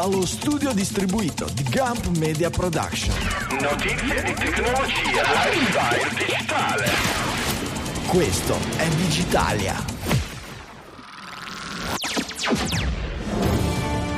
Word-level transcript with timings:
dallo 0.00 0.24
studio 0.24 0.72
distribuito 0.72 1.44
di 1.54 1.64
Gump 1.64 2.06
Media 2.18 2.50
Production. 2.50 3.12
Notizie 3.60 4.22
di 4.22 4.32
tecnologia, 4.32 5.22
lifestyle 5.26 6.08
digitale. 6.16 6.88
Questo 8.06 8.56
è 8.76 8.86
Digitalia. 8.90 9.74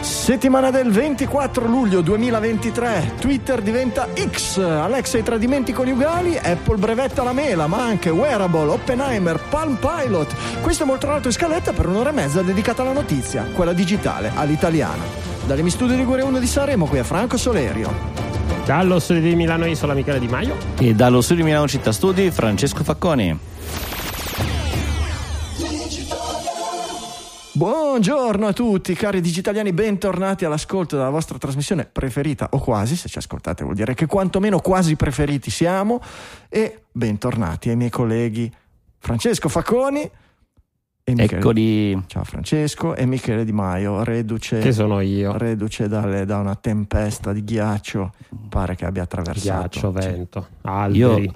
Settimana 0.00 0.70
del 0.70 0.90
24 0.90 1.66
luglio 1.66 2.02
2023, 2.02 3.14
Twitter 3.18 3.62
diventa 3.62 4.08
X, 4.14 4.58
Alexa 4.58 5.16
i 5.16 5.22
tradimenti 5.22 5.72
coniugali, 5.72 6.36
Apple 6.36 6.76
brevetta 6.76 7.22
la 7.22 7.32
mela, 7.32 7.66
ma 7.66 7.82
anche 7.82 8.10
Wearable, 8.10 8.68
Oppenheimer, 8.68 9.40
Palm 9.48 9.76
Pilot. 9.76 10.60
Questo 10.60 10.82
è 10.82 10.86
molto 10.86 11.10
alto 11.10 11.28
in 11.28 11.32
scaletta 11.32 11.72
per 11.72 11.86
un'ora 11.86 12.10
e 12.10 12.12
mezza 12.12 12.42
dedicata 12.42 12.82
alla 12.82 12.92
notizia, 12.92 13.44
quella 13.54 13.72
digitale, 13.72 14.30
all'italiana. 14.34 15.29
Dalle 15.50 15.62
mi 15.62 15.70
studio 15.70 15.94
di 15.94 16.02
Ligure 16.02 16.22
1 16.22 16.38
di 16.38 16.46
Sanremo, 16.46 16.86
qui 16.86 16.98
è 16.98 17.02
Franco 17.02 17.36
Solerio. 17.36 17.92
Dallo 18.64 19.00
studio 19.00 19.20
di 19.20 19.34
Milano 19.34 19.66
Isola 19.66 19.94
Michele 19.94 20.20
Di 20.20 20.28
Maio. 20.28 20.56
E 20.78 20.94
dallo 20.94 21.20
studio 21.20 21.42
di 21.42 21.50
Milano 21.50 21.66
Città 21.66 21.90
Studi 21.90 22.30
Francesco 22.30 22.84
Facconi. 22.84 23.36
Buongiorno 27.50 28.46
a 28.46 28.52
tutti 28.52 28.94
cari 28.94 29.20
digitaliani, 29.20 29.72
bentornati 29.72 30.44
all'ascolto 30.44 30.94
della 30.94 31.10
vostra 31.10 31.36
trasmissione 31.36 31.84
preferita 31.84 32.50
o 32.52 32.60
quasi, 32.60 32.94
se 32.94 33.08
ci 33.08 33.18
ascoltate 33.18 33.64
vuol 33.64 33.74
dire 33.74 33.94
che 33.94 34.06
quantomeno 34.06 34.60
quasi 34.60 34.94
preferiti 34.94 35.50
siamo 35.50 36.00
e 36.48 36.84
bentornati 36.92 37.70
ai 37.70 37.76
miei 37.76 37.90
colleghi 37.90 38.48
Francesco 38.98 39.48
Facconi 39.48 40.08
Michele. 41.14 41.38
Eccoli. 41.40 42.02
Ciao 42.06 42.24
Francesco 42.24 42.94
e 42.94 43.06
Michele 43.06 43.44
Di 43.44 43.52
Maio, 43.52 44.02
reduce, 44.04 44.58
Che 44.58 44.72
sono 44.72 45.00
io. 45.00 45.36
reduce 45.36 45.88
dalle- 45.88 46.24
da 46.24 46.38
una 46.38 46.54
tempesta 46.54 47.32
di 47.32 47.42
ghiaccio, 47.44 48.12
pare 48.48 48.74
che 48.76 48.84
abbia 48.84 49.02
attraversato. 49.02 49.58
Ghiaccio, 49.80 49.92
Cioè, 49.92 50.12
vento, 50.12 50.46
alberi. 50.62 50.98
Io 51.24 51.32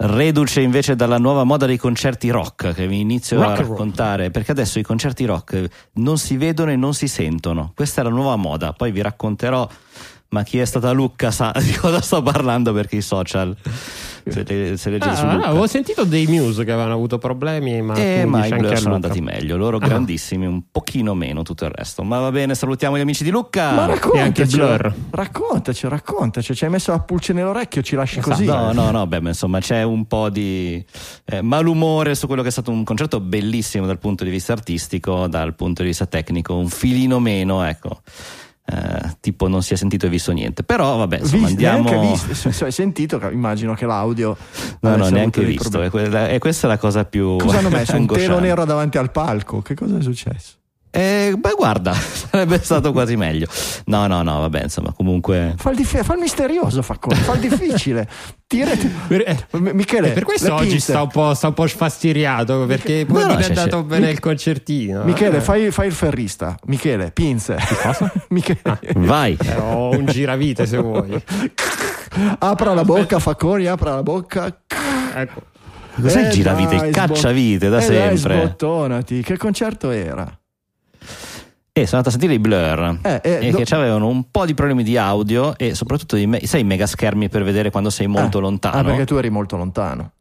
reduce 0.00 0.60
invece 0.60 0.94
dalla 0.94 1.18
nuova 1.18 1.42
moda 1.44 1.66
dei 1.66 1.76
concerti 1.76 2.30
rock 2.30 2.72
che 2.72 2.86
vi 2.86 3.00
inizio 3.00 3.42
Rock 3.42 3.58
a 3.58 3.62
raccontare 3.62 4.30
perché 4.30 4.52
adesso 4.52 4.78
i 4.78 4.82
concerti 4.82 5.24
rock 5.24 5.88
non 5.94 6.18
si 6.18 6.36
vedono 6.36 6.70
e 6.70 6.76
non 6.76 6.94
si 6.94 7.08
sentono. 7.08 7.72
Questa 7.74 8.00
è 8.00 8.04
la 8.04 8.10
nuova 8.10 8.36
moda. 8.36 8.72
Poi 8.72 8.92
vi 8.92 9.02
racconterò 9.02 9.68
ma 10.30 10.42
chi 10.42 10.58
è 10.58 10.64
stata 10.66 10.90
Lucca 10.92 11.30
sa 11.30 11.52
di 11.56 11.72
cosa 11.80 12.00
sto 12.02 12.22
parlando 12.22 12.72
perché 12.74 12.96
i 12.96 13.00
social 13.00 13.56
se, 14.30 14.44
le- 14.46 14.76
se 14.76 14.90
leggete 14.90 15.16
su 15.16 15.24
Ah, 15.24 15.34
Lucca. 15.34 15.46
avevo 15.48 15.66
sentito 15.66 16.04
dei 16.04 16.26
news 16.26 16.56
che 16.56 16.72
avevano 16.72 16.92
avuto 16.94 17.18
problemi, 17.18 17.80
ma 17.82 17.94
Eh, 17.94 18.24
ma 18.24 18.46
i 18.46 18.52
Blur 18.54 18.78
sono 18.78 18.94
andati 18.94 19.20
meglio, 19.20 19.56
loro 19.56 19.76
Ah. 19.78 19.86
grandissimi, 19.86 20.46
un 20.46 20.62
pochino 20.70 21.14
meno 21.14 21.42
tutto 21.42 21.64
il 21.64 21.70
resto. 21.70 22.02
Ma 22.02 22.18
va 22.20 22.30
bene, 22.30 22.54
salutiamo 22.54 22.96
gli 22.96 23.00
amici 23.00 23.24
di 23.24 23.30
Lucca. 23.30 23.72
Ma 23.72 23.86
E 23.88 23.90
anche 23.92 23.94
raccontaci, 24.44 24.56
Blur. 24.56 24.94
raccontaci, 25.10 25.88
raccontaci, 25.88 26.54
ci 26.54 26.64
hai 26.64 26.70
messo 26.70 26.90
la 26.92 27.00
pulce 27.00 27.32
nell'orecchio, 27.32 27.82
ci 27.82 27.94
lasci 27.96 28.20
così. 28.20 28.44
No, 28.44 28.72
no, 28.72 28.90
no, 28.90 29.06
beh, 29.06 29.20
ma 29.20 29.28
insomma 29.28 29.60
c'è 29.60 29.82
un 29.82 30.06
po' 30.06 30.28
di 30.30 30.84
eh, 31.26 31.42
malumore 31.42 32.14
su 32.14 32.26
quello 32.26 32.42
che 32.42 32.48
è 32.48 32.52
stato 32.52 32.70
un 32.70 32.84
concerto 32.84 33.20
bellissimo 33.20 33.86
dal 33.86 33.98
punto 33.98 34.24
di 34.24 34.30
vista 34.30 34.52
artistico, 34.52 35.26
dal 35.28 35.54
punto 35.54 35.82
di 35.82 35.88
vista 35.88 36.06
tecnico, 36.06 36.54
un 36.56 36.68
filino 36.68 37.18
meno, 37.20 37.62
ecco. 37.64 38.00
Eh, 38.70 39.16
tipo 39.20 39.48
non 39.48 39.62
si 39.62 39.72
è 39.72 39.76
sentito 39.76 40.04
e 40.04 40.08
visto 40.10 40.30
niente 40.30 40.62
però 40.62 40.98
vabbè 40.98 41.20
insomma 41.20 41.46
Vis- 41.46 41.52
andiamo 41.52 42.10
visto, 42.10 42.34
se- 42.52 42.64
hai 42.66 42.70
sentito, 42.70 43.18
immagino 43.32 43.72
che 43.72 43.86
l'audio 43.86 44.36
no 44.80 44.94
no 44.96 45.08
neanche 45.08 45.42
visto 45.42 45.80
e, 45.82 45.88
quella- 45.88 46.28
e 46.28 46.38
questa 46.38 46.66
è 46.66 46.70
la 46.70 46.76
cosa 46.76 47.06
più 47.06 47.36
Cosa 47.38 47.58
hanno 47.60 47.70
messo? 47.70 47.96
Un 47.96 48.06
telo 48.06 48.38
nero 48.40 48.66
davanti 48.66 48.98
al 48.98 49.10
palco? 49.10 49.62
Che 49.62 49.74
cosa 49.74 49.96
è 49.96 50.02
successo? 50.02 50.57
Eh, 50.90 51.34
beh 51.36 51.52
guarda 51.56 51.92
sarebbe 51.94 52.58
stato 52.62 52.92
quasi 52.92 53.14
meglio 53.14 53.46
no 53.86 54.06
no 54.06 54.22
no 54.22 54.40
vabbè 54.40 54.62
insomma 54.62 54.92
comunque 54.92 55.52
Fa 55.58 55.70
il, 55.70 55.76
dif- 55.76 56.02
fa 56.02 56.14
il 56.14 56.20
misterioso, 56.20 56.80
fa, 56.82 56.96
co- 56.98 57.10
fa 57.10 57.34
il 57.34 57.40
difficile. 57.40 58.08
Tira- 58.46 58.70
Per, 59.06 59.20
eh, 59.26 59.36
Michele, 59.74 60.08
e 60.08 60.12
per 60.12 60.24
questo 60.24 60.54
oggi 60.54 60.80
sta 60.80 61.02
un, 61.02 61.08
po', 61.08 61.34
sta 61.34 61.48
un 61.48 61.52
po' 61.52 61.66
sfastiriato 61.66 62.64
perché 62.66 63.04
poi 63.06 63.20
No, 63.22 63.28
non 63.28 63.38
è 63.40 63.44
andato 63.44 63.80
c'è. 63.80 63.86
bene 63.86 64.10
il 64.10 64.18
concertino. 64.20 65.02
Michele, 65.04 65.36
Eh, 65.36 65.40
fai, 65.42 65.70
fai 65.70 65.88
il 65.88 65.92
ferrista. 65.92 66.56
Michele, 66.66 67.10
pinze. 67.12 67.56
cosa? 67.82 68.10
Michele, 68.30 68.60
vai 68.96 69.36
eh, 69.44 69.54
ho 69.56 69.90
un 69.90 70.06
giravite 70.06 70.64
se 70.64 70.78
vuoi. 70.78 71.22
apra 72.38 72.72
la 72.74 72.84
bocca, 72.84 73.18
Facconi, 73.18 73.66
apra 73.66 73.94
la 73.96 74.02
bocca. 74.02 74.60
Ecco. 75.14 75.42
cos'è 76.00 76.20
Eh, 76.22 76.26
il 76.28 76.30
giravite 76.30 76.74
il 76.76 76.90
cacciavite 76.92 77.68
da 77.68 77.78
eh, 77.78 77.86
dai, 77.86 78.16
sempre 78.16 78.16
sbottonati. 78.38 79.22
Che 79.22 79.36
concerto 79.36 79.90
era? 79.90 80.26
E 81.80 81.86
sono 81.86 81.98
andato 82.02 82.08
a 82.08 82.10
sentire 82.10 82.34
i 82.34 82.38
Blur 82.38 82.98
Eh, 83.02 83.20
eh, 83.22 83.46
e 83.46 83.50
do- 83.50 83.58
che 83.58 83.74
avevano 83.74 84.08
un 84.08 84.30
po' 84.30 84.44
di 84.46 84.54
problemi 84.54 84.82
di 84.82 84.96
audio 84.96 85.56
e 85.56 85.74
soprattutto 85.74 86.16
di 86.16 86.26
me- 86.26 86.44
sai 86.46 86.60
i 86.62 86.64
mega 86.64 86.86
schermi 86.86 87.28
per 87.28 87.44
vedere 87.44 87.70
quando 87.70 87.88
sei 87.90 88.06
molto 88.08 88.38
Eh, 88.38 88.42
lontano. 88.42 88.78
Ah, 88.78 88.82
perché 88.84 89.04
tu 89.06 89.14
eri 89.14 89.30
molto 89.30 89.56
lontano. 89.56 90.12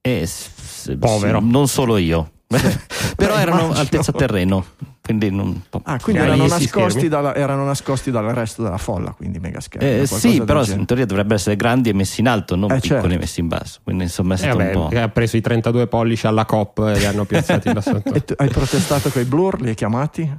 E 0.00 0.26
s- 0.26 0.48
s- 0.56 0.96
Povero. 0.98 1.40
sì, 1.40 1.46
non 1.50 1.68
solo 1.68 1.96
io. 1.98 2.30
Però 3.16 3.34
Beh, 3.34 3.40
erano 3.40 3.60
immagino. 3.60 3.78
altezza 3.80 4.12
terreno, 4.12 4.64
quindi 5.02 5.30
non 5.30 5.62
Ah, 5.84 5.98
quindi 6.00 6.20
Erano 6.22 6.46
nascosti, 6.46 7.08
dalla- 7.08 7.34
erano 7.34 7.64
nascosti 7.64 8.10
dal 8.10 8.24
resto 8.26 8.62
della 8.62 8.76
folla, 8.78 9.10
quindi 9.12 9.38
mega 9.38 9.60
schermi. 9.60 10.00
Eh, 10.02 10.06
sì, 10.06 10.42
però 10.42 10.62
genere. 10.62 10.80
in 10.80 10.86
teoria 10.86 11.06
dovrebbero 11.06 11.34
essere 11.36 11.56
grandi 11.56 11.88
e 11.90 11.94
messi 11.94 12.20
in 12.20 12.28
alto, 12.28 12.56
non 12.56 12.70
Eh, 12.72 12.80
piccoli 12.80 13.00
certo. 13.00 13.14
e 13.14 13.18
messi 13.18 13.40
in 13.40 13.48
basso. 13.48 13.80
Quindi 13.82 14.04
insomma 14.04 14.34
è 14.34 14.36
Eh, 14.36 14.40
stato 14.40 14.56
vabbè, 14.58 14.74
un 14.74 14.88
po'. 14.88 14.98
ha 14.98 15.08
preso 15.08 15.36
i 15.36 15.40
32 15.40 15.86
pollici 15.86 16.26
alla 16.26 16.44
COP 16.44 16.78
e 16.94 16.98
li 16.98 17.04
hanno 17.06 17.24
piazzati 17.24 17.70
là 17.72 17.80
sotto. 17.80 18.12
E 18.14 18.24
tu- 18.24 18.34
hai 18.36 18.48
protestato 18.48 19.08
con 19.10 19.22
i 19.22 19.24
blur, 19.24 19.60
li 19.60 19.68
hai 19.68 19.74
chiamati? 19.74 20.38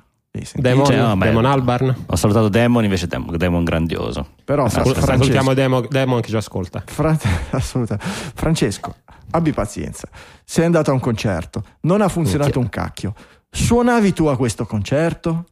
Demon, 0.56 0.86
Cioè, 0.86 0.98
no, 0.98 1.16
Demon 1.16 1.46
Albarn. 1.46 1.96
Ho 2.08 2.16
salutato 2.16 2.50
Demon, 2.50 2.84
invece 2.84 3.06
Demon, 3.06 3.38
Demon 3.38 3.64
grandioso. 3.64 4.30
Però 4.44 4.68
Francesco, 4.68 5.06
Salutiamo 5.06 5.54
Demon, 5.54 5.86
Demon 5.88 6.22
che 6.22 6.30
ci 6.30 6.36
ascolta. 6.36 6.82
Fra- 6.88 7.16
assolutamente. 7.52 8.12
Francesco, 8.34 8.96
abbi 9.30 9.52
pazienza. 9.52 10.08
Sei 10.44 10.66
andato 10.66 10.90
a 10.90 10.94
un 10.94 11.00
concerto, 11.00 11.64
non 11.82 12.02
ha 12.02 12.08
funzionato 12.08 12.60
un 12.60 12.68
cacchio. 12.70 13.14
Suonavi 13.52 14.12
tu 14.14 14.26
a 14.26 14.36
questo 14.36 14.66
concerto? 14.66 15.46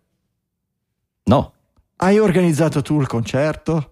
No, 1.26 1.54
Hai 1.98 2.18
organizzato 2.18 2.82
tu 2.82 3.00
il 3.00 3.06
concerto? 3.06 3.91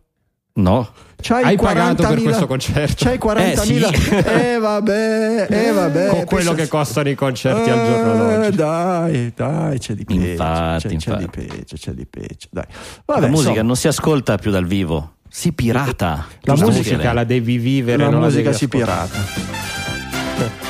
No. 0.62 0.90
C'hai 1.22 1.44
Hai 1.44 1.58
pagato 1.58 2.08
per 2.08 2.18
40.000 2.18 2.24
questo 2.24 2.48
concerto? 2.48 3.04
C'hai 3.04 3.18
40.000 3.18 3.38
Eh, 3.42 3.58
sì. 3.98 4.16
Eh 4.16 4.58
vabbè, 4.58 5.48
eh 5.50 5.72
vabbè. 5.74 6.08
Con 6.08 6.24
quello 6.26 6.54
che 6.54 6.68
costano 6.70 7.10
i 7.10 7.16
concerti 7.16 7.70
al 7.70 7.86
giorno 7.86 8.32
Eh, 8.32 8.36
d'oggi. 8.52 8.56
Dai, 8.56 9.34
dai, 9.36 9.80
c'è 9.80 9.94
di 9.96 10.06
peggio. 10.06 10.20
Infatti, 10.26 10.88
c'è, 10.88 10.96
c'è 10.96 11.16
di 11.18 11.24
infatti. 11.24 11.46
peggio, 11.48 11.76
c'è 11.76 11.92
di 11.92 12.06
peggio. 12.06 12.48
Dai. 12.52 12.64
Vabbè, 13.06 13.20
la 13.20 13.28
musica 13.28 13.50
insomma, 13.50 13.68
non 13.68 13.76
si 13.76 13.88
ascolta 13.90 14.38
più 14.38 14.50
dal 14.52 14.66
vivo, 14.66 15.16
si 15.28 15.52
pirata. 15.52 16.26
La 16.44 16.54
musica- 16.54 16.72
musica 16.72 17.12
la 17.14 17.24
devi 17.26 17.58
vivere, 17.58 18.04
la 18.06 18.10
non 18.10 18.22
musica 18.22 18.52
la 18.52 18.56
si 18.56 18.68
pirata. 18.70 19.18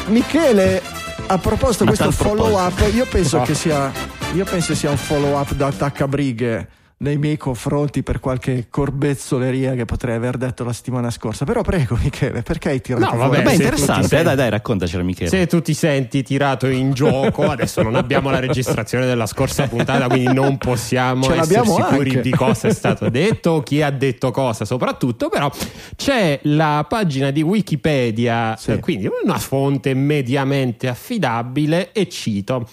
Michele, 0.07 0.81
a 1.27 1.37
proposito 1.37 1.83
di 1.83 1.91
Ma 1.91 1.95
questo 1.95 2.23
follow 2.23 2.57
up, 2.57 2.83
io 2.93 3.05
penso 3.05 3.37
No. 3.37 3.43
che 3.43 3.53
sia 3.53 3.91
io 4.33 4.45
penso 4.45 4.73
sia 4.75 4.89
un 4.89 4.97
follow 4.97 5.37
up 5.39 5.53
da 5.53 5.67
attaccabrighe 5.67 6.67
nei 7.01 7.17
miei 7.17 7.37
confronti 7.37 8.03
per 8.03 8.19
qualche 8.19 8.67
corbezzoleria 8.69 9.73
che 9.73 9.85
potrei 9.85 10.15
aver 10.15 10.35
detto 10.37 10.65
la 10.65 10.73
settimana 10.73 11.09
scorsa. 11.11 11.45
Però 11.45 11.61
prego, 11.61 11.97
Michele, 12.01 12.41
perché 12.41 12.69
hai 12.69 12.81
tirato 12.81 13.05
No, 13.05 13.11
fuori? 13.11 13.37
vabbè, 13.37 13.47
ti 13.49 13.55
interessante, 13.55 14.01
senti- 14.01 14.15
eh, 14.15 14.23
dai, 14.23 14.35
dai, 14.35 14.49
raccontacela 14.49 15.03
Michele. 15.03 15.29
Se 15.29 15.47
tu 15.47 15.61
ti 15.61 15.73
senti 15.73 16.23
tirato 16.23 16.67
in 16.67 16.91
gioco, 16.91 17.49
adesso 17.49 17.81
non 17.81 17.95
abbiamo 17.95 18.29
la 18.29 18.39
registrazione 18.39 19.05
della 19.05 19.25
scorsa 19.27 19.67
puntata, 19.69 20.07
quindi 20.07 20.33
non 20.33 20.57
possiamo 20.57 21.23
Ce 21.23 21.35
essere 21.37 21.63
sicuri 21.65 22.09
anche. 22.09 22.21
di 22.21 22.31
cosa 22.31 22.67
è 22.67 22.73
stato 22.73 23.09
detto, 23.09 23.61
chi 23.63 23.81
ha 23.81 23.91
detto 23.91 24.31
cosa 24.31 24.65
soprattutto, 24.65 25.29
però 25.29 25.49
c'è 25.95 26.39
la 26.43 26.85
pagina 26.87 27.31
di 27.31 27.41
Wikipedia, 27.41 28.57
Sì. 28.57 28.71
eh, 28.71 28.79
quindi 28.79 29.07
una 29.23 29.37
fonte 29.37 29.93
mediamente 29.93 30.89
affidabile 30.89 31.93
e 31.93 32.09
cito. 32.09 32.67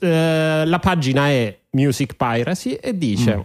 Eh, 0.00 0.62
la 0.64 0.78
pagina 0.80 1.28
è 1.28 1.56
Music 1.74 2.14
Piracy 2.14 2.72
e 2.72 2.96
dice... 2.96 3.36
Mm. 3.36 3.40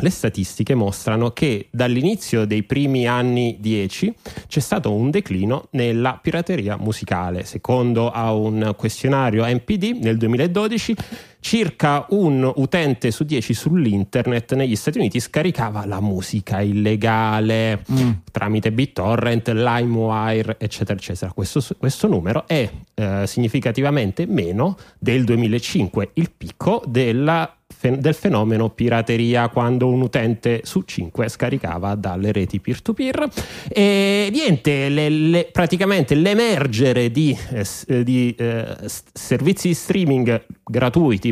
Le 0.00 0.10
statistiche 0.10 0.76
mostrano 0.76 1.32
che 1.32 1.66
dall'inizio 1.72 2.44
dei 2.44 2.62
primi 2.62 3.08
anni 3.08 3.56
10 3.58 4.14
c'è 4.46 4.60
stato 4.60 4.94
un 4.94 5.10
declino 5.10 5.66
nella 5.72 6.20
pirateria 6.22 6.76
musicale. 6.76 7.44
Secondo 7.44 8.08
a 8.08 8.32
un 8.32 8.74
questionario 8.76 9.44
NPD 9.44 9.98
nel 10.00 10.16
2012, 10.16 10.94
circa 11.40 12.06
un 12.10 12.50
utente 12.56 13.10
su 13.10 13.24
10 13.24 13.54
sull'internet 13.54 14.54
negli 14.54 14.76
Stati 14.76 14.98
Uniti 14.98 15.20
scaricava 15.20 15.86
la 15.86 16.00
musica 16.00 16.60
illegale 16.60 17.84
Mm. 17.90 18.10
tramite 18.30 18.72
BitTorrent, 18.72 19.48
LimeWire, 19.50 20.56
eccetera, 20.58 20.98
eccetera. 20.98 21.32
Questo, 21.32 21.62
questo 21.78 22.06
numero 22.08 22.46
è 22.46 22.68
eh, 22.94 23.26
significativamente 23.26 24.26
meno 24.26 24.76
del 24.98 25.24
2005, 25.24 26.10
il 26.14 26.30
picco 26.36 26.82
della 26.86 27.52
del 27.80 28.14
fenomeno 28.14 28.70
pirateria 28.70 29.50
quando 29.50 29.86
un 29.88 30.00
utente 30.00 30.62
su 30.64 30.80
5 30.82 31.28
scaricava 31.28 31.94
dalle 31.94 32.32
reti 32.32 32.58
peer-to-peer 32.60 33.28
e 33.68 34.30
niente 34.32 34.88
le- 34.88 35.08
le- 35.10 35.48
praticamente 35.52 36.14
l'emergere 36.16 37.12
di, 37.12 37.36
eh, 37.52 37.64
eh, 37.86 38.02
di, 38.02 38.34
eh, 38.36 38.74
servizi 39.12 39.68
di 39.68 39.74
streaming 39.74 40.44
gratuiti 40.64 41.27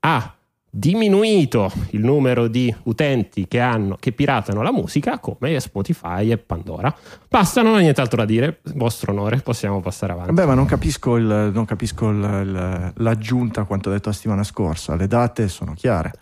ha 0.00 0.36
diminuito 0.76 1.72
il 1.90 2.04
numero 2.04 2.48
di 2.48 2.74
utenti 2.84 3.48
che, 3.48 3.60
hanno, 3.60 3.96
che 3.98 4.12
piratano 4.12 4.60
la 4.60 4.72
musica 4.72 5.18
come 5.18 5.58
Spotify 5.58 6.30
e 6.30 6.36
Pandora. 6.36 6.94
Basta, 7.28 7.62
non 7.62 7.74
ho 7.74 7.78
nient'altro 7.78 8.18
da 8.18 8.26
dire, 8.26 8.60
vostro 8.74 9.12
onore, 9.12 9.38
possiamo 9.38 9.80
passare 9.80 10.12
avanti. 10.12 10.34
Vabbè, 10.34 10.46
ma 10.46 10.54
non 10.54 10.66
capisco, 10.66 11.16
il, 11.16 11.50
non 11.52 11.64
capisco 11.64 12.10
il, 12.10 12.18
il, 12.18 12.92
l'aggiunta 12.96 13.62
a 13.62 13.64
quanto 13.64 13.90
detto 13.90 14.10
la 14.10 14.14
settimana 14.14 14.42
scorsa, 14.42 14.94
le 14.96 15.06
date 15.06 15.48
sono 15.48 15.72
chiare. 15.72 16.12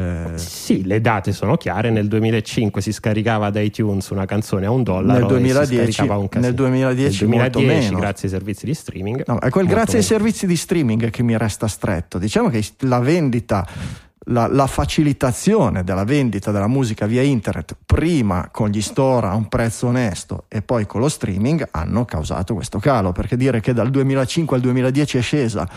Eh, 0.00 0.38
sì, 0.38 0.84
le 0.86 1.00
date 1.02 1.32
sono 1.32 1.56
chiare. 1.56 1.90
Nel 1.90 2.08
2005 2.08 2.80
si 2.80 2.90
scaricava 2.90 3.50
da 3.50 3.60
iTunes 3.60 4.08
una 4.08 4.24
canzone 4.24 4.64
a 4.64 4.70
un 4.70 4.82
dollaro. 4.82 5.18
Nel 5.18 5.28
2010, 5.28 6.00
un 6.02 6.28
nel 6.36 6.54
2010, 6.54 7.26
nel 7.26 7.50
2010 7.50 7.94
grazie 7.94 8.28
ai 8.28 8.34
servizi 8.34 8.64
di 8.64 8.74
streaming. 8.74 9.24
No, 9.26 9.38
è 9.38 9.50
quel 9.50 9.66
grazie 9.66 9.98
ai 9.98 10.04
servizi 10.04 10.46
di 10.46 10.56
streaming 10.56 11.10
che 11.10 11.22
mi 11.22 11.36
resta 11.36 11.68
stretto. 11.68 12.18
Diciamo 12.18 12.48
che 12.48 12.64
la 12.80 12.98
vendita 13.00 13.66
la, 14.24 14.46
la, 14.48 14.66
facilitazione 14.66 15.82
della 15.82 16.04
vendita 16.04 16.50
della 16.50 16.66
musica 16.66 17.06
via 17.06 17.22
internet, 17.22 17.76
prima 17.86 18.50
con 18.50 18.68
gli 18.68 18.82
store 18.82 19.28
a 19.28 19.34
un 19.34 19.48
prezzo 19.48 19.86
onesto 19.86 20.44
e 20.48 20.60
poi 20.60 20.84
con 20.84 21.00
lo 21.00 21.08
streaming, 21.08 21.66
hanno 21.70 22.04
causato 22.04 22.54
questo 22.54 22.78
calo. 22.78 23.12
Perché 23.12 23.36
dire 23.36 23.60
che 23.60 23.72
dal 23.72 23.90
2005 23.90 24.56
al 24.56 24.62
2010 24.62 25.18
è 25.18 25.20
scesa 25.22 25.68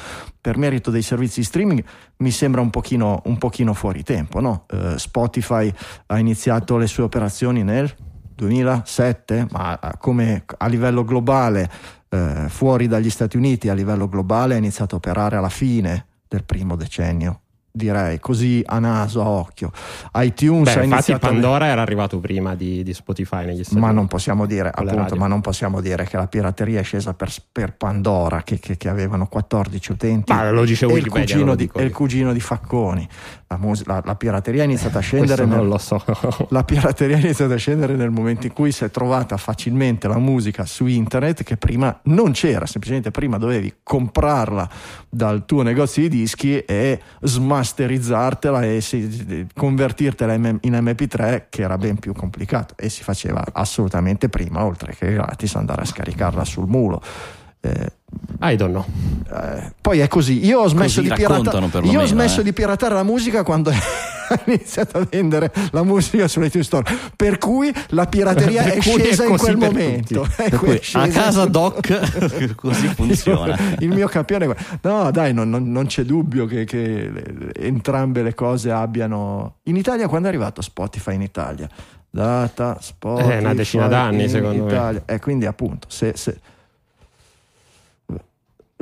per 0.42 0.57
merito 0.57 0.92
dei 0.92 1.01
servizi 1.01 1.44
streaming 1.44 1.84
mi 2.18 2.31
sembra 2.31 2.60
un 2.60 2.69
pochino, 2.69 3.22
un 3.25 3.38
pochino 3.38 3.74
fuori 3.74 4.04
tempo. 4.04 4.42
No? 4.42 4.66
Uh, 4.69 4.98
Spotify 4.98 5.72
ha 6.07 6.19
iniziato 6.19 6.78
le 6.78 6.88
sue 6.88 7.04
operazioni 7.04 7.63
nel 7.63 7.94
2007, 8.36 9.48
ma 9.51 9.80
come 9.98 10.44
a 10.57 10.68
livello 10.68 11.06
globale, 11.06 11.69
uh, 12.10 12.50
fuori 12.50 12.88
dagli 12.88 13.10
Stati 13.10 13.38
Uniti, 13.38 13.69
a 13.69 13.74
livello 13.74 14.10
globale, 14.10 14.56
ha 14.56 14.57
iniziato 14.57 14.95
a 14.95 14.98
operare 14.98 15.38
alla 15.38 15.50
fine 15.50 16.07
del 16.28 16.44
primo 16.44 16.75
decennio 16.75 17.43
direi 17.75 18.19
così 18.19 18.61
a 18.63 18.77
naso, 18.77 19.21
a 19.21 19.27
occhio. 19.27 19.71
iTunes 20.15 20.75
Beh, 20.75 20.83
infatti 20.83 21.17
Pandora 21.17 21.65
a... 21.65 21.69
era 21.69 21.81
arrivato 21.81 22.19
prima 22.19 22.53
di, 22.53 22.83
di 22.83 22.93
Spotify 22.93 23.45
negli 23.45 23.63
Stati 23.63 23.79
ma 23.79 23.87
Uniti. 23.87 23.95
Non 23.95 24.07
possiamo 24.07 24.45
dire, 24.45 24.69
appunto, 24.71 25.15
ma 25.15 25.25
non 25.25 25.41
possiamo 25.41 25.81
dire 25.81 26.05
che 26.05 26.15
la 26.17 26.27
pirateria 26.27 26.79
è 26.79 26.83
scesa 26.83 27.15
per, 27.15 27.31
per 27.51 27.75
Pandora, 27.75 28.43
che, 28.43 28.59
che, 28.59 28.77
che, 28.77 28.89
avevano 28.89 29.25
14 29.25 29.91
utenti. 29.91 30.31
Ma 30.31 30.51
lo 30.51 30.65
dice 30.65 30.85
e, 30.85 30.93
il 30.93 31.09
cugino 31.09 31.55
di, 31.55 31.69
e 31.73 31.83
il 31.83 31.91
cugino 31.91 32.31
di 32.31 32.39
Facconi. 32.39 33.09
La, 33.53 33.57
mus- 33.57 33.85
la, 33.85 34.01
la 34.03 34.15
pirateria 34.15 34.63
è 34.63 34.65
iniziata 34.65 35.00
a 35.00 35.01
scendere. 35.01 35.45
nel, 35.45 35.57
non 35.57 35.67
lo 35.67 35.77
so. 35.77 36.03
la 36.50 36.63
pirateria 36.63 37.15
è 37.15 37.19
iniziata 37.19 37.53
a 37.53 37.57
scendere 37.57 37.95
nel 37.95 38.09
momento 38.09 38.47
in 38.47 38.53
cui 38.53 38.71
si 38.71 38.83
è 38.83 38.91
trovata 38.91 39.38
facilmente 39.38 40.07
la 40.07 40.17
musica 40.17 40.65
su 40.65 40.85
internet, 40.85 41.44
che 41.44 41.55
prima 41.55 41.97
non 42.03 42.31
c'era, 42.31 42.65
semplicemente 42.65 43.11
prima 43.11 43.38
dovevi 43.38 43.75
comprarla 43.83 44.69
dal 45.09 45.45
tuo 45.45 45.61
negozio 45.61 46.01
di 46.01 46.09
dischi 46.09 46.59
e 46.59 47.00
smagliare 47.21 47.51
masterizzartela 47.53 48.63
e 48.63 48.81
si, 48.81 49.47
convertirtela 49.53 50.33
in 50.33 50.59
MP3 50.61 51.45
che 51.49 51.61
era 51.61 51.77
ben 51.77 51.97
più 51.97 52.13
complicato 52.13 52.73
e 52.77 52.89
si 52.89 53.03
faceva 53.03 53.44
assolutamente 53.51 54.29
prima 54.29 54.63
oltre 54.63 54.95
che 54.95 55.13
gratis 55.13 55.56
andare 55.56 55.81
a 55.81 55.85
scaricarla 55.85 56.44
sul 56.44 56.67
mulo 56.67 57.01
eh, 57.61 57.91
I 58.42 58.56
don't 58.56 58.71
know. 58.71 58.86
Eh, 59.33 59.71
poi 59.81 60.00
è 60.00 60.07
così. 60.07 60.45
Io 60.45 60.60
ho 60.60 60.68
smesso, 60.68 61.01
di, 61.01 61.10
pirata- 61.10 61.60
io 61.83 62.01
ho 62.01 62.06
smesso 62.06 62.42
eh. 62.42 62.44
di 62.44 62.54
piratare 62.54 62.94
la 62.94 63.04
musica 63.04 63.44
quando 63.44 63.69
ha 64.33 64.42
iniziato 64.45 64.98
a 64.98 65.07
vendere 65.10 65.51
la 65.71 65.83
musica 65.83 66.27
sull'iTunes 66.27 66.65
Store. 66.65 66.95
Per 67.15 67.38
cui 67.38 67.74
la 67.89 68.06
pirateria 68.06 68.63
è 68.74 68.81
scesa 68.81 69.24
è 69.24 69.30
in 69.30 69.38
quel 69.38 69.57
momento. 69.57 70.27
Cui, 70.57 70.80
a 70.94 71.07
casa 71.07 71.45
doc 71.45 72.56
così 72.56 72.88
funziona. 72.88 73.57
Il 73.80 73.89
mio 73.89 74.07
campione. 74.07 74.56
No, 74.81 75.09
dai, 75.12 75.33
non, 75.33 75.50
non, 75.50 75.71
non 75.71 75.86
c'è 75.86 76.04
dubbio 76.04 76.45
che, 76.45 76.66
che 76.66 77.12
entrambe 77.56 78.21
le 78.21 78.33
cose 78.33 78.71
abbiano. 78.71 79.56
In 79.63 79.77
Italia, 79.77 80.07
quando 80.07 80.27
è 80.27 80.31
arrivato 80.31 80.62
Spotify 80.62 81.16
in 81.16 81.21
Italia? 81.21 81.69
Data 82.09 82.77
Spotify. 82.80 83.30
È 83.30 83.38
una 83.39 83.54
decina 83.54 83.88
d'anni, 83.88 84.30
secondo 84.30 84.68
Italia. 84.68 85.04
me. 85.06 85.16
E 85.16 85.19
quindi, 85.19 85.45
appunto, 85.45 85.88
se, 85.89 86.13
se 86.16 86.39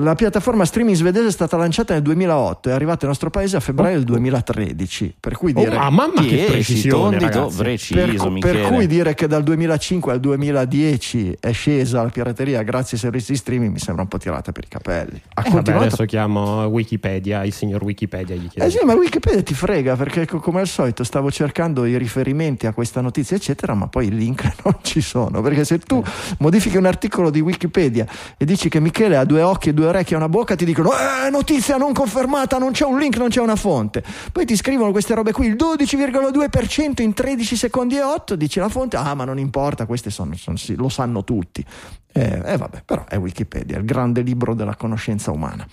la 0.02 0.16
piattaforma 0.16 0.66
streaming 0.66 0.96
svedese 0.96 1.28
è 1.28 1.32
stata 1.32 1.58
lanciata 1.58 1.94
nel 1.94 2.02
2008 2.02 2.70
e 2.70 2.72
è 2.72 2.76
arrivata 2.76 3.00
nel 3.02 3.10
nostro 3.10 3.30
paese 3.30 3.58
a 3.58 3.60
febbraio 3.60 3.96
del 3.96 4.06
2013. 4.06 5.16
Per 5.20 5.38
cui 5.38 5.54
dire, 5.54 5.76
oh, 5.76 5.80
ah, 5.80 5.90
mamma 5.90 6.22
che 6.22 6.46
precisione, 6.48 7.30
tondi, 7.30 7.56
preciso, 7.56 8.34
per, 8.34 8.40
per, 8.40 8.62
cui 8.68 8.88
dire 8.88 9.14
che 9.14 9.28
dal 9.28 9.44
2005 9.44 10.12
al 10.12 10.20
2010 10.20 11.38
è 11.40 11.52
scesa 11.52 12.02
la 12.02 12.10
pirateria 12.10 12.62
grazie 12.64 12.98
ai 12.98 13.04
servizi 13.04 13.32
di 13.32 13.38
streaming 13.38 13.72
mi 13.72 13.80
sembra 13.80 14.04
un 14.04 14.10
po' 14.10 14.18
tirata 14.18 14.52
per 14.52 14.64
i 14.64 14.68
capelli. 14.68 15.22
Ha 15.36 15.44
eh, 15.46 15.50
vabbè, 15.50 15.72
adesso 15.72 16.06
chiamo 16.06 16.66
Wikipedia, 16.66 17.44
il 17.44 17.54
signor 17.54 17.84
Wikipedia 17.84 18.36
gli 18.36 18.48
chiedo. 18.48 18.68
Eh 18.68 18.72
sì, 18.72 18.84
ma 18.84 18.94
Wikipedia 18.94 19.44
ti 19.44 19.54
frega 19.54 19.96
perché 19.96 20.26
come 20.26 20.62
al 20.62 20.68
solito 20.68 21.04
stavo 21.04 21.30
cercando 21.32 21.86
i 21.86 21.98
riferimenti 21.98 22.68
a 22.68 22.74
questa 22.74 23.02
notizia 23.02 23.36
eccetera, 23.36 23.74
ma 23.74 23.88
poi 23.88 24.08
i 24.08 24.12
link 24.12 24.44
non 24.64 24.78
ci 24.82 25.02
sono, 25.02 25.42
perché 25.42 25.64
se 25.64 25.80
tu 25.80 26.04
eh. 26.06 26.36
modifichi 26.40 26.78
un 26.78 26.86
articolo 26.86 27.30
di 27.30 27.40
Wikipedia 27.40 28.06
e 28.38 28.46
dici 28.46 28.70
che 28.70 28.80
Michele 28.80 29.18
ha 29.18 29.26
due 29.26 29.42
occhi 29.42 29.70
e 29.70 29.74
due 29.74 29.91
orecchie 29.92 30.16
e 30.16 30.18
una 30.18 30.30
bocca 30.30 30.56
ti 30.56 30.66
dicono 30.66 30.90
eh, 30.92 31.30
notizia 31.30 31.78
non 31.78 31.94
confermata, 31.94 32.58
non 32.58 32.72
c'è 32.72 32.86
un 32.86 32.98
link, 32.98 33.18
non 33.18 33.30
c'è 33.30 33.40
una 33.40 33.56
fonte. 33.56 34.04
Poi 34.32 34.46
ti 34.46 34.56
scrivono 34.56 34.92
queste 34.92 35.14
robe 35.14 35.32
qui, 35.32 35.48
il 35.48 35.56
12,2% 35.56 37.02
in 37.02 37.14
13 37.14 37.56
secondi 37.56 37.98
e 37.98 38.04
8, 38.04 38.36
dici 38.36 38.60
la 38.60 38.70
fonte, 38.70 38.98
ah 38.98 39.14
ma 39.14 39.24
non 39.24 39.38
importa, 39.38 39.86
queste 39.86 40.10
sono, 40.10 40.36
sono 40.36 40.58
sì, 40.58 40.76
lo 40.76 40.90
sanno 40.90 41.24
tutti. 41.24 41.64
Eh, 42.12 42.42
eh, 42.44 42.58
vabbè, 42.58 42.84
però 42.84 43.06
è 43.06 43.18
Wikipedia, 43.18 43.78
il 43.78 43.86
grande 43.86 44.22
libro 44.22 44.54
della 44.54 44.76
conoscenza 44.76 45.32
umana. 45.32 45.66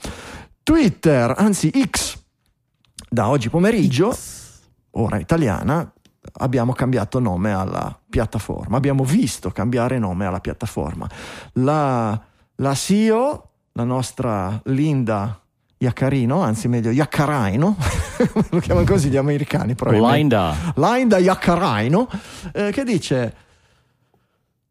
Twitter, 0.63 1.35
anzi 1.37 1.73
X, 1.89 2.19
da 3.09 3.29
oggi 3.29 3.49
pomeriggio, 3.49 4.17
ora 4.93 5.19
italiana, 5.19 5.91
abbiamo 6.35 6.73
cambiato 6.73 7.19
nome 7.19 7.53
alla 7.53 7.99
piattaforma, 8.09 8.77
abbiamo 8.77 9.05
visto 9.05 9.51
cambiare 9.51 9.99
nome 9.99 10.27
alla 10.27 10.41
piattaforma. 10.41 11.09
La, 11.55 12.21
la 12.57 12.75
CEO 12.75 13.48
la 13.79 13.85
nostra 13.85 14.61
Linda 14.65 15.41
Iaccarino, 15.79 16.43
anzi 16.43 16.67
meglio 16.67 16.91
Iaccaraino, 16.91 17.77
lo 18.51 18.59
chiamano 18.59 18.85
così 18.85 19.09
gli 19.09 19.17
americani 19.17 19.77
Linda. 20.17 20.73
Linda 20.75 21.19
Iaccaraino, 21.19 22.09
eh, 22.53 22.73
che 22.73 22.83
dice 22.83 23.37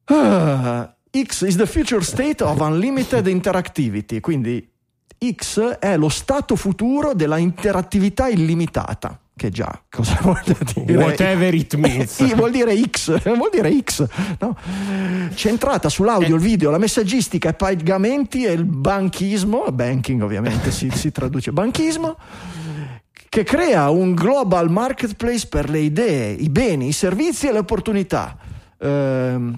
uh, 0.07 0.89
X 1.23 1.41
is 1.47 1.55
the 1.55 1.65
future 1.65 2.03
state 2.03 2.43
of 2.43 2.59
unlimited 2.59 3.27
interactivity, 3.27 4.19
quindi 4.19 4.69
X 5.35 5.61
è 5.79 5.95
lo 5.95 6.09
stato 6.09 6.57
futuro 6.57 7.13
della 7.13 7.37
interattività 7.37 8.27
illimitata 8.27 9.17
che 9.37 9.49
già 9.49 9.81
cosa 9.89 10.17
vuol 10.23 10.41
dire? 10.73 10.97
Whatever 10.97 11.53
it 11.53 11.75
means. 11.75 12.35
vuol 12.35 12.51
dire 12.51 12.75
X, 12.89 13.21
vuol 13.23 13.49
dire 13.49 13.73
X. 13.81 14.05
No? 14.39 14.57
Centrata 15.33 15.87
sull'audio, 15.87 16.35
il 16.35 16.41
video, 16.41 16.69
la 16.69 16.77
messaggistica, 16.77 17.49
i 17.49 17.55
pagamenti 17.55 18.43
e 18.43 18.51
il 18.51 18.65
banchismo, 18.65 19.63
banking 19.71 20.21
ovviamente 20.21 20.71
si, 20.71 20.89
si 20.89 21.11
traduce 21.11 21.53
banchismo, 21.53 22.17
che 23.29 23.43
crea 23.43 23.89
un 23.89 24.13
global 24.13 24.69
marketplace 24.69 25.47
per 25.47 25.69
le 25.69 25.79
idee, 25.79 26.31
i 26.31 26.49
beni, 26.49 26.87
i 26.87 26.93
servizi 26.93 27.47
e 27.47 27.53
le 27.53 27.59
opportunità. 27.59 28.37
Uh, 28.79 29.53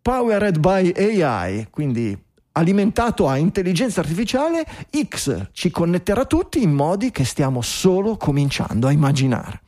powered 0.00 0.58
by 0.58 0.92
AI, 0.94 1.66
quindi 1.70 2.23
alimentato 2.56 3.28
a 3.28 3.36
intelligenza 3.36 4.00
artificiale, 4.00 4.64
X 5.08 5.48
ci 5.52 5.70
connetterà 5.70 6.24
tutti 6.24 6.62
in 6.62 6.72
modi 6.72 7.10
che 7.10 7.24
stiamo 7.24 7.62
solo 7.62 8.16
cominciando 8.16 8.86
a 8.86 8.92
immaginare. 8.92 9.60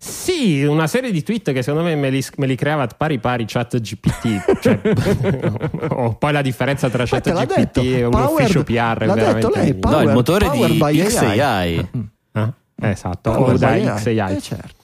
Sì, 0.00 0.62
una 0.62 0.86
serie 0.86 1.10
di 1.10 1.22
tweet 1.22 1.52
che 1.52 1.62
secondo 1.62 1.86
me 1.86 1.96
me 1.96 2.08
li, 2.08 2.24
me 2.36 2.46
li 2.46 2.54
creava 2.54 2.86
pari 2.86 3.18
pari 3.18 3.44
chat 3.46 3.80
GPT. 3.80 4.58
Cioè, 4.60 4.80
oh, 5.90 6.14
poi 6.14 6.32
la 6.32 6.40
differenza 6.40 6.88
tra 6.88 7.04
chat 7.04 7.30
GPT 7.30 7.76
e 7.78 8.04
un 8.04 8.10
powered, 8.10 8.38
ufficio 8.38 8.62
PR 8.62 9.04
l'ha 9.04 9.14
detto 9.14 9.50
lei, 9.50 9.74
power, 9.74 9.96
no, 9.96 10.02
il 10.08 10.14
motore 10.14 10.50
di 10.50 10.88
XAI. 10.88 11.40
AI. 11.40 11.88
Ah, 12.32 12.52
esatto, 12.80 13.30
o 13.30 13.58
da 13.58 13.94
XAI. 13.96 14.36
Eh, 14.36 14.40
certo. 14.40 14.77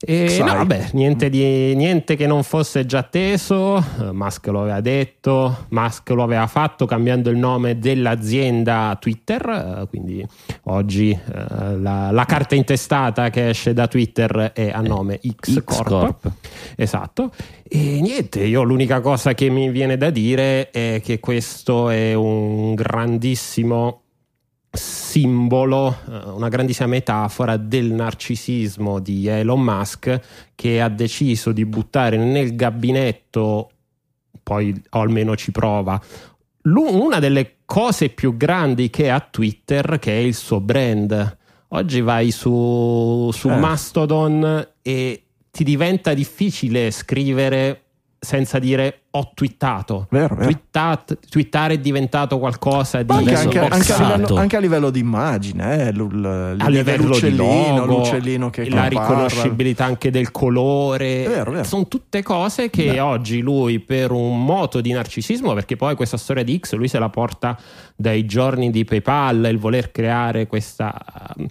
E 0.00 0.38
no, 0.38 0.54
vabbè, 0.54 0.90
niente, 0.92 1.28
di, 1.28 1.74
niente, 1.74 2.14
che 2.14 2.28
non 2.28 2.44
fosse 2.44 2.86
già 2.86 3.02
teso, 3.02 3.84
uh, 3.98 4.12
Musk 4.12 4.46
lo 4.46 4.60
aveva 4.60 4.80
detto, 4.80 5.66
Musk 5.70 6.10
lo 6.10 6.22
aveva 6.22 6.46
fatto 6.46 6.86
cambiando 6.86 7.30
il 7.30 7.36
nome 7.36 7.80
dell'azienda 7.80 8.96
Twitter, 9.00 9.80
uh, 9.80 9.88
quindi 9.88 10.24
oggi 10.64 11.10
uh, 11.10 11.80
la, 11.80 12.12
la, 12.12 12.24
carta 12.26 12.54
intestata 12.54 13.28
che 13.30 13.48
esce 13.48 13.72
da 13.72 13.88
Twitter 13.88 14.52
è 14.54 14.70
a 14.70 14.80
nome 14.82 15.18
X. 15.20 15.64
Corp. 15.64 16.30
Esatto. 16.76 17.32
E 17.68 18.00
niente, 18.00 18.44
io 18.44 18.62
l'unica 18.62 19.00
cosa 19.00 19.34
che 19.34 19.50
mi 19.50 19.68
viene 19.70 19.96
da 19.96 20.10
dire 20.10 20.70
è 20.70 21.00
che 21.02 21.18
questo 21.18 21.90
è 21.90 22.14
un 22.14 22.74
grandissimo 22.74 24.02
simbolo, 24.70 25.96
eh, 26.08 26.30
una 26.30 26.48
grandissima 26.48 26.88
metafora 26.88 27.56
del 27.56 27.92
narcisismo 27.92 28.98
di 28.98 29.26
Elon 29.26 29.60
Musk 29.60 30.20
che 30.54 30.80
ha 30.80 30.88
deciso 30.88 31.52
di 31.52 31.64
buttare 31.64 32.16
nel 32.16 32.54
gabinetto, 32.54 33.70
poi 34.42 34.80
o 34.90 35.00
almeno 35.00 35.36
ci 35.36 35.50
prova, 35.50 36.00
una 36.62 37.18
delle 37.18 37.56
cose 37.64 38.10
più 38.10 38.36
grandi 38.36 38.90
che 38.90 39.10
ha 39.10 39.20
Twitter, 39.20 39.98
che 39.98 40.12
è 40.12 40.20
il 40.20 40.34
suo 40.34 40.60
brand. 40.60 41.36
Oggi 41.68 42.00
vai 42.00 42.30
su, 42.30 43.30
su 43.32 43.48
Eh. 43.48 43.56
Mastodon 43.56 44.68
e 44.82 45.22
ti 45.50 45.64
diventa 45.64 46.14
difficile 46.14 46.90
scrivere 46.90 47.87
senza 48.20 48.58
dire 48.58 49.02
ho 49.12 49.30
twittato. 49.32 50.06
Vero, 50.10 50.34
vero. 50.34 50.50
Twittat- 50.50 51.18
twittare 51.28 51.74
è 51.74 51.78
diventato 51.78 52.38
qualcosa 52.38 53.02
di 53.02 53.12
anche, 53.12 53.34
anche- 53.34 53.58
anche 53.60 53.92
a 53.92 54.16
livello, 54.16 54.36
anche 54.36 54.56
a 54.56 54.60
livello 54.60 54.90
di 54.90 54.98
immagine, 55.00 55.86
eh, 55.88 55.92
l'ul- 55.92 56.24
a 56.24 56.52
l'idea 56.52 56.68
livello 56.68 57.14
di 57.14 57.20
dell'uccellino, 57.20 57.76
logo, 57.86 57.96
l'uccellino 57.98 58.50
che 58.50 58.68
la 58.68 58.88
compara. 58.88 58.88
riconoscibilità 58.88 59.84
anche 59.84 60.10
del 60.10 60.30
colore. 60.32 61.26
Vero. 61.26 61.64
Sono 61.64 61.86
tutte 61.88 62.22
cose 62.22 62.70
che 62.70 62.90
Beh. 62.92 63.00
oggi 63.00 63.40
lui, 63.40 63.78
per 63.80 64.10
un 64.10 64.44
moto 64.44 64.80
di 64.80 64.92
narcisismo, 64.92 65.54
perché 65.54 65.76
poi 65.76 65.94
questa 65.94 66.16
storia 66.16 66.42
di 66.42 66.58
X 66.60 66.74
lui 66.74 66.88
se 66.88 66.98
la 66.98 67.08
porta 67.08 67.56
dai 67.96 68.24
giorni 68.26 68.70
di 68.70 68.84
PayPal, 68.84 69.48
il 69.50 69.58
voler 69.58 69.90
creare 69.90 70.46
questa. 70.46 70.94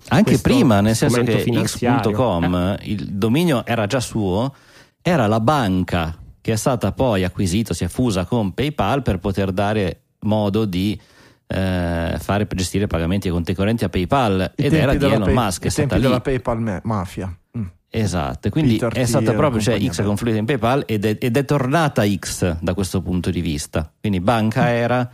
Anche 0.09 0.37
prima, 0.39 0.81
nel 0.81 0.95
senso 0.95 1.21
che 1.23 1.43
x.com, 1.63 2.77
Eh, 2.79 2.91
il 2.91 3.07
dominio 3.13 3.65
era 3.65 3.85
già 3.87 3.99
suo, 3.99 4.53
era 5.01 5.27
la 5.27 5.39
banca 5.39 6.15
che 6.47 6.53
è 6.53 6.55
stata 6.55 6.93
poi 6.93 7.25
acquisita, 7.25 7.73
si 7.73 7.83
è 7.83 7.89
fusa 7.89 8.23
con 8.23 8.53
PayPal 8.53 9.01
per 9.01 9.19
poter 9.19 9.51
dare 9.51 10.03
modo 10.19 10.63
di 10.63 10.97
eh, 11.45 12.15
fare 12.17 12.47
gestire 12.55 12.87
pagamenti 12.87 13.27
e 13.27 13.31
conti 13.31 13.53
correnti 13.53 13.83
a 13.83 13.89
PayPal 13.89 14.53
I 14.55 14.63
ed 14.63 14.71
era 14.71 14.93
di 14.93 14.97
della 14.97 15.15
Elon 15.15 15.25
Pay- 15.25 15.35
Musk, 15.35 15.63
è 15.63 15.67
i 15.67 15.71
tempi 15.71 15.81
stata 15.89 15.95
lì. 15.95 16.01
della 16.03 16.21
PayPal 16.21 16.61
ma- 16.61 16.79
mafia. 16.85 17.37
Mm. 17.57 17.65
Esatto, 17.89 18.49
quindi 18.49 18.77
Peter 18.77 18.93
è 18.93 19.03
stata 19.03 19.33
proprio, 19.33 19.59
cioè 19.59 19.77
X 19.77 19.99
è 19.99 20.03
confluita 20.05 20.37
in 20.37 20.45
PayPal 20.45 20.83
ed 20.87 21.03
è, 21.03 21.17
ed 21.19 21.35
è 21.35 21.43
tornata 21.43 22.03
X 22.07 22.59
da 22.61 22.73
questo 22.73 23.01
punto 23.01 23.29
di 23.29 23.41
vista. 23.41 23.91
Quindi 23.99 24.21
banca 24.21 24.69
era, 24.69 25.05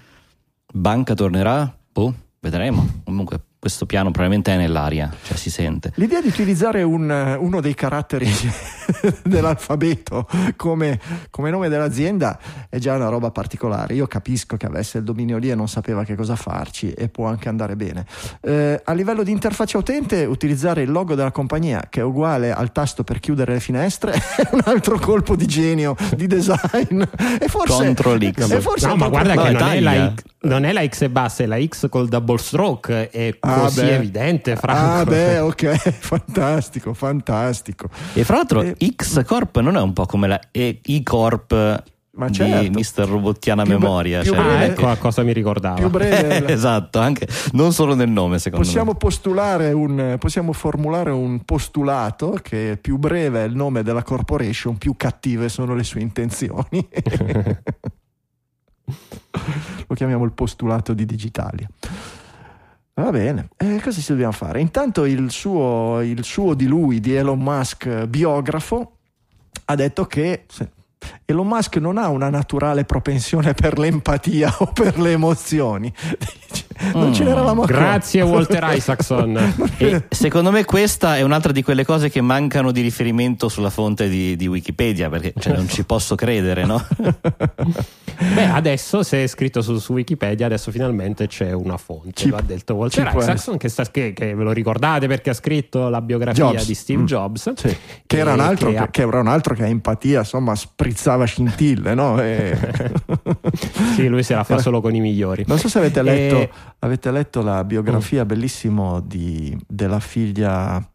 banca 0.71 1.15
tornerà, 1.15 1.75
boh, 1.91 2.13
vedremo. 2.41 3.01
Comunque 3.05 3.39
questo 3.63 3.86
piano 3.86 4.12
probabilmente 4.12 4.53
è 4.53 4.58
nell'aria, 4.58 5.10
cioè 5.24 5.38
si 5.38 5.50
sente. 5.50 5.93
L'idea 5.96 6.20
di 6.20 6.27
utilizzare 6.27 6.84
un, 6.84 7.10
uno 7.39 7.62
dei 7.62 7.74
caratteri 7.74 8.29
dell'alfabeto 9.24 10.27
come, 10.58 11.00
come 11.29 11.50
nome 11.50 11.70
dell'azienda 11.70 12.38
è 12.67 12.77
già 12.77 12.93
una 12.93 13.08
roba 13.08 13.32
particolare. 13.32 13.93
Io 13.93 14.05
capisco 14.05 14.58
che 14.58 14.65
avesse 14.65 14.98
il 14.98 15.05
dominio 15.05 15.38
lì 15.38 15.50
e 15.50 15.55
non 15.55 15.70
sapeva 15.70 16.03
che 16.03 16.15
cosa 16.15 16.36
farci 16.36 16.91
e 16.91 17.08
può 17.08 17.27
anche 17.27 17.48
andare 17.48 17.77
bene. 17.77 18.05
Eh, 18.41 18.82
a 18.84 18.91
livello 18.91 19.24
di 19.24 19.32
interfaccia 19.32 19.77
utente, 19.77 20.25
utilizzare 20.25 20.82
il 20.82 20.91
logo 20.91 21.15
della 21.15 21.32
compagnia 21.32 21.88
che 21.89 22.01
è 22.01 22.03
uguale 22.03 22.51
al 22.51 22.74
tasto 22.74 23.05
per 23.05 23.22
chiudere 23.22 23.53
le 23.53 23.60
finestre 23.62 24.12
è 24.36 24.50
un 24.51 24.62
altro 24.65 25.00
colpo 25.00 25.38
di 25.38 25.46
genio 25.46 25.96
di 26.17 26.27
design. 26.27 27.01
E 27.39 27.48
forse, 27.48 27.82
Control 27.82 28.29
X. 28.29 28.51
e 28.51 28.60
forse 28.60 28.88
No, 28.88 28.98
ma 28.98 29.08
guarda 29.08 29.36
No, 29.36 29.41
che 29.43 29.48
è 29.48 29.53
non 29.53 29.70
è, 29.70 29.79
la 29.79 30.13
non 30.43 30.63
è 30.65 30.71
la 30.73 30.85
X 30.88 31.01
e 31.01 31.09
basta, 31.09 31.43
è 31.43 31.45
la 31.45 31.62
X 31.63 31.89
col 31.89 32.07
double 32.07 32.38
stroke. 32.38 33.09
È 33.09 33.35
Ah, 33.39 33.59
così 33.62 33.81
beh. 33.81 33.95
evidente, 33.95 34.55
Franco. 34.55 34.81
Ah, 34.81 35.03
beh, 35.05 35.39
ok, 35.43 35.77
fantastico, 36.00 36.93
fantastico. 36.93 37.89
E 38.13 38.23
fra 38.23 38.38
l'altro 38.38 38.62
Eh, 38.62 38.75
X 38.95 39.23
Corp 39.25 39.59
non 39.59 39.75
è 39.77 39.81
un 39.81 39.93
po' 39.93 40.05
come 40.05 40.27
la 40.27 40.39
E- 40.51 40.79
I 40.85 41.03
Corp 41.03 41.83
Ma 42.15 42.27
di 42.27 42.33
certo. 42.35 42.79
Mr. 43.01 43.07
Robottiana 43.07 43.63
Più 43.63 43.71
Memoria. 43.71 44.21
più 44.21 44.33
cioè- 44.33 44.39
Ah, 44.39 44.43
breve- 44.57 44.65
ecco 44.65 44.88
a 44.88 44.95
cosa 44.97 45.23
mi 45.23 45.33
ricordava. 45.33 45.75
più 45.75 45.89
breve 45.89 46.45
esatto, 46.51 47.00
anche 47.00 47.27
non 47.53 47.73
solo 47.73 47.95
nel 47.95 48.09
nome, 48.09 48.38
secondo 48.38 48.63
possiamo 48.65 48.91
me. 48.91 48.97
postulare 48.97 49.71
un 49.71 50.17
possiamo 50.19 50.53
formulare 50.53 51.09
un 51.09 51.39
postulato 51.43 52.38
che 52.41 52.77
più 52.79 52.97
breve 52.97 53.43
è 53.43 53.47
il 53.47 53.55
nome 53.55 53.81
della 53.81 54.03
corporation 54.03 54.77
più 54.77 54.93
cattive 54.95 55.50
sono 55.50 55.73
le 55.73 55.83
sue 55.83 56.01
intenzioni 56.01 56.88
lo 59.87 59.95
chiamiamo 59.95 60.23
il 60.25 60.31
postulato 60.31 60.93
di 60.93 61.05
Digitalia. 61.05 61.67
Va 62.95 63.09
bene 63.09 63.49
eh, 63.57 63.81
cosa 63.81 63.99
ci 63.99 64.11
dobbiamo 64.11 64.33
fare? 64.33 64.59
Intanto 64.59 65.05
il 65.05 65.31
suo, 65.31 66.01
il 66.01 66.23
suo 66.23 66.53
di 66.53 66.67
lui 66.67 66.99
di 66.99 67.15
Elon 67.15 67.39
Musk 67.39 68.05
biografo 68.05 68.97
ha 69.65 69.75
detto 69.75 70.05
che 70.05 70.45
Elon 71.25 71.47
Musk 71.47 71.77
non 71.77 71.97
ha 71.97 72.09
una 72.09 72.29
naturale 72.29 72.85
propensione 72.85 73.53
per 73.53 73.79
l'empatia 73.79 74.53
o 74.59 74.67
per 74.67 74.99
le 74.99 75.11
emozioni 75.11 75.91
Non 76.94 77.13
ce 77.13 77.24
Mm, 77.24 77.27
n'eravamo 77.27 77.62
accorti. 77.63 77.82
Grazie 77.82 78.22
Walter 78.22 78.63
Isaacson. 78.75 79.53
E 79.77 80.03
secondo 80.10 80.51
me 80.51 80.65
questa 80.65 81.18
è 81.18 81.22
un'altra 81.22 81.51
di 81.51 81.63
quelle 81.63 81.86
cose 81.86 82.10
che 82.10 82.22
mancano 82.22 82.72
di 82.72 82.82
riferimento 82.82 83.50
sulla 83.50 83.70
fonte 83.70 84.10
di, 84.10 84.36
di 84.36 84.48
Wikipedia, 84.48 85.10
perché 85.10 85.34
cioè, 85.39 85.56
non 85.56 85.68
ci 85.70 85.84
posso 85.86 86.15
credere, 86.15 86.65
no? 86.65 86.84
Beh, 88.36 88.46
adesso 88.46 89.01
se 89.03 89.24
è 89.24 89.27
scritto 89.27 89.62
su, 89.62 89.77
su 89.80 89.94
Wikipedia, 89.94 90.46
adesso 90.46 90.72
finalmente 90.72 91.27
c'è 91.27 91.51
una 91.51 91.77
fonte. 91.77 92.12
Ci- 92.13 92.30
lo 92.30 92.38
ha 92.38 92.42
detto 92.42 92.75
Walter 92.75 93.12
Isaacson, 93.15 93.58
che, 93.58 93.70
sta- 93.70 93.86
che- 93.89 94.13
che 94.13 94.34
ve 94.36 94.44
lo 94.44 94.51
ricordate 94.51 95.08
perché 95.08 95.32
ha 95.32 95.34
scritto 95.34 95.89
la 95.89 96.00
biografia 96.01 96.46
Jobs. 96.51 96.65
di 96.65 96.74
Steve 96.75 97.01
Mm. 97.01 97.06
Jobs. 97.06 97.53
Sì, 97.56 97.75
che, 98.06 98.18
era 98.18 98.34
un 98.34 98.39
E 98.39 98.44
altro 98.44 98.70
che 98.70 98.77
ha- 98.77 98.88
che 98.89 99.01
era 99.01 99.20
un 99.20 99.27
altro 99.27 99.56
che 99.56 99.63
a 99.63 99.68
empatia 99.68 100.20
insomma 100.20 100.56
sprizzava 100.56 101.25
scintille 101.25 101.94
no? 101.96 102.22
E- 102.22 102.56
sì, 103.96 104.08
lui 104.08 104.24
se 104.24 104.36
la 104.36 104.44
fa 104.44 104.58
solo 104.60 104.80
con 104.82 104.94
i 104.96 105.00
migliori. 105.00 105.44
non 105.48 105.58
so 105.58 105.68
se 105.68 105.80
avete 105.80 106.00
E- 106.00 106.03
letto, 106.03 106.50
avete 106.79 107.12
letto 107.12 107.41
la 107.41 107.63
biografia 107.63 108.25
bellissima 108.25 109.00
di- 109.03 109.58
della 109.67 110.00
figlia 110.00 110.86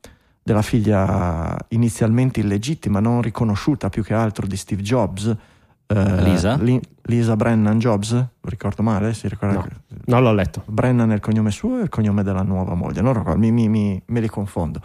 della 0.43 0.63
figlia 0.63 1.55
inizialmente 1.69 2.41
illegittima 2.41 3.01
non 3.01 3.21
riconosciuta 3.21 3.91
più 3.91 4.03
che 4.03 4.15
altro 4.15 4.47
di 4.47 4.57
Steve 4.57 4.81
Jobs 4.81 5.37
eh, 5.91 6.23
Lisa? 6.23 6.57
Li- 6.57 6.81
Lisa 7.03 7.37
Brennan 7.37 7.79
Jobs 7.79 8.13
lo 8.13 8.29
ricordo 8.49 8.83
male? 8.83 9.13
Si 9.15 9.27
ricorda 9.29 9.57
No, 9.57 9.67
non 10.07 10.23
l'ho 10.23 10.33
letto. 10.35 10.63
Brennan 10.67 11.11
è 11.11 11.15
il 11.15 11.21
cognome 11.21 11.51
suo 11.51 11.79
e 11.79 11.83
il 11.83 11.89
cognome 11.89 12.23
della 12.23 12.43
nuova 12.43 12.75
moglie, 12.75 13.01
non 13.03 13.15
ricordo, 13.15 13.39
mi, 13.39 13.51
mi- 13.51 13.69
mi- 13.69 14.03
me 14.07 14.21
li 14.21 14.29
confondo. 14.29 14.81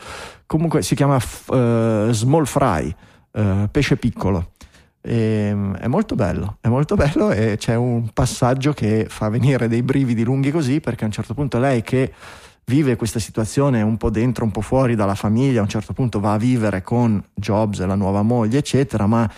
Comunque 0.45 0.81
si 0.81 0.95
chiama 0.95 1.17
eh, 1.17 2.07
Small 2.11 2.45
Fry, 2.45 2.93
eh, 3.33 3.67
pesce 3.71 3.97
piccolo. 3.97 4.51
E, 5.05 5.49
è 5.79 5.87
molto 5.87 6.15
bello, 6.15 6.57
è 6.61 6.69
molto 6.69 6.95
bello 6.95 7.29
e 7.31 7.57
c'è 7.57 7.75
un 7.75 8.07
passaggio 8.13 8.71
che 8.71 9.07
fa 9.09 9.27
venire 9.27 9.67
dei 9.67 9.83
brividi 9.83 10.23
lunghi 10.23 10.49
così 10.49 10.79
perché 10.79 11.03
a 11.03 11.07
un 11.07 11.11
certo 11.11 11.33
punto 11.33 11.59
lei 11.59 11.81
che 11.81 12.13
vive 12.65 12.95
questa 12.95 13.19
situazione 13.19 13.81
un 13.81 13.97
po' 13.97 14.09
dentro, 14.09 14.45
un 14.45 14.51
po' 14.51 14.61
fuori 14.61 14.95
dalla 14.95 15.15
famiglia, 15.15 15.59
a 15.59 15.63
un 15.63 15.67
certo 15.67 15.91
punto 15.91 16.21
va 16.21 16.33
a 16.33 16.37
vivere 16.37 16.81
con 16.81 17.21
Jobs 17.33 17.81
e 17.81 17.85
la 17.85 17.95
nuova 17.95 18.21
moglie, 18.21 18.59
eccetera, 18.59 19.05
ma 19.05 19.29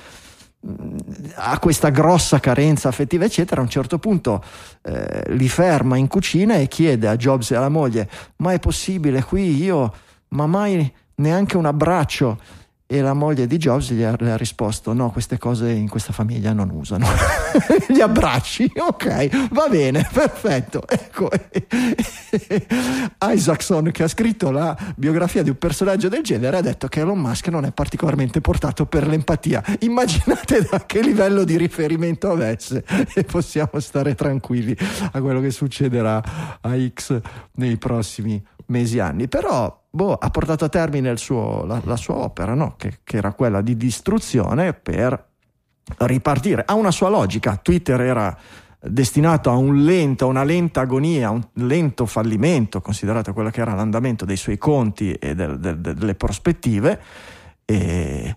mh, 0.60 0.98
ha 1.36 1.58
questa 1.58 1.90
grossa 1.90 2.40
carenza 2.40 2.88
affettiva, 2.90 3.26
eccetera. 3.26 3.62
A 3.62 3.64
un 3.64 3.70
certo 3.70 3.98
punto 3.98 4.44
eh, 4.84 5.24
li 5.30 5.50
ferma 5.50 5.98
in 5.98 6.08
cucina 6.08 6.58
e 6.58 6.68
chiede 6.68 7.08
a 7.08 7.16
Jobs 7.16 7.50
e 7.50 7.56
alla 7.56 7.70
moglie: 7.70 8.08
Ma 8.38 8.54
è 8.54 8.60
possibile 8.60 9.24
qui 9.24 9.64
io, 9.64 9.92
ma 10.30 10.46
mai 10.46 10.94
neanche 11.16 11.58
un 11.58 11.66
abbraccio? 11.66 12.40
E 12.88 13.02
la 13.02 13.14
moglie 13.14 13.48
di 13.48 13.58
Jobs 13.58 13.92
gli 13.94 14.04
ha, 14.04 14.16
ha 14.16 14.38
risposto: 14.38 14.94
No, 14.94 15.10
queste 15.10 15.40
cose 15.40 15.72
in 15.72 15.90
questa 15.90 16.14
famiglia 16.14 16.54
non 16.54 16.70
usano. 16.70 17.08
Gli 17.90 18.00
abbracci, 18.00 18.72
ok, 18.76 19.50
va 19.52 19.68
bene, 19.68 20.08
perfetto. 20.14 20.84
Ecco, 20.88 21.32
Isaacson, 23.24 23.90
che 23.92 24.04
ha 24.04 24.08
scritto 24.08 24.52
la 24.52 24.78
biografia 24.96 25.42
di 25.42 25.50
un 25.50 25.58
personaggio 25.58 26.10
del 26.10 26.22
genere, 26.22 26.58
ha 26.58 26.62
detto 26.62 26.88
che 26.88 27.00
Elon 27.00 27.18
Musk 27.18 27.48
non 27.48 27.66
è 27.66 27.72
particolarmente 27.72 28.40
portato 28.40 28.86
per 28.86 29.08
l'empatia. 29.08 29.64
Immaginate 29.80 30.68
da 30.70 30.86
che 30.86 31.02
livello 31.02 31.44
di 31.44 31.58
riferimento 31.58 32.30
avesse 32.30 32.84
e 33.16 33.24
possiamo 33.24 33.80
stare 33.80 34.14
tranquilli 34.14 34.78
a 35.12 35.22
quello 35.22 35.42
che 35.42 35.50
succederà 35.50 36.22
a 36.62 36.78
X 36.94 37.20
nei 37.54 37.78
prossimi 37.78 38.44
mesi 38.68 39.00
anni. 39.00 39.28
Però 39.28 39.84
boh, 39.90 40.14
ha 40.14 40.30
portato 40.30 40.66
a 40.66 40.70
termine 40.70 41.16
suo- 41.18 41.66
la, 41.66 41.82
la 41.86 41.96
sua 41.96 42.16
opera, 42.16 42.54
no? 42.54 42.76
che, 42.78 43.00
che 43.04 43.18
era 43.18 43.34
quella 43.34 43.62
di 43.62 43.78
distruzione 43.78 44.74
per 44.74 45.28
ripartire. 45.98 46.64
Ha 46.66 46.74
una 46.74 46.92
sua 46.92 47.10
logica. 47.10 47.56
Twitter 47.58 48.02
era 48.02 48.38
destinato 48.80 49.50
a 49.50 49.56
un 49.56 49.84
lento, 49.84 50.28
una 50.28 50.44
lenta 50.44 50.82
agonia, 50.82 51.28
a 51.28 51.32
un 51.32 51.42
lento 51.54 52.06
fallimento, 52.06 52.82
considerato 52.82 53.34
quello 53.34 53.50
che 53.50 53.62
era 53.62 53.74
l'andamento 53.74 54.26
dei 54.26 54.38
suoi 54.38 54.58
conti 54.58 55.14
e 55.14 55.34
del- 55.34 55.60
del- 55.60 55.80
delle 55.80 56.16
prospettive. 56.16 57.02
E, 57.66 58.36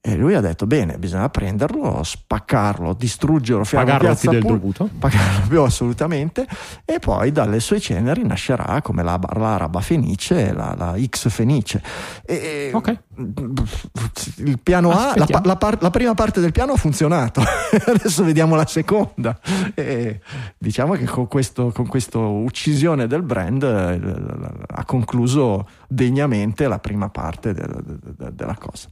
e 0.00 0.16
lui 0.16 0.34
ha 0.34 0.40
detto: 0.40 0.66
bene, 0.66 0.98
bisogna 0.98 1.28
prenderlo, 1.28 2.02
spaccarlo, 2.02 2.94
distruggerlo, 2.94 3.64
Pagarlo 3.68 4.16
del 4.22 4.38
Pul- 4.40 4.52
dovuto. 4.58 4.88
pagarlo 4.98 5.46
più 5.48 5.60
assolutamente 5.62 6.46
e 6.84 6.98
poi 6.98 7.32
dalle 7.32 7.60
sue 7.60 7.80
ceneri 7.80 8.24
nascerà 8.24 8.80
come 8.82 9.02
la, 9.02 9.18
l'araba 9.36 9.80
fenice 9.80 10.52
la, 10.52 10.74
la 10.76 10.94
X 11.04 11.28
fenice 11.28 11.82
e, 12.24 12.70
Ok. 12.72 12.98
Il 13.18 14.58
piano 14.62 14.90
A 14.92 15.12
la, 15.16 15.26
la 15.42 15.56
par- 15.56 15.78
la 15.82 15.90
prima 15.90 16.14
parte 16.14 16.40
del 16.40 16.52
piano 16.52 16.72
ha 16.72 16.76
funzionato 16.76 17.42
adesso 17.86 18.22
vediamo 18.24 18.54
la 18.54 18.66
seconda 18.66 19.38
e 19.74 20.20
diciamo 20.56 20.94
che 20.94 21.04
con 21.04 21.26
questo 21.26 21.70
con 21.72 21.86
questa 21.86 22.18
uccisione 22.18 23.06
del 23.06 23.22
brand 23.22 23.62
eh, 23.62 24.64
ha 24.68 24.84
concluso 24.84 25.68
degnamente 25.88 26.68
la 26.68 26.78
prima 26.78 27.08
parte 27.08 27.52
del- 27.52 27.82
de- 27.84 27.98
de- 28.16 28.34
della 28.34 28.56
cosa 28.56 28.88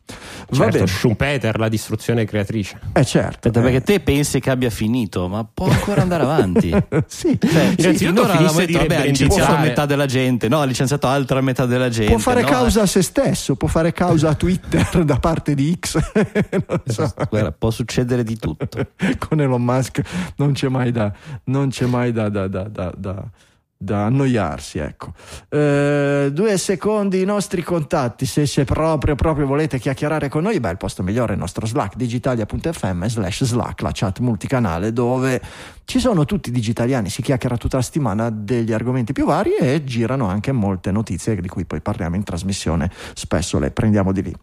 Va 0.49 0.55
Certo, 0.57 0.73
bene. 0.73 0.87
Schumpeter, 0.87 1.59
la 1.59 1.69
distruzione 1.69 2.25
creatrice. 2.25 2.79
Eh 2.93 3.05
certo. 3.05 3.49
Aspetta, 3.49 3.61
eh. 3.61 3.63
perché 3.63 3.83
te 3.83 4.01
pensi 4.01 4.39
che 4.41 4.51
abbia 4.51 4.71
finito, 4.71 5.29
ma 5.29 5.45
può 5.53 5.67
ancora 5.69 6.03
andare 6.03 6.23
avanti. 6.25 6.71
sì. 7.07 7.37
Cioè, 7.41 7.75
Innanzitutto 7.77 7.95
finora 8.25 8.37
finisse 8.37 8.67
di 8.67 8.73
vabbè, 8.75 8.97
ha 8.97 9.05
licenziato 9.05 9.57
metà 9.59 9.87
della 9.87 10.07
gente, 10.07 10.49
no, 10.49 10.61
ha 10.61 10.65
licenziato 10.65 11.07
altra 11.09 11.41
metà 11.41 11.67
della 11.67 11.89
gente. 11.89 12.13
Può 12.13 12.21
fare 12.21 12.43
no? 12.43 12.49
causa 12.49 12.83
a 12.83 12.87
se 12.87 13.03
stesso, 13.03 13.57
può 13.57 13.69
fare 13.69 13.93
causa 13.93 14.16
a 14.25 14.35
Twitter 14.35 15.05
da 15.05 15.19
parte 15.19 15.55
di 15.55 15.77
X. 15.79 15.99
So. 16.87 17.13
Guarda, 17.29 17.53
può 17.53 17.71
succedere 17.71 18.23
di 18.23 18.37
tutto. 18.37 18.69
Con 19.19 19.41
Elon 19.41 19.63
Musk 19.63 20.01
non 20.37 20.53
c'è 20.53 20.69
mai 20.69 20.93
da, 20.93 21.13
non 21.45 21.69
c'è 21.69 21.87
mai 21.87 22.13
da, 22.13 22.29
da- 22.29 22.47
da- 22.49 22.69
da- 22.97 23.25
da- 23.77 24.07
annoiarsi. 24.07 24.79
Ecco. 24.79 25.13
Eh, 25.49 26.31
due 26.33 26.59
secondi 26.59 27.21
i 27.21 27.25
nostri 27.25 27.63
contatti. 27.63 28.27
Se, 28.27 28.47
se 28.47 28.65
proprio, 28.65 29.15
proprio 29.15 29.47
volete 29.47 29.79
chiacchierare 29.79 30.29
con 30.29 30.43
noi, 30.43 30.61
beh, 30.61 30.71
il 30.71 30.77
posto 30.77 31.03
migliore 31.03 31.31
è 31.31 31.35
il 31.35 31.41
nostro 31.41 31.67
Slack, 31.67 31.97
digitalia.fm 31.97 33.07
slash 33.07 33.45
Slack, 33.45 33.83
la 33.83 33.91
chat 33.93 34.19
multicanale 34.21 34.93
dove 34.93 35.41
ci 35.85 36.01
sono 36.01 36.25
tutti 36.25 36.49
i 36.49 36.53
digitaliani, 36.53 37.09
si 37.11 37.23
chiacchiera 37.23 37.57
tutta 37.57 37.77
la 37.77 37.83
settimana 37.83 38.31
degli 38.31 38.73
argomenti 38.73 39.13
più 39.13 39.27
vari 39.27 39.55
e 39.57 39.85
girano 39.85 40.27
anche 40.27 40.53
molte 40.53 40.91
notizie 40.91 41.41
di 41.41 41.49
cui 41.49 41.65
poi 41.65 41.81
parliamo 41.81 42.17
in 42.17 42.25
trasmissione, 42.25 42.91
spesso 43.15 43.59
le 43.59 43.71
prendiamo 43.71 44.13
di 44.13 44.23
lì. 44.23 44.37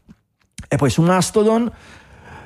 E 0.68 0.76
poi 0.78 0.90
su 0.90 1.02
Mastodon 1.02 1.72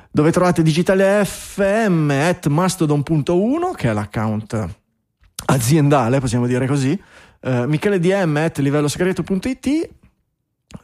dove 0.09 0.31
trovate 0.31 0.63
Digitale 0.63 1.23
FM 1.23 2.09
at 2.09 2.47
mastodon.1 2.47 3.75
che 3.75 3.89
è 3.89 3.93
l'account 3.93 4.67
aziendale, 5.47 6.19
possiamo 6.19 6.47
dire 6.47 6.67
così, 6.67 6.99
eh, 7.41 7.67
Michele 7.67 7.99
DM 7.99 8.37
at 8.37 8.57
livellosegreto.it 8.59 9.89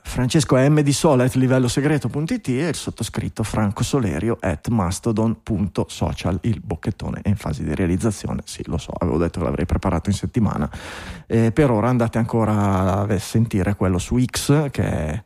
Francesco 0.02 0.56
M 0.56 0.80
di 0.80 0.94
Sola 0.94 1.26
at 1.26 1.34
livellosegreto.it 1.34 2.48
e 2.48 2.68
il 2.70 2.76
sottoscritto 2.76 3.44
Franco 3.44 3.84
Solerio 3.84 4.38
at 4.40 4.70
mastodon.social 4.70 6.40
il 6.44 6.62
bocchettone 6.64 7.20
è 7.22 7.28
in 7.28 7.36
fase 7.36 7.64
di 7.64 7.76
realizzazione 7.76 8.44
sì 8.46 8.64
lo 8.68 8.78
so 8.78 8.94
avevo 8.98 9.18
detto 9.18 9.40
che 9.40 9.46
l'avrei 9.46 9.66
preparato 9.66 10.10
in 10.10 10.16
settimana. 10.16 10.70
Eh, 11.28 11.52
per 11.52 11.70
ora 11.70 11.90
andate 11.90 12.18
ancora 12.18 13.02
a 13.02 13.20
sentire 13.20 13.76
quello 13.76 13.98
su 13.98 14.18
X 14.24 14.70
che 14.72 14.84
è 14.84 15.24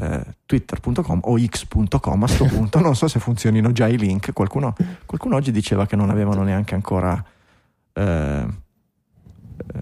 eh, 0.00 0.24
twitter.com 0.46 1.20
o 1.24 1.36
x.com 1.38 2.22
a 2.22 2.26
sto 2.26 2.44
punto. 2.48 2.80
Non 2.80 2.96
so 2.96 3.08
se 3.08 3.18
funzionino 3.18 3.72
già 3.72 3.88
i 3.88 3.98
link. 3.98 4.32
Qualcuno, 4.32 4.74
qualcuno 5.04 5.36
oggi 5.36 5.50
diceva 5.50 5.86
che 5.86 5.96
non 5.96 6.08
avevano 6.08 6.42
neanche 6.44 6.74
ancora 6.74 7.22
eh, 7.92 8.46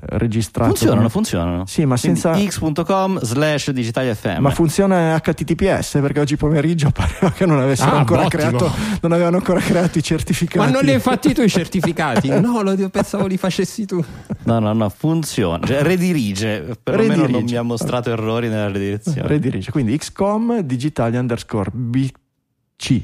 registrato 0.09 0.69
Funzionano, 0.71 1.09
funzionano. 1.09 1.67
Sì, 1.67 1.85
ma 1.85 1.97
Quindi 1.99 2.19
senza- 2.21 2.39
x.com 2.49 3.21
slash 3.21 3.71
digitalfm. 3.71 4.41
ma 4.41 4.51
funziona 4.51 5.19
HTTPS 5.21 5.99
perché 6.01 6.21
oggi 6.21 6.37
pomeriggio 6.37 6.91
pareva 6.95 7.31
che 7.33 7.47
non 7.47 7.61
avessero 7.61 7.93
Ah, 7.93 7.99
ancora 7.99 8.25
ottimo. 8.25 8.43
creato 8.43 8.73
non 9.03 9.13
avevano 9.13 9.37
ancora 9.37 9.61
creato 9.61 9.99
i 9.99 10.03
certificati 10.03 10.59
Ma 10.59 10.71
non 10.71 10.85
li 10.85 10.93
hai 10.93 11.01
fatti 11.01 11.33
tu 11.35 11.43
i 11.43 11.49
certificati? 11.49 12.29
No, 12.47 12.63
lo 12.63 12.75
pensavo 12.91 13.27
li 13.27 13.37
facessi 13.37 13.87
tu. 13.87 14.03
No, 14.45 14.59
no, 14.59 14.73
no, 14.73 14.89
funziona. 14.89 15.67
Cioè, 15.67 15.83
redirige, 15.83 16.77
perlomeno 16.83 17.15
non 17.15 17.27
Redirige. 17.27 17.53
mi 17.53 17.59
ha 17.59 17.63
mostrato 17.63 18.11
errori 18.11 18.49
nella 18.49 18.67
redirezione. 18.71 19.27
redirige 19.27 19.71
quindi 19.71 19.97
xcom 19.97 20.61
digitali 20.61 21.17
underscore 21.17 21.71
bc 21.73 23.03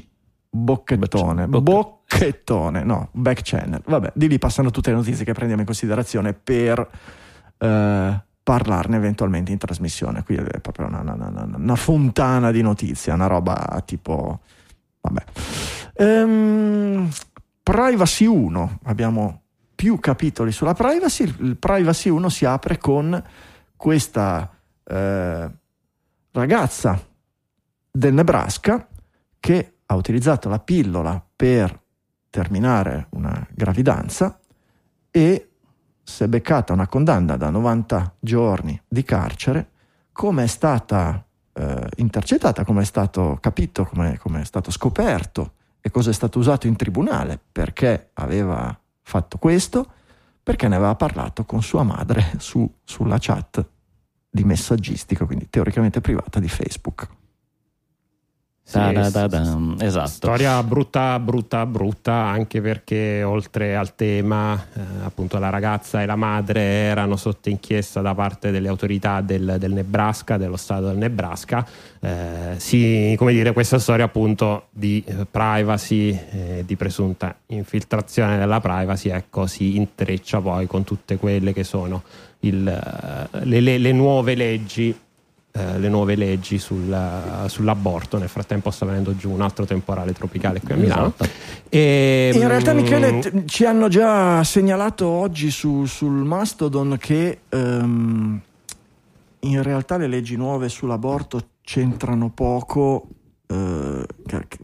bocchettone. 0.55 1.47
Bocche- 1.47 1.61
bocchettone 1.71 2.83
no 2.83 3.09
back 3.11 3.41
channel. 3.43 3.81
Vabbè 3.83 4.11
di 4.13 4.27
lì 4.27 4.37
passano 4.37 4.69
tutte 4.69 4.91
le 4.91 4.97
notizie 4.97 5.25
che 5.25 5.33
prendiamo 5.33 5.61
in 5.61 5.67
considerazione 5.67 6.33
per 6.33 6.87
eh, 7.57 8.21
parlarne 8.43 8.95
eventualmente 8.95 9.51
in 9.51 9.57
trasmissione. 9.57 10.23
Qui 10.23 10.35
è 10.35 10.59
proprio 10.59 10.87
una, 10.87 11.01
una- 11.01 11.13
una- 11.13 11.49
una 11.55 11.75
fontana 11.75 12.51
di 12.51 12.61
notizie 12.61 13.11
una 13.13 13.27
roba 13.27 13.81
tipo 13.85 14.41
vabbè. 15.01 15.23
Ehm, 15.95 17.09
privacy 17.63 18.25
1 18.25 18.79
abbiamo 18.83 19.41
più 19.73 19.99
capitoli 19.99 20.51
sulla 20.51 20.73
privacy. 20.73 21.23
Il 21.39 21.57
privacy 21.57 22.09
1 22.09 22.29
si 22.29 22.45
apre 22.45 22.77
con 22.77 23.21
questa 23.75 24.49
eh, 24.85 25.49
ragazza 26.31 27.01
del 27.91 28.13
Nebraska 28.13 28.87
che 29.39 29.73
ha 29.93 29.95
utilizzato 29.95 30.49
la 30.49 30.59
pillola 30.59 31.23
per 31.35 31.79
terminare 32.29 33.07
una 33.11 33.45
gravidanza 33.51 34.39
e 35.09 35.49
si 36.03 36.23
è 36.23 36.27
beccata 36.27 36.73
una 36.73 36.87
condanna 36.87 37.37
da 37.37 37.49
90 37.49 38.15
giorni 38.19 38.79
di 38.87 39.03
carcere, 39.03 39.69
come 40.11 40.43
è 40.43 40.47
stata 40.47 41.23
eh, 41.53 41.89
intercettata, 41.97 42.65
come 42.65 42.81
è 42.81 42.85
stato 42.85 43.37
capito, 43.39 43.85
come 43.85 44.41
è 44.41 44.45
stato 44.45 44.71
scoperto 44.71 45.53
e 45.79 45.91
cosa 45.91 46.09
è 46.09 46.13
stato 46.13 46.39
usato 46.39 46.67
in 46.67 46.75
tribunale, 46.75 47.39
perché 47.51 48.09
aveva 48.13 48.77
fatto 49.01 49.37
questo, 49.37 49.91
perché 50.41 50.67
ne 50.67 50.75
aveva 50.75 50.95
parlato 50.95 51.45
con 51.45 51.61
sua 51.61 51.83
madre 51.83 52.33
su- 52.37 52.69
sulla 52.83 53.17
chat 53.19 53.65
di 54.29 54.43
messaggistica, 54.43 55.25
quindi 55.25 55.49
teoricamente 55.49 56.01
privata 56.01 56.39
di 56.39 56.49
Facebook. 56.49 57.12
Sì, 58.65 58.79
Esatto. 59.79 60.07
Storia 60.07 60.63
brutta, 60.63 61.19
brutta, 61.19 61.65
brutta, 61.65 62.13
anche 62.13 62.61
perché 62.61 63.21
oltre 63.21 63.75
al 63.75 63.93
tema, 63.93 64.55
eh, 64.73 64.79
appunto 65.03 65.37
la 65.37 65.49
ragazza 65.49 66.01
e 66.01 66.05
la 66.05 66.15
madre 66.15 66.61
erano 66.61 67.17
sotto 67.17 67.49
inchiesta 67.49 67.99
da 67.99 68.15
parte 68.15 68.51
delle 68.51 68.69
autorità 68.69 69.19
del, 69.19 69.57
del 69.59 69.73
Nebraska, 69.73 70.37
dello 70.37 70.55
stato 70.55 70.85
del 70.87 70.97
Nebraska. 70.97 71.67
Eh, 71.99 72.53
sì, 72.55 73.13
come 73.17 73.33
dire, 73.33 73.51
questa 73.51 73.79
storia 73.79 74.05
appunto 74.05 74.67
di 74.71 75.03
eh, 75.05 75.25
privacy, 75.29 76.17
eh, 76.31 76.63
di 76.65 76.75
presunta 76.77 77.35
infiltrazione 77.47 78.37
della 78.37 78.61
privacy, 78.61 79.09
ecco, 79.09 79.45
si 79.45 79.75
intreccia 79.75 80.39
poi 80.39 80.67
con 80.67 80.85
tutte 80.85 81.17
quelle 81.17 81.51
che 81.51 81.65
sono 81.65 82.01
il, 82.39 82.65
eh, 82.67 83.45
le, 83.45 83.59
le- 83.59 83.77
le 83.77 83.91
nuove 83.91 84.35
leggi 84.35 84.97
eh, 85.55 85.77
le 85.77 85.87
nuove 85.87 86.15
leggi 86.15 86.57
sul- 86.57 87.45
sull'aborto. 87.47 88.17
Nel 88.17 88.27
frattempo 88.27 88.71
sta 88.71 88.85
venendo 88.87 89.15
giù 89.15 89.29
un 89.29 89.41
altro 89.41 89.65
temporale 89.65 90.11
tropicale 90.13 90.59
qui 90.59 90.73
a 90.73 90.75
Milano. 90.77 91.13
Esatto. 91.15 91.29
E, 91.69 92.31
In 92.33 92.47
realtà, 92.47 92.73
mm, 92.73 92.77
Michele, 92.77 93.19
t- 93.19 93.45
ci 93.45 93.63
hanno 93.65 93.87
già 93.87 94.43
segnalato 94.43 95.05
oggi 95.07 95.51
su- 95.51 95.85
sul 95.85 96.11
Mastodon 96.23 96.97
che 96.99 97.41
ehm, 97.49 98.41
in 99.41 99.61
realtà 99.63 99.97
le 99.97 100.07
leggi 100.07 100.35
nuove 100.37 100.69
sull'aborto 100.69 101.41
c'entrano 101.61 102.29
poco. 102.29 103.07
che- 103.45 104.57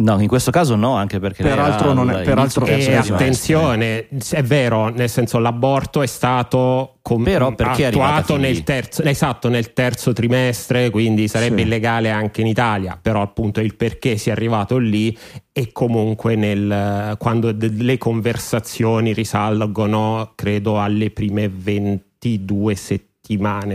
No, 0.00 0.20
in 0.20 0.28
questo 0.28 0.52
caso 0.52 0.76
no, 0.76 0.94
anche 0.94 1.18
perché 1.18 1.42
Peraltro 1.42 1.92
non 1.92 2.08
è- 2.10 2.22
peraltro- 2.22 2.66
E 2.66 2.94
attenzione, 2.94 4.06
è 4.30 4.42
vero, 4.44 4.90
nel 4.90 5.08
senso 5.08 5.38
l'aborto 5.38 6.02
è 6.02 6.06
stato 6.06 6.98
com- 7.02 7.24
Però 7.24 7.52
è 7.56 7.82
attuato 7.84 8.36
nel 8.36 8.62
terzo, 8.62 9.02
esatto, 9.02 9.48
nel 9.48 9.72
terzo 9.72 10.12
trimestre, 10.12 10.90
quindi 10.90 11.26
sarebbe 11.26 11.62
Sì. 11.62 11.66
illegale 11.66 12.10
anche 12.10 12.42
in 12.42 12.46
Italia, 12.46 12.96
però 13.00 13.22
appunto 13.22 13.60
il 13.60 13.74
perché 13.74 14.16
sia 14.18 14.32
arrivato 14.32 14.78
lì 14.78 15.16
e 15.52 15.72
comunque 15.72 16.36
nel, 16.36 17.16
quando 17.18 17.50
de- 17.50 17.68
le 17.76 17.98
conversazioni 17.98 19.12
risalgono, 19.12 20.32
credo, 20.36 20.80
alle 20.80 21.10
prime 21.10 21.48
22 21.48 22.74
settimane 22.76 23.06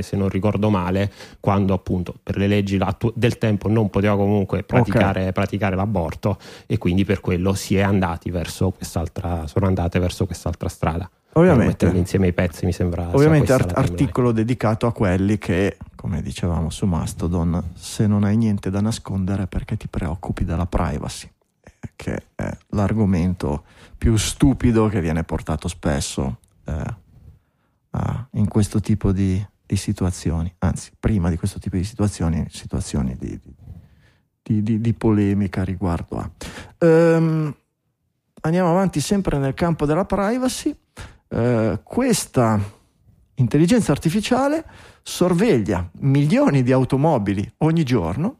se 0.01 0.15
non 0.15 0.29
ricordo 0.29 0.69
male 0.69 1.11
quando 1.39 1.73
appunto 1.73 2.15
per 2.21 2.37
le 2.37 2.47
leggi 2.47 2.79
del 3.13 3.37
tempo 3.37 3.67
non 3.69 3.89
poteva 3.89 4.15
comunque 4.15 4.63
praticare, 4.63 5.31
praticare 5.31 5.75
l'aborto 5.75 6.37
e 6.65 6.77
quindi 6.77 7.05
per 7.05 7.19
quello 7.19 7.53
si 7.53 7.75
è 7.75 7.81
andati 7.81 8.31
verso 8.31 8.71
quest'altra 8.71 9.45
sono 9.47 9.67
andate 9.67 9.99
verso 9.99 10.25
quest'altra 10.25 10.69
strada. 10.69 11.09
Ovviamente. 11.33 11.87
insieme 11.87 12.27
i 12.27 12.33
pezzi 12.33 12.65
mi 12.65 12.71
sembra 12.71 13.09
Ovviamente 13.11 13.53
art- 13.53 13.75
articolo 13.75 14.31
dedicato 14.31 14.85
a 14.85 14.93
quelli 14.93 15.37
che, 15.37 15.77
come 15.95 16.21
dicevamo 16.21 16.69
su 16.69 16.85
Mastodon, 16.85 17.71
se 17.73 18.05
non 18.05 18.23
hai 18.23 18.37
niente 18.37 18.69
da 18.69 18.81
nascondere 18.81 19.47
perché 19.47 19.75
ti 19.75 19.87
preoccupi 19.87 20.45
della 20.45 20.67
privacy, 20.67 21.29
che 21.95 22.23
è 22.35 22.55
l'argomento 22.69 23.63
più 23.97 24.15
stupido 24.15 24.87
che 24.87 25.01
viene 25.01 25.23
portato 25.23 25.67
spesso 25.67 26.37
eh, 26.65 27.01
a- 27.95 28.27
in 28.33 28.47
questo 28.47 28.79
tipo 28.79 29.11
di, 29.11 29.43
di 29.65 29.75
situazioni, 29.75 30.53
anzi 30.59 30.91
prima 30.99 31.29
di 31.29 31.37
questo 31.37 31.59
tipo 31.59 31.75
di 31.77 31.83
situazioni, 31.83 32.45
situazioni 32.49 33.15
di, 33.17 33.39
di- 34.41 34.81
di- 34.81 34.93
polemica 34.93 35.63
riguardo 35.63 36.17
a. 36.17 36.29
Ehm, 36.79 37.55
andiamo 38.41 38.69
avanti 38.69 38.99
sempre 38.99 39.37
nel 39.37 39.53
campo 39.53 39.85
della 39.85 40.05
privacy. 40.05 40.75
Eh, 41.29 41.79
questa 41.83 42.59
intelligenza 43.35 43.91
artificiale 43.91 44.65
sorveglia 45.01 45.89
milioni 45.99 46.61
di 46.61 46.71
automobili 46.71 47.51
ogni 47.59 47.83
giorno 47.83 48.37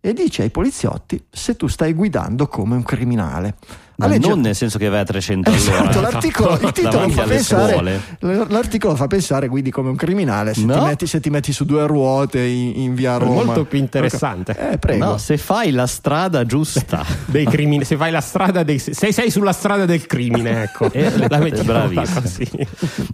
e 0.00 0.12
dice 0.12 0.42
ai 0.42 0.50
poliziotti 0.50 1.24
se 1.30 1.56
tu 1.56 1.66
stai 1.68 1.92
guidando 1.94 2.46
come 2.46 2.76
un 2.76 2.82
criminale. 2.82 3.56
Ma 3.98 4.06
legge- 4.06 4.28
non 4.28 4.40
nel 4.40 4.54
senso 4.54 4.78
che 4.78 4.88
vai 4.88 5.00
a 5.00 5.04
300 5.04 5.50
Esatto, 5.50 5.78
all'ora. 5.98 6.00
l'articolo, 6.10 6.58
il 6.60 6.72
titolo 6.72 7.08
fa 7.08 7.22
pensare, 7.24 8.00
l'articolo 8.20 8.94
fa 8.96 9.06
pensare 9.06 9.48
guidi 9.48 9.70
come 9.70 9.88
un 9.90 9.96
criminale 9.96 10.52
se, 10.54 10.64
No. 10.64 10.74
ti, 10.74 10.80
metti, 10.80 11.06
se 11.06 11.20
ti 11.20 11.30
metti 11.30 11.52
su 11.52 11.64
due 11.64 11.86
ruote 11.86 12.40
in, 12.42 12.72
in 12.82 12.94
via 12.94 13.16
Roma. 13.16 13.44
molto 13.44 13.64
più 13.64 13.78
interessante. 13.78 14.72
Eh, 14.72 14.78
prego. 14.78 15.04
No, 15.04 15.16
se 15.18 15.36
fai 15.38 15.70
la 15.70 15.86
strada 15.86 16.44
giusta. 16.44 17.04
dei 17.26 17.44
crimini, 17.46 17.84
se 17.84 17.96
fai 17.96 18.10
la 18.10 18.20
strada 18.20 18.62
dei 18.62 18.78
se 18.78 18.92
sei 19.12 19.30
sulla 19.30 19.52
strada 19.52 19.84
del 19.86 20.06
crimine, 20.06 20.62
ecco. 20.64 20.90
Eh, 20.92 21.28
la 21.28 21.38
mettiamola 21.38 21.86
bravissimo. 21.86 22.20
così. 22.20 22.48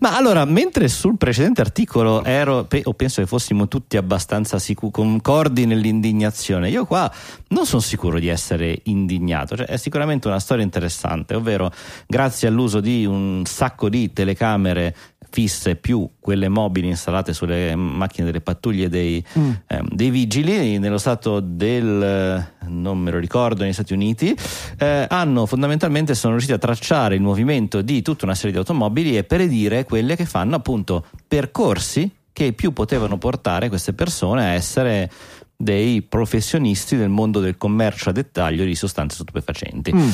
Ma 0.00 0.16
allora, 0.16 0.44
mentre 0.44 0.88
sul 0.88 1.16
precedente 1.16 1.60
articolo 1.60 2.24
ero, 2.24 2.64
pe- 2.64 2.82
o 2.84 2.92
penso 2.94 3.20
che 3.20 3.26
fossimo 3.26 3.68
tutti 3.68 3.96
abbastanza 3.96 4.58
sicu- 4.58 4.90
concordi 4.92 5.66
nell'indignazione, 5.66 6.68
io 6.70 6.84
qua 6.86 7.10
non 7.48 7.66
sono 7.66 7.80
sicuro 7.80 8.18
di 8.18 8.28
essere 8.28 8.80
indignato. 8.84 9.56
Cioè, 9.56 9.66
è 9.66 9.76
sicuramente 9.76 10.26
una 10.28 10.40
storia 10.40 10.64
interessante, 10.72 11.34
ovvero 11.34 11.70
grazie 12.06 12.48
all'uso 12.48 12.80
di 12.80 13.04
un 13.04 13.42
sacco 13.44 13.90
di 13.90 14.12
telecamere 14.12 14.94
fisse 15.32 15.76
più 15.76 16.06
quelle 16.20 16.48
mobili 16.48 16.88
installate 16.88 17.32
sulle 17.32 17.74
macchine 17.74 18.26
delle 18.26 18.42
pattuglie 18.42 18.90
dei, 18.90 19.24
ehm, 19.32 19.88
dei 19.88 20.10
vigili 20.10 20.78
nello 20.78 20.98
stato 20.98 21.40
del 21.40 22.46
non 22.66 22.98
me 22.98 23.10
lo 23.10 23.18
ricordo 23.18 23.62
negli 23.62 23.72
Stati 23.72 23.94
Uniti 23.94 24.36
eh, 24.78 25.06
hanno 25.08 25.46
fondamentalmente 25.46 26.14
sono 26.14 26.32
riusciti 26.32 26.54
a 26.54 26.58
tracciare 26.58 27.14
il 27.14 27.22
movimento 27.22 27.80
di 27.80 28.02
tutta 28.02 28.26
una 28.26 28.34
serie 28.34 28.52
di 28.52 28.58
automobili 28.58 29.16
e 29.16 29.24
predire 29.24 29.84
quelle 29.84 30.16
che 30.16 30.26
fanno 30.26 30.56
appunto 30.56 31.06
percorsi 31.26 32.10
che 32.30 32.52
più 32.52 32.74
potevano 32.74 33.16
portare 33.16 33.70
queste 33.70 33.94
persone 33.94 34.44
a 34.44 34.52
essere 34.52 35.10
dei 35.56 36.02
professionisti 36.02 36.96
del 36.96 37.08
mondo 37.08 37.40
del 37.40 37.56
commercio 37.56 38.10
a 38.10 38.12
dettaglio 38.12 38.64
di 38.64 38.74
sostanze 38.74 39.14
stupefacenti. 39.14 39.94
Mm. 39.94 40.08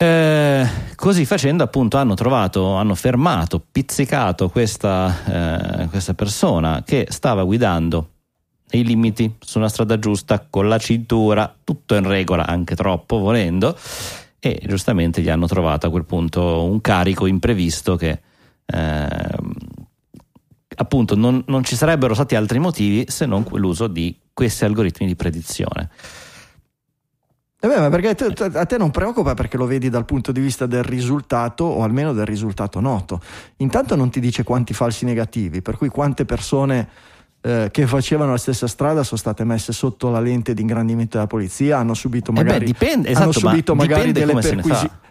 Eh, 0.00 0.64
così 0.94 1.24
facendo, 1.24 1.64
appunto, 1.64 1.96
hanno 1.96 2.14
trovato, 2.14 2.74
hanno 2.74 2.94
fermato, 2.94 3.60
pizzicato 3.60 4.48
questa, 4.48 5.82
eh, 5.82 5.88
questa 5.88 6.14
persona 6.14 6.84
che 6.86 7.08
stava 7.10 7.42
guidando 7.42 8.10
nei 8.70 8.84
limiti 8.84 9.34
su 9.40 9.58
una 9.58 9.68
strada 9.68 9.98
giusta 9.98 10.46
con 10.48 10.68
la 10.68 10.78
cintura, 10.78 11.52
tutto 11.64 11.96
in 11.96 12.06
regola, 12.06 12.46
anche 12.46 12.76
troppo 12.76 13.18
volendo. 13.18 13.76
E 14.38 14.62
giustamente 14.64 15.20
gli 15.20 15.30
hanno 15.30 15.48
trovato 15.48 15.88
a 15.88 15.90
quel 15.90 16.04
punto 16.04 16.62
un 16.62 16.80
carico 16.80 17.26
imprevisto 17.26 17.96
che 17.96 18.20
ehm, 18.66 19.52
appunto 20.76 21.16
non, 21.16 21.42
non 21.48 21.64
ci 21.64 21.74
sarebbero 21.74 22.14
stati 22.14 22.36
altri 22.36 22.60
motivi 22.60 23.06
se 23.08 23.26
non 23.26 23.44
l'uso 23.54 23.88
di 23.88 24.16
questi 24.32 24.64
algoritmi 24.64 25.08
di 25.08 25.16
predizione. 25.16 25.90
Eh 27.60 27.66
beh, 27.66 27.80
ma 27.80 27.88
perché 27.88 28.14
te- 28.14 28.32
te- 28.32 28.56
a 28.56 28.64
te 28.66 28.78
non 28.78 28.92
preoccupa 28.92 29.34
perché 29.34 29.56
lo 29.56 29.66
vedi 29.66 29.88
dal 29.88 30.04
punto 30.04 30.30
di 30.30 30.40
vista 30.40 30.66
del 30.66 30.84
risultato 30.84 31.64
o 31.64 31.82
almeno 31.82 32.12
del 32.12 32.24
risultato 32.24 32.78
noto. 32.78 33.20
Intanto 33.56 33.96
non 33.96 34.10
ti 34.10 34.20
dice 34.20 34.44
quanti 34.44 34.72
falsi 34.74 35.04
negativi, 35.04 35.60
per 35.60 35.76
cui 35.76 35.88
quante 35.88 36.24
persone 36.24 36.88
eh, 37.40 37.68
che 37.72 37.86
facevano 37.88 38.30
la 38.30 38.36
stessa 38.36 38.68
strada 38.68 39.02
sono 39.02 39.18
state 39.18 39.42
messe 39.42 39.72
sotto 39.72 40.08
la 40.08 40.20
lente 40.20 40.54
di 40.54 40.60
ingrandimento 40.60 41.16
della 41.16 41.26
polizia, 41.26 41.78
hanno 41.78 41.94
subito 41.94 42.30
Eh 42.30 42.34
beh, 42.34 42.42
magari, 42.44 42.64
dipende- 42.64 43.08
hanno 43.12 43.30
esatto, 43.30 43.40
ma 43.44 43.50
subito 43.50 43.74
magari 43.74 44.12
dipende 44.12 44.20
delle 44.20 44.32
come 44.32 44.42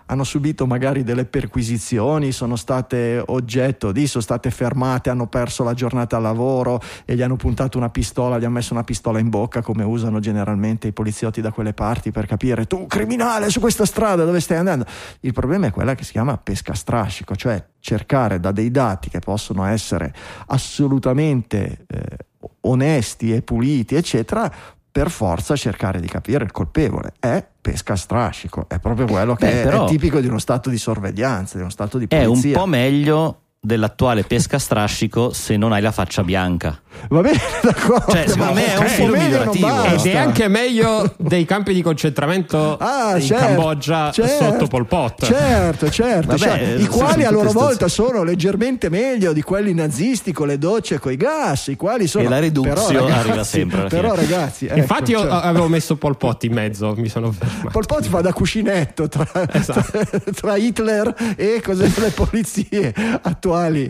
hanno 0.08 0.24
subito 0.24 0.65
magari 0.65 1.04
delle 1.04 1.26
perquisizioni, 1.26 2.32
sono 2.32 2.56
state 2.56 3.22
oggetto 3.26 3.91
di, 3.91 4.08
sono 4.08 4.24
state 4.24 4.52
fermate, 4.52 5.10
hanno 5.10 5.28
perso 5.28 5.63
la 5.63 5.74
giornata 5.74 6.17
al 6.17 6.24
lavoro 6.24 6.82
e 7.06 7.15
gli 7.15 7.22
hanno 7.22 7.36
puntato 7.36 7.78
una 7.78 7.89
pistola, 7.89 8.38
gli 8.38 8.43
hanno 8.43 8.56
messo 8.56 8.74
una 8.74 8.84
pistola 8.84 9.20
in 9.20 9.30
bocca 9.30 9.62
come 9.62 9.84
usano 9.84 10.20
generalmente 10.20 10.88
i 10.88 10.93
poliziotti 10.93 11.41
da 11.41 11.52
quelle 11.52 11.74
parti 11.74 12.12
per 12.12 12.26
capire 12.26 12.65
tu 12.65 12.86
criminale 12.88 13.50
su 13.50 13.60
questa 13.60 13.86
strada 13.86 14.26
dove 14.26 14.39
stai 14.39 14.58
andando. 14.58 14.86
Il 15.22 15.34
problema 15.34 15.67
è 15.67 15.72
quella 15.72 15.96
che 15.96 16.04
si 16.04 16.12
chiama 16.12 16.38
pesca 16.38 16.74
strascico, 16.74 17.36
cioè 17.36 17.63
cercare 17.80 18.39
da 18.39 18.52
dei 18.52 18.72
dati 18.72 19.10
che 19.10 19.20
possono 19.20 19.65
essere 19.65 20.13
assolutamente 20.48 21.86
eh, 21.88 22.17
onesti 22.62 23.34
e 23.34 23.41
puliti, 23.41 23.96
eccetera, 23.96 24.52
per 24.97 25.12
forza 25.12 25.55
cercare 25.55 25.99
di 25.99 26.07
capire 26.07 26.43
il 26.43 26.51
colpevole. 26.51 27.13
È 27.19 27.45
pesca 27.62 27.93
a 27.93 27.95
strascico, 27.95 28.65
è 28.67 28.79
proprio 28.79 29.05
quello 29.05 29.36
che 29.36 29.45
Beh, 29.45 29.62
è- 29.63 29.67
è 29.67 29.86
tipico 29.86 30.19
di 30.19 30.25
uno 30.27 30.39
stato 30.39 30.71
di 30.71 30.77
sorveglianza, 30.79 31.55
di 31.57 31.62
uno 31.62 31.69
stato 31.69 31.99
di 31.99 32.07
È 32.07 32.21
un 32.25 32.29
polizia. 32.29 32.57
po' 32.57 32.65
meglio 32.65 33.41
dell'attuale 33.60 34.24
pesca 34.24 34.60
strascico 34.60 35.34
se 35.34 35.58
non 35.58 35.72
hai 35.74 35.82
la 35.82 35.91
faccia 35.91 36.24
bianca. 36.24 36.80
Va 37.10 37.22
bene, 37.22 37.38
d'accordo. 37.62 38.12
Cioè, 38.12 38.28
secondo 38.28 38.54
me 38.54 38.74
è 38.74 38.78
un 38.78 38.86
filo 38.86 39.15
migliorativo. 39.15 39.84
Ed 39.84 40.06
è 40.06 40.17
anche 40.17 40.48
meglio 40.48 41.13
dei 41.17 41.46
campi 41.46 41.74
di 41.74 41.82
concentramento 41.82 42.78
Ah, 42.78 43.17
in 43.17 43.24
certo, 43.24 43.46
Cambogia 43.46 44.12
certo, 44.12 44.43
sotto 44.46 44.67
Pol 44.67 44.88
Pot. 44.88 45.26
Certo, 45.26 45.89
certo, 45.89 46.28
Vabbè, 46.30 46.39
cioè, 46.39 46.62
eh, 46.62 46.76
i 46.76 46.82
sì, 46.84 46.88
quali 46.88 47.24
a 47.24 47.30
loro 47.32 47.52
volta 47.52 47.88
sono 47.88 48.24
leggermente 48.24 48.89
meglio 48.89 49.34
di 49.34 49.41
quelli 49.41 49.74
nazisti 49.74 50.32
con 50.32 50.48
le 50.48 50.58
docce 50.58 51.00
con 51.00 51.12
i 51.12 51.17
gas, 51.17 51.67
i 51.67 51.76
quali 51.76 52.08
sono 52.08 52.26
E 52.26 52.30
la 52.30 52.39
reduzione 52.39 53.06
però, 53.06 53.20
arriva 53.20 53.43
sempre 53.43 53.88
Però 53.88 54.15
ragazzi, 54.15 54.65
ecco, 54.65 54.78
Infatti 54.78 55.12
io 55.12 55.20
cioè, 55.20 55.30
avevo 55.30 55.67
messo 55.67 55.98
Pol 55.98 56.17
Pot 56.17 56.43
in 56.46 56.54
mezzo, 56.54 56.93
mi 56.98 57.10
sono 57.10 57.32
fermato. 57.32 57.70
Pol 57.70 57.86
Pot 57.86 58.06
fa 58.06 58.22
da 58.22 58.34
cuscinetto 58.34 59.08
tra, 59.08 59.28
Esatto. 59.52 59.82
tra, 59.91 60.20
tra 60.34 60.56
Hitler 60.56 61.13
e 61.36 61.62
cos'è, 61.63 61.88
le 62.00 62.10
polizie 62.10 62.93
attuali. 63.22 63.46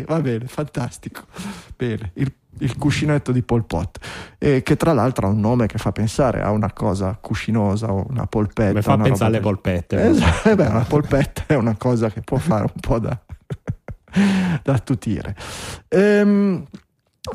Va 0.08 0.22
bene, 0.22 0.48
fantastico. 0.48 1.24
Bene, 1.76 2.12
il, 2.16 2.32
il 2.60 2.78
cuscinetto 2.78 3.32
di 3.32 3.42
Pol 3.42 3.66
Pot, 3.66 4.00
eh, 4.38 4.64
che 4.64 4.76
tra 4.76 4.94
l'altro 4.94 5.28
ha 5.28 5.30
un 5.30 5.40
nome 5.40 5.68
che 5.68 5.78
fa 5.78 5.92
pensare 5.92 6.42
a 6.42 6.52
una 6.52 6.72
cosa 6.72 7.18
cuscinosa 7.20 7.92
o 7.92 8.06
una 8.10 8.26
polpetta. 8.26 8.74
Mi 8.74 8.82
fa 8.82 8.98
pensare 8.98 9.32
alle 9.32 9.40
polpette. 9.40 10.10
Esatto, 10.10 10.50
eh 10.50 10.56
beh, 10.56 10.68
una 10.68 10.86
polpetta 10.88 11.44
è 11.48 11.56
una 11.56 11.76
cosa 11.78 12.10
che 12.10 12.22
può 12.22 12.38
fare 12.38 12.64
un 12.64 12.80
po' 12.80 13.00
da, 13.00 13.18
da 14.64 14.74
attutire. 14.74 15.36
Ehm, 15.88 16.66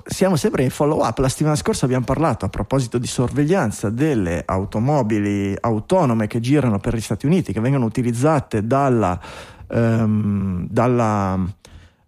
siamo 0.05 0.37
sempre 0.37 0.63
in 0.63 0.71
follow 0.71 1.05
up. 1.05 1.19
La 1.19 1.29
settimana 1.29 1.57
scorsa 1.57 1.85
abbiamo 1.85 2.05
parlato 2.05 2.45
a 2.45 2.49
proposito 2.49 2.99
di 2.99 3.07
sorveglianza 3.07 3.91
delle 3.91 4.43
automobili 4.45 5.55
autonome 5.61 6.27
che 6.27 6.41
girano 6.41 6.79
per 6.79 6.95
gli 6.95 7.01
Stati 7.01 7.27
Uniti, 7.27 7.53
che 7.53 7.61
vengono 7.61 7.85
utilizzate 7.85 8.67
dalla, 8.67 9.21
ehm, 9.69 10.67
dalla 10.69 11.39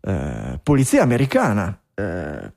eh, 0.07 0.61
polizia 0.62 1.03
americana 1.03 1.79
eh, 1.95 2.53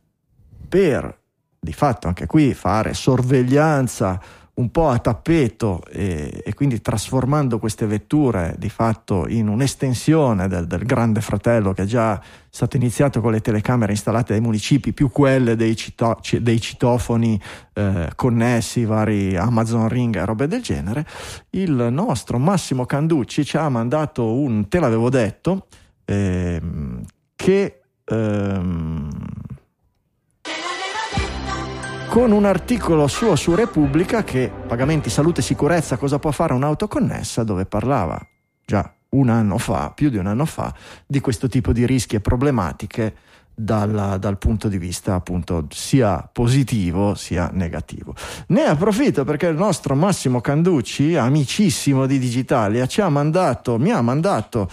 per 0.68 1.18
di 1.60 1.74
fatto 1.74 2.08
anche 2.08 2.26
qui 2.26 2.54
fare 2.54 2.94
sorveglianza 2.94 4.22
un 4.56 4.72
po' 4.72 4.90
a 4.90 4.98
tappeto 4.98 5.84
e, 5.90 6.42
e 6.44 6.54
quindi 6.56 6.82
trasformando 6.82 7.60
queste 7.60 7.86
vetture 7.86 8.56
di 8.58 8.70
fatto 8.70 9.28
in 9.28 9.48
un'estensione 9.48 10.48
del, 10.48 10.66
del 10.66 10.84
grande 10.84 11.22
fratello 11.22 11.74
che 11.74 11.84
è 11.84 11.86
già 11.86 12.20
stato 12.50 12.76
iniziato 12.76 13.22
con 13.22 13.32
le 13.32 13.42
telecamere 13.42 13.92
installate 13.92 14.34
dai 14.34 14.42
municipi 14.42 14.94
più 14.94 15.12
quelle 15.12 15.56
dei, 15.56 15.76
cito- 15.76 16.18
ci- 16.22 16.42
dei 16.42 16.60
citofoni 16.60 17.40
eh, 17.74 18.10
connessi, 18.16 18.84
vari 18.84 19.38
Amazon 19.38 19.88
Ring 19.88 20.16
e 20.16 20.26
robe 20.26 20.48
del 20.48 20.64
genere, 20.64 21.06
il 21.52 21.90
nostro 21.92 22.40
Massimo 22.40 22.86
Canducci 22.86 23.46
ci 23.46 23.58
ha 23.58 23.70
mandato 23.70 24.34
un 24.34 24.68
te 24.68 24.80
l'avevo 24.80 25.10
detto 25.10 25.68
ehm, 26.08 26.87
che 27.38 27.82
ehm, 28.04 29.10
con 32.10 32.32
un 32.32 32.46
articolo 32.46 33.08
suo 33.08 33.36
su 33.36 33.54
Repubblica 33.54 34.24
che 34.24 34.52
pagamenti 34.68 35.10
salute 35.10 35.40
e 35.42 35.44
sicurezza 35.44 35.98
cosa 35.98 36.18
può 36.18 36.32
fare 36.32 36.54
un'auto 36.54 36.88
connessa 36.88 37.44
dove 37.44 37.66
parlava 37.66 38.20
già 38.66 38.92
un 39.10 39.30
anno 39.30 39.58
fa, 39.58 39.92
più 39.96 40.10
di 40.10 40.18
un 40.18 40.26
anno 40.26 40.46
fa, 40.46 40.74
di 41.06 41.22
questo 41.22 41.48
tipo 41.48 41.72
di 41.72 41.86
rischi 41.86 42.16
e 42.16 42.20
problematiche 42.20 43.16
dalla- 43.54 44.18
dal 44.18 44.38
punto 44.38 44.68
di 44.68 44.78
vista 44.78 45.14
appunto 45.14 45.68
sia 45.70 46.28
positivo 46.32 47.16
sia 47.16 47.50
negativo. 47.54 48.14
Ne 48.48 48.66
approfitto 48.66 49.24
perché 49.24 49.48
il 49.48 49.56
nostro 49.56 49.96
Massimo 49.96 50.42
Canducci, 50.42 51.16
amicissimo 51.16 52.08
di 52.08 52.20
Digitalia, 52.20 52.88
ci 52.88 53.02
ha 53.02 53.10
mandato, 53.10 53.78
mi 53.78 53.92
ha 53.92 54.02
mandato 54.02 54.70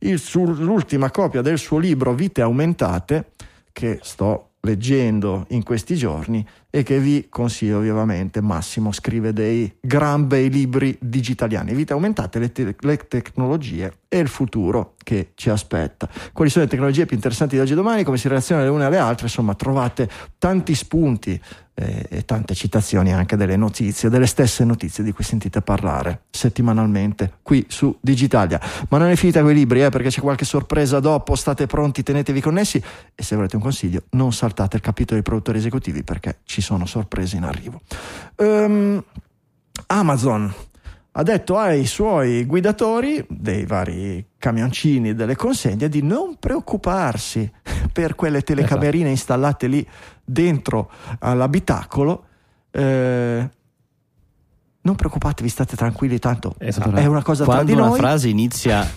il 0.00 0.18
su- 0.18 0.44
l'ultima 0.44 1.10
copia 1.10 1.42
del 1.42 1.58
suo 1.58 1.78
libro 1.78 2.14
Vite 2.14 2.42
aumentate 2.42 3.32
che 3.72 3.98
sto 4.02 4.50
leggendo 4.66 5.46
in 5.50 5.62
questi 5.62 5.94
giorni 5.94 6.44
e 6.68 6.82
che 6.82 6.98
vi 6.98 7.26
consiglio 7.30 7.78
vivamente. 7.78 8.40
Massimo 8.40 8.92
scrive 8.92 9.32
dei 9.32 9.72
gran 9.80 10.26
bei 10.26 10.50
libri 10.50 10.96
digitaliani, 11.00 11.72
vite 11.72 11.92
aumentate, 11.92 12.38
le, 12.38 12.52
te- 12.52 12.74
le 12.76 12.96
tecnologie 12.96 13.98
e 14.08 14.18
il 14.18 14.28
futuro 14.28 14.94
che 15.02 15.30
ci 15.34 15.48
aspetta. 15.48 16.08
Quali 16.32 16.50
sono 16.50 16.64
le 16.64 16.70
tecnologie 16.70 17.06
più 17.06 17.14
interessanti 17.14 17.54
di 17.54 17.60
oggi 17.60 17.72
e 17.72 17.76
domani, 17.76 18.02
come 18.02 18.18
si 18.18 18.28
relazionano 18.28 18.68
le 18.68 18.74
une 18.74 18.84
alle 18.84 18.98
altre, 18.98 19.26
insomma 19.26 19.54
trovate 19.54 20.10
tanti 20.36 20.74
spunti 20.74 21.40
eh, 21.78 22.06
e 22.08 22.24
tante 22.24 22.54
citazioni 22.54 23.12
anche 23.12 23.36
delle 23.36 23.56
notizie, 23.56 24.08
delle 24.08 24.26
stesse 24.26 24.64
notizie 24.64 25.04
di 25.04 25.12
cui 25.12 25.22
sentite 25.22 25.60
parlare 25.60 26.22
settimanalmente 26.30 27.34
qui 27.42 27.64
su 27.68 27.96
Digitalia. 28.00 28.58
Ma 28.88 28.98
non 28.98 29.08
è 29.10 29.16
finita 29.16 29.42
con 29.42 29.50
i 29.50 29.54
libri, 29.54 29.82
eh, 29.82 29.90
perché 29.90 30.08
c'è 30.08 30.20
qualche 30.20 30.46
sorpresa 30.46 31.00
dopo, 31.00 31.34
state 31.36 31.66
pronti, 31.66 32.02
tenetevi 32.02 32.40
connessi 32.40 32.82
e 33.14 33.22
se 33.22 33.36
volete 33.36 33.56
un 33.56 33.62
consiglio 33.62 34.04
non 34.10 34.32
saltate 34.32 34.76
il 34.76 34.82
capitolo 34.82 35.14
dei 35.14 35.22
produttori 35.22 35.58
esecutivi 35.58 36.02
perché 36.02 36.38
ci 36.44 36.62
sono 36.62 36.86
sorprese 36.86 37.36
in 37.36 37.44
arrivo. 37.44 37.82
Ehm, 38.36 39.04
Amazon. 39.88 40.52
ha 41.12 41.22
detto 41.22 41.56
ai 41.56 41.86
suoi 41.86 42.44
guidatori 42.44 43.24
dei 43.28 43.64
vari 43.64 44.24
camioncini 44.46 45.12
delle 45.12 45.34
consegne 45.34 45.88
di 45.88 46.02
non 46.02 46.36
preoccuparsi 46.38 47.50
per 47.92 48.14
quelle 48.14 48.42
telecamerine 48.42 49.10
esatto. 49.10 49.10
installate 49.10 49.66
lì 49.66 49.88
dentro 50.24 50.88
all'abitacolo. 51.18 52.24
Eh, 52.70 53.50
non 54.82 54.94
preoccupatevi, 54.94 55.48
state 55.48 55.74
tranquilli, 55.74 56.20
tanto 56.20 56.54
esatto. 56.58 56.92
è 56.92 57.06
una 57.06 57.24
cosa 57.24 57.42
Quando 57.44 57.64
tra 57.64 57.72
di 57.72 57.76
noi. 57.76 57.88
Quando 57.88 57.98
una 57.98 58.08
frase 58.08 58.28
inizia 58.28 58.88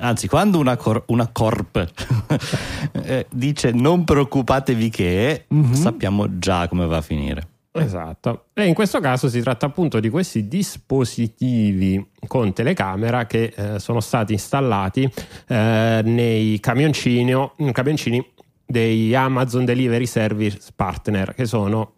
anzi 0.00 0.28
quando 0.28 0.58
una, 0.58 0.76
cor- 0.76 1.02
una 1.06 1.26
corp 1.26 1.90
eh, 2.92 3.26
dice 3.30 3.72
non 3.72 4.04
preoccupatevi 4.04 4.90
che 4.90 5.46
mm-hmm. 5.52 5.72
sappiamo 5.72 6.38
già 6.38 6.68
come 6.68 6.86
va 6.86 6.98
a 6.98 7.00
finire 7.00 7.48
esatto 7.72 8.46
e 8.54 8.64
in 8.64 8.74
questo 8.74 9.00
caso 9.00 9.28
si 9.28 9.40
tratta 9.40 9.66
appunto 9.66 10.00
di 10.00 10.08
questi 10.08 10.48
dispositivi 10.48 12.10
con 12.26 12.52
telecamera 12.52 13.26
che 13.26 13.52
eh, 13.54 13.78
sono 13.78 14.00
stati 14.00 14.32
installati 14.32 15.10
eh, 15.48 16.00
nei 16.04 16.58
camioncini, 16.60 17.32
camioncini 17.72 18.32
dei 18.66 19.14
Amazon 19.14 19.64
Delivery 19.64 20.06
Service 20.06 20.70
Partner 20.74 21.34
che 21.34 21.46
sono 21.46 21.92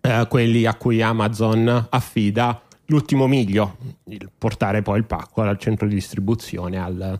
eh, 0.00 0.26
quelli 0.28 0.64
a 0.64 0.74
cui 0.74 1.02
Amazon 1.02 1.86
affida 1.90 2.62
l'ultimo 2.86 3.26
miglio, 3.26 3.76
il 4.04 4.30
portare 4.36 4.82
poi 4.82 4.98
il 4.98 5.04
pacco 5.04 5.42
al 5.42 5.58
centro 5.58 5.86
di 5.86 5.94
distribuzione, 5.94 6.78
al, 6.78 7.18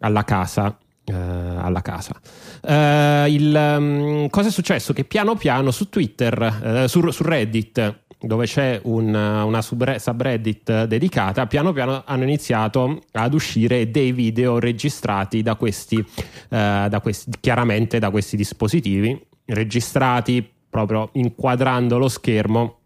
alla 0.00 0.24
casa. 0.24 0.76
Eh, 1.02 1.12
alla 1.12 1.82
casa. 1.82 2.20
Eh, 2.62 3.26
il, 3.28 3.54
um, 3.78 4.28
cosa 4.28 4.48
è 4.48 4.50
successo? 4.50 4.92
Che 4.92 5.04
piano 5.04 5.36
piano 5.36 5.70
su 5.70 5.88
Twitter, 5.88 6.82
eh, 6.84 6.88
su, 6.88 7.08
su, 7.10 7.22
Reddit, 7.22 8.02
dove 8.20 8.46
c'è 8.46 8.80
un, 8.84 9.14
una 9.14 9.62
subreddit 9.62 10.84
dedicata, 10.84 11.46
piano 11.46 11.72
piano 11.72 12.02
hanno 12.04 12.24
iniziato 12.24 13.02
ad 13.12 13.32
uscire 13.32 13.90
dei 13.90 14.12
video 14.12 14.58
registrati 14.58 15.42
da 15.42 15.54
questi, 15.54 15.96
eh, 15.96 16.86
da 16.88 17.00
questi 17.00 17.30
chiaramente 17.40 17.98
da 17.98 18.10
questi 18.10 18.36
dispositivi, 18.36 19.18
registrati 19.46 20.46
proprio 20.68 21.08
inquadrando 21.14 21.98
lo 21.98 22.08
schermo 22.08 22.79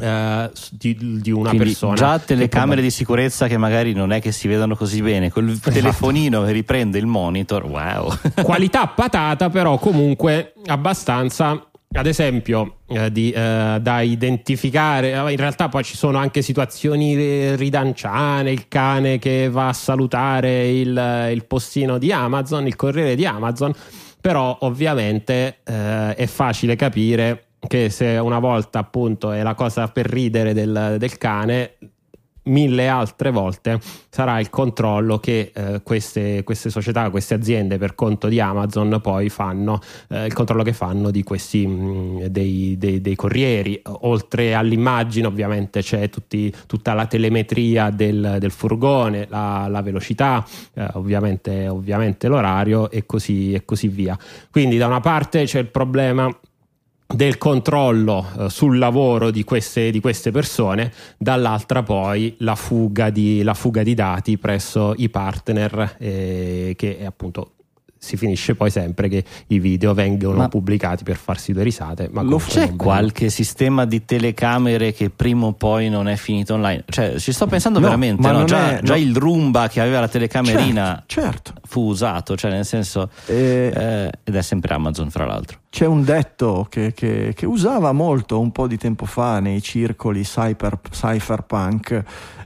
Uh, 0.00 0.48
di, 0.70 0.96
di, 1.20 1.32
una 1.32 1.48
Quindi 1.48 1.66
persona. 1.66 1.94
Già 1.94 2.18
telecamere 2.20 2.80
di 2.80 2.90
sicurezza 2.90 3.48
che 3.48 3.56
magari 3.56 3.94
non 3.94 4.12
è 4.12 4.20
che 4.20 4.30
si 4.30 4.46
vedono 4.46 4.76
così 4.76 5.02
bene, 5.02 5.28
col 5.30 5.48
esatto. 5.48 5.70
telefonino 5.70 6.44
che 6.44 6.52
riprende 6.52 6.98
il 6.98 7.06
monitor, 7.06 7.64
wow. 7.64 8.12
Qualità 8.42 8.86
patata, 8.86 9.50
però 9.50 9.76
comunque 9.78 10.52
abbastanza. 10.66 11.62
Ad 11.90 12.06
esempio, 12.06 12.80
eh, 12.86 13.10
di, 13.10 13.30
eh, 13.30 13.78
da 13.80 14.00
identificare, 14.02 15.08
in 15.30 15.36
realtà 15.36 15.70
poi 15.70 15.82
ci 15.82 15.96
sono 15.96 16.18
anche 16.18 16.42
situazioni 16.42 17.56
ridanciane, 17.56 18.52
il 18.52 18.68
cane 18.68 19.18
che 19.18 19.48
va 19.48 19.68
a 19.68 19.72
salutare 19.72 20.68
il, 20.68 21.30
il 21.32 21.44
postino 21.46 21.96
di 21.96 22.12
Amazon, 22.12 22.66
il 22.66 22.76
corriere 22.76 23.14
di 23.14 23.24
Amazon, 23.24 23.72
però 24.20 24.58
ovviamente 24.60 25.60
eh, 25.64 26.14
è 26.14 26.26
facile 26.26 26.76
capire 26.76 27.47
che 27.66 27.90
se 27.90 28.18
una 28.18 28.38
volta 28.38 28.78
appunto 28.78 29.32
è 29.32 29.42
la 29.42 29.54
cosa 29.54 29.88
per 29.88 30.06
ridere 30.06 30.52
del, 30.52 30.96
del 30.98 31.18
cane, 31.18 31.74
mille 32.48 32.88
altre 32.88 33.30
volte 33.30 33.78
sarà 34.08 34.40
il 34.40 34.50
controllo 34.50 35.18
che 35.18 35.52
eh, 35.54 35.80
queste, 35.82 36.42
queste, 36.44 36.70
società, 36.70 37.08
queste 37.10 37.34
aziende 37.34 37.78
per 37.78 37.94
conto 37.94 38.28
di 38.28 38.40
Amazon 38.40 38.98
poi 39.00 39.28
fanno, 39.28 39.80
eh, 40.08 40.26
il 40.26 40.32
controllo 40.32 40.62
che 40.62 40.72
fanno 40.72 41.10
di 41.10 41.22
questi 41.22 41.66
mh, 41.66 41.72
mm, 41.72 42.24
dei, 42.24 42.76
dei, 42.78 43.00
dei, 43.00 43.14
corrieri. 43.14 43.80
Oltre 44.00 44.54
all'immagine 44.54 45.26
ovviamente 45.26 45.82
c'è 45.82 46.08
tutti, 46.08 46.52
tutta 46.66 46.94
la 46.94 47.06
telemetria 47.06 47.90
del, 47.90 48.36
del 48.38 48.50
furgone, 48.50 49.26
la, 49.28 49.66
la 49.68 49.82
velocità, 49.82 50.44
eh, 50.74 50.88
ovviamente, 50.94 51.68
ovviamente 51.68 52.28
l'orario 52.28 52.90
e 52.90 53.06
così, 53.06 53.52
e 53.52 53.64
così 53.64 53.88
via. 53.88 54.18
Quindi 54.50 54.78
da 54.78 54.86
una 54.86 55.00
parte 55.00 55.44
c'è 55.44 55.60
il 55.60 55.68
problema 55.68 56.34
del 57.12 57.38
controllo 57.38 58.26
eh, 58.38 58.50
sul 58.50 58.76
lavoro 58.76 59.30
di 59.30 59.42
queste, 59.42 59.90
di 59.90 60.00
queste, 60.00 60.30
persone, 60.30 60.92
dall'altra 61.16 61.82
poi 61.82 62.34
la 62.40 62.54
fuga 62.54 63.08
di, 63.08 63.42
la 63.42 63.54
fuga 63.54 63.82
di 63.82 63.94
dati 63.94 64.36
presso 64.36 64.92
i 64.96 65.08
partner 65.08 65.96
eh, 65.98 66.74
che 66.76 67.04
appunto 67.06 67.52
si 67.98 68.16
finisce 68.16 68.54
poi 68.54 68.70
sempre 68.70 69.08
che 69.08 69.24
i 69.48 69.58
video 69.58 69.92
vengono 69.92 70.38
ma 70.38 70.48
pubblicati 70.48 71.02
per 71.02 71.16
farsi 71.16 71.52
due 71.52 71.64
risate. 71.64 72.08
Ma 72.12 72.24
c'è 72.36 72.76
qualche 72.76 73.28
sistema 73.28 73.84
di 73.84 74.04
telecamere 74.04 74.92
che 74.92 75.10
prima 75.10 75.46
o 75.46 75.52
poi 75.52 75.88
non 75.88 76.08
è 76.08 76.16
finito 76.16 76.54
online? 76.54 76.84
Cioè, 76.88 77.18
ci 77.18 77.32
sto 77.32 77.46
pensando 77.46 77.80
no, 77.80 77.86
veramente. 77.86 78.30
No? 78.30 78.44
Già, 78.44 78.78
è, 78.78 78.82
già 78.82 78.94
no. 78.94 79.00
il 79.00 79.16
Roomba 79.16 79.68
che 79.68 79.80
aveva 79.80 80.00
la 80.00 80.08
telecamerina 80.08 81.02
certo, 81.06 81.52
certo. 81.52 81.60
fu 81.66 81.82
usato, 81.82 82.36
cioè 82.36 82.50
nel 82.50 82.64
senso, 82.64 83.10
eh, 83.26 83.72
eh, 83.74 84.12
ed 84.22 84.34
è 84.34 84.42
sempre 84.42 84.74
Amazon, 84.74 85.10
fra 85.10 85.26
l'altro. 85.26 85.58
C'è 85.70 85.86
un 85.86 86.04
detto 86.04 86.66
che, 86.70 86.92
che, 86.94 87.32
che, 87.34 87.46
usava 87.46 87.92
molto 87.92 88.40
un 88.40 88.52
po' 88.52 88.66
di 88.66 88.78
tempo 88.78 89.04
fa 89.04 89.40
nei 89.40 89.60
circoli 89.60 90.22
cyber, 90.22 90.80
cypherpunk 90.90 92.04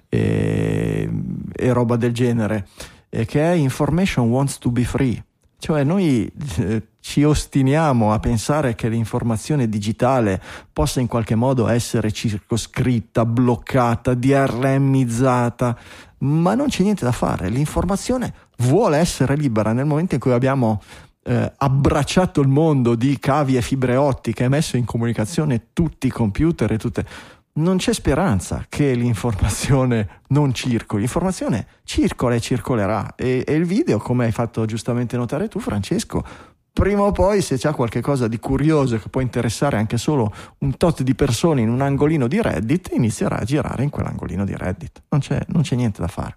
e, 0.09 1.11
e 1.53 1.73
roba 1.73 1.97
del 1.97 2.13
genere, 2.13 2.67
che 3.09 3.41
è 3.41 3.53
Information 3.53 4.29
wants 4.29 4.59
to 4.59 4.71
be 4.71 4.85
free 4.85 5.23
cioè 5.63 5.85
noi 5.85 6.29
eh, 6.57 6.89
ci 6.99 7.23
ostiniamo 7.23 8.13
a 8.13 8.19
pensare 8.19 8.75
che 8.75 8.89
l'informazione 8.89 9.69
digitale 9.69 10.43
possa 10.73 10.99
in 10.99 11.07
qualche 11.07 11.37
modo 11.37 11.69
essere 11.69 12.11
circoscritta, 12.11 13.25
bloccata, 13.25 14.15
DRMizzata, 14.15 15.79
ma 16.19 16.57
non 16.57 16.67
c'è 16.67 16.83
niente 16.83 17.05
da 17.05 17.13
fare. 17.13 17.49
L'informazione 17.49 18.35
vuole 18.57 18.97
essere 18.97 19.37
libera 19.37 19.73
nel 19.73 19.87
momento 19.87 20.15
in 20.15 20.21
cui 20.21 20.33
abbiamo 20.33 20.83
eh, 21.23 21.53
abbracciato 21.59 22.41
il 22.41 22.49
mondo 22.49 22.97
di 22.97 23.17
cavi 23.21 23.57
e 23.57 23.63
fibre 23.63 23.95
ottiche 23.95 24.49
messo 24.49 24.77
in 24.77 24.85
comunicazione 24.85 25.69
tutti 25.73 26.09
i 26.09 26.11
computer 26.11 26.73
e 26.73 26.77
tutte 26.77 27.07
non 27.55 27.77
c'è 27.77 27.93
speranza 27.93 28.65
che 28.69 28.95
l'informazione 28.95 30.21
non 30.29 30.55
circoli. 30.55 31.03
L'informazione 31.03 31.67
circola 31.85 32.35
e 32.35 32.41
circolerà. 32.41 33.15
E, 33.15 33.45
e, 33.47 33.53
il 33.55 33.65
video, 33.65 33.99
come 33.99 34.25
hai 34.25 34.33
fatto 34.33 34.65
giustamente 34.65 35.17
notare 35.17 35.49
tu, 35.49 35.59
Francesco, 35.59 36.25
prima 36.73 37.03
o 37.03 37.13
poi, 37.13 37.43
se 37.43 37.59
c'è 37.59 37.73
qualcosa 37.73 38.29
di 38.29 38.39
curioso 38.39 38.99
che 38.99 39.09
può 39.09 39.21
interessare 39.21 39.77
anche 39.77 39.99
solo 39.99 40.33
un 40.59 40.77
tot 40.77 41.03
di 41.03 41.15
persone 41.15 41.61
in 41.61 41.69
un 41.69 41.83
angolino 41.83 42.27
di 42.27 42.41
Reddit, 42.41 42.91
inizierà 42.95 43.39
a 43.41 43.45
girare 43.45 43.83
in 43.83 43.91
quell'angolino 43.91 44.45
di 44.45 44.55
Reddit. 44.57 45.03
Non 45.11 45.21
c'è, 45.21 45.41
non 45.49 45.63
c'è 45.63 45.77
niente 45.77 46.01
da 46.01 46.09
fare. 46.09 46.37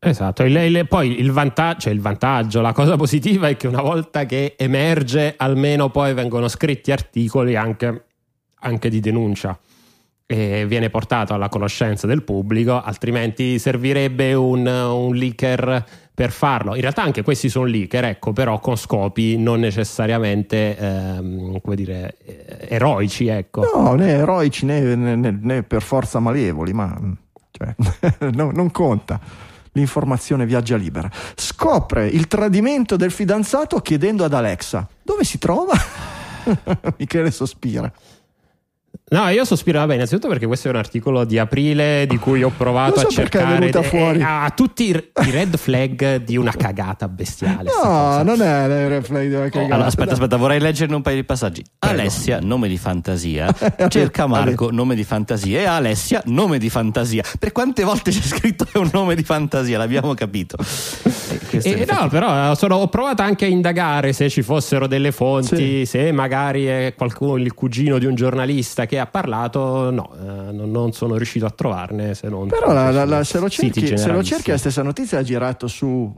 Esatto, 0.00 0.44
il, 0.44 0.54
il, 0.54 0.86
poi 0.86 1.20
il 1.20 1.32
vantaggio, 1.32 1.80
cioè 1.80 1.92
il 1.92 2.00
vantaggio, 2.00 2.60
la 2.60 2.72
cosa 2.72 2.96
positiva 2.96 3.48
è 3.48 3.56
che 3.56 3.66
una 3.66 3.80
volta 3.80 4.26
che 4.26 4.54
emerge, 4.58 5.34
almeno 5.36 5.88
poi 5.88 6.14
vengono 6.14 6.46
scritti 6.48 6.92
articoli 6.92 7.56
anche, 7.56 8.04
anche 8.60 8.90
di 8.90 9.00
denuncia 9.00 9.58
e 10.30 10.66
viene 10.66 10.90
portato 10.90 11.32
alla 11.32 11.48
conoscenza 11.48 12.06
del 12.06 12.22
pubblico, 12.22 12.78
altrimenti 12.82 13.58
servirebbe 13.58 14.34
un, 14.34 14.66
un 14.66 15.14
leaker 15.14 15.82
per 16.12 16.32
farlo. 16.32 16.74
In 16.74 16.82
realtà 16.82 17.02
anche 17.02 17.22
questi 17.22 17.48
sono 17.48 17.64
leaker, 17.64 18.04
ecco, 18.04 18.34
però 18.34 18.60
con 18.60 18.76
scopi 18.76 19.38
non 19.38 19.60
necessariamente 19.60 20.76
ehm, 20.76 21.60
come 21.62 21.76
dire, 21.76 22.16
eh, 22.26 22.66
eroici, 22.68 23.28
ecco. 23.28 23.62
No, 23.74 23.94
né 23.94 24.08
eroici 24.08 24.66
né, 24.66 24.94
né, 24.94 25.16
né 25.16 25.62
per 25.62 25.80
forza 25.80 26.18
malevoli, 26.18 26.74
ma 26.74 26.94
cioè, 27.50 27.74
no, 28.32 28.50
non 28.50 28.70
conta. 28.70 29.18
L'informazione 29.72 30.44
viaggia 30.44 30.76
libera. 30.76 31.10
Scopre 31.36 32.06
il 32.06 32.26
tradimento 32.26 32.96
del 32.96 33.12
fidanzato 33.12 33.78
chiedendo 33.78 34.24
ad 34.24 34.34
Alexa 34.34 34.86
dove 35.02 35.24
si 35.24 35.38
trova? 35.38 35.72
Michele 36.98 37.30
sospira. 37.30 37.90
No, 39.10 39.26
io 39.28 39.46
sospiro, 39.46 39.78
vabbè, 39.78 39.94
innanzitutto 39.94 40.28
perché 40.28 40.46
questo 40.46 40.68
è 40.68 40.70
un 40.70 40.76
articolo 40.76 41.24
di 41.24 41.38
aprile 41.38 42.04
di 42.06 42.18
cui 42.18 42.42
ho 42.42 42.52
provato 42.54 43.00
so 43.00 43.06
a 43.06 43.08
cercare 43.10 43.70
de- 43.70 43.82
fuori. 43.82 44.20
a 44.22 44.52
tutti 44.54 44.84
i 44.90 45.04
red 45.30 45.56
flag 45.56 46.16
di 46.16 46.36
una 46.36 46.52
cagata 46.52 47.08
bestiale. 47.08 47.70
No, 47.82 48.22
non 48.22 48.42
è 48.42 48.64
il 48.64 48.88
red 48.88 49.02
flag 49.04 49.26
di 49.28 49.34
una 49.34 49.48
cagata. 49.48 49.72
Allora, 49.72 49.88
aspetta, 49.88 50.12
aspetta, 50.12 50.36
vorrei 50.36 50.60
leggere 50.60 50.94
un 50.94 51.00
paio 51.00 51.16
di 51.16 51.24
passaggi. 51.24 51.64
Prego. 51.78 51.98
Alessia, 52.00 52.38
nome 52.42 52.68
di 52.68 52.76
fantasia. 52.76 53.48
Cerca 53.88 54.26
Marco, 54.26 54.70
nome 54.70 54.94
di 54.94 55.04
fantasia. 55.04 55.58
E 55.60 55.64
Alessia, 55.64 56.20
nome 56.26 56.58
di 56.58 56.68
fantasia. 56.68 57.22
Per 57.38 57.52
quante 57.52 57.84
volte 57.84 58.10
c'è 58.10 58.20
scritto 58.20 58.64
che 58.66 58.72
è 58.74 58.78
un 58.78 58.90
nome 58.92 59.14
di 59.14 59.22
fantasia? 59.24 59.78
L'abbiamo 59.78 60.12
capito. 60.12 60.56
Questo 60.58 61.66
Eh, 61.68 61.86
no, 61.90 62.08
però 62.08 62.54
sono- 62.54 62.76
ho 62.76 62.88
provato 62.88 63.22
anche 63.22 63.46
a 63.46 63.48
indagare 63.48 64.12
se 64.12 64.28
ci 64.28 64.42
fossero 64.42 64.86
delle 64.86 65.12
fonti, 65.12 65.78
Sì. 65.78 65.86
se 65.86 66.12
magari 66.12 66.66
è 66.66 66.92
qualcuno, 66.94 67.36
il 67.36 67.54
cugino 67.54 67.98
di 67.98 68.04
un 68.04 68.14
giornalista 68.14 68.77
che 68.86 68.98
ha 68.98 69.06
parlato. 69.06 69.90
No, 69.90 70.10
eh, 70.20 70.52
non, 70.52 70.70
non 70.70 70.92
sono 70.92 71.16
riuscito 71.16 71.46
a 71.46 71.50
trovarne. 71.50 72.14
Se 72.14 72.28
non 72.28 72.48
Però 72.48 72.72
la- 72.72 72.90
la- 72.90 73.04
la- 73.04 73.24
se, 73.24 73.38
lo 73.38 73.48
cerchi, 73.48 73.96
se 73.96 74.08
lo 74.10 74.22
cerchi 74.22 74.50
la 74.50 74.58
stessa 74.58 74.82
notizia 74.82 75.18
ha 75.18 75.22
girato 75.22 75.66
su 75.68 76.14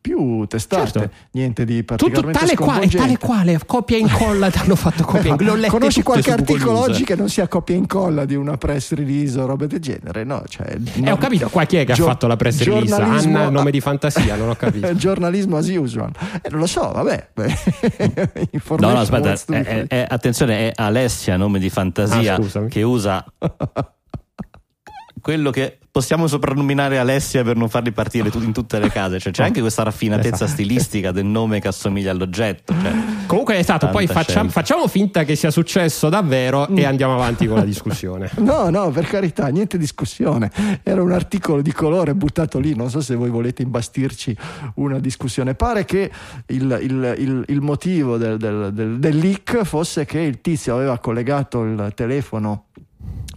più 0.00 0.44
testate, 0.46 0.90
Certo. 0.90 1.10
niente 1.32 1.64
di 1.64 1.84
Tutto 1.84 1.94
particolarmente 1.96 2.38
tale 2.38 2.54
quale, 2.56 2.88
tale 2.88 3.18
quale, 3.18 3.60
copia 3.66 3.96
e 3.96 4.00
incolla, 4.00 4.50
hanno 4.54 4.76
fatto 4.76 5.04
copia 5.04 5.36
e 5.36 5.42
incolla. 5.42 5.68
Conosci 5.68 6.02
qualche 6.02 6.30
Google 6.30 6.52
articolo 6.54 6.72
News. 6.78 6.88
oggi 6.88 7.04
che 7.04 7.14
non 7.16 7.28
sia 7.28 7.48
copia 7.48 7.74
e 7.74 7.78
incolla 7.78 8.24
di 8.24 8.34
una 8.34 8.56
press 8.56 8.92
release 8.92 9.38
o 9.38 9.46
roba 9.46 9.66
del 9.66 9.80
genere? 9.80 10.24
No, 10.24 10.42
cioè, 10.48 10.76
Eh, 11.02 11.10
ho 11.10 11.16
capito, 11.16 11.48
qua 11.48 11.64
chi 11.64 11.76
è 11.76 11.84
che 11.84 11.92
Gio- 11.94 12.04
ha 12.04 12.08
fatto 12.08 12.26
la 12.26 12.36
press 12.36 12.62
release? 12.62 12.94
Anna, 12.94 13.48
nome 13.48 13.70
di 13.70 13.80
fantasia, 13.80 14.36
non 14.36 14.48
ho 14.50 14.54
capito. 14.54 14.94
giornalismo 14.96 15.56
as 15.56 15.68
usual. 15.68 16.10
Eh, 16.42 16.48
non 16.50 16.60
lo 16.60 16.66
so, 16.66 16.90
vabbè. 16.92 17.28
No, 18.80 18.90
no, 18.92 18.98
aspetta, 19.00 19.36
free. 19.36 19.62
è- 19.62 19.86
è- 19.86 20.06
attenzione, 20.08 20.68
è 20.70 20.72
Alessia, 20.74 21.36
nome 21.36 21.58
di 21.58 21.68
fantasia, 21.68 21.99
Ah, 22.04 22.36
scusami. 22.36 22.68
che 22.68 22.82
usa 22.82 23.24
quello 25.20 25.50
che 25.50 25.78
possiamo 25.90 26.26
soprannominare 26.28 26.98
Alessia 26.98 27.42
per 27.42 27.56
non 27.56 27.68
farli 27.68 27.90
partire 27.92 28.30
in 28.34 28.52
tutte 28.52 28.78
le 28.78 28.90
case. 28.90 29.18
Cioè, 29.18 29.32
c'è 29.32 29.42
anche 29.44 29.60
questa 29.60 29.82
raffinatezza 29.82 30.44
Esatto. 30.44 30.50
stilistica 30.52 31.10
del 31.10 31.24
nome 31.24 31.60
che 31.60 31.68
assomiglia 31.68 32.12
all'oggetto. 32.12 32.72
Cioè, 32.80 32.92
Comunque, 33.26 33.58
esatto, 33.58 33.88
poi 33.88 34.06
facciamo, 34.06 34.48
facciamo 34.50 34.86
finta 34.88 35.24
che 35.24 35.34
sia 35.36 35.50
successo 35.50 36.08
davvero 36.08 36.66
Mm. 36.70 36.78
e 36.78 36.84
andiamo 36.84 37.14
avanti 37.14 37.46
con 37.46 37.56
la 37.58 37.64
discussione. 37.66 38.30
No, 38.38 38.70
no, 38.70 38.90
per 38.90 39.06
carità, 39.06 39.48
niente 39.48 39.78
discussione. 39.78 40.50
Era 40.82 41.02
un 41.02 41.12
articolo 41.12 41.60
di 41.62 41.72
colore 41.72 42.14
buttato 42.14 42.58
lì. 42.58 42.74
Non 42.76 42.88
so 42.90 43.00
se 43.00 43.14
voi 43.16 43.30
volete 43.30 43.62
imbastirci 43.62 44.36
una 44.76 44.98
discussione. 45.00 45.54
Pare 45.54 45.84
che 45.84 46.10
il, 46.46 46.78
il- 46.82 47.14
il- 47.18 47.44
il 47.48 47.60
motivo 47.60 48.16
del, 48.16 48.36
del- 48.36 48.70
del- 48.72 48.98
del 48.98 49.16
leak 49.16 49.62
fosse 49.64 50.04
che 50.04 50.20
il 50.20 50.40
tizio 50.40 50.74
aveva 50.74 50.98
collegato 50.98 51.62
il 51.64 51.92
telefono 51.94 52.66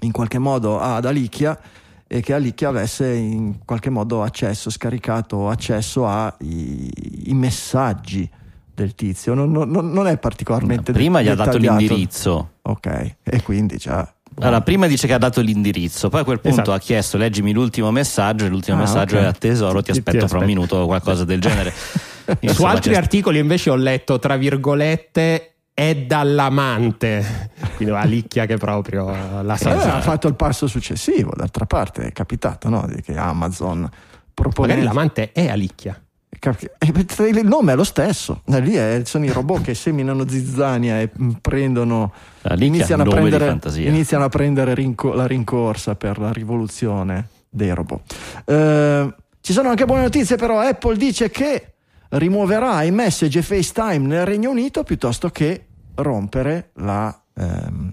in 0.04 0.12
qualche 0.12 0.38
modo 0.40 0.80
ad 0.80 1.06
Alicia 1.06 1.60
e 2.08 2.22
che 2.22 2.34
Alicia 2.34 2.68
avesse 2.70 3.12
in 3.12 3.66
qualche 3.66 3.90
modo 3.90 4.22
accesso, 4.24 4.70
scaricato 4.70 5.50
accesso 5.50 6.06
ai 6.08 6.90
i 7.26 7.34
messaggi 7.34 8.30
del 8.76 8.94
tizio. 8.96 9.34
Non, 9.34 9.52
non- 9.52 9.70
non 9.92 10.08
è 10.08 10.18
particolarmente 10.18 10.92
prima 10.92 11.22
gli 11.22 11.28
ha 11.30 11.36
dato 11.36 11.58
l'indirizzo. 11.58 12.52
Ok, 12.64 13.16
e 13.24 13.42
quindi 13.42 13.78
già. 13.78 14.12
Allora, 14.40 14.62
prima 14.62 14.88
dice 14.88 15.06
che 15.06 15.14
ha 15.14 15.20
dato 15.20 15.42
l'indirizzo, 15.42 16.10
poi 16.10 16.22
a 16.22 16.24
quel 16.24 16.40
punto 16.40 16.62
Esatto. 16.62 16.74
ha 16.74 16.80
chiesto 16.80 17.18
leggimi 17.18 17.52
l'ultimo 17.54 17.92
messaggio 17.92 18.46
e 18.46 18.50
l'ultimo 18.50 18.78
Ah, 18.78 18.82
messaggio 18.82 19.18
ok. 19.18 19.22
è 19.22 19.26
a 19.26 19.32
tesoro, 19.32 19.82
ti 19.84 19.92
Ti- 19.92 20.02
ti 20.02 20.10
aspetto 20.10 20.28
fra 20.28 20.40
un 20.40 20.46
minuto 20.46 20.76
o 20.78 20.86
qualcosa 20.88 21.24
del 21.24 21.40
genere. 21.40 21.72
Su 22.52 22.64
altri 22.64 22.96
articoli 22.96 23.38
invece 23.38 23.70
ho 23.70 23.76
letto, 23.76 24.18
tra 24.18 24.36
virgolette, 24.36 25.53
è 25.74 25.96
dall'amante. 25.96 27.52
Quindi 27.76 27.94
la 27.94 28.04
licchia 28.04 28.46
che 28.46 28.58
proprio 28.58 29.06
la 29.42 29.54
Eh, 29.54 29.58
sa. 29.58 29.96
ha 29.96 30.02
fatto 30.02 30.28
il 30.28 30.36
passo 30.36 30.68
successivo, 30.68 31.32
d'altra 31.36 31.66
parte 31.66 32.04
è 32.08 32.12
capitato 32.12 32.70
no? 32.70 32.88
che 33.04 33.16
Amazon 33.18 33.80
Magari 33.80 33.96
propone 34.34 34.82
l'amante 34.84 35.32
è 35.32 35.48
Alicchia. 35.48 35.98
Eh, 36.40 37.30
Il 37.30 37.48
nome 37.48 37.72
è 37.72 37.76
lo 37.76 37.86
stesso, 37.86 38.42
Eh, 38.52 38.60
lì 38.60 38.74
è- 38.74 39.02
sono 39.06 39.24
i 39.24 39.30
robot 39.32 39.62
che 39.62 39.74
seminano 39.76 40.28
zizzania 40.28 41.00
e 41.00 41.10
mm, 41.22 41.30
prendono, 41.40 42.12
iniziano, 42.58 43.04
a 43.04 43.06
prendere, 43.06 43.46
fantasia. 43.46 43.88
iniziano 43.88 44.26
a 44.26 44.30
prendere 44.30 44.74
rinco- 44.74 45.14
la 45.14 45.26
rincorsa 45.26 45.96
per 45.96 46.20
la 46.20 46.34
rivoluzione 46.34 47.30
dei 47.50 47.70
robot. 47.74 48.14
Eh, 48.46 49.14
ci 49.40 49.54
sono 49.54 49.70
anche 49.70 49.86
buone 49.86 50.02
notizie, 50.02 50.36
però 50.36 50.60
Apple 50.60 50.98
dice 50.98 51.30
che 51.30 51.73
rimuoverà 52.18 52.84
iMessage 52.84 53.40
e 53.40 53.42
FaceTime 53.42 54.06
nel 54.08 54.26
Regno 54.26 54.50
Unito 54.50 54.84
piuttosto 54.84 55.30
che 55.30 55.66
rompere 55.96 56.72
la 56.76 57.16
ehm, 57.36 57.92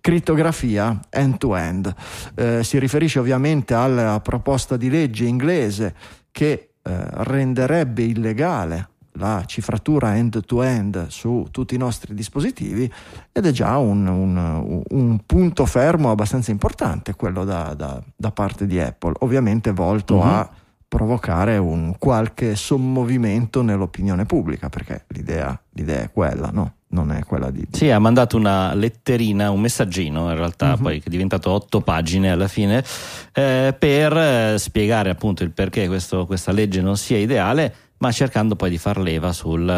crittografia 0.00 1.00
end-to-end. 1.10 1.94
Eh, 2.34 2.62
si 2.62 2.78
riferisce 2.78 3.18
ovviamente 3.18 3.74
alla 3.74 4.20
proposta 4.20 4.76
di 4.76 4.88
legge 4.88 5.24
inglese 5.24 5.94
che 6.30 6.70
eh, 6.82 7.06
renderebbe 7.10 8.02
illegale 8.02 8.88
la 9.18 9.42
cifratura 9.46 10.14
end-to-end 10.16 11.06
su 11.08 11.48
tutti 11.50 11.74
i 11.74 11.78
nostri 11.78 12.14
dispositivi 12.14 12.90
ed 13.32 13.46
è 13.46 13.50
già 13.50 13.78
un, 13.78 14.06
un- 14.06 14.82
un 14.90 15.20
punto 15.24 15.64
fermo 15.64 16.10
abbastanza 16.10 16.50
importante 16.50 17.14
quello 17.14 17.44
da, 17.44 17.72
da- 17.74 18.00
da 18.14 18.30
parte 18.30 18.66
di 18.66 18.78
Apple, 18.78 19.14
ovviamente 19.20 19.72
volto 19.72 20.16
Mhm. 20.16 20.22
a 20.28 20.50
provocare 20.88 21.56
un 21.58 21.96
qualche 21.98 22.54
sommovimento 22.54 23.62
nell'opinione 23.62 24.24
pubblica, 24.24 24.68
perché 24.68 25.04
l'idea, 25.08 25.58
l'idea 25.70 26.02
è 26.02 26.10
quella, 26.10 26.50
no? 26.52 26.72
Non 26.88 27.10
è 27.10 27.24
quella 27.24 27.50
di... 27.50 27.66
Sì, 27.72 27.90
ha 27.90 27.98
mandato 27.98 28.36
una 28.36 28.72
letterina, 28.72 29.50
un 29.50 29.60
messaggino 29.60 30.30
in 30.30 30.36
realtà, 30.36 30.76
Mhm. 30.76 30.82
poi 30.82 31.00
che 31.00 31.06
è 31.06 31.10
diventato 31.10 31.50
otto 31.50 31.80
pagine 31.80 32.30
alla 32.30 32.46
fine, 32.48 32.84
eh, 33.32 33.74
per 33.76 34.16
eh, 34.16 34.54
spiegare 34.58 35.10
appunto 35.10 35.42
il 35.42 35.50
perché 35.50 35.88
questo- 35.88 36.24
questa 36.26 36.52
legge 36.52 36.80
non 36.80 36.96
sia 36.96 37.18
ideale, 37.18 37.74
ma 37.98 38.12
cercando 38.12 38.54
poi 38.54 38.70
di 38.70 38.78
far 38.78 38.98
leva 38.98 39.32
sul, 39.32 39.68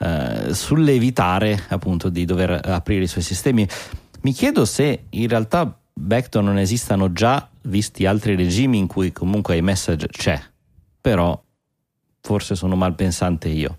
eh, 0.00 0.54
sull'evitare 0.54 1.64
appunto 1.68 2.08
di 2.08 2.24
dover 2.24 2.60
aprire 2.64 3.04
i 3.04 3.08
suoi 3.08 3.24
sistemi. 3.24 3.66
Mi 4.20 4.32
chiedo 4.32 4.64
se 4.64 5.04
in 5.10 5.28
realtà 5.28 5.77
Vector 6.00 6.42
non 6.42 6.58
esistano 6.58 7.12
già 7.12 7.48
visti 7.62 8.06
altri 8.06 8.34
regimi 8.36 8.78
in 8.78 8.86
cui 8.86 9.12
comunque 9.12 9.56
iMessage 9.56 10.06
c'è, 10.08 10.40
però 11.00 11.40
forse 12.20 12.54
sono 12.54 12.76
mal 12.76 12.94
pensante 12.94 13.48
io. 13.48 13.76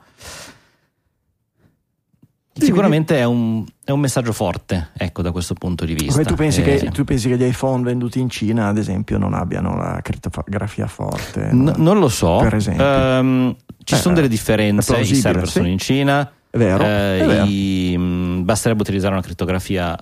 Sicuramente 2.53 3.17
è 3.17 3.23
un, 3.23 3.63
è 3.85 3.91
un 3.91 4.01
messaggio 4.01 4.33
forte, 4.33 4.89
ecco, 4.97 5.21
da 5.21 5.31
questo 5.31 5.53
punto 5.53 5.85
di 5.85 5.93
vista. 5.93 6.11
Come 6.11 6.25
tu, 6.25 6.35
pensi 6.35 6.59
Eh, 6.61 6.63
che, 6.79 6.89
tu 6.91 7.05
pensi 7.05 7.29
che 7.29 7.37
gli 7.37 7.43
iPhone 7.43 7.83
venduti 7.83 8.19
in 8.19 8.29
Cina, 8.29 8.67
ad 8.67 8.77
esempio, 8.77 9.17
non 9.17 9.33
abbiano 9.33 9.77
la 9.77 9.99
crittografia 10.01 10.85
forte? 10.87 11.51
n- 11.53 11.63
no? 11.63 11.73
non 11.77 11.99
lo 11.99 12.09
so. 12.09 12.37
Per 12.39 12.55
esempio. 12.55 12.83
Ehm, 12.83 13.55
ci 13.85 13.93
Eh, 13.93 13.97
sono 13.97 14.13
delle 14.15 14.27
differenze. 14.27 14.99
I 14.99 15.05
server 15.15 15.45
sì. 15.45 15.51
sono 15.53 15.67
in 15.69 15.77
Cina. 15.77 16.29
È 16.49 16.57
vero, 16.57 16.83
eh, 16.83 17.19
è 17.19 17.25
vero. 17.25 17.45
i- 17.45 17.95
mh, 17.97 18.43
basterebbe 18.43 18.81
utilizzare 18.81 19.13
una 19.13 19.23
crittografia 19.23 19.95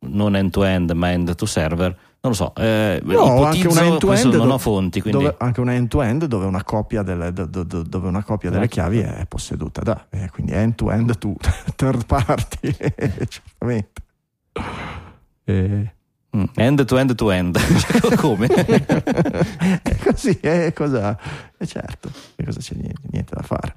non 0.00 0.36
end-to-end, 0.36 0.90
ma 0.92 1.10
end-to-server. 1.12 1.96
Non 2.20 2.32
lo 2.32 2.32
so. 2.34 2.54
Eh, 2.56 3.00
No, 3.04 3.44
anche 3.44 3.68
una 3.68 3.84
end-to-end 3.84 4.24
non 4.24 4.38
dove- 4.38 4.52
ho 4.52 4.58
fonti, 4.58 5.00
quindi 5.00 5.22
Dove- 5.22 5.36
anche 5.38 5.60
una 5.60 5.74
end-to-end 5.74 6.24
dove 6.24 6.46
una 6.46 6.64
copia 6.64 7.02
delle, 7.02 7.32
do- 7.32 7.46
do- 7.46 7.62
do- 7.62 7.82
dove 7.82 8.08
una 8.08 8.24
copia 8.24 8.50
delle 8.50 8.64
Eh. 8.64 8.68
chiavi 8.68 8.98
è 8.98 9.24
posseduta 9.28 9.82
da, 9.82 10.06
eh, 10.10 10.28
quindi 10.30 10.52
end-to-end 10.52 11.18
tu, 11.18 11.36
third 11.76 12.04
party, 12.06 12.74
certamente. 13.28 14.02
Eh, 15.44 15.94
Mm, 16.36 16.44
end-to-end 16.54 17.14
to 17.14 17.30
end. 17.30 17.56
Cioè, 17.80 18.16
Come? 18.16 18.46
è 19.82 19.96
così, 20.04 20.38
è 20.40 20.72
cosa, 20.74 21.18
è 21.56 21.64
certo, 21.64 22.10
che 22.34 22.44
cosa 22.44 22.60
c'è 22.60 22.74
niente, 22.74 23.00
niente 23.10 23.34
da 23.34 23.42
fare. 23.42 23.74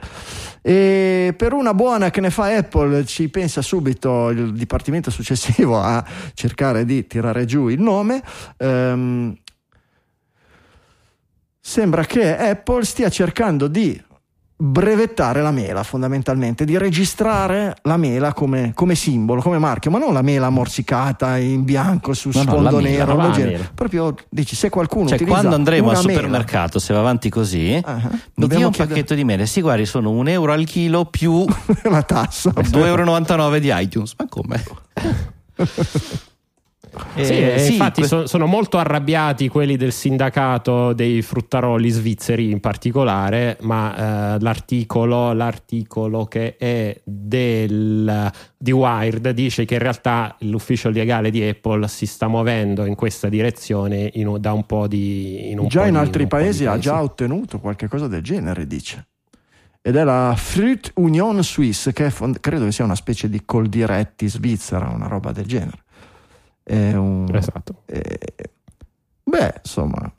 E 0.62 1.34
per 1.38 1.54
una 1.54 1.74
buona 1.74 2.10
che 2.10 2.20
ne 2.20 2.30
fa 2.30 2.56
Apple 2.56 3.06
ci 3.06 3.30
pensa 3.30 3.62
subito 3.62 4.30
il 4.30 4.54
dipartimento 4.54 5.10
successivo 5.10 5.80
a 5.80 6.04
cercare 6.34 6.84
di 6.84 7.08
tirare 7.08 7.46
giù 7.46 7.70
il 7.70 7.80
nome. 7.80 8.22
Ehm, 8.58 9.38
sembra 11.62 12.04
che 12.04 12.36
Apple 12.36 12.84
stia 12.84 13.10
cercando 13.10 13.68
di 13.68 14.02
brevettare 14.62 15.42
la 15.42 15.52
mela 15.52 15.84
fondamentalmente, 15.84 16.66
di 16.66 16.78
registrare 16.78 17.76
la 17.84 17.96
mela 17.96 18.34
come, 18.34 18.74
come 18.76 18.94
simbolo, 18.94 19.42
come 19.42 19.58
marchio, 19.58 19.90
ma 19.90 20.00
non 20.00 20.12
la 20.12 20.22
mela 20.22 20.50
morsicata 20.50 21.38
in 21.38 21.64
bianco 21.64 22.14
su 22.14 22.30
No, 22.34 22.44
no, 22.44 22.50
sfondo 22.52 22.76
mela, 22.78 22.90
nero, 22.90 23.16
la 23.16 23.24
del 23.24 23.32
genere. 23.32 23.52
mela. 23.54 23.72
proprio 23.74 24.16
dici 24.28 24.56
se 24.58 24.70
qualcuno 24.70 25.08
Cioè, 25.08 25.24
quando 25.26 25.56
andremo 25.56 25.90
al 25.90 25.96
una 25.96 26.04
mela- 26.06 26.14
supermercato, 26.20 26.78
se 26.80 26.94
va 26.94 27.00
avanti 27.00 27.30
così, 27.30 27.82
Ah, 27.86 27.94
mi 28.36 28.48
dia 28.48 28.66
un 28.66 28.72
chiedere 28.72 28.96
pacchetto 28.96 29.14
di 29.16 29.24
mele. 29.24 29.46
Sì, 29.46 29.62
guardi, 29.62 29.86
sono 29.86 30.10
un 30.12 30.28
euro 30.28 30.52
al 30.52 30.66
chilo 30.66 31.06
più 31.06 31.46
la 31.84 32.04
tassa 32.04 32.50
2,99 32.50 32.84
euro 32.86 33.60
di 33.60 33.72
iTunes. 33.74 34.14
Ma 34.18 34.26
come? 34.28 34.64
Eh, 37.16 37.26
Sì, 37.26 37.34
e 37.38 37.60
sì, 37.60 37.72
infatti 37.74 38.02
que- 38.02 38.08
so- 38.08 38.28
sono 38.28 38.46
molto 38.46 38.78
arrabbiati 38.78 39.48
quelli 39.48 39.78
del 39.78 39.92
sindacato 39.92 40.94
dei 40.94 41.22
fruttaroli 41.22 41.90
svizzeri 41.90 42.52
in 42.52 42.60
particolare, 42.60 43.58
ma 43.62 44.36
eh, 44.36 44.40
l'articolo, 44.40 45.34
l'articolo 45.34 46.26
che 46.26 46.56
è 46.58 47.00
del, 47.04 48.32
di 48.58 48.72
Wired 48.72 49.30
dice 49.32 49.66
che 49.66 49.76
in 49.76 49.80
realtà 49.82 50.36
l'ufficio 50.40 50.90
legale 50.90 51.32
di 51.32 51.42
Apple 51.42 51.88
si 51.88 52.06
sta 52.06 52.28
muovendo 52.28 52.86
in 52.86 52.96
questa 52.96 53.30
direzione 53.30 54.10
in 54.14 54.38
da 54.40 54.54
un 54.54 54.66
po' 54.66 54.88
di... 54.88 55.52
In 55.52 55.68
già 55.68 55.82
po' 55.82 55.88
in 55.88 55.96
altri 55.96 56.28
po' 56.28 56.38
di 56.38 56.44
paesi 56.44 56.66
ha 56.66 56.78
già 56.78 57.02
ottenuto 57.02 57.60
qualche 57.60 57.88
cosa 57.88 58.08
del 58.08 58.22
genere 58.22 58.68
dice. 58.68 59.08
Ed 59.82 59.96
è 59.96 60.04
la 60.04 60.34
Fruit 60.38 60.92
Union 60.96 61.42
Suisse 61.42 61.94
che 61.94 62.12
fond- 62.12 62.40
credo 62.42 62.66
che 62.66 62.72
sia 62.72 62.84
una 62.84 62.96
specie 62.96 63.30
di 63.30 63.44
Coldiretti 63.46 64.28
svizzera 64.28 64.90
una 64.90 65.08
roba 65.08 65.32
del 65.32 65.46
genere 65.46 65.84
è 66.70 66.96
un 66.96 67.28
Esatto. 67.34 67.82
eh, 67.86 68.20
beh 69.24 69.62
insomma 69.64 70.12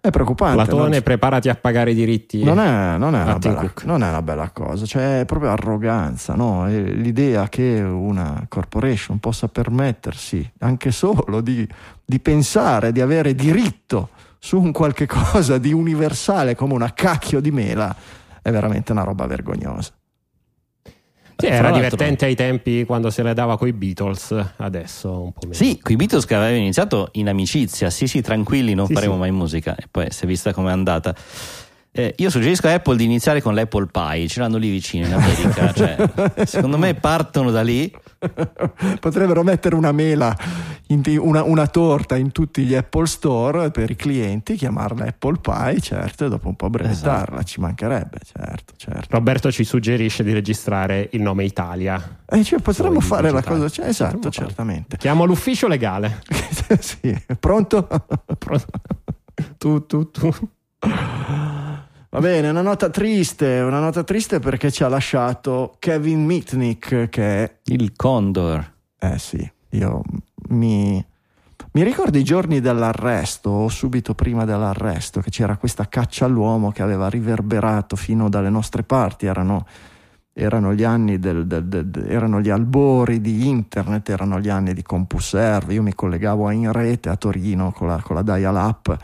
è 0.00 0.06
È 0.08 0.10
preoccupante. 0.10 0.62
Platone, 0.64 0.90
non- 0.90 1.02
preparati 1.02 1.48
a 1.48 1.54
pagare 1.56 1.90
i 1.90 1.94
diritti. 1.94 2.42
Non 2.42 2.60
è, 2.60 2.96
non 2.96 3.14
è 3.14 3.22
una 3.22 3.38
bella, 3.38 3.72
non 3.84 4.02
è 4.02 4.08
una 4.08 4.22
bella 4.22 4.50
cosa, 4.50 4.86
cioè 4.86 5.20
è 5.20 5.24
proprio 5.24 5.50
arroganza, 5.50 6.34
no? 6.34 6.66
È 6.66 6.78
l'idea 6.80 7.48
che 7.48 7.80
una 7.80 8.46
corporation 8.48 9.18
possa 9.18 9.48
permettersi 9.48 10.50
anche 10.60 10.92
solo 10.92 11.40
di, 11.40 11.66
di 12.04 12.20
pensare 12.20 12.92
di 12.92 13.00
avere 13.00 13.34
diritto 13.34 14.10
su 14.38 14.58
un 14.60 14.70
qualche 14.72 15.04
cosa 15.10 15.58
di 15.58 15.72
universale 15.72 16.54
come 16.54 16.74
una 16.74 16.94
cacchio 16.94 17.40
di 17.40 17.50
mela 17.50 17.94
è 18.40 18.50
veramente 18.50 18.92
una 18.92 19.02
roba 19.02 19.26
vergognosa. 19.26 19.92
Sì, 21.40 21.46
era 21.46 21.70
divertente 21.70 22.24
ai 22.24 22.34
tempi 22.34 22.84
quando 22.84 23.10
se 23.10 23.22
le 23.22 23.32
dava 23.32 23.56
coi 23.56 23.72
Beatles, 23.72 24.34
adesso 24.56 25.22
un 25.22 25.32
po' 25.32 25.40
meno. 25.42 25.54
Sì, 25.54 25.78
qui 25.80 25.94
Beatles 25.94 26.24
che 26.24 26.34
avevano 26.34 26.56
iniziato 26.56 27.10
in 27.12 27.28
amicizia, 27.28 27.90
sì 27.90 28.08
sì 28.08 28.20
tranquilli 28.22 28.74
non 28.74 28.86
Sì, 28.86 28.94
faremo 28.94 29.12
sì. 29.12 29.18
mai 29.20 29.30
musica 29.30 29.76
e 29.76 29.86
poi 29.88 30.10
si 30.10 30.24
è 30.24 30.26
vista 30.26 30.52
com'è 30.52 30.72
andata. 30.72 31.14
Eh, 31.98 32.14
io 32.18 32.30
suggerisco 32.30 32.68
a 32.68 32.74
Apple 32.74 32.94
di 32.94 33.02
iniziare 33.02 33.42
con 33.42 33.56
l'Apple 33.56 33.88
Pie, 33.90 34.28
ce 34.28 34.38
l'hanno 34.38 34.56
lì 34.56 34.70
vicino 34.70 35.04
in 35.04 35.14
America, 35.14 35.72
cioè, 35.74 36.44
secondo 36.46 36.78
me 36.78 36.94
partono 36.94 37.50
da 37.50 37.62
lì. 37.62 37.92
Potrebbero 39.00 39.42
mettere 39.42 39.74
una 39.74 39.90
mela, 39.90 40.32
in- 40.86 41.02
una, 41.18 41.42
una 41.42 41.66
torta 41.66 42.16
in 42.16 42.30
tutti 42.30 42.62
gli 42.62 42.76
Apple 42.76 43.06
Store 43.06 43.72
per 43.72 43.90
i 43.90 43.96
clienti, 43.96 44.54
chiamarla 44.54 45.06
Apple 45.06 45.40
Pie, 45.40 45.80
certo, 45.80 46.26
e 46.26 46.28
dopo 46.28 46.46
un 46.46 46.54
po' 46.54 46.70
brevettarla, 46.70 47.42
ci 47.42 47.58
mancherebbe, 47.58 48.18
certo, 48.22 48.74
certo. 48.76 49.16
Roberto 49.16 49.50
ci 49.50 49.64
suggerisce 49.64 50.22
di 50.22 50.32
registrare 50.32 51.08
il 51.14 51.20
nome 51.20 51.46
Italia. 51.46 52.20
E 52.28 52.44
cioè, 52.44 52.60
potremmo 52.60 53.00
Poi 53.00 53.08
fare 53.08 53.32
la 53.32 53.42
cosa, 53.42 53.68
cioè, 53.68 53.88
esatto, 53.88 54.18
Potremmo 54.18 54.48
certamente. 54.50 54.98
Chiamo 54.98 55.24
l'ufficio 55.24 55.66
legale. 55.66 56.22
sì, 56.78 57.12
pronto? 57.40 57.88
tu, 59.58 59.84
tu, 59.84 60.10
tu. 60.12 60.32
Va 62.10 62.20
bene, 62.20 62.48
una 62.48 62.62
nota 62.62 62.88
triste, 62.88 63.60
una 63.60 63.80
nota 63.80 64.02
triste 64.02 64.38
perché 64.38 64.70
ci 64.70 64.82
ha 64.82 64.88
lasciato 64.88 65.76
Kevin 65.78 66.24
Mitnick 66.24 67.10
che 67.10 67.44
è 67.44 67.56
Il 67.64 67.92
Condor. 67.94 68.72
Eh 68.98 69.18
sì, 69.18 69.52
io 69.72 70.00
mi, 70.48 71.04
mi 71.72 71.82
ricordo 71.82 72.16
i 72.16 72.24
giorni 72.24 72.60
dell'arresto, 72.60 73.50
o 73.50 73.68
subito 73.68 74.14
prima 74.14 74.46
dell'arresto, 74.46 75.20
che 75.20 75.28
c'era 75.28 75.58
questa 75.58 75.86
caccia 75.86 76.24
all'uomo 76.24 76.70
che 76.70 76.80
aveva 76.80 77.10
riverberato 77.10 77.94
fino 77.94 78.30
dalle 78.30 78.48
nostre 78.48 78.84
parti, 78.84 79.26
erano, 79.26 79.66
erano 80.32 80.72
gli 80.72 80.84
anni 80.84 81.18
del, 81.18 81.46
del- 81.46 81.66
del- 81.66 82.06
erano 82.08 82.40
gli 82.40 82.48
albori 82.48 83.20
di 83.20 83.46
internet, 83.48 84.08
erano 84.08 84.40
gli 84.40 84.48
anni 84.48 84.72
di 84.72 84.82
CompuServe, 84.82 85.74
io 85.74 85.82
mi 85.82 85.94
collegavo 85.94 86.48
in 86.52 86.72
rete 86.72 87.10
a 87.10 87.16
Torino 87.16 87.70
con 87.70 87.88
la, 87.88 88.00
con 88.00 88.16
la 88.16 88.22
dial-up 88.22 88.96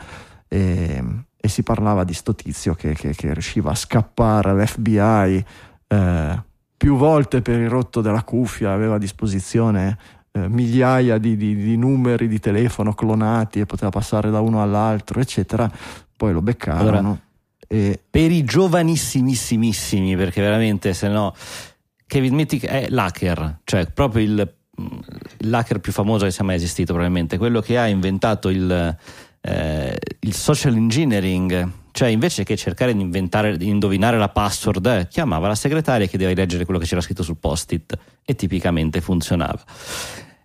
e, 0.47 1.03
e 1.45 1.47
si 1.47 1.61
parlava 1.61 2.03
di 2.03 2.13
sto 2.13 2.33
tizio 2.33 2.73
che, 2.73 2.93
che- 2.93 3.13
che 3.13 3.31
riusciva 3.33 3.69
a 3.71 3.75
scappare 3.75 4.49
all'FBI 4.49 5.45
eh, 5.87 6.43
più 6.75 6.97
volte 6.97 7.41
per 7.43 7.59
il 7.59 7.69
rotto 7.69 8.01
della 8.01 8.23
cuffia, 8.23 8.73
aveva 8.73 8.95
a 8.95 8.97
disposizione 8.97 9.97
eh, 10.31 10.47
migliaia 10.49 11.17
di, 11.19 11.37
di- 11.37 11.55
di 11.55 11.77
numeri 11.77 12.27
di 12.27 12.39
telefono 12.39 12.93
clonati 12.93 13.59
e 13.59 13.65
poteva 13.65 13.91
passare 13.91 14.31
da 14.31 14.39
uno 14.41 14.61
all'altro, 14.61 15.19
eccetera. 15.19 15.71
Poi 16.17 16.33
lo 16.33 16.41
beccarono. 16.41 16.89
Allora- 16.97 17.19
e 17.67 17.99
Per 18.09 18.31
i 18.31 18.43
giovanissimissimissimi, 18.43 20.15
perché 20.15 20.41
veramente 20.41 20.93
se 20.93 21.07
no 21.07 21.33
Kevin 22.07 22.33
Mitnick 22.35 22.65
è 22.65 22.87
l'hacker, 22.89 23.59
cioè 23.63 23.85
proprio 23.87 24.23
il, 24.23 24.53
l'hacker 25.39 25.79
più 25.79 25.91
famoso 25.91 26.25
che 26.25 26.31
sia 26.31 26.43
mai 26.43 26.55
esistito 26.55 26.93
probabilmente, 26.93 27.37
quello 27.37 27.61
che 27.61 27.77
ha 27.77 27.87
inventato 27.87 28.49
il, 28.49 28.95
eh, 29.47 29.95
il 30.21 30.33
social 30.33 30.75
engineering, 30.75 31.69
cioè 31.91 32.09
invece 32.09 32.43
che 32.43 32.57
cercare 32.57 32.95
di 32.95 33.01
inventare, 33.01 33.57
di 33.57 33.67
indovinare 33.67 34.17
la 34.17 34.29
password, 34.29 34.85
eh, 34.87 35.07
chiamava 35.07 35.47
la 35.47 35.55
segretaria 35.55 36.05
e 36.05 36.09
chiedeva 36.09 36.31
di 36.31 36.35
leggere 36.35 36.65
quello 36.65 36.79
che 36.79 36.85
c'era 36.85 37.01
scritto 37.01 37.21
sul 37.21 37.37
post-it 37.37 37.95
e 38.25 38.35
tipicamente 38.35 39.01
funzionava. 39.01 39.63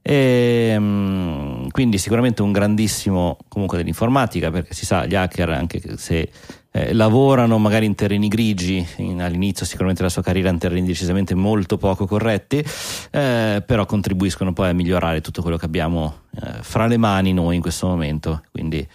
E, 0.03 0.76
mm, 0.78 1.68
quindi 1.68 1.98
sicuramente 1.98 2.42
un 2.42 2.53
grandissimo 2.53 3.38
comunque 3.48 3.78
dell'informatica 3.78 4.51
perché 4.51 4.74
si 4.74 4.84
sa 4.84 5.07
gli 5.07 5.14
hacker 5.14 5.51
anche 5.51 5.96
se 5.96 6.30
eh, 6.72 6.92
lavorano 6.92 7.58
magari 7.58 7.86
in 7.86 7.94
terreni 7.94 8.28
grigi 8.28 8.86
in- 8.98 9.20
all'inizio 9.22 9.64
sicuramente 9.66 10.00
della 10.02 10.12
sua 10.12 10.22
carriera 10.22 10.50
in 10.50 10.58
terreni 10.58 10.86
decisamente 10.86 11.34
molto 11.34 11.78
poco 11.78 12.06
corretti 12.06 12.64
eh, 13.10 13.62
però 13.66 13.86
contribuiscono 13.86 14.52
poi 14.52 14.68
a 14.68 14.72
migliorare 14.72 15.20
tutto 15.20 15.42
quello 15.42 15.56
che 15.56 15.64
abbiamo 15.66 16.18
eh, 16.40 16.58
fra 16.62 16.86
le 16.86 16.96
mani 16.96 17.32
noi 17.32 17.56
in 17.56 17.60
questo 17.62 17.86
momento 17.88 18.42
quindi 18.52 18.86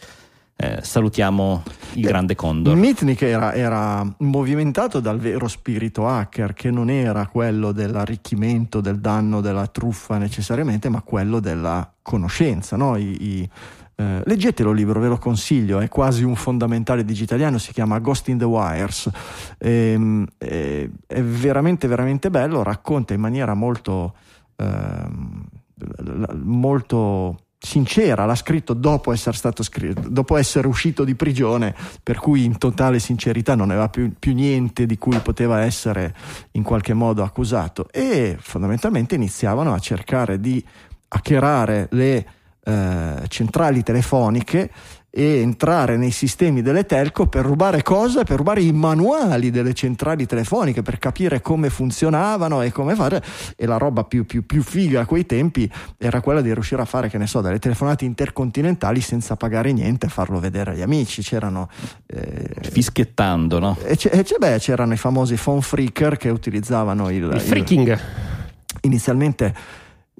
eh, 0.57 0.79
salutiamo 0.81 1.63
il 1.95 2.05
Eh, 2.05 2.07
grande 2.07 2.33
Condor 2.33 2.77
Mitnick 2.77 3.21
era, 3.23 3.53
era 3.53 4.07
movimentato 4.19 5.01
dal 5.01 5.19
vero 5.19 5.49
spirito 5.49 6.07
hacker, 6.07 6.53
che 6.53 6.71
non 6.71 6.89
era 6.89 7.27
quello 7.27 7.73
dell'arricchimento, 7.73 8.79
del 8.79 9.01
danno, 9.01 9.41
della 9.41 9.67
truffa 9.67 10.17
necessariamente, 10.17 10.87
ma 10.87 11.01
quello 11.01 11.41
della 11.41 11.91
conoscenza. 12.01 12.77
no? 12.77 12.95
I- 12.95 13.17
i- 13.21 13.49
eh, 13.95 14.21
leggetelo 14.25 14.71
il 14.71 14.77
libro, 14.77 14.99
ve 14.99 15.07
lo 15.07 15.17
consiglio, 15.17 15.79
è 15.79 15.87
quasi 15.87 16.23
un 16.23 16.35
fondamentale 16.35 17.05
digitaliano, 17.05 17.57
si 17.57 17.71
chiama 17.71 17.99
Ghost 17.99 18.27
in 18.27 18.37
the 18.37 18.45
Wires. 18.45 19.09
Ehm, 19.57 20.25
è, 20.37 20.89
è 21.07 21.21
veramente, 21.21 21.87
veramente 21.87 22.29
bello, 22.29 22.63
racconta 22.63 23.13
in 23.13 23.21
maniera 23.21 23.53
molto, 23.53 24.15
l- 24.57 26.41
molto 26.43 27.37
sincera, 27.65 28.25
l'ha 28.25 28.35
scritto 28.35 28.73
dopo 28.73 29.11
essere, 29.11 29.35
stato 29.35 29.63
scritto, 29.63 30.07
dopo 30.07 30.37
essere 30.37 30.67
uscito 30.67 31.03
di 31.03 31.15
prigione, 31.15 31.75
per 32.01 32.19
cui 32.19 32.45
in 32.45 32.57
totale 32.57 32.99
sincerità 32.99 33.55
non 33.55 33.71
aveva 33.71 33.89
più, 33.89 34.13
più 34.17 34.33
niente 34.33 34.85
di 34.85 34.97
cui 34.97 35.17
poteva 35.19 35.61
essere 35.61 36.15
in 36.51 36.63
qualche 36.63 36.93
modo 36.93 37.23
accusato 37.23 37.87
e 37.91 38.37
fondamentalmente 38.39 39.15
iniziavano 39.15 39.73
a 39.73 39.79
cercare 39.79 40.39
di 40.39 40.63
hackerare 41.07 41.87
le 41.91 42.25
eh, 42.65 43.23
centrali 43.27 43.83
telefoniche 43.83 44.69
e 45.17 45.39
entrare 45.39 45.95
nei 45.95 46.11
sistemi 46.11 46.61
delle 46.61 46.85
telco 46.85 47.27
per 47.27 47.45
rubare 47.45 47.81
cosa? 47.83 48.25
Per 48.25 48.35
rubare 48.35 48.61
i 48.61 48.73
manuali 48.73 49.49
delle 49.49 49.73
centrali 49.73 50.25
telefoniche 50.25 50.81
per 50.81 50.99
capire 50.99 51.39
come 51.39 51.69
funzionavano 51.69 52.61
e 52.61 52.73
come 52.73 52.95
fare. 52.95 53.23
E 53.55 53.65
la 53.65 53.77
roba 53.77 54.03
più, 54.03 54.25
più, 54.25 54.45
più 54.45 54.61
figa 54.61 54.99
a 54.99 55.05
quei 55.05 55.25
tempi 55.25 55.71
era 55.97 56.19
quella 56.19 56.41
di 56.41 56.53
riuscire 56.53 56.81
a 56.81 56.85
fare, 56.85 57.07
che 57.07 57.17
ne 57.17 57.27
so, 57.27 57.39
delle 57.39 57.59
telefonate 57.59 58.03
intercontinentali 58.03 58.99
senza 58.99 59.37
pagare 59.37 59.71
niente 59.71 60.07
e 60.07 60.09
farlo 60.09 60.37
vedere 60.37 60.71
agli 60.71 60.81
amici. 60.81 61.21
C'erano. 61.21 61.69
eh, 62.07 62.49
fischiettando 62.69 63.59
no? 63.59 63.77
e 63.85 63.95
c'è- 63.95 64.13
e 64.13 64.23
c'è- 64.23 64.35
beh, 64.37 64.57
c'erano 64.59 64.91
i 64.91 64.97
famosi 64.97 65.35
phone 65.35 65.61
freaker 65.61 66.17
che 66.17 66.27
utilizzavano 66.29 67.09
il, 67.09 67.23
Il 67.23 67.31
il- 67.35 67.39
freaking. 67.39 67.99
inizialmente 68.81 69.53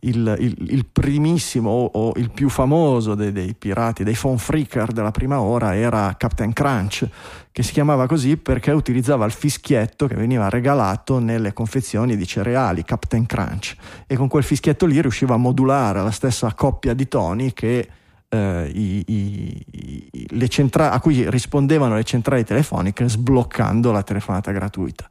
il, 0.07 0.35
il- 0.39 0.71
il 0.71 0.85
primissimo 0.85 1.69
o, 1.69 1.85
o 1.93 2.13
il 2.15 2.31
più 2.31 2.49
famoso 2.49 3.15
dei, 3.15 3.31
dei 3.31 3.53
pirati, 3.53 4.03
dei 4.03 4.15
phone 4.15 4.37
freaker 4.37 4.91
della 4.91 5.11
prima 5.11 5.39
ora 5.41 5.75
era 5.75 6.13
Captain 6.17 6.53
Crunch, 6.53 7.07
che 7.51 7.63
si 7.63 7.71
chiamava 7.73 8.05
così 8.07 8.37
perché 8.37 8.71
utilizzava 8.71 9.25
il 9.25 9.31
fischietto 9.31 10.07
che 10.07 10.15
veniva 10.15 10.49
regalato 10.49 11.19
nelle 11.19 11.53
confezioni 11.53 12.15
di 12.17 12.25
cereali, 12.27 12.83
Captain 12.83 13.25
Crunch, 13.25 13.75
e 14.07 14.15
con 14.15 14.27
quel 14.27 14.43
fischietto 14.43 14.85
lì 14.85 15.01
riusciva 15.01 15.35
a 15.35 15.37
modulare 15.37 16.01
la 16.01 16.11
stessa 16.11 16.53
coppia 16.53 16.93
di 16.93 17.07
toni 17.07 17.53
che 17.53 17.87
eh, 18.27 18.71
i- 18.73 19.03
i- 19.07 20.49
centra- 20.49 20.91
a 20.91 20.99
cui 20.99 21.29
rispondevano 21.29 21.95
le 21.95 22.03
centrali 22.03 22.43
telefoniche 22.43 23.07
sbloccando 23.07 23.91
la 23.91 24.03
telefonata 24.03 24.51
gratuita. 24.51 25.07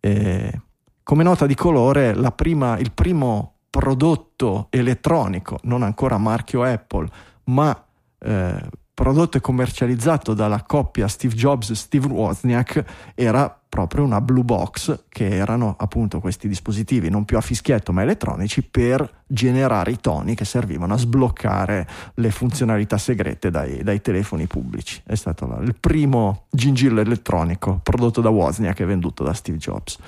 Eh, 0.00 0.60
come 1.02 1.22
nota 1.22 1.46
di 1.46 1.54
colore, 1.54 2.14
la 2.14 2.30
prima- 2.30 2.78
il 2.78 2.92
primo 2.92 3.53
prodotto 3.74 4.68
elettronico, 4.70 5.58
non 5.62 5.82
ancora 5.82 6.16
marchio 6.16 6.62
Apple, 6.62 7.08
ma 7.46 7.84
eh, 8.20 8.70
prodotto 8.94 9.36
e 9.36 9.40
commercializzato 9.40 10.32
dalla 10.32 10.62
coppia 10.62 11.08
Steve 11.08 11.34
Jobs-Steve 11.34 12.06
Wozniak 12.06 12.84
era 13.16 13.52
proprio 13.68 14.04
una 14.04 14.20
blue 14.20 14.44
box 14.44 15.06
che 15.08 15.28
erano 15.28 15.74
appunto 15.76 16.20
questi 16.20 16.46
dispositivi 16.46 17.10
non 17.10 17.24
più 17.24 17.36
a 17.36 17.40
fischietto 17.40 17.92
ma 17.92 18.02
elettronici 18.02 18.62
per 18.62 19.22
generare 19.26 19.90
i 19.90 19.98
toni 19.98 20.36
che 20.36 20.44
servivano 20.44 20.94
a 20.94 20.98
sbloccare 20.98 21.88
le 22.14 22.30
funzionalità 22.30 22.96
segrete 22.96 23.50
dai, 23.50 23.82
dai 23.82 24.00
telefoni 24.00 24.46
pubblici. 24.46 25.02
È 25.04 25.16
stato 25.16 25.58
il 25.62 25.74
primo 25.80 26.46
gingillo 26.48 27.00
elettronico 27.00 27.80
prodotto 27.82 28.20
da 28.20 28.28
Wozniak 28.28 28.78
e 28.78 28.84
venduto 28.84 29.24
da 29.24 29.34
Steve 29.34 29.58
Jobs. 29.58 29.98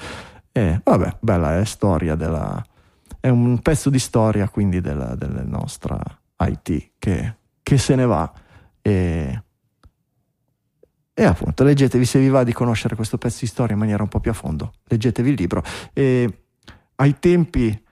E 0.52 0.80
vabbè, 0.84 1.16
bella 1.18 1.58
è 1.58 1.64
storia 1.64 2.14
della... 2.14 2.64
è 3.26 3.28
un 3.28 3.58
pezzo 3.58 3.90
di 3.90 3.98
storia 3.98 4.48
quindi 4.48 4.80
della, 4.80 5.16
della 5.16 5.42
nostra 5.42 6.00
IT 6.38 6.90
che, 6.96 7.34
che 7.60 7.76
se 7.76 7.96
ne 7.96 8.06
va 8.06 8.32
e, 8.80 9.42
e 11.12 11.24
appunto 11.24 11.64
leggetevi 11.64 12.04
se 12.04 12.20
vi 12.20 12.28
va 12.28 12.44
di 12.44 12.52
conoscere 12.52 12.94
questo 12.94 13.18
pezzo 13.18 13.38
di 13.40 13.48
storia 13.48 13.74
in 13.74 13.80
maniera 13.80 14.04
un 14.04 14.08
po' 14.08 14.20
più 14.20 14.30
a 14.30 14.34
fondo, 14.34 14.74
leggetevi 14.84 15.30
il 15.30 15.34
libro. 15.36 15.64
E 15.92 16.42
ai 16.94 17.18
tempi, 17.18 17.84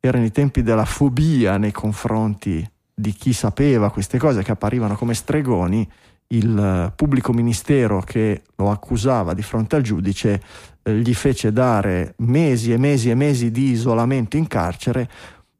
erano 0.00 0.24
i 0.24 0.30
tempi 0.30 0.62
della 0.62 0.86
fobia 0.86 1.58
nei 1.58 1.72
confronti 1.72 2.66
di 2.94 3.12
chi 3.12 3.34
sapeva 3.34 3.90
queste 3.90 4.16
cose 4.16 4.42
che 4.42 4.52
apparivano 4.52 4.96
come 4.96 5.12
stregoni, 5.12 5.86
il 6.28 6.58
eh, 6.58 6.92
pubblico 6.94 7.32
ministero 7.32 8.00
che 8.00 8.42
lo 8.56 8.70
accusava 8.70 9.34
di 9.34 9.42
fronte 9.42 9.76
al 9.76 9.82
giudice 9.82 10.42
eh, 10.82 10.94
gli 10.96 11.14
fece 11.14 11.52
dare 11.52 12.14
mesi 12.18 12.72
e 12.72 12.76
mesi 12.76 13.10
e 13.10 13.14
mesi 13.14 13.50
di 13.50 13.70
isolamento 13.70 14.36
in 14.36 14.46
carcere 14.46 15.08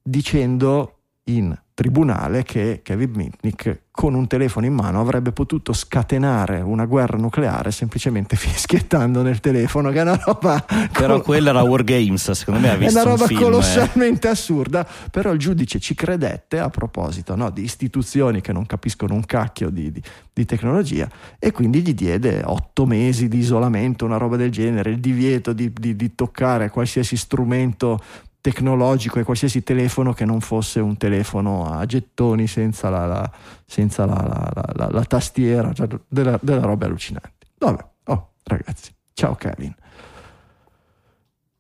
dicendo 0.03 0.98
in 1.29 1.57
tribunale 1.79 2.43
che 2.43 2.81
Kevin 2.83 3.13
Mitnick 3.15 3.83
con 3.93 4.15
un 4.15 4.27
telefono 4.27 4.67
in 4.67 4.75
mano 4.75 5.01
avrebbe 5.01 5.31
potuto 5.31 5.73
scatenare 5.73 6.61
una 6.61 6.87
guerra 6.87 7.17
nucleare 7.17 7.71
semplicemente 7.71 8.35
fischiettando 8.37 9.23
nel 9.23 9.39
telefono 9.39 9.91
che 9.91 9.99
è 9.99 10.03
una 10.03 10.21
roba 10.25 10.65
però 10.93 11.15
col... 11.15 11.23
quella 11.23 11.51
era 11.51 11.63
War 11.63 11.85
Games 11.85 12.33
secondo 12.33 12.61
me 12.61 12.71
ha 12.71 12.75
visto 12.77 12.99
è 12.99 13.03
una 13.03 13.11
roba 13.11 13.23
un 13.23 13.29
film, 13.29 13.43
colossalmente 13.43 14.27
eh. 14.27 14.31
assurda 14.31 14.85
però 15.11 15.31
il 15.31 15.39
giudice 15.39 15.79
ci 15.79 15.95
credette 15.95 16.59
a 16.59 16.69
proposito 16.69 17.37
no, 17.37 17.51
di 17.51 17.63
istituzioni 17.63 18.41
che 18.41 18.53
non 18.53 18.67
capiscono 18.67 19.15
un 19.15 19.25
cacchio 19.25 19.71
di, 19.71 19.93
di, 19.93 20.03
di 20.33 20.45
tecnologia 20.45 21.09
e 21.39 21.53
quindi 21.53 21.81
gli 21.81 21.95
diede 21.95 22.43
otto 22.45 22.87
mesi 22.87 23.29
di 23.29 23.39
isolamento 23.39 24.05
una 24.05 24.17
roba 24.17 24.35
del 24.35 24.51
genere 24.51 24.91
il 24.91 24.99
divieto 24.99 25.53
di, 25.53 25.73
di 25.73 26.15
toccare 26.17 26.71
qualsiasi 26.71 27.17
strumento 27.17 28.01
tecnologico 28.49 29.19
e 29.19 29.25
qualsiasi 29.25 29.63
telefono 29.63 30.15
che 30.15 30.25
non 30.25 30.41
fosse 30.41 30.81
un 30.81 30.97
telefono 30.97 31.71
a 31.71 31.85
gettoni 31.85 32.47
senza 32.47 32.89
la, 32.89 33.05
la, 33.05 33.31
senza 33.67 34.07
la, 34.07 34.89
la, 34.91 35.05
tastiera, 35.05 35.75
cioè 35.75 35.87
della, 36.09 36.39
della 36.41 36.63
roba 36.63 36.87
allucinante. 36.87 37.47
Vabbè, 37.59 37.85
oh 38.05 38.31
ragazzi, 38.45 38.91
ciao 39.13 39.35
Kevin. 39.35 39.75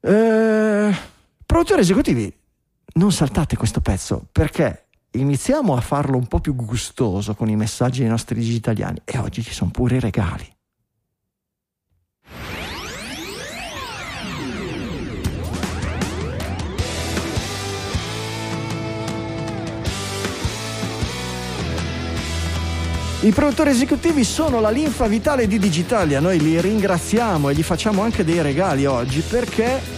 Eh, 0.01 0.97
produttori 1.45 1.80
esecutivi, 1.82 2.34
non 2.95 3.12
saltate 3.12 3.57
questo 3.57 3.82
pezzo 3.82 4.26
perché 4.32 4.86
iniziamo 5.11 5.76
a 5.76 5.80
farlo 5.82 6.16
un 6.16 6.26
po' 6.26 6.41
più 6.41 6.55
gustoso 6.55 7.34
con 7.34 7.51
i 7.51 7.57
messaggi 7.57 8.01
dei 8.01 8.09
nostri 8.09 8.41
digitaliani 8.41 9.03
e 9.05 9.18
oggi 9.18 9.43
ci 9.43 9.53
sono 9.53 9.70
pure 9.70 9.97
i 9.97 10.01
regali. 10.01 10.58
I 23.21 23.33
produttori 23.33 23.71
esecutivi 23.71 24.23
sono 24.23 24.61
la 24.61 24.71
linfa 24.71 25.09
vitale 25.09 25.49
di 25.49 25.59
Digitalia, 25.59 26.21
noi 26.21 26.39
li 26.39 26.61
ringraziamo 26.61 27.49
e 27.49 27.55
gli 27.55 27.64
facciamo 27.64 28.03
anche 28.03 28.25
dei 28.25 28.41
regali 28.43 28.87
oggi 28.87 29.23
perché 29.29 29.97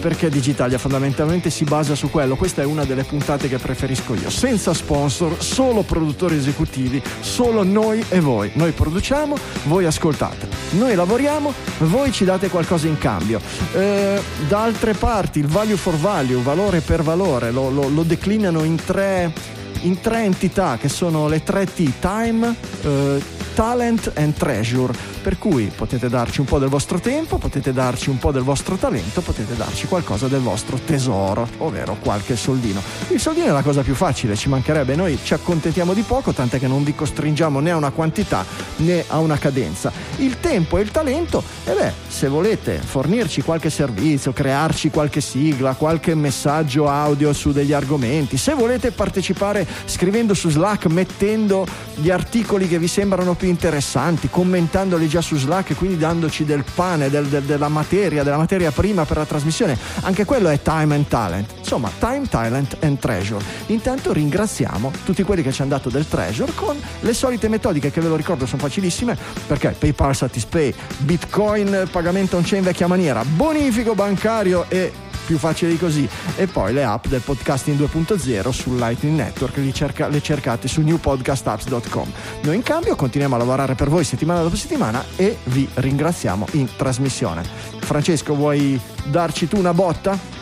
perché 0.00 0.30
Digitalia 0.30 0.78
fondamentalmente 0.78 1.50
si 1.50 1.64
basa 1.64 1.94
su 1.94 2.08
quello. 2.08 2.36
Questa 2.36 2.62
è 2.62 2.64
una 2.64 2.84
delle 2.84 3.02
puntate 3.02 3.48
che 3.48 3.58
preferisco 3.58 4.14
io. 4.14 4.30
Senza 4.30 4.72
sponsor, 4.72 5.42
solo 5.42 5.82
produttori 5.82 6.36
esecutivi, 6.36 7.02
solo 7.20 7.64
noi 7.64 8.02
e 8.08 8.20
voi. 8.20 8.50
Noi 8.54 8.70
produciamo, 8.72 9.36
voi 9.64 9.84
ascoltate. 9.84 10.48
Noi 10.70 10.94
lavoriamo, 10.94 11.52
voi 11.80 12.12
ci 12.12 12.24
date 12.24 12.48
qualcosa 12.48 12.86
in 12.86 12.96
cambio. 12.96 13.42
Eh, 13.74 14.22
da 14.48 14.62
altre 14.62 14.94
parti 14.94 15.40
il 15.40 15.46
value 15.46 15.76
for 15.76 15.96
value, 15.96 16.40
valore 16.40 16.80
per 16.80 17.02
valore, 17.02 17.50
lo, 17.50 17.68
lo, 17.68 17.88
lo 17.88 18.02
declinano 18.02 18.64
in 18.64 18.76
tre 18.76 19.58
in 19.82 20.00
tre 20.00 20.22
entità 20.24 20.76
che 20.76 20.88
sono 20.88 21.28
le 21.28 21.42
tre 21.42 21.66
T, 21.66 21.90
Time, 22.00 22.54
eh, 22.82 23.22
Talent 23.54 24.12
and 24.14 24.34
Treasure 24.34 24.92
per 25.20 25.38
cui 25.38 25.70
potete 25.74 26.08
darci 26.08 26.40
un 26.40 26.46
po' 26.46 26.58
del 26.58 26.68
vostro 26.68 26.98
tempo, 26.98 27.38
potete 27.38 27.72
darci 27.72 28.10
un 28.10 28.18
po' 28.18 28.32
del 28.32 28.42
vostro 28.42 28.76
talento, 28.76 29.20
potete 29.20 29.54
darci 29.54 29.86
qualcosa 29.86 30.28
del 30.28 30.40
vostro 30.40 30.78
tesoro, 30.78 31.46
ovvero 31.58 31.96
qualche 32.00 32.36
soldino. 32.36 32.82
Il 33.08 33.20
soldino 33.20 33.46
è 33.46 33.50
la 33.50 33.62
cosa 33.62 33.82
più 33.82 33.94
facile, 33.94 34.36
ci 34.36 34.48
mancherebbe, 34.48 34.96
noi 34.96 35.18
ci 35.22 35.34
accontentiamo 35.34 35.92
di 35.92 36.02
poco, 36.02 36.32
tant'è 36.32 36.58
che 36.58 36.66
non 36.66 36.84
vi 36.84 36.94
costringiamo 36.94 37.60
né 37.60 37.70
a 37.70 37.76
una 37.76 37.90
quantità 37.90 38.44
né 38.76 39.04
a 39.08 39.18
una 39.18 39.38
cadenza. 39.38 39.92
Il 40.16 40.40
tempo 40.40 40.78
e 40.78 40.82
il 40.82 40.90
talento, 40.90 41.42
e 41.64 41.72
beh, 41.72 41.92
se 42.08 42.28
volete 42.28 42.78
fornirci 42.78 43.42
qualche 43.42 43.70
servizio, 43.70 44.32
crearci 44.32 44.90
qualche 44.90 45.20
sigla, 45.20 45.74
qualche 45.74 46.14
messaggio 46.14 46.88
audio 46.88 47.32
su 47.32 47.52
degli 47.52 47.72
argomenti, 47.72 48.36
se 48.36 48.54
volete 48.54 48.90
partecipare 48.90 49.66
scrivendo 49.84 50.32
su 50.34 50.48
Slack, 50.48 50.86
mettendo 50.86 51.66
gli 51.94 52.10
articoli 52.10 52.66
che 52.66 52.78
vi 52.78 52.88
sembrano 52.88 53.34
più 53.34 53.48
interessanti, 53.48 54.30
commentandoli 54.30 55.08
già 55.10 55.20
su 55.20 55.36
Slack, 55.36 55.74
quindi 55.74 55.98
dandoci 55.98 56.44
del 56.44 56.64
pane, 56.74 57.10
del, 57.10 57.26
del, 57.26 57.42
della 57.42 57.68
materia, 57.68 58.22
della 58.22 58.38
materia 58.38 58.70
prima 58.70 59.04
per 59.04 59.18
la 59.18 59.26
trasmissione. 59.26 59.76
Anche 60.02 60.24
quello 60.24 60.48
è 60.48 60.62
time 60.62 60.94
and 60.94 61.08
talent. 61.08 61.52
Insomma, 61.58 61.90
time, 61.98 62.26
talent 62.28 62.76
and 62.80 62.98
treasure. 62.98 63.44
Intanto 63.66 64.12
ringraziamo 64.12 64.90
tutti 65.04 65.22
quelli 65.22 65.42
che 65.42 65.52
ci 65.52 65.60
hanno 65.60 65.72
dato 65.72 65.90
del 65.90 66.08
treasure 66.08 66.52
con 66.54 66.80
le 67.00 67.12
solite 67.12 67.48
metodiche 67.48 67.90
che 67.90 68.00
ve 68.00 68.08
lo 68.08 68.16
ricordo 68.16 68.46
sono 68.46 68.62
facilissime 68.62 69.18
perché 69.46 69.74
PayPal, 69.76 70.14
Satispay, 70.14 70.72
Bitcoin, 70.98 71.88
pagamento 71.90 72.36
on 72.36 72.44
chain 72.44 72.62
vecchia 72.62 72.86
maniera, 72.86 73.24
bonifico 73.24 73.94
bancario 73.94 74.66
e 74.68 75.08
più 75.30 75.38
facile 75.38 75.70
di 75.70 75.78
così. 75.78 76.08
E 76.34 76.48
poi 76.48 76.72
le 76.72 76.82
app 76.82 77.06
del 77.06 77.20
podcasting 77.20 77.78
2.0 77.78 78.48
sul 78.50 78.76
Lightning 78.76 79.16
Network, 79.16 79.70
cerca, 79.70 80.08
le 80.08 80.20
cercate 80.20 80.66
su 80.66 80.80
newpodcastapps.com. 80.80 82.12
Noi 82.42 82.56
in 82.56 82.62
cambio 82.64 82.96
continuiamo 82.96 83.36
a 83.36 83.38
lavorare 83.38 83.76
per 83.76 83.88
voi 83.88 84.02
settimana 84.02 84.42
dopo 84.42 84.56
settimana 84.56 85.04
e 85.14 85.38
vi 85.44 85.68
ringraziamo 85.72 86.46
in 86.52 86.68
trasmissione. 86.76 87.44
Francesco, 87.78 88.34
vuoi 88.34 88.80
darci 89.04 89.46
tu 89.46 89.56
una 89.56 89.72
botta? 89.72 90.39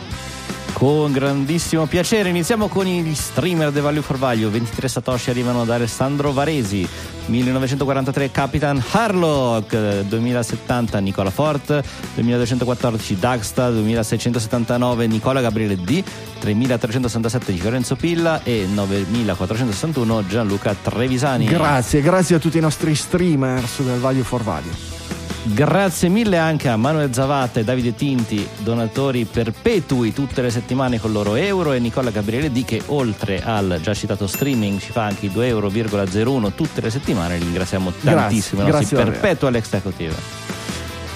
Con 0.73 1.11
grandissimo 1.11 1.85
piacere. 1.85 2.29
Iniziamo 2.29 2.67
con 2.67 2.85
gli 2.85 3.13
streamer 3.13 3.71
The 3.71 3.81
Value 3.81 4.01
for 4.01 4.17
Value. 4.17 4.49
23 4.49 4.87
Satoshi 4.87 5.29
arrivano 5.29 5.65
da 5.65 5.75
Alessandro 5.75 6.31
Varesi. 6.31 6.87
1943 7.25 8.31
Capitan 8.31 8.83
Harlock. 8.91 10.01
2070 10.03 10.99
Nicola 10.99 11.29
Fort. 11.29 11.83
2214 12.15 13.19
Dagsta 13.19 13.69
2679 13.69 15.07
Nicola 15.07 15.41
Gabriele 15.41 15.75
D. 15.75 16.03
3367 16.39 17.51
di 17.51 17.59
Fiorenzo 17.59 17.95
Pilla. 17.95 18.41
E 18.43 18.65
9461 18.71 20.27
Gianluca 20.27 20.73
Trevisani. 20.73 21.45
Grazie, 21.45 22.01
grazie 22.01 22.35
a 22.37 22.39
tutti 22.39 22.57
i 22.57 22.61
nostri 22.61 22.95
streamers 22.95 23.81
del 23.81 23.99
Value 23.99 24.23
for 24.23 24.43
Value 24.43 24.99
Grazie 25.43 26.09
mille 26.09 26.37
anche 26.37 26.67
a 26.67 26.75
Manuel 26.75 27.13
Zavata 27.13 27.61
e 27.61 27.63
Davide 27.63 27.95
Tinti, 27.95 28.47
donatori 28.57 29.23
perpetui 29.23 30.13
tutte 30.13 30.41
le 30.41 30.49
settimane 30.49 30.99
con 30.99 31.13
loro 31.13 31.35
euro 31.35 31.71
e 31.71 31.79
Nicola 31.79 32.09
Gabriele 32.09 32.51
D 32.51 32.65
che 32.65 32.81
oltre 32.87 33.41
al 33.41 33.79
già 33.81 33.93
citato 33.93 34.27
streaming 34.27 34.79
ci 34.79 34.91
fa 34.91 35.05
anche 35.05 35.27
i 35.27 35.31
2,01 35.33 36.17
euro 36.17 36.51
tutte 36.51 36.81
le 36.81 36.89
settimane. 36.89 37.37
Li 37.37 37.45
ringraziamo 37.45 37.91
tantissimo, 38.03 38.63
grazie, 38.63 38.97
i 38.97 38.99
nostri 38.99 39.11
perpetual 39.11 39.55
executive. 39.55 40.58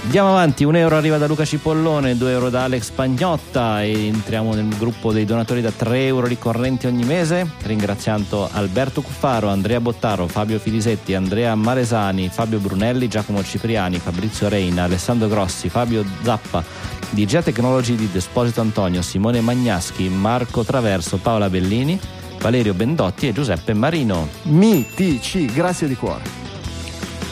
Andiamo 0.04 0.30
avanti, 0.30 0.66
un 0.66 0.76
euro 0.76 0.97
arriva 0.97 1.18
da 1.18 1.28
Luca 1.28 1.45
Cipollone, 1.45 2.18
2 2.18 2.32
euro 2.32 2.49
da 2.49 2.66
Alex 2.66 2.89
Pagnotta 2.89 3.84
e 3.84 4.08
entriamo 4.08 4.54
nel 4.54 4.68
gruppo 4.78 5.14
dei 5.14 5.24
donatori 5.24 5.62
da 5.62 5.72
3 5.72 6.06
euro 6.06 6.28
ricorrenti 6.28 6.88
ogni 6.88 7.06
mese, 7.06 7.49
ringraziando 7.64 8.49
Alberto 8.51 9.01
Cuffaro, 9.01 9.47
Andrea 9.47 9.80
Bottaro, 9.80 10.28
Fabio 10.28 10.60
Filisetti, 10.60 11.16
Andrea 11.16 11.56
Maresani, 11.56 12.28
Fabio 12.28 12.60
Brunelli, 12.60 13.08
Giacomo 13.08 13.41
Cipriani, 13.43 13.97
Fabrizio 13.97 14.49
Reina, 14.49 14.84
Alessandro 14.84 15.30
Grossi, 15.30 15.70
Fabio 15.70 16.04
Zappa, 16.22 16.62
DJ 17.10 17.39
Technology 17.39 17.95
di 17.95 18.12
Desposito 18.12 18.60
Antonio, 18.60 19.01
Simone 19.01 19.39
Magnaschi, 19.39 20.10
Marco 20.10 20.64
Traverso, 20.64 21.18
Paola 21.18 21.49
Bellini, 21.49 21.97
Valerio 22.39 22.74
Bendotti 22.74 23.30
e 23.30 23.34
Giuseppe 23.34 23.74
Marino. 23.74 24.28
Mitici, 24.43 25.45
grazie 25.45 25.88
di 25.88 25.95
cuore 25.95 26.42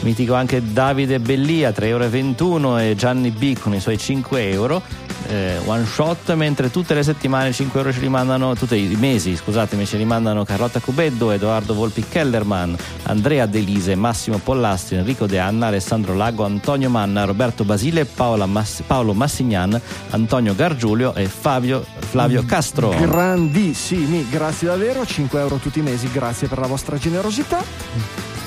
mitico 0.02 0.34
anche 0.34 0.62
Davide 0.72 1.18
Bellia 1.20 1.70
3,21 1.70 1.84
euro 1.86 2.78
e 2.78 2.94
Gianni 2.96 3.30
B 3.30 3.58
con 3.58 3.74
i 3.74 3.80
suoi 3.80 3.98
5 3.98 4.50
euro. 4.50 4.82
Eh, 5.28 5.58
one 5.64 5.84
shot 5.86 6.34
mentre 6.34 6.68
tutte 6.70 6.94
le 6.94 7.04
settimane 7.04 7.52
5 7.52 7.78
euro 7.78 7.92
ci 7.92 8.00
rimandano 8.00 8.56
tutti 8.56 8.76
i 8.76 8.96
mesi 8.96 9.36
scusatemi 9.36 9.86
ci 9.86 9.96
rimandano 9.96 10.44
Carlotta 10.44 10.80
Cubeddo 10.80 11.30
Edoardo 11.30 11.74
Volpi 11.74 12.04
Kellerman 12.06 12.76
Andrea 13.04 13.46
Delise 13.46 13.94
Massimo 13.94 14.38
Pollastri 14.38 14.96
Enrico 14.96 15.26
De 15.26 15.38
Anna 15.38 15.68
Alessandro 15.68 16.14
Lago 16.14 16.44
Antonio 16.44 16.90
Manna 16.90 17.22
Roberto 17.24 17.62
Basile 17.62 18.04
Mass- 18.46 18.82
Paolo 18.84 19.14
Massignan 19.14 19.80
Antonio 20.10 20.56
Gargiulio 20.56 21.14
e 21.14 21.26
Fabio 21.26 21.86
Flavio 22.00 22.44
Castro. 22.44 22.88
grandissimi 22.90 24.28
grazie 24.28 24.66
davvero 24.66 25.06
5 25.06 25.40
euro 25.40 25.56
tutti 25.56 25.78
i 25.78 25.82
mesi 25.82 26.10
grazie 26.10 26.48
per 26.48 26.58
la 26.58 26.66
vostra 26.66 26.98
generosità 26.98 27.62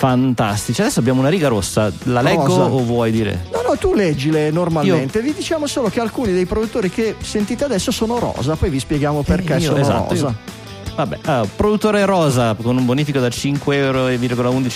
fantastici. 0.06 0.82
Adesso 0.82 1.00
abbiamo 1.00 1.20
una 1.22 1.30
riga 1.30 1.48
rossa, 1.48 1.92
la 2.04 2.22
leggo 2.22 2.46
rosa. 2.46 2.66
o 2.66 2.84
vuoi 2.84 3.12
dire? 3.12 3.46
No, 3.52 3.62
no, 3.68 3.78
tu 3.78 3.96
leggile 3.96 4.52
normalmente. 4.52 5.18
Io... 5.18 5.24
Vi 5.24 5.34
diciamo 5.34 5.66
solo 5.66 5.90
che 5.90 6.00
alcuni 6.00 6.32
dei 6.32 6.46
produttori 6.46 6.92
che 6.92 7.16
sentite 7.20 7.64
adesso 7.64 7.92
sono 7.92 8.20
rosa, 8.20 8.56
poi 8.56 8.70
vi 8.70 8.80
spieghiamo 8.80 9.24
perché 9.24 9.56
eh, 9.56 9.60
io, 9.60 9.70
sono 9.70 9.80
esatto, 9.80 10.10
rosa. 10.10 10.28
Io... 10.28 10.64
Vabbè, 10.96 11.20
allora, 11.24 11.50
produttore 11.54 12.06
rosa 12.06 12.54
con 12.54 12.78
un 12.78 12.86
bonifico 12.86 13.20
da 13.20 13.28
5,11 13.28 13.74
euro 13.74 14.08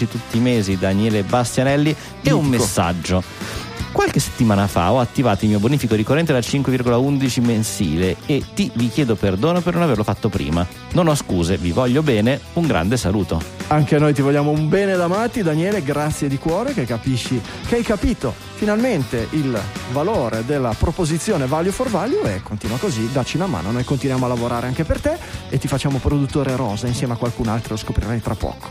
tutti 0.10 0.38
i 0.38 0.40
mesi, 0.40 0.78
Daniele 0.78 1.24
Bastianelli, 1.24 1.96
e 2.24 2.32
un 2.32 2.46
messaggio. 2.46 3.24
Qualche 3.92 4.20
settimana 4.20 4.68
fa 4.68 4.92
ho 4.92 5.00
attivato 5.00 5.46
il 5.46 5.50
mio 5.50 5.60
bonifico 5.60 5.96
ricorrente 5.96 6.32
da 6.32 6.40
5,11 6.40 7.44
mensile 7.44 8.16
e 8.28 8.44
ti 8.54 8.72
vi 8.76 8.88
chiedo 8.88 9.16
perdono 9.16 9.62
per 9.62 9.74
non 9.74 9.82
averlo 9.82 10.04
fatto 10.04 10.30
prima. 10.30 10.66
Non 10.94 11.08
ho 11.08 11.16
scuse, 11.16 11.58
vi 11.58 11.72
voglio 11.72 12.04
bene, 12.04 12.40
un 12.54 12.68
grande 12.68 12.98
saluto. 12.98 13.42
Anche 13.68 13.98
noi 13.98 14.14
ti 14.14 14.22
vogliamo 14.22 14.52
un 14.52 14.70
bene 14.70 14.96
da 14.96 15.08
matti, 15.08 15.42
Daniele, 15.42 15.82
grazie 15.82 16.28
di 16.28 16.38
cuore 16.38 16.74
che 16.74 16.86
capisci, 16.86 17.42
che 17.68 17.76
hai 17.76 17.84
capito 17.84 18.34
finalmente 18.56 19.28
il 19.32 19.60
valore 19.92 20.46
della 20.46 20.74
proposizione 20.78 21.48
value 21.48 21.72
for 21.72 21.90
value 21.90 22.36
e 22.36 22.44
continua 22.44 22.78
così, 22.78 23.12
dacci 23.12 23.38
una 23.38 23.48
mano, 23.48 23.72
noi 23.72 23.84
continuiamo 23.84 24.26
a 24.26 24.28
lavorare 24.28 24.68
anche 24.68 24.84
per 24.84 25.02
te 25.02 25.18
e 25.50 25.58
ti 25.58 25.68
facciamo 25.68 25.98
produttore 25.98 26.56
rosa 26.56 26.86
insieme 26.86 27.14
a 27.14 27.18
qualcun 27.18 27.48
altro, 27.48 27.74
lo 27.74 27.80
scoprirai 27.80 28.22
tra 28.22 28.36
poco. 28.36 28.68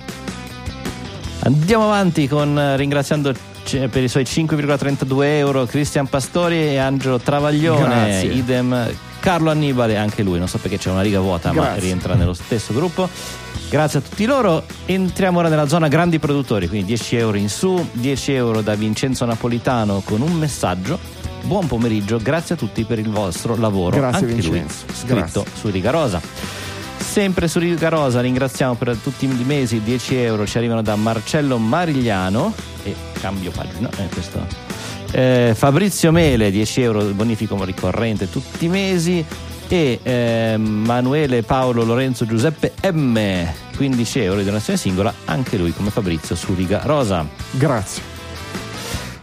Andiamo 1.40 1.84
avanti 1.84 2.28
con 2.28 2.58
eh, 2.58 2.76
ringraziando 2.76 3.32
per 3.76 4.02
i 4.02 4.08
suoi 4.08 4.22
5,32 4.22 5.24
euro 5.36 5.66
Cristian 5.66 6.06
Pastori 6.06 6.56
e 6.56 6.78
Angelo 6.78 7.18
Travaglione, 7.18 8.06
Grazie. 8.06 8.32
idem 8.32 8.94
Carlo 9.20 9.50
Annibale, 9.50 9.96
anche 9.96 10.22
lui, 10.22 10.38
non 10.38 10.48
so 10.48 10.58
perché 10.58 10.78
c'è 10.78 10.90
una 10.90 11.02
riga 11.02 11.20
vuota 11.20 11.52
ma 11.52 11.62
Grazie. 11.62 11.80
rientra 11.80 12.14
nello 12.14 12.32
stesso 12.32 12.72
gruppo. 12.72 13.08
Grazie 13.68 13.98
a 13.98 14.02
tutti 14.02 14.24
loro, 14.24 14.64
entriamo 14.86 15.40
ora 15.40 15.48
nella 15.48 15.68
zona 15.68 15.88
grandi 15.88 16.18
produttori, 16.18 16.68
quindi 16.68 16.86
10 16.86 17.16
euro 17.16 17.36
in 17.36 17.50
su, 17.50 17.86
10 17.92 18.32
euro 18.32 18.62
da 18.62 18.74
Vincenzo 18.74 19.26
Napolitano 19.26 20.00
con 20.02 20.22
un 20.22 20.32
messaggio. 20.32 20.98
Buon 21.42 21.66
pomeriggio, 21.66 22.18
grazie 22.18 22.54
a 22.54 22.58
tutti 22.58 22.84
per 22.84 22.98
il 22.98 23.10
vostro 23.10 23.54
lavoro. 23.56 23.96
Grazie, 23.96 24.26
anche 24.26 24.40
lui 24.42 24.58
Vincenzo. 24.60 24.84
scritto 24.94 25.42
Grazie. 25.42 25.44
su 25.54 25.68
Riga 25.68 25.90
Rosa. 25.90 26.20
Sempre 26.99 27.49
su 27.49 27.59
Riga 27.59 27.88
Rosa 27.88 28.20
ringraziamo 28.20 28.74
per 28.74 28.96
tutti 28.96 29.24
i 29.24 29.44
mesi 29.44 29.82
10 29.82 30.16
euro 30.16 30.46
ci 30.46 30.59
arrivano 30.59 30.82
da 30.82 30.96
Marcello 30.96 31.59
Marigliano 31.59 32.53
e 32.82 32.94
cambio 33.20 33.51
pagina 33.51 33.88
eh, 33.96 34.09
questo. 34.12 34.46
Eh, 35.12 35.53
Fabrizio 35.55 36.12
Mele 36.12 36.51
10 36.51 36.80
euro 36.82 37.03
bonifico 37.05 37.62
ricorrente 37.64 38.28
tutti 38.28 38.66
i 38.66 38.68
mesi 38.68 39.24
e 39.68 40.01
eh, 40.03 40.57
Manuele 40.57 41.42
Paolo 41.42 41.84
Lorenzo 41.84 42.26
Giuseppe 42.26 42.74
M 42.90 43.18
15 43.76 44.20
euro 44.20 44.38
di 44.38 44.44
donazione 44.44 44.78
singola 44.78 45.12
anche 45.24 45.57
lui 45.57 45.72
come 45.72 45.90
Fabrizio 45.90 46.34
su 46.34 46.55
Riga 46.55 46.80
Rosa 46.84 47.26
Grazie. 47.53 48.17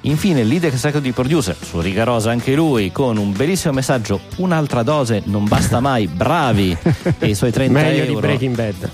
Infine 0.06 0.44
l'Idex 0.44 0.76
Sacro 0.76 1.00
di 1.00 1.12
Producer 1.12 1.56
su 1.60 1.80
Riga 1.80 2.04
Rosa 2.04 2.30
anche 2.30 2.54
lui 2.54 2.92
con 2.92 3.18
un 3.18 3.32
bellissimo 3.32 3.74
messaggio 3.74 4.22
un'altra 4.38 4.84
dose 4.84 5.22
non 5.26 5.46
basta 5.46 5.80
mai 5.80 6.08
bravi. 6.08 6.78
E 7.20 7.28
i 7.28 7.36
suoi 7.36 7.52
30 7.52 7.74
Meglio 7.74 8.04
euro. 8.04 8.14
Di 8.14 8.20
Breaking 8.20 8.56
Bad. 8.56 8.90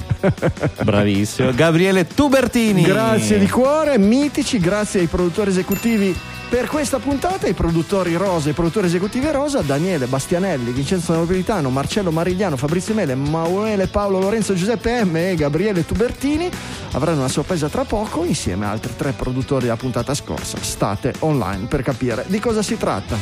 bravissimo. 0.83 1.51
Gabriele 1.53 2.07
Tubertini. 2.07 2.83
Grazie 2.83 3.39
di 3.39 3.49
cuore, 3.49 3.97
mitici, 3.97 4.57
grazie 4.59 5.01
ai 5.01 5.07
produttori 5.07 5.49
esecutivi 5.49 6.15
per 6.51 6.67
questa 6.67 6.99
puntata, 6.99 7.47
i 7.47 7.53
produttori 7.53 8.17
rosa, 8.17 8.49
i 8.49 8.53
produttori 8.53 8.87
esecutivi 8.87 9.31
rosa, 9.31 9.61
Daniele 9.61 10.05
Bastianelli, 10.05 10.73
Vincenzo 10.73 11.13
Napolitano, 11.13 11.69
Marcello 11.69 12.11
Marigliano, 12.11 12.57
Fabrizio 12.57 12.93
Mele, 12.93 13.15
Manuele 13.15 13.87
Paolo 13.87 14.19
Lorenzo 14.19 14.53
Giuseppe 14.53 15.05
M 15.05 15.15
e 15.15 15.35
Gabriele 15.35 15.85
Tubertini 15.85 16.51
avranno 16.91 17.19
una 17.19 17.29
sorpresa 17.29 17.69
tra 17.69 17.85
poco 17.85 18.25
insieme 18.25 18.65
a 18.65 18.71
altri 18.71 18.93
tre 18.97 19.13
produttori 19.13 19.61
della 19.61 19.77
puntata 19.77 20.13
scorsa. 20.13 20.57
State 20.59 21.13
online 21.19 21.67
per 21.67 21.83
capire 21.83 22.25
di 22.27 22.39
cosa 22.39 22.61
si 22.61 22.77
tratta. 22.77 23.15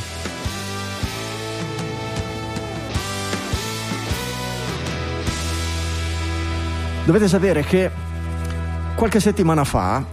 Dovete 7.05 7.27
sapere 7.27 7.63
che 7.63 7.91
qualche 8.95 9.19
settimana 9.19 9.63
fa 9.63 10.03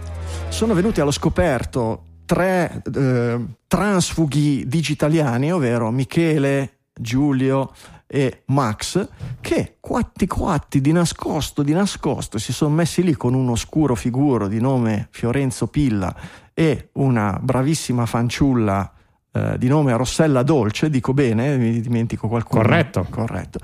sono 0.49 0.75
venuti 0.75 1.01
allo 1.01 1.11
scoperto 1.11 2.06
tre 2.27 2.83
eh, 2.93 3.45
transfughi 3.65 4.67
digitaliani, 4.67 5.51
ovvero 5.51 5.89
Michele, 5.89 6.79
Giulio 6.93 7.71
e 8.05 8.43
Max, 8.47 9.07
che 9.41 9.77
quatti 9.79 10.27
quatti 10.27 10.81
di 10.81 10.91
nascosto, 10.91 11.63
di 11.63 11.73
nascosto, 11.73 12.37
si 12.37 12.51
sono 12.53 12.75
messi 12.75 13.01
lì 13.01 13.15
con 13.15 13.33
un 13.33 13.49
oscuro 13.49 13.95
figuro 13.95 14.47
di 14.47 14.59
nome 14.59 15.07
Fiorenzo 15.11 15.67
Pilla 15.67 16.13
e 16.53 16.89
una 16.93 17.39
bravissima 17.41 18.05
fanciulla 18.05 18.91
eh, 19.31 19.57
di 19.57 19.67
nome 19.67 19.95
Rossella 19.95 20.43
Dolce, 20.43 20.89
dico 20.89 21.13
bene, 21.13 21.57
mi 21.57 21.79
dimentico 21.79 22.27
qualcuno. 22.27 22.61
Corretto. 22.61 23.07
Corretto. 23.09 23.59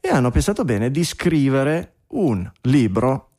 E 0.00 0.08
hanno 0.08 0.30
pensato 0.30 0.64
bene 0.64 0.90
di 0.90 1.04
scrivere 1.04 1.98
un 2.08 2.50
libro 2.62 3.30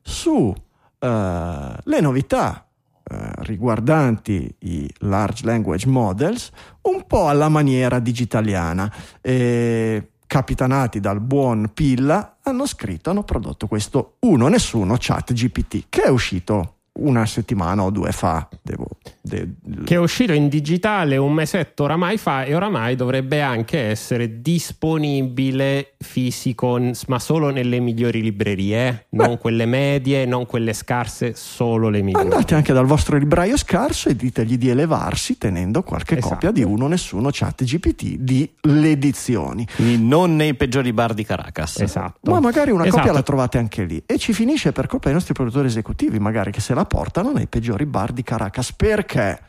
su 0.00 0.54
eh, 0.98 1.74
le 1.82 2.00
novità 2.00 2.66
eh, 3.04 3.30
riguardanti 3.38 4.54
i 4.60 4.92
large 4.98 5.44
language 5.44 5.86
models 5.86 6.50
un 6.82 7.04
po' 7.06 7.28
alla 7.28 7.48
maniera 7.48 7.98
digitaliana. 7.98 8.92
E, 9.20 10.08
capitanati 10.26 10.98
dal 10.98 11.20
buon 11.20 11.72
Pilla, 11.74 12.38
hanno 12.42 12.66
scritto, 12.66 13.10
hanno 13.10 13.22
prodotto 13.22 13.66
questo 13.66 14.16
uno 14.20 14.48
nessuno 14.48 14.96
chat 14.98 15.34
GPT 15.34 15.84
che 15.90 16.04
è 16.04 16.08
uscito 16.08 16.76
una 16.94 17.24
settimana 17.26 17.82
o 17.82 17.90
due 17.90 18.12
fa. 18.12 18.48
Devo, 18.60 18.86
de- 19.20 19.48
che 19.84 19.94
è 19.94 19.98
uscito 19.98 20.32
in 20.32 20.48
digitale 20.48 21.16
un 21.16 21.32
mesetto 21.32 21.84
oramai 21.84 22.18
fa 22.18 22.44
e 22.44 22.54
oramai 22.54 22.96
dovrebbe 22.96 23.40
anche 23.40 23.78
essere 23.78 24.40
disponibile 24.42 25.94
fisico, 25.98 26.78
ma 27.08 27.18
solo 27.18 27.50
nelle 27.50 27.80
migliori 27.80 28.20
librerie, 28.22 28.88
eh? 28.88 29.06
non 29.10 29.38
quelle 29.38 29.66
medie, 29.66 30.24
non 30.26 30.46
quelle 30.46 30.72
scarse, 30.72 31.34
solo 31.34 31.88
le 31.88 32.02
migliori. 32.02 32.24
Andate 32.24 32.54
anche 32.54 32.72
dal 32.72 32.86
vostro 32.86 33.16
libraio 33.16 33.56
scarso 33.56 34.08
e 34.08 34.16
ditegli 34.16 34.58
di 34.58 34.68
elevarsi 34.68 35.38
tenendo 35.38 35.82
qualche 35.82 36.18
Esatto. 36.18 36.34
copia 36.34 36.50
di 36.50 36.62
uno 36.62 36.86
nessuno 36.86 37.28
chat 37.32 37.64
GPT 37.64 38.16
di 38.16 38.50
le 38.62 38.90
edizioni. 38.90 39.66
quindi 39.74 40.02
non 40.04 40.36
nei 40.36 40.54
peggiori 40.54 40.92
bar 40.92 41.14
di 41.14 41.24
Caracas 41.24 41.80
Esatto. 41.80 42.30
Ma 42.30 42.40
magari 42.40 42.70
una 42.70 42.82
Esatto. 42.84 42.98
copia 42.98 43.12
la 43.12 43.22
trovate 43.22 43.58
anche 43.58 43.84
lì 43.84 44.02
e 44.06 44.18
ci 44.18 44.32
finisce 44.32 44.72
per 44.72 44.86
colpa 44.86 45.06
dei 45.06 45.14
nostri 45.14 45.34
produttori 45.34 45.66
esecutivi, 45.66 46.18
magari 46.18 46.50
che 46.50 46.60
se 46.60 46.74
la 46.74 46.81
portano 46.84 47.32
nei 47.32 47.46
peggiori 47.46 47.86
bar 47.86 48.12
di 48.12 48.22
Caracas. 48.22 48.72
Perché? 48.72 49.40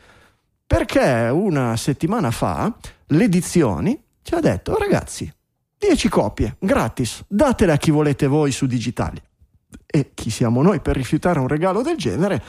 Perché 0.65 1.29
una 1.31 1.75
settimana 1.77 2.31
fa 2.31 2.73
l'edizioni 3.07 4.01
ci 4.21 4.33
ha 4.33 4.39
detto 4.39 4.71
"Oh, 4.73 4.77
ragazzi, 4.77 5.31
10 5.77 6.09
copie 6.09 6.55
gratis, 6.59 7.23
datele 7.27 7.73
a 7.73 7.77
chi 7.77 7.91
volete 7.91 8.27
voi 8.27 8.51
su 8.51 8.65
digitali. 8.65 9.21
E 9.85 10.11
chi 10.13 10.29
siamo 10.29 10.61
noi 10.61 10.79
per 10.79 10.95
rifiutare 10.95 11.39
un 11.39 11.47
regalo 11.47 11.81
del 11.81 11.97
genere? 11.97 12.41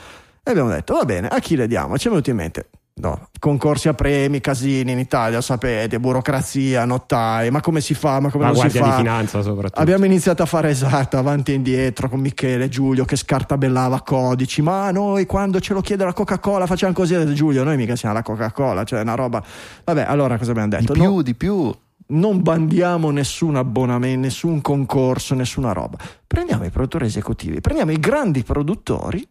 E 0.43 0.51
abbiamo 0.51 0.69
detto 0.69 0.93
va 0.93 1.05
bene, 1.05 1.27
a 1.27 1.39
chi 1.39 1.55
le 1.55 1.67
diamo? 1.67 1.97
Ci 1.97 2.07
è 2.07 2.09
venuto 2.09 2.29
in 2.29 2.35
mente 2.37 2.69
No, 2.97 3.27
concorsi 3.39 3.89
a 3.89 3.93
premi, 3.93 4.39
casini 4.39 4.93
in 4.93 4.99
Italia, 4.99 5.41
sapete, 5.41 5.99
burocrazia, 5.99 6.85
notai, 6.85 7.51
ma 7.51 7.59
come 7.59 7.81
si 7.81 7.93
fa? 7.93 8.21
Ma 8.21 8.29
come 8.29 8.45
La 8.45 8.51
non 8.51 8.55
si 8.55 8.69
Guardia 8.69 8.83
fa? 8.83 8.89
di 8.89 8.95
Finanza 9.03 9.41
soprattutto. 9.41 9.81
Abbiamo 9.81 10.05
iniziato 10.05 10.43
a 10.43 10.45
fare 10.45 10.69
esatto, 10.69 11.17
avanti 11.17 11.51
e 11.51 11.55
indietro 11.55 12.07
con 12.07 12.21
Michele, 12.21 12.69
Giulio 12.69 13.03
che 13.03 13.17
scartabellava 13.17 14.01
codici, 14.01 14.61
ma 14.61 14.91
noi 14.91 15.25
quando 15.25 15.59
ce 15.59 15.73
lo 15.73 15.81
chiede 15.81 16.05
la 16.05 16.13
Coca-Cola 16.13 16.65
facciamo 16.67 16.93
così, 16.93 17.33
Giulio, 17.33 17.65
noi 17.65 17.75
mica 17.75 17.97
siamo 17.97 18.15
la 18.15 18.23
Coca-Cola, 18.23 18.85
cioè 18.85 19.01
una 19.01 19.15
roba... 19.15 19.43
Vabbè, 19.83 20.05
allora 20.07 20.37
cosa 20.37 20.51
abbiamo 20.51 20.69
di 20.69 20.77
detto? 20.77 20.93
più 20.93 21.03
No, 21.03 21.21
di 21.21 21.35
più 21.35 21.75
non 22.07 22.41
bandiamo 22.41 23.09
nessun 23.09 23.57
abbonamento, 23.57 24.19
nessun 24.21 24.61
concorso, 24.61 25.35
nessuna 25.35 25.73
roba. 25.73 25.97
Prendiamo 26.25 26.63
i 26.63 26.69
produttori 26.69 27.07
esecutivi, 27.07 27.59
prendiamo 27.59 27.91
i 27.91 27.99
grandi 27.99 28.43
produttori 28.43 29.27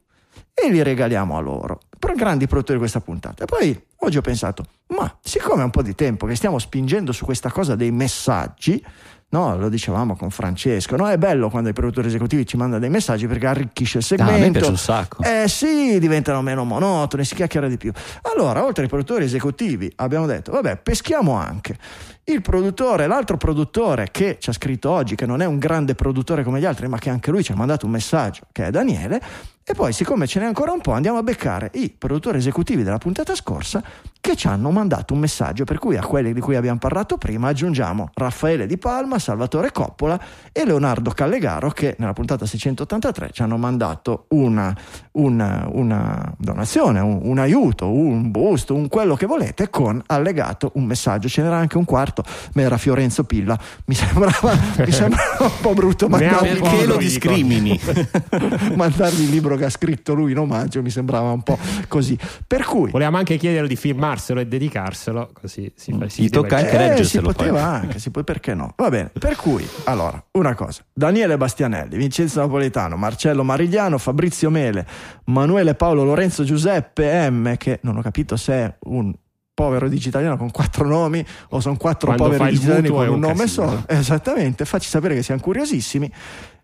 e 0.54 0.70
li 0.70 0.82
regaliamo 0.82 1.36
a 1.36 1.40
loro. 1.40 1.80
Per 1.98 2.14
grandi 2.14 2.46
produttori 2.46 2.74
di 2.74 2.80
questa 2.80 3.00
puntata. 3.00 3.42
E 3.42 3.46
poi 3.46 3.78
oggi 3.98 4.18
ho 4.18 4.22
pensato, 4.22 4.64
ma 4.88 5.12
siccome 5.22 5.62
è 5.62 5.64
un 5.64 5.70
po' 5.70 5.82
di 5.82 5.94
tempo 5.94 6.26
che 6.26 6.34
stiamo 6.36 6.58
spingendo 6.58 7.12
su 7.12 7.24
questa 7.24 7.50
cosa 7.50 7.74
dei 7.74 7.90
messaggi, 7.90 8.82
no, 9.30 9.56
lo 9.56 9.68
dicevamo 9.68 10.14
con 10.14 10.30
Francesco, 10.30 10.94
no, 10.96 11.08
è 11.08 11.16
bello 11.18 11.48
quando 11.50 11.70
i 11.70 11.72
produttori 11.72 12.06
esecutivi 12.06 12.46
ci 12.46 12.56
mandano 12.56 12.78
dei 12.80 12.90
messaggi 12.90 13.26
perché 13.26 13.46
arricchisce 13.46 13.98
il 13.98 14.20
Ah, 14.20 14.24
a 14.24 14.26
me 14.26 14.32
segmento. 14.34 14.58
piace 14.58 14.70
un 14.70 14.76
sacco 14.78 15.22
Eh 15.24 15.48
sì, 15.48 15.98
diventano 15.98 16.40
meno 16.42 16.62
monotoni, 16.64 17.24
si 17.24 17.34
chiacchiera 17.34 17.66
di 17.66 17.76
più. 17.78 17.90
Allora, 18.32 18.64
oltre 18.64 18.84
ai 18.84 18.88
produttori 18.88 19.24
esecutivi, 19.24 19.90
abbiamo 19.96 20.26
detto, 20.26 20.52
vabbè, 20.52 20.76
peschiamo 20.76 21.32
anche 21.32 21.76
il 22.24 22.42
produttore, 22.42 23.06
l'altro 23.06 23.36
produttore 23.38 24.08
che 24.12 24.36
ci 24.38 24.50
ha 24.50 24.52
scritto 24.52 24.90
oggi, 24.90 25.14
che 25.16 25.26
non 25.26 25.40
è 25.42 25.46
un 25.46 25.58
grande 25.58 25.94
produttore 25.94 26.44
come 26.44 26.60
gli 26.60 26.64
altri, 26.66 26.86
ma 26.86 26.98
che 26.98 27.10
anche 27.10 27.30
lui 27.30 27.42
ci 27.42 27.50
ha 27.52 27.56
mandato 27.56 27.86
un 27.86 27.92
messaggio, 27.92 28.42
che 28.52 28.66
è 28.66 28.70
Daniele. 28.70 29.20
E 29.66 29.72
poi, 29.72 29.94
siccome 29.94 30.26
ce 30.26 30.40
n'è 30.40 30.44
ancora 30.44 30.72
un 30.72 30.82
po', 30.82 30.92
andiamo 30.92 31.16
a 31.16 31.22
beccare 31.22 31.70
i 31.74 31.88
produttori 31.96 32.36
esecutivi 32.36 32.82
della 32.82 32.98
puntata 32.98 33.34
scorsa 33.34 33.82
che 34.20 34.36
ci 34.36 34.46
hanno 34.46 34.70
mandato 34.70 35.14
un 35.14 35.20
messaggio. 35.20 35.64
Per 35.64 35.78
cui 35.78 35.96
a 35.96 36.02
quelli 36.04 36.34
di 36.34 36.40
cui 36.40 36.54
abbiamo 36.54 36.78
parlato 36.78 37.16
prima 37.16 37.48
aggiungiamo 37.48 38.10
Raffaele 38.12 38.66
Di 38.66 38.76
Palma, 38.76 39.18
Salvatore 39.18 39.72
Coppola 39.72 40.20
e 40.52 40.66
Leonardo 40.66 41.10
Callegaro, 41.12 41.70
che 41.70 41.96
nella 41.98 42.12
puntata 42.12 42.44
683 42.44 43.30
ci 43.32 43.40
hanno 43.42 43.56
mandato 43.56 44.26
una, 44.30 44.74
una- 45.12 45.66
una 45.72 46.34
donazione, 46.36 47.00
un, 47.00 47.20
un 47.22 47.38
aiuto, 47.38 47.90
un 47.90 48.30
boost, 48.30 48.68
un 48.68 48.88
quello 48.88 49.14
che 49.14 49.24
volete, 49.24 49.70
con 49.70 50.02
allegato 50.08 50.72
un 50.74 50.84
messaggio. 50.84 51.26
Ce 51.28 51.40
n'era 51.40 51.56
anche 51.56 51.78
un 51.78 51.86
quarto, 51.86 52.22
ma 52.52 52.60
era 52.60 52.76
Fiorenzo 52.76 53.24
Pilla. 53.24 53.58
Mi 53.86 53.94
sembrava, 53.94 54.54
mi 54.76 54.92
sembrava 54.92 55.44
un 55.46 55.60
po' 55.62 55.72
brutto 55.72 56.06
mandargli, 56.10 56.60
perché 56.60 56.84
lo 56.84 56.96
discrimini 56.96 57.80
mandargli 58.76 59.22
il 59.22 59.30
libro 59.30 59.53
quello 59.54 59.56
che 59.56 59.64
ha 59.64 59.70
scritto 59.70 60.14
lui 60.14 60.32
in 60.32 60.38
omaggio 60.38 60.82
mi 60.82 60.90
sembrava 60.90 61.30
un 61.30 61.42
po' 61.42 61.58
così. 61.88 62.18
Per 62.46 62.64
cui 62.64 62.90
Volevamo 62.90 63.16
anche 63.18 63.36
chiederlo 63.36 63.66
di 63.68 63.76
firmarselo 63.76 64.40
e 64.40 64.46
dedicarselo, 64.46 65.30
così 65.32 65.72
si, 65.74 65.92
fa- 65.98 66.08
si 66.08 66.22
Gli 66.22 66.28
tocca 66.30 66.56
poteva- 66.56 66.60
anche 66.62 66.76
eh, 66.76 66.80
si 66.80 66.88
leggerselo 66.88 67.22
poi. 67.26 67.34
poteva 67.34 67.62
anche, 67.64 67.98
si 67.98 68.10
può, 68.10 68.22
perché 68.22 68.54
no? 68.54 68.72
Va 68.76 68.88
bene, 68.90 69.10
per 69.18 69.36
cui, 69.36 69.66
allora, 69.84 70.22
una 70.32 70.54
cosa, 70.54 70.82
Daniele 70.92 71.36
Bastianelli, 71.36 71.96
Vincenzo 71.96 72.40
Napoletano, 72.40 72.96
Marcello 72.96 73.42
Marigliano, 73.44 73.98
Fabrizio 73.98 74.50
Mele, 74.50 74.86
Manuele 75.26 75.74
Paolo 75.74 76.04
Lorenzo 76.04 76.44
Giuseppe 76.44 77.30
M, 77.30 77.56
che 77.56 77.78
non 77.82 77.96
ho 77.96 78.02
capito 78.02 78.36
se 78.36 78.52
è 78.52 78.74
un 78.84 79.12
povero 79.54 79.88
digitaliano 79.88 80.36
con 80.36 80.50
quattro 80.50 80.84
nomi 80.84 81.24
o 81.50 81.60
sono 81.60 81.76
quattro 81.76 82.08
Quando 82.12 82.24
poveri 82.36 82.50
digitaliani 82.50 82.88
con 82.88 83.06
un 83.06 83.14
un 83.14 83.20
nome 83.20 83.34
casino. 83.44 83.68
solo. 83.68 83.84
Esattamente, 83.86 84.64
facci 84.64 84.88
sapere 84.88 85.14
che 85.14 85.22
siamo 85.22 85.40
curiosissimi. 85.40 86.10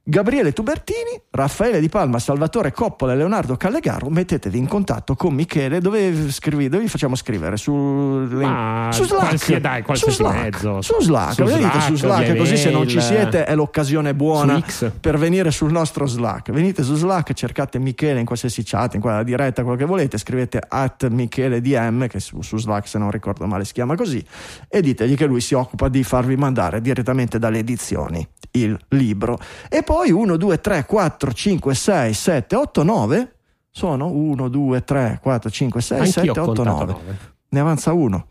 Gabriele 0.02 0.52
Tubertini, 0.52 1.20
Raffaele 1.30 1.78
Di 1.78 1.88
Palma, 1.90 2.18
Salvatore 2.18 2.72
Coppola 2.72 3.12
e 3.12 3.16
Leonardo 3.16 3.56
Callegaro, 3.56 4.08
mettetevi 4.08 4.56
in 4.56 4.66
contatto 4.66 5.14
con 5.14 5.34
Michele 5.34 5.78
dove, 5.80 6.30
scrivi, 6.30 6.68
dove 6.70 6.84
vi 6.84 6.88
facciamo 6.88 7.14
scrivere? 7.14 7.58
Su, 7.58 7.72
Ma 7.74 8.88
su 8.92 9.04
Slack, 9.04 9.26
qualsiasi- 9.28 9.60
dai, 9.60 9.82
qualsiasi 9.82 10.14
su 10.16 10.22
Slack, 10.22 10.42
mezzo. 10.42 10.80
su 10.80 11.00
Slack, 11.00 11.34
Su 11.34 11.44
venite 11.44 11.60
Slack, 11.70 11.82
su 11.84 11.94
Slack 11.96 12.36
così 12.36 12.56
se 12.56 12.70
non 12.70 12.88
ci 12.88 13.00
siete 13.00 13.44
è 13.44 13.54
l'occasione 13.54 14.14
buona 14.14 14.62
per 14.98 15.18
venire 15.18 15.50
sul 15.50 15.70
nostro 15.70 16.06
Slack. 16.06 16.50
Venite 16.50 16.82
su 16.82 16.94
Slack, 16.94 17.34
cercate 17.34 17.78
Michele 17.78 18.20
in 18.20 18.26
qualsiasi 18.26 18.62
chat, 18.64 18.94
in 18.94 19.00
quella 19.02 19.22
diretta, 19.22 19.62
quello 19.62 19.76
che 19.76 19.84
volete, 19.84 20.16
scrivete 20.16 20.60
at 20.66 21.08
Michele 21.08 21.60
DM, 21.60 22.06
che 22.06 22.20
su, 22.20 22.40
su 22.40 22.56
Slack 22.56 22.88
se 22.88 22.96
non 22.98 23.10
ricordo 23.10 23.46
male 23.46 23.64
si 23.66 23.74
chiama 23.74 23.94
così, 23.96 24.24
e 24.66 24.80
ditegli 24.80 25.14
che 25.14 25.26
lui 25.26 25.42
si 25.42 25.52
occupa 25.54 25.88
di 25.88 26.02
farvi 26.02 26.36
mandare 26.36 26.80
direttamente 26.80 27.38
dalle 27.38 27.58
edizioni 27.58 28.26
il 28.52 28.76
libro. 28.88 29.38
E 29.68 29.82
poi 29.82 29.98
1, 30.08 30.36
2, 30.36 30.60
3, 30.60 30.84
4, 30.86 31.32
5, 31.32 31.74
6, 31.74 32.14
7, 32.14 32.56
8, 32.56 32.82
9 32.82 33.34
sono 33.70 34.06
1, 34.06 34.48
2, 34.48 34.84
3, 34.84 35.18
4, 35.22 35.50
5, 35.50 35.80
6, 35.80 35.98
Anch'io 35.98 36.10
7, 36.12 36.28
ho 36.28 36.42
8, 36.42 36.44
contato 36.44 36.84
9. 36.84 36.92
nove. 36.92 37.18
Ne 37.48 37.60
avanza 37.60 37.92
uno. 37.92 38.26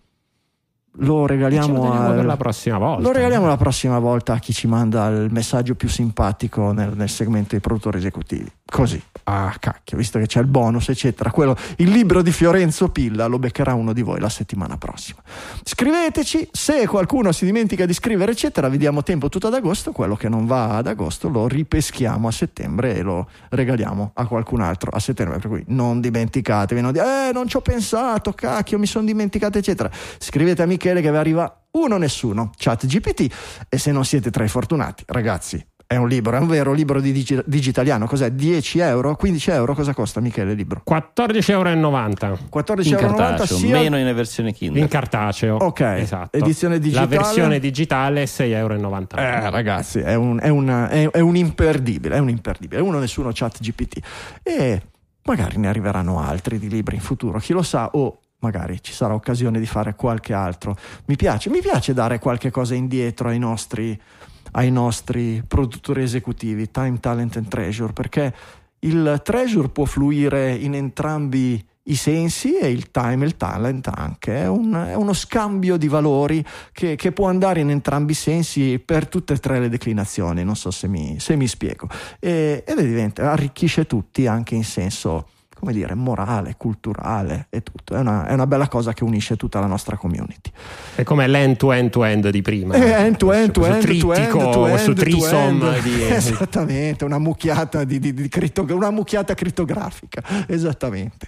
Lo 1.00 1.26
regaliamo, 1.26 1.92
al- 1.92 2.16
per 2.16 2.26
la 2.26 2.38
prossima 2.38 2.78
volta. 2.78 3.02
lo 3.02 3.12
regaliamo 3.12 3.48
la 3.48 3.58
prossima 3.58 4.00
volta 4.00 4.34
a 4.34 4.40
chi 4.40 4.54
ci 4.54 4.68
manda 4.68 5.08
il 5.08 5.32
messaggio 5.32 5.76
più 5.76 5.88
simpatico 5.88 6.72
nel, 6.72 6.94
nel 6.96 7.10
segmento 7.10 7.50
dei 7.52 7.60
produttori 7.60 7.98
esecutivi. 7.98 8.52
Così, 8.70 9.02
ah 9.24 9.56
cacchio, 9.60 9.98
visto 9.98 10.20
che 10.20 10.28
c'è 10.28 10.40
il 10.40 10.46
bonus, 10.46 10.90
eccetera. 10.90 11.32
Quello, 11.32 11.56
il 11.78 11.90
libro 11.90 12.22
di 12.22 12.32
Fiorenzo 12.32 12.90
Pilla 12.90 13.26
lo 13.26 13.40
beccherà 13.40 13.74
uno 13.74 13.94
di 13.94 14.04
voi 14.04 14.20
la 14.20 14.30
settimana 14.30 14.78
prossima. 14.78 15.22
Scriveteci, 15.64 16.50
se 16.52 16.86
qualcuno 16.86 17.32
si 17.32 17.46
dimentica 17.46 17.88
di 17.88 17.94
scrivere, 17.94 18.32
eccetera, 18.32 18.70
vi 18.70 18.78
diamo 18.78 19.02
tempo 19.02 19.28
tutto 19.28 19.48
ad 19.48 19.56
agosto. 19.56 19.92
Quello 19.92 20.16
che 20.16 20.30
non 20.30 20.46
va 20.46 20.78
ad 20.78 20.88
agosto 20.88 21.30
lo 21.30 21.48
ripeschiamo 21.48 22.28
a 22.28 22.32
settembre 22.32 22.96
e 22.96 23.02
lo 23.02 23.28
regaliamo 23.50 24.12
a 24.14 24.28
qualcun 24.28 24.62
altro 24.62 24.92
a 24.92 25.00
settembre. 25.00 25.40
Per 25.40 25.50
cui 25.50 25.64
non 25.68 26.00
dimenticatevi, 26.00 26.80
non 26.80 26.92
dire, 26.92 27.30
eh, 27.30 27.34
non 27.34 27.48
ci 27.48 27.58
ho 27.58 27.62
pensato, 27.62 28.34
cacchio, 28.34 28.78
mi 28.78 28.86
sono 28.86 29.06
dimenticato, 29.06 29.58
eccetera. 29.58 29.90
Scrivete 30.20 30.62
a 30.62 30.66
Michele 30.90 31.02
che 31.02 31.12
vi 31.12 31.18
arriva 31.18 31.62
uno 31.72 31.98
nessuno, 31.98 32.52
chat 32.58 32.86
GPT. 32.86 33.32
E 33.70 33.78
se 33.78 33.92
non 33.92 34.04
siete 34.06 34.32
tra 34.32 34.44
i 34.44 34.48
fortunati, 34.48 35.04
ragazzi, 35.08 35.64
è 35.86 35.96
un 35.96 36.08
libro, 36.08 36.36
è 36.36 36.40
un 36.40 36.48
vero 36.48 36.72
libro 36.74 37.00
di 37.02 37.12
digi- 37.12 37.42
digitaliano. 37.46 38.06
Cos'è? 38.06 38.32
10 38.32 38.80
euro? 38.80 39.16
15 39.16 39.50
euro? 39.52 39.74
Cosa 39.76 39.94
costa 39.94 40.20
Michele 40.20 40.52
il 40.52 40.58
libro? 40.58 40.82
14,90 40.88 41.52
euro 41.52 42.40
14,90 42.52 42.88
in 42.88 42.94
euro 42.94 43.16
cartaceo, 43.16 43.58
sia 43.58 43.80
meno 43.80 43.98
in 43.98 44.16
versione 44.16 44.54
Kindle. 44.54 44.82
in 44.82 44.88
cartaceo. 44.88 45.56
Ok, 45.58 45.80
esatto. 45.82 46.38
edizione 46.38 46.80
digitale? 46.80 47.16
La 47.16 47.22
versione 47.22 47.60
digitale 47.60 48.26
6,90 48.26 49.18
euro. 49.18 49.46
Eh, 49.46 49.50
ragazzi, 49.50 50.00
è 50.00 50.14
un, 50.16 50.40
è 50.42 50.50
una- 50.50 50.90
è- 50.90 51.10
è 51.10 51.20
un 51.20 51.36
imperdibile, 51.36 52.16
è 52.16 52.20
un 52.20 52.30
imperdibile. 52.30 52.82
Uno 52.82 53.00
nessuno 53.00 53.32
chat 53.34 53.60
GPT. 53.60 53.98
E 54.44 54.82
magari 55.24 55.58
ne 55.58 55.68
arriveranno 55.70 56.20
altri 56.20 56.60
di 56.60 56.70
libri 56.70 56.96
in 56.96 57.02
futuro, 57.02 57.40
chi 57.40 57.54
lo 57.54 57.62
sa, 57.64 57.90
o 57.94 58.20
magari 58.40 58.82
ci 58.82 58.94
sarà 58.94 59.14
occasione 59.14 59.60
di 59.60 59.66
fare 59.66 59.96
qualche 59.96 60.34
altro. 60.34 60.76
Mi 61.06 61.16
piace, 61.16 61.50
mi 61.50 61.62
piace 61.62 61.94
dare 61.94 62.20
qualche 62.20 62.52
cosa 62.52 62.76
indietro 62.76 63.30
ai 63.30 63.40
nostri, 63.40 64.00
ai 64.52 64.72
nostri 64.72 65.44
produttori 65.48 66.04
esecutivi, 66.04 66.72
Time, 66.72 67.00
Talent 67.00 67.38
and 67.38 67.48
Treasure, 67.48 67.94
perché 67.94 68.34
il 68.80 69.22
treasure 69.24 69.70
può 69.70 69.86
fluire 69.86 70.54
in 70.54 70.74
entrambi 70.74 71.62
i 71.90 71.96
sensi 71.96 72.56
e 72.56 72.70
il 72.70 72.92
time 72.92 73.24
e 73.24 73.28
il 73.28 73.36
talent 73.36 73.88
anche. 73.88 74.42
È, 74.42 74.48
un- 74.48 74.74
è 74.74 74.94
uno 74.94 75.14
scambio 75.14 75.76
di 75.76 75.88
valori 75.88 76.46
che, 76.72 76.96
che 76.96 77.12
può 77.12 77.28
andare 77.28 77.60
in 77.62 77.72
entrambi 77.72 78.12
i 78.12 78.16
sensi 78.16 78.80
per 78.80 79.08
tutte 79.08 79.34
e 79.34 79.38
tre 79.38 79.60
le 79.60 79.70
declinazioni. 79.70 80.44
Non 80.44 80.56
so 80.56 80.72
se 80.72 80.88
mi, 80.88 81.20
se 81.20 81.36
mi 81.36 81.48
spiego. 81.48 81.90
E, 82.20 82.64
ed 82.66 82.80
diventa, 82.80 83.32
arricchisce 83.32 83.86
tutti 83.86 84.28
anche 84.28 84.56
in 84.56 84.64
senso, 84.64 85.28
come 85.60 85.74
dire, 85.74 85.94
morale, 85.94 86.56
culturale 86.58 87.48
e 87.50 87.62
tutto. 87.62 87.96
È 87.96 88.00
una, 88.00 88.26
è 88.28 88.34
una 88.34 88.48
bella 88.48 88.68
cosa 88.68 88.94
che 88.94 89.04
unisce 89.04 89.36
tutta 89.36 89.60
la 89.60 89.66
nostra 89.68 89.98
community. 89.98 90.50
È 90.96 91.04
come 91.04 91.28
l'end 91.28 91.58
to 91.58 91.72
end 91.72 91.90
to 91.90 92.04
end 92.04 92.30
di 92.30 92.42
prima. 92.42 92.74
Eh, 92.76 92.92
end 93.06 93.18
to 93.18 93.32
end 93.32 93.52
to 93.52 93.60
Questo 93.62 93.76
end 93.88 94.00
to 94.00 94.14
end 94.14 94.22
trittico, 94.30 94.50
to 94.52 94.60
questo 94.62 94.90
end 94.92 94.98
to 95.00 95.04
trisom 95.04 95.64
end. 95.64 95.82
di- 95.82 96.04
Esattamente, 96.10 97.06
una 97.06 97.20
mucchiata 97.20 97.84
di, 97.84 98.00
di- 98.00 98.14
di 98.14 98.28
critto- 98.30 98.66
una 98.70 98.90
mucchiata 98.92 99.34
crittografica. 99.34 100.22
Esattamente. 100.48 101.28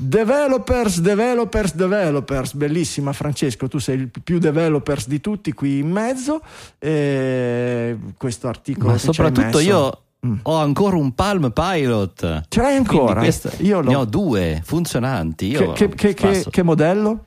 Developers, 0.00 1.00
developers, 1.00 1.74
developers, 1.74 2.52
bellissima 2.54 3.12
Francesco, 3.12 3.66
tu 3.66 3.78
sei 3.78 3.96
il 3.98 4.10
più 4.22 4.38
developers 4.38 5.08
di 5.08 5.20
tutti 5.20 5.52
qui 5.52 5.78
in 5.78 5.90
mezzo. 5.90 6.40
E 6.78 7.96
questo 8.16 8.46
articolo 8.46 8.92
Ma 8.92 8.98
soprattutto 8.98 9.46
messo- 9.46 9.60
io 9.60 9.98
Mm. 10.26 10.38
ho 10.42 10.56
ancora 10.56 10.96
un 10.96 11.12
Palm 11.14 11.52
Pilot. 11.52 12.46
Ce 12.48 12.60
l'hai 12.60 12.76
ancora? 12.76 13.20
Io 13.58 13.80
ne 13.80 13.94
ho 13.94 14.04
due 14.04 14.60
funzionanti. 14.64 15.46
Io 15.46 15.72
che, 15.72 15.88
che- 15.88 16.14
che- 16.14 16.14
che- 16.14 16.50
che 16.50 16.62
modello? 16.62 17.24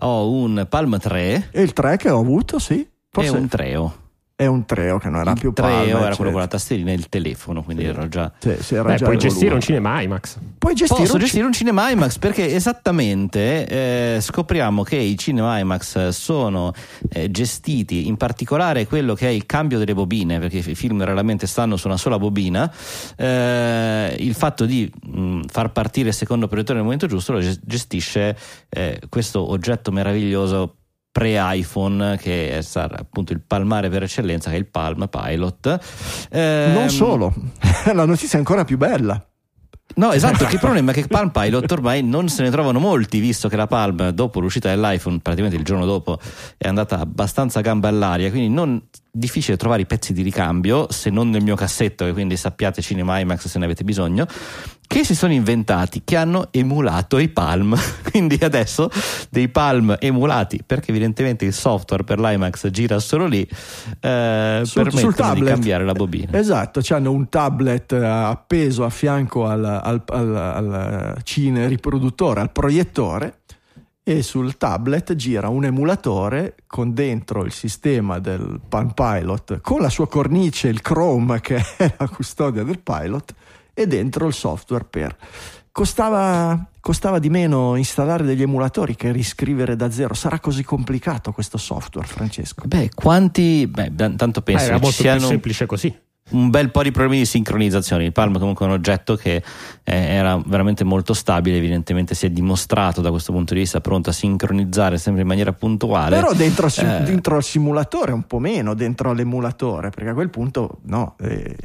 Ho 0.00 0.30
un 0.30 0.66
Palm 0.68 0.98
3 0.98 1.48
E 1.52 1.62
il 1.62 1.72
3 1.72 1.96
che 1.96 2.10
ho 2.10 2.18
avuto, 2.18 2.58
sì. 2.58 2.86
Forse 3.10 3.30
e 3.36 3.38
un 3.38 3.48
Treo. 3.48 3.94
È 4.42 4.46
un 4.46 4.64
Treo 4.64 4.98
che 4.98 5.08
non 5.08 5.20
era 5.20 5.32
il 5.32 5.38
più 5.38 5.52
Treo 5.52 5.68
era 5.68 5.82
quello 5.88 6.06
eccetera. 6.06 6.30
con 6.30 6.40
la 6.40 6.46
tastierina 6.46 6.90
e 6.90 6.94
il 6.94 7.08
telefono, 7.08 7.62
quindi 7.62 7.84
ero 7.84 8.08
già 8.08 8.30
Sì, 8.38 8.56
sì, 8.60 8.74
era 8.74 8.84
Beh, 8.84 8.96
già 8.96 9.04
puoi 9.04 9.18
gestire 9.18 9.54
un 9.54 9.60
cinema 9.60 10.00
IMAX. 10.00 10.38
Puoi 10.58 10.74
gestire 10.74 11.00
Posso 11.00 11.14
un 11.14 11.20
gestire 11.20 11.44
un 11.46 11.52
cinema 11.52 11.90
IMAX 11.90 12.18
perché 12.18 12.54
esattamente 12.54 13.66
eh, 14.16 14.20
scopriamo 14.20 14.82
che 14.82 14.96
i 14.96 15.16
cinema 15.16 15.58
IMAX 15.58 16.08
sono 16.08 16.72
eh, 17.10 17.30
gestiti, 17.30 18.06
in 18.06 18.16
particolare 18.16 18.86
quello 18.86 19.14
che 19.14 19.26
è 19.28 19.30
il 19.30 19.46
cambio 19.46 19.78
delle 19.78 19.94
bobine, 19.94 20.38
perché 20.38 20.58
i 20.58 20.74
film 20.74 21.02
raramente 21.04 21.46
stanno 21.46 21.76
su 21.76 21.86
una 21.86 21.96
sola 21.96 22.18
bobina, 22.18 22.72
eh, 23.16 24.16
il 24.18 24.34
fatto 24.34 24.64
di 24.66 24.90
mh, 25.06 25.42
far 25.48 25.72
partire 25.72 26.08
il 26.08 26.14
secondo 26.14 26.46
proiettore 26.48 26.74
nel 26.74 26.84
momento 26.84 27.06
giusto 27.06 27.32
lo 27.32 27.40
ges- 27.40 27.60
gestisce 27.62 28.36
eh, 28.68 29.00
questo 29.08 29.50
oggetto 29.50 29.90
meraviglioso 29.92 30.76
pre-iPhone 31.12 32.16
che 32.16 32.58
è 32.58 32.62
appunto 32.72 33.32
il 33.34 33.42
palmare 33.42 33.90
per 33.90 34.02
eccellenza 34.02 34.48
che 34.48 34.56
è 34.56 34.58
il 34.58 34.66
Palm 34.66 35.08
Pilot 35.08 35.78
Ehm, 36.30 36.72
Non 36.72 36.88
solo, 36.88 37.34
la 37.92 38.06
notizia 38.06 38.36
è 38.36 38.38
ancora 38.38 38.64
più 38.64 38.78
bella. 38.78 39.24
No, 39.94 40.12
esatto, 40.12 40.44
il 40.44 40.58
problema 40.58 40.92
è 40.92 40.94
che 40.94 41.06
Palm 41.06 41.28
Pilot 41.28 41.70
ormai 41.70 42.02
non 42.02 42.28
se 42.28 42.42
ne 42.42 42.50
trovano 42.50 42.78
molti, 42.78 43.20
visto 43.20 43.48
che 43.48 43.56
la 43.56 43.66
Palm, 43.66 44.08
dopo 44.08 44.40
l'uscita 44.40 44.70
dell'iPhone, 44.70 45.18
praticamente 45.20 45.58
il 45.58 45.64
giorno 45.64 45.84
dopo, 45.84 46.18
è 46.56 46.66
andata 46.66 46.98
abbastanza 46.98 47.58
a 47.58 47.62
gamba 47.62 47.88
all'aria, 47.88 48.30
quindi 48.30 48.48
non 48.48 48.82
difficile 49.14 49.58
trovare 49.58 49.82
i 49.82 49.86
pezzi 49.86 50.14
di 50.14 50.22
ricambio, 50.22 50.90
se 50.90 51.10
non 51.10 51.28
nel 51.28 51.42
mio 51.42 51.54
cassetto, 51.54 52.06
che 52.06 52.12
quindi 52.12 52.38
sappiate 52.38 52.80
Cinema 52.80 53.18
IMAX 53.18 53.46
se 53.46 53.58
ne 53.58 53.66
avete 53.66 53.84
bisogno, 53.84 54.26
che 54.86 55.04
si 55.04 55.14
sono 55.14 55.34
inventati, 55.34 56.00
che 56.02 56.16
hanno 56.16 56.48
emulato 56.50 57.18
i 57.18 57.28
Palm. 57.28 57.76
quindi 58.10 58.38
adesso 58.40 58.90
dei 59.28 59.48
Palm 59.48 59.94
emulati, 60.00 60.60
perché 60.64 60.90
evidentemente 60.92 61.44
il 61.44 61.52
software 61.52 62.04
per 62.04 62.18
l'IMAX 62.18 62.68
gira 62.70 62.98
solo 63.00 63.26
lì, 63.26 63.46
eh, 64.00 64.60
Sul- 64.64 64.66
sul 64.66 64.82
permettono 64.84 65.10
di 65.10 65.14
tablet. 65.16 65.48
cambiare 65.52 65.84
la 65.84 65.92
bobina. 65.92 66.38
Esatto, 66.38 66.80
hanno 66.88 67.12
un 67.12 67.28
tablet 67.28 67.92
eh, 67.92 68.04
appeso 68.04 68.84
a 68.84 68.90
fianco 68.90 69.46
al, 69.46 69.62
al, 69.62 70.02
al, 70.06 70.36
al 70.36 71.16
cine 71.22 71.68
riproduttore, 71.68 72.40
al 72.40 72.50
proiettore 72.50 73.40
e 74.04 74.22
sul 74.22 74.56
tablet 74.56 75.14
gira 75.14 75.48
un 75.48 75.64
emulatore 75.64 76.56
con 76.66 76.92
dentro 76.92 77.44
il 77.44 77.52
sistema 77.52 78.18
del 78.18 78.60
Palm 78.68 78.92
Pilot 78.94 79.60
con 79.60 79.80
la 79.80 79.88
sua 79.88 80.08
cornice, 80.08 80.68
il 80.68 80.80
Chrome 80.80 81.40
che 81.40 81.56
è 81.76 81.94
la 81.96 82.08
custodia 82.08 82.64
del 82.64 82.80
pilot 82.80 83.34
e 83.72 83.86
dentro 83.86 84.26
il 84.26 84.34
software 84.34 84.84
per... 84.84 85.16
Costava, 85.72 86.68
costava 86.80 87.18
di 87.18 87.30
meno 87.30 87.76
installare 87.76 88.24
degli 88.24 88.42
emulatori 88.42 88.94
che 88.94 89.10
riscrivere 89.10 89.74
da 89.74 89.90
zero. 89.90 90.12
Sarà 90.12 90.38
così 90.38 90.62
complicato 90.62 91.32
questo 91.32 91.56
software, 91.56 92.06
Francesco? 92.06 92.66
Beh, 92.66 92.90
quanti... 92.94 93.66
Beh, 93.66 93.94
tanto 93.94 94.40
Eh, 94.40 94.42
penso 94.42 94.64
era 94.64 94.74
che 94.74 94.80
ci 94.80 94.82
molto 94.82 95.02
più 95.02 95.10
siano 95.10 95.26
semplice 95.26 95.64
così. 95.64 95.98
Un 96.32 96.50
bel 96.50 96.70
po' 96.70 96.82
di 96.82 96.90
problemi 96.90 97.18
di 97.18 97.24
sincronizzazione. 97.24 98.04
Il 98.04 98.12
Palm 98.12 98.38
comunque 98.38 98.66
è 98.66 98.68
un 98.68 98.74
oggetto 98.74 99.16
che 99.16 99.36
eh, 99.36 99.94
era 99.94 100.40
veramente 100.44 100.84
molto 100.84 101.14
stabile, 101.14 101.56
evidentemente 101.56 102.14
si 102.14 102.26
è 102.26 102.30
dimostrato 102.30 103.00
da 103.00 103.10
questo 103.10 103.32
punto 103.32 103.54
di 103.54 103.60
vista 103.60 103.80
pronto 103.80 104.10
a 104.10 104.12
sincronizzare 104.12 104.98
sempre 104.98 105.22
in 105.22 105.28
maniera 105.28 105.52
puntuale. 105.52 106.16
Però 106.16 106.32
dentro, 106.32 106.66
Eh. 106.68 107.02
dentro 107.04 107.36
il 107.36 107.42
simulatore 107.42 108.12
un 108.12 108.26
po' 108.26 108.38
meno, 108.38 108.74
dentro 108.74 109.12
l'emulatore, 109.12 109.90
perché 109.90 110.10
a 110.10 110.14
quel 110.14 110.30
punto 110.30 110.78
no, 110.84 111.14
eh, 111.20 111.56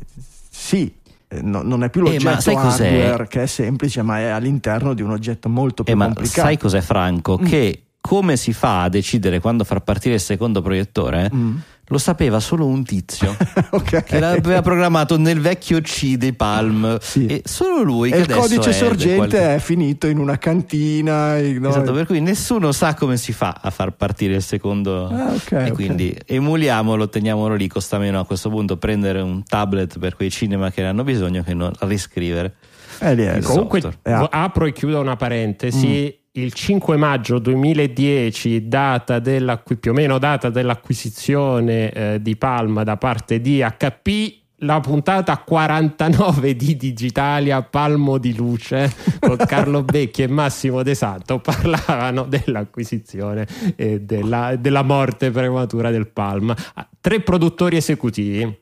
sì, 0.50 0.94
eh, 1.28 1.42
no- 1.42 1.62
non 1.62 1.84
è 1.84 1.90
più 1.90 2.02
Eh, 2.06 2.20
ma 2.22 2.32
l'oggetto 2.34 2.58
cos'è? 2.58 2.88
hardware 2.88 3.28
che 3.28 3.44
è 3.44 3.46
semplice, 3.48 4.02
ma 4.02 4.20
è 4.20 4.26
all'interno 4.28 4.94
di 4.94 5.02
un 5.02 5.12
oggetto 5.12 5.50
molto 5.50 5.84
più 5.84 5.94
Eh, 5.94 5.96
ma 5.96 6.06
complicato. 6.06 6.42
sai 6.48 6.58
cos'è 6.58 6.82
Franco? 6.82 7.38
Mm. 7.42 7.46
Che 7.46 7.82
come 8.00 8.38
si 8.38 8.54
fa 8.54 8.84
a 8.84 8.90
decidere 8.90 9.40
quando 9.42 9.64
far 9.66 9.82
partire 9.82 10.16
il 10.16 10.22
secondo 10.22 10.62
proiettore? 10.62 11.30
Mm. 11.34 11.56
Lo 11.90 11.98
sapeva 11.98 12.42
solo 12.42 12.66
un 12.66 12.84
tizio 12.84 13.34
ok. 13.72 14.04
che 14.04 14.20
l'aveva 14.20 14.62
programmato 14.62 15.18
nel 15.18 15.40
vecchio 15.40 15.80
C 15.80 16.16
dei 16.18 16.34
Palm 16.34 16.98
Sì. 17.00 17.28
e 17.28 17.44
solo 17.46 17.82
lui 17.82 18.12
E 18.12 18.18
il 18.18 18.28
codice 18.30 18.72
è 18.72 18.74
sorgente 18.74 19.16
qualche- 19.16 19.56
è 19.56 19.60
finito 19.60 20.08
in 20.08 20.18
una 20.18 20.38
cantina. 20.38 21.38
in- 21.38 21.60
no? 21.62 21.70
Esatto, 21.70 21.94
per 21.94 22.06
cui 22.06 22.20
nessuno 22.20 22.74
sa 22.74 22.94
come 22.94 23.16
si 23.16 23.32
fa 23.32 23.60
a 23.62 23.70
far 23.70 23.92
partire 23.92 24.36
il 24.36 24.42
secondo 24.44 25.08
Ah, 25.08 25.32
ok, 25.34 25.52
e 25.52 25.72
quindi 25.72 26.14
emuliamolo, 26.26 27.08
teniamolo 27.08 27.56
lì, 27.56 27.68
costa 27.70 27.98
meno 27.98 28.20
a 28.20 28.26
questo 28.26 28.50
punto 28.50 28.76
prendere 28.76 29.22
un 29.22 29.44
tablet 29.46 29.98
per 29.98 30.16
quei 30.18 30.30
cinema 30.30 30.70
che 30.72 30.82
ne 30.82 30.90
hanno 30.90 31.06
bisogno 31.06 31.42
che 31.42 31.54
non 31.54 31.72
riscrivere. 31.80 32.56
Eh, 33.00 33.16
lì 33.16 33.24
è- 33.24 33.38
Il 33.38 33.44
Comunque, 33.46 33.80
software. 33.80 34.28
Apro 34.32 34.66
e 34.66 34.74
chiudo 34.74 35.00
una 35.00 35.16
parentesi. 35.16 36.17
Il 36.38 36.54
5 36.54 36.98
maggio 36.98 37.40
2010, 37.40 38.68
data 38.68 39.18
dell'acqui- 39.18 39.76
più 39.76 39.90
o 39.90 39.94
meno 39.96 40.20
data 40.20 40.52
dell'acquisizione 40.52 41.90
eh, 41.92 42.22
di 42.22 42.36
Palma 42.36 42.84
da 42.84 42.96
parte 42.96 43.42
di 43.42 43.58
HP, 43.60 44.36
la 44.58 44.80
puntata 44.80 45.36
49 45.40 46.56
di 46.56 46.78
Digitalia 46.78 47.64
Palmo 47.64 48.20
di 48.20 48.36
Luce 48.36 48.94
con 49.20 49.36
Carlo 49.36 49.82
Becchi 49.82 50.22
e 50.22 50.28
Massimo 50.28 50.84
De 50.84 50.94
Santo 50.94 51.40
parlavano 51.40 52.26
dell'acquisizione 52.26 53.48
e 53.76 54.02
della, 54.02 54.56
della 54.58 54.84
morte 54.84 55.32
prematura 55.32 55.90
del 55.90 56.08
Palma. 56.08 56.56
Ah, 56.76 56.88
Tre 57.02 57.20
produttori 57.22 57.78
esecutivi. 57.78 58.60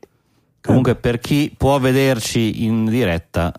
Comunque 0.61 0.95
per 0.95 1.19
chi 1.19 1.53
può 1.55 1.77
vederci 1.77 2.63
in 2.63 2.85
diretta 2.85 3.53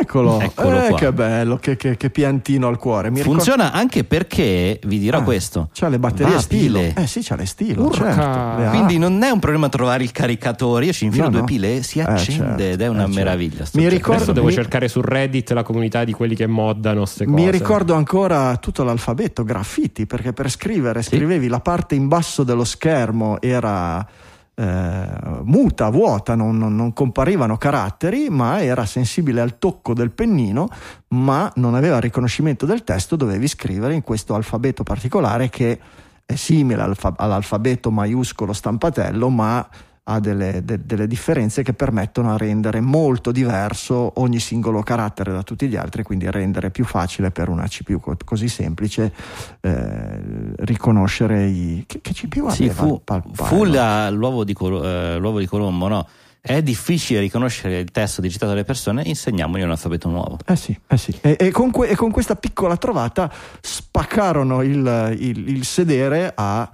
Eccolo, 0.00 0.40
Eccolo 0.40 0.82
Eh, 0.82 0.88
qua. 0.88 0.98
che 0.98 1.12
bello, 1.12 1.56
che, 1.56 1.76
che- 1.76 1.96
che 1.96 2.10
piantino 2.10 2.66
al 2.68 2.78
cuore. 2.78 3.10
Mi 3.10 3.18
ricordo- 3.18 3.42
funziona 3.42 3.72
anche 3.72 4.04
perché 4.04 4.78
vi 4.84 4.98
dirò 4.98 5.18
Ah, 5.18 5.22
questo. 5.22 5.68
C'ha 5.72 5.88
le 5.88 5.98
batterie 5.98 6.34
va 6.34 6.40
stilo. 6.40 6.78
pile. 6.80 6.94
Eh 6.96 7.06
sì, 7.06 7.20
c'ha 7.22 7.36
le 7.36 7.46
stilo. 7.46 7.84
Urca. 7.84 8.14
Certo. 8.14 8.60
Le. 8.62 8.68
Quindi 8.70 8.98
non 8.98 9.22
è 9.22 9.30
un 9.30 9.38
problema 9.38 9.68
trovare 9.68 10.02
il 10.02 10.12
caricatore, 10.12 10.86
io 10.86 10.92
ci 10.92 11.04
infilo 11.06 11.24
No, 11.24 11.30
due 11.30 11.40
no. 11.40 11.46
pile 11.46 11.76
e 11.76 11.82
si 11.82 11.98
Eh, 12.00 12.02
accende 12.02 12.44
certo, 12.46 12.62
ed 12.62 12.80
è 12.80 12.86
una 12.88 12.98
eh, 12.98 13.04
certo. 13.04 13.14
meraviglia. 13.18 13.64
sto 13.64 13.78
Mi 13.78 13.88
ricordo- 13.88 14.14
Adesso 14.16 14.32
devo 14.32 14.46
mi- 14.46 14.52
cercare 14.52 14.88
su 14.88 15.00
Reddit 15.00 15.50
la 15.52 15.62
comunità 15.62 16.04
di 16.04 16.12
quelli 16.12 16.34
che 16.34 16.46
moddano 16.46 17.04
ste 17.04 17.24
cose. 17.24 17.36
Mi 17.36 17.50
ricordo 17.50 17.94
ancora 17.94 18.56
tutto 18.56 18.82
l'alfabeto, 18.84 19.44
graffiti, 19.44 20.06
perché 20.06 20.32
per 20.32 20.50
scrivere 20.50 21.02
scrivevi 21.02 21.48
la 21.48 21.60
parte 21.60 21.94
in 21.94 22.08
basso 22.08 22.42
dello 22.44 22.64
schermo 22.64 23.40
era 23.40 24.06
eh, 24.54 25.06
muta, 25.42 25.88
vuota, 25.90 26.34
non, 26.34 26.56
non- 26.56 26.92
comparivano 26.92 27.56
caratteri, 27.56 28.28
ma 28.30 28.62
era 28.62 28.84
sensibile 28.86 29.40
al 29.40 29.58
tocco 29.58 29.94
del 29.94 30.10
pennino, 30.10 30.68
ma 31.08 31.50
non 31.56 31.74
aveva 31.74 31.98
riconoscimento 31.98 32.66
del 32.66 32.84
testo, 32.84 33.16
dovevi 33.16 33.48
scrivere 33.48 33.94
in 33.94 34.02
questo 34.02 34.34
alfabeto 34.34 34.82
particolare 34.82 35.48
che 35.48 35.80
è 36.24 36.34
simile 36.36 36.82
all'alfa- 36.82 37.14
all'alfabeto 37.16 37.90
maiuscolo 37.90 38.52
stampatello, 38.52 39.28
ma 39.28 39.66
ha 40.06 40.20
delle, 40.20 40.62
de- 40.64 40.84
delle 40.84 41.06
differenze 41.06 41.62
che 41.62 41.72
permettono 41.72 42.32
a 42.32 42.36
rendere 42.36 42.80
molto 42.80 43.32
diverso 43.32 44.12
ogni 44.20 44.38
singolo 44.38 44.82
carattere 44.82 45.32
da 45.32 45.42
tutti 45.42 45.66
gli 45.66 45.76
altri, 45.76 46.02
quindi 46.02 46.30
rendere 46.30 46.70
più 46.70 46.84
facile 46.84 47.30
per 47.30 47.48
una 47.48 47.66
CPU 47.66 48.00
co- 48.00 48.16
così 48.22 48.48
semplice 48.48 49.12
eh, 49.60 50.20
riconoscere 50.58 51.46
i... 51.46 51.84
Che, 51.86 52.00
che 52.02 52.12
CPU 52.12 52.50
Sì, 52.50 52.64
aveva? 52.64 52.74
fu, 52.82 52.94
il 52.94 53.00
Pal- 53.02 53.22
fu 53.32 53.64
la- 53.64 54.10
l'uovo, 54.10 54.44
di 54.44 54.52
Colo- 54.52 54.84
eh, 54.84 55.16
l'uovo 55.18 55.38
di 55.38 55.46
Colombo, 55.46 55.88
no? 55.88 56.06
È 56.38 56.60
difficile 56.62 57.20
riconoscere 57.20 57.78
il 57.78 57.90
testo 57.90 58.20
digitato 58.20 58.50
dalle 58.52 58.64
persone, 58.64 59.02
insegniamogli 59.06 59.62
un 59.62 59.70
alfabeto 59.70 60.10
nuovo. 60.10 60.36
Eh 60.44 60.56
sì, 60.56 60.78
eh 60.86 60.96
sì. 60.98 61.16
E, 61.22 61.36
e 61.40 61.50
con 61.50 61.70
que- 61.70 61.88
e 61.88 61.96
con 61.96 62.10
questa 62.10 62.36
piccola 62.36 62.76
trovata 62.76 63.32
spaccarono 63.62 64.60
il, 64.60 65.16
il- 65.18 65.48
il 65.48 65.64
sedere 65.64 66.30
a- 66.34 66.70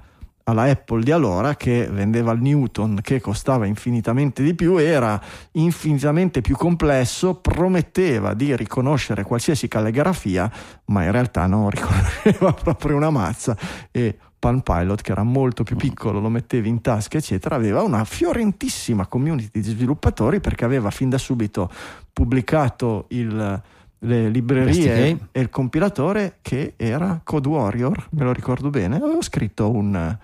alla 0.51 0.65
Apple 0.65 1.03
di 1.03 1.11
allora 1.11 1.57
che 1.57 1.89
vendeva 1.91 2.33
il 2.33 2.41
Newton 2.41 3.01
che 3.03 3.21
costava 3.21 3.67
infinitamente 3.67 4.43
di 4.43 4.55
più, 4.55 4.77
era 4.77 5.21
infinitamente 5.53 6.41
più 6.41 6.57
complesso, 6.57 7.37
prometteva 7.37 8.35
di 8.35 8.55
riconoscere 8.55 9.23
qualsiasi 9.23 9.69
calligrafia, 9.69 10.51
ma 10.87 11.05
in 11.05 11.13
realtà 11.13 11.47
non 11.47 11.71
riconosceva 11.71 12.53
proprio 12.53 12.97
una 12.97 13.11
mazza. 13.11 13.57
E 13.91 14.17
Palm 14.39 14.61
Pilot 14.61 15.03
che 15.03 15.13
era 15.13 15.23
molto 15.23 15.63
più 15.65 15.77
piccolo, 15.77 16.19
lo 16.19 16.31
mettevi 16.31 16.69
in 16.69 16.81
tasca 16.81 17.19
eccetera, 17.19 17.57
aveva 17.57 17.83
una 17.83 18.05
fiorentissima 18.05 19.07
community 19.07 19.61
di 19.61 19.69
sviluppatori 19.69 20.41
perché 20.41 20.65
aveva 20.65 20.91
fin 20.91 21.11
da 21.11 21.19
subito 21.19 21.71
pubblicato 22.13 23.05
il- 23.09 23.63
le 24.03 24.29
librerie 24.31 25.29
e 25.31 25.41
il 25.41 25.51
compilatore 25.51 26.39
che 26.41 26.73
era 26.77 27.21
Code 27.23 27.49
Warrior, 27.49 28.09
me 28.13 28.25
lo 28.25 28.33
ricordo 28.33 28.71
bene, 28.71 28.97
avevo 28.97 29.21
scritto 29.21 29.71
un, 29.71 30.17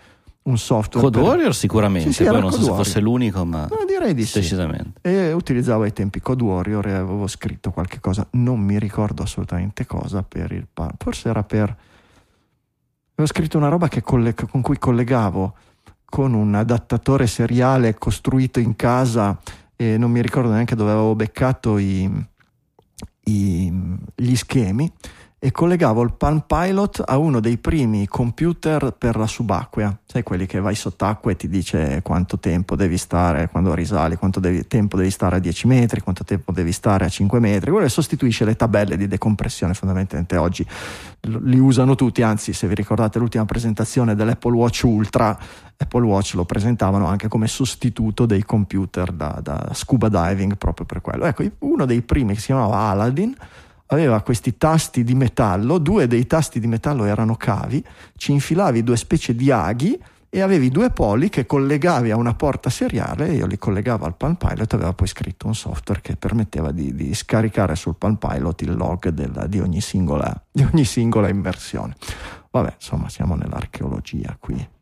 un 0.46 0.58
software. 0.58 1.04
Code 1.06 1.18
per- 1.18 1.26
Warrior 1.28 1.54
sicuramente, 1.54 2.08
Sì, 2.12 2.22
sì, 2.24 2.28
poi 2.30 2.40
non 2.40 2.50
so 2.50 2.56
Code 2.56 2.62
se 2.62 2.68
Warrior. 2.70 2.86
fosse 2.86 3.00
l'unico, 3.00 3.44
ma 3.44 3.66
No, 3.68 3.84
direi 3.86 4.14
di 4.14 4.24
sì. 4.24 4.38
decisamente. 4.40 5.00
E 5.00 5.32
utilizzavo 5.32 5.82
ai 5.82 5.92
tempi 5.92 6.20
Code 6.20 6.42
Warrior 6.44 6.86
e 6.86 6.92
avevo 6.92 7.26
scritto 7.26 7.70
qualche 7.70 8.00
cosa, 8.00 8.26
non 8.32 8.60
mi 8.60 8.78
ricordo 8.78 9.22
assolutamente 9.22 9.86
cosa 9.86 10.22
per 10.22 10.52
il 10.52 10.66
pa- 10.72 10.92
forse 10.98 11.28
era 11.28 11.42
per 11.42 11.76
avevo 13.18 13.32
scritto 13.32 13.56
una 13.56 13.68
roba 13.68 13.88
che 13.88 14.02
colle- 14.02 14.34
con 14.34 14.60
cui 14.60 14.78
collegavo 14.78 15.54
con 16.04 16.34
un 16.34 16.54
adattatore 16.54 17.26
seriale 17.26 17.94
costruito 17.94 18.60
in 18.60 18.76
casa 18.76 19.38
e 19.74 19.96
non 19.98 20.10
mi 20.10 20.20
ricordo 20.22 20.50
neanche 20.50 20.76
dove 20.76 20.90
avevo 20.92 21.14
beccato 21.14 21.78
i- 21.78 22.10
i- 23.24 23.72
gli 24.14 24.34
schemi 24.36 24.90
e 25.38 25.50
collegavo 25.50 26.02
il 26.02 26.14
Palm 26.14 26.44
Pilot 26.46 27.02
a 27.04 27.18
uno 27.18 27.40
dei 27.40 27.58
primi 27.58 28.06
computer 28.08 28.94
per 28.96 29.16
la 29.16 29.26
subacquea, 29.26 29.98
sai 30.06 30.22
quelli 30.22 30.46
che 30.46 30.60
vai 30.60 30.74
sott'acqua 30.74 31.30
e 31.30 31.36
ti 31.36 31.46
dice 31.46 32.00
quanto 32.02 32.38
tempo 32.38 32.74
devi 32.74 32.96
stare 32.96 33.48
quando 33.50 33.74
risali, 33.74 34.16
quanto 34.16 34.40
devi- 34.40 34.66
tempo 34.66 34.96
devi 34.96 35.10
stare 35.10 35.36
a 35.36 35.38
10 35.38 35.66
metri, 35.66 36.00
quanto 36.00 36.24
tempo 36.24 36.52
devi 36.52 36.72
stare 36.72 37.04
a 37.04 37.08
5 37.08 37.38
metri, 37.38 37.70
quello 37.70 37.86
sostituisce 37.88 38.46
le 38.46 38.56
tabelle 38.56 38.96
di 38.96 39.06
decompressione 39.06 39.74
fondamentalmente 39.74 40.36
oggi 40.38 40.66
li 41.20 41.58
usano 41.58 41.94
tutti, 41.96 42.22
anzi 42.22 42.52
se 42.52 42.66
vi 42.66 42.74
ricordate 42.74 43.18
l'ultima 43.18 43.44
presentazione 43.44 44.14
dell'Apple 44.14 44.54
Watch 44.54 44.82
Ultra, 44.84 45.38
Apple 45.76 46.04
Watch 46.04 46.34
lo 46.34 46.44
presentavano 46.44 47.06
anche 47.06 47.28
come 47.28 47.46
sostituto 47.46 48.24
dei 48.24 48.42
computer 48.42 49.12
da, 49.12 49.38
da 49.42 49.70
scuba 49.74 50.08
diving 50.08 50.56
proprio 50.56 50.86
per 50.86 51.00
quello. 51.02 51.26
Ecco, 51.26 51.44
uno 51.58 51.84
dei 51.84 52.00
primi 52.02 52.34
che 52.34 52.40
si 52.40 52.46
chiamava 52.46 52.78
Aladdin 52.90 53.34
aveva 53.86 54.20
questi 54.22 54.56
tasti 54.56 55.04
di 55.04 55.14
metallo, 55.14 55.78
due 55.78 56.06
dei 56.06 56.26
tasti 56.26 56.60
di 56.60 56.66
metallo 56.66 57.04
erano 57.04 57.36
cavi, 57.36 57.84
ci 58.16 58.32
infilavi 58.32 58.82
due 58.82 58.96
specie 58.96 59.34
di 59.34 59.50
aghi 59.50 59.98
e 60.28 60.40
avevi 60.40 60.70
due 60.70 60.90
poli 60.90 61.28
che 61.28 61.46
collegavi 61.46 62.10
a 62.10 62.16
una 62.16 62.34
porta 62.34 62.68
seriale, 62.68 63.32
io 63.32 63.46
li 63.46 63.56
collegavo 63.56 64.04
al 64.04 64.16
Palm 64.16 64.34
Pilot, 64.34 64.74
aveva 64.74 64.92
poi 64.92 65.06
scritto 65.06 65.46
un 65.46 65.54
software 65.54 66.00
che 66.00 66.16
permetteva 66.16 66.72
di, 66.72 66.94
di 66.94 67.14
scaricare 67.14 67.74
sul 67.74 67.96
Palm 67.96 68.16
Pilot 68.16 68.62
il 68.62 68.76
log 68.76 69.08
della- 69.08 69.46
di, 69.46 69.60
ogni 69.60 69.80
singola, 69.80 70.38
di 70.50 70.62
ogni 70.62 70.84
singola 70.84 71.28
immersione. 71.28 71.96
Vabbè, 72.50 72.74
insomma, 72.74 73.08
siamo 73.08 73.34
nell'archeologia 73.34 74.36
qui. 74.38 74.75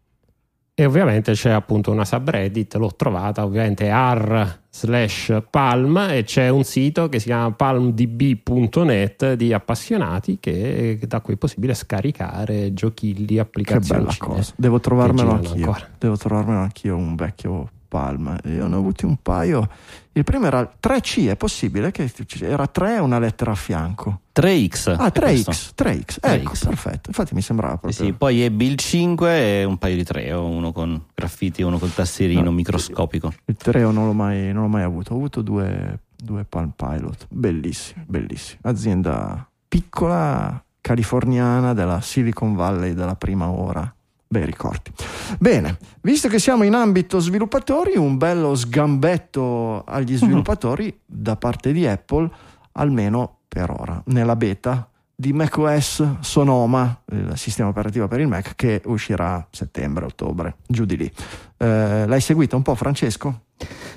E 0.77 0.85
ovviamente 0.85 1.33
c'è 1.35 1.51
appunto 1.51 1.93
una 1.93 2.05
subreddit, 2.05 2.75
l'ho 2.75 2.93
trovata 2.97 3.45
ovviamente 3.45 3.89
r 3.89 4.59
slash 4.69 5.43
palm 5.49 5.97
e 6.11 6.25
c'è 6.25 6.49
un 6.49 6.65
sito 6.65 7.09
che 7.09 7.21
si 7.21 7.27
chiama 7.27 7.53
palmdb.net 7.53 9.35
di 9.35 9.53
appassionati 9.53 10.39
che 10.41 10.99
da 11.07 11.21
cui 11.21 11.35
è 11.35 11.37
possibile 11.37 11.75
scaricare 11.75 12.75
giochilli, 12.75 13.35
Che 13.35 13.41
applicazioni. 13.41 14.03
bella 14.03 14.15
cosa. 14.19 14.53
Devo 14.57 14.81
trovarmelo 14.81 15.31
anch'io. 15.31 15.55
ancora. 15.67 15.89
Devo 15.97 16.17
trovarmelo 16.17 16.59
anch'io 16.59 16.97
un 16.97 17.15
vecchio 17.15 17.69
Palm. 17.95 18.37
Io 18.47 18.67
ne 18.67 18.75
ho 18.75 18.79
avuti 18.79 19.05
un 19.05 19.17
paio. 19.23 19.69
Il 20.13 20.25
primo 20.25 20.47
era 20.47 20.69
3C, 20.83 21.29
è 21.29 21.37
possibile 21.37 21.93
che 21.93 22.11
era 22.41 22.67
3 22.67 22.97
e 22.97 22.99
una 22.99 23.21
lettera 23.21 23.53
a 23.53 23.55
fianco. 23.55 24.23
3X. 24.35 24.97
Ah, 24.99 25.13
è 25.13 25.21
questo. 25.21 25.51
3X, 25.53 25.73
3X. 25.77 26.17
Ecco, 26.21 26.53
3X. 26.55 26.67
perfetto. 26.67 27.09
Infatti 27.11 27.35
mi 27.35 27.41
sembrava 27.43 27.75
Sì, 27.75 27.79
proprio. 27.81 28.05
sì, 28.07 28.13
poi 28.13 28.43
ebbi 28.43 28.67
il 28.67 28.77
5 28.77 29.61
e 29.61 29.63
un 29.65 29.79
paio 29.79 29.95
di 29.95 30.03
3, 30.03 30.33
uno 30.33 30.73
con 30.73 31.01
graffiti 31.15 31.61
e 31.61 31.65
uno 31.65 31.79
col 31.79 31.95
tastierino 31.95 32.43
No. 32.43 32.51
microscopico. 32.51 33.33
Il 33.45 33.55
Treo 33.57 33.93
non 33.93 34.07
l'ho 34.07 34.13
mai, 34.13 34.53
non 34.53 34.63
l'ho 34.63 34.69
mai 34.69 34.83
avuto. 34.83 35.13
Ho 35.13 35.17
avuto 35.17 35.41
due, 35.41 36.01
due 36.17 36.45
Palm 36.45 36.73
Pilot. 36.75 37.27
Bellissimi, 37.31 38.05
bellissimi. 38.09 38.59
Azienda 38.63 39.49
piccola, 39.69 40.61
californiana 40.81 41.75
della 41.75 42.01
Silicon 42.01 42.55
Valley 42.57 42.95
della 42.95 43.15
prima 43.15 43.49
ora. 43.51 43.93
Bei 44.35 44.45
ricordi. 44.45 44.91
Bene, 45.39 45.79
visto 46.01 46.27
che 46.27 46.41
siamo 46.41 46.65
in 46.65 46.75
ambito 46.75 47.21
sviluppatori, 47.21 47.97
un 47.97 48.19
bello 48.19 48.57
sgambetto 48.57 49.85
agli 49.85 50.17
sviluppatori 50.17 50.93
da 51.07 51.37
parte 51.37 51.71
di 51.71 51.87
Apple, 51.87 52.29
almeno 52.73 53.43
per 53.47 53.71
ora. 53.71 54.03
Nella 54.07 54.35
beta 54.35 54.89
di 55.15 55.33
macOS 55.33 56.17
Sonoma, 56.19 57.03
il 57.13 57.31
sistema 57.37 57.69
operativo 57.69 58.09
per 58.09 58.19
il 58.19 58.27
Mac, 58.27 58.57
che 58.57 58.83
uscirà 58.87 59.47
settembre-ottobre, 59.49 60.57
giù 60.67 60.85
di 60.85 60.97
lì. 60.97 61.13
Eh, 61.57 62.05
l'hai 62.05 62.21
seguito 62.21 62.57
un 62.57 62.63
po', 62.63 62.75
Francesco? 62.75 63.43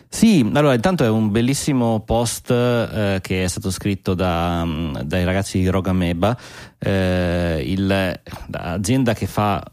Sì, 0.07 0.47
allora 0.53 0.75
intanto 0.75 1.03
è 1.03 1.09
un 1.09 1.31
bellissimo 1.31 2.01
post 2.01 2.51
eh, 2.51 3.17
che 3.23 3.43
è 3.43 3.47
stato 3.47 3.71
scritto 3.71 4.13
da, 4.13 4.63
dai 5.03 5.23
ragazzi 5.23 5.57
di 5.57 5.67
Rogameba, 5.67 6.37
eh, 6.77 7.73
l'azienda 7.75 9.15
che 9.15 9.25
fa 9.25 9.63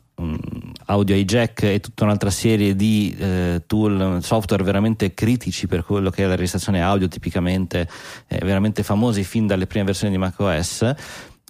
audio 0.86 1.14
hijack 1.14 1.62
e 1.62 1.80
tutta 1.80 2.04
un'altra 2.04 2.30
serie 2.30 2.76
di 2.76 3.14
eh, 3.18 3.62
tool, 3.66 4.18
software 4.22 4.62
veramente 4.62 5.14
critici 5.14 5.66
per 5.66 5.84
quello 5.84 6.10
che 6.10 6.24
è 6.24 6.26
la 6.26 6.36
registrazione 6.36 6.82
audio, 6.82 7.08
tipicamente 7.08 7.88
eh, 8.28 8.38
veramente 8.44 8.82
famosi 8.82 9.24
fin 9.24 9.46
dalle 9.46 9.66
prime 9.66 9.86
versioni 9.86 10.12
di 10.12 10.18
macOS 10.18 10.94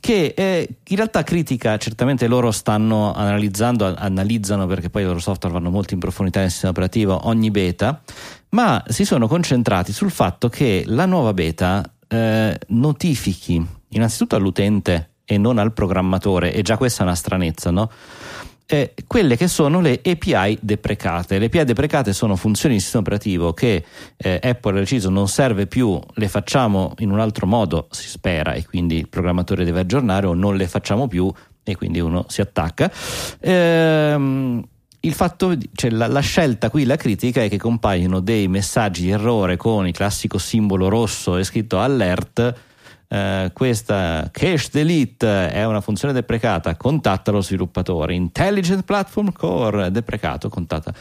che 0.05 0.35
eh, 0.37 0.69
in 0.89 0.97
realtà 0.97 1.23
critica, 1.23 1.79
certamente 1.79 2.27
loro 2.27 2.51
stanno 2.51 3.15
analizzando, 3.15 3.95
analizzano 3.97 4.67
perché 4.67 4.91
poi 4.91 5.01
i 5.01 5.07
loro 5.07 5.19
software 5.19 5.55
vanno 5.55 5.71
molto 5.71 5.95
in 5.95 6.01
profondità 6.01 6.41
nel 6.41 6.51
sistema 6.51 6.73
operativo 6.73 7.27
ogni 7.27 7.51
beta, 7.51 8.03
ma 8.51 8.85
si 8.87 9.07
sono 9.07 9.27
concentrati 9.27 9.95
sul 9.95 10.11
fatto 10.11 10.51
che 10.51 10.85
la 10.87 11.07
nuova 11.07 11.33
beta 11.33 11.91
eh, 12.07 12.59
notifichi 12.67 13.67
innanzitutto 13.89 14.37
all'utente 14.37 15.13
e 15.25 15.39
non 15.39 15.57
al 15.57 15.73
programmatore, 15.73 16.53
e 16.53 16.61
già 16.61 16.77
questa 16.77 17.03
è 17.03 17.07
una 17.07 17.15
stranezza, 17.15 17.71
no? 17.71 17.91
Eh, 18.67 18.95
quelle 19.07 19.37
che 19.37 19.49
sono 19.49 19.81
le 19.81 20.01
API 20.03 20.59
deprecate. 20.61 21.39
Le 21.39 21.47
API 21.47 21.65
deprecate 21.65 22.13
sono 22.13 22.37
funzioni 22.37 22.77
di 22.77 22.81
sistema 22.81 23.03
operativo 23.03 23.53
che 23.53 23.85
eh, 24.17 24.41
Apple 24.43 24.77
ha 24.77 24.81
deciso 24.81 25.11
non 25.11 25.29
serve 25.29 25.67
più, 25.67 26.01
le 26.15 26.29
facciamo 26.29 26.95
in 26.99 27.11
un 27.11 27.21
altro 27.21 27.47
modo, 27.47 27.89
si 27.91 28.09
spera, 28.09 28.53
e 28.53 28.65
quindi 28.65 28.97
il 28.97 29.09
programmatore 29.09 29.65
deve 29.65 29.81
aggiornare 29.81 30.27
o 30.27 30.35
non 30.35 30.57
le 30.57 30.67
facciamo 30.67 31.09
più 31.09 31.33
e 31.63 31.77
quindi 31.77 32.01
uno 32.01 32.25
si 32.29 32.41
attacca. 32.41 32.91
Ehm, 33.41 34.63
il 35.01 35.13
fatto, 35.13 35.55
cioè 35.75 35.91
la, 35.91 36.07
la, 36.07 36.21
scelta 36.21 36.71
qui, 36.71 36.85
la 36.85 36.97
critica 36.97 37.43
è 37.43 37.49
che 37.51 37.59
compaiono 37.59 38.21
dei 38.21 38.49
messaggi 38.49 39.03
di 39.03 39.11
errore 39.11 39.57
con 39.57 39.87
il 39.87 39.93
classico 39.93 40.39
simbolo 40.39 40.89
rosso 40.89 41.37
e 41.37 41.45
scritto 41.45 41.79
alert 41.79 42.55
eh, 43.15 43.51
questa 43.53 44.29
cache 44.33 44.69
delete 44.73 45.53
è 45.53 45.65
una 45.65 45.81
funzione 45.81 46.13
deprecata, 46.13 46.75
contatta 46.75 47.31
lo 47.31 47.41
sviluppatore. 47.41 48.13
Intelligent 48.15 48.83
Platform 48.83 49.31
Core 49.31 49.93
deprecato, 49.93 50.49
contatta. 50.49 50.93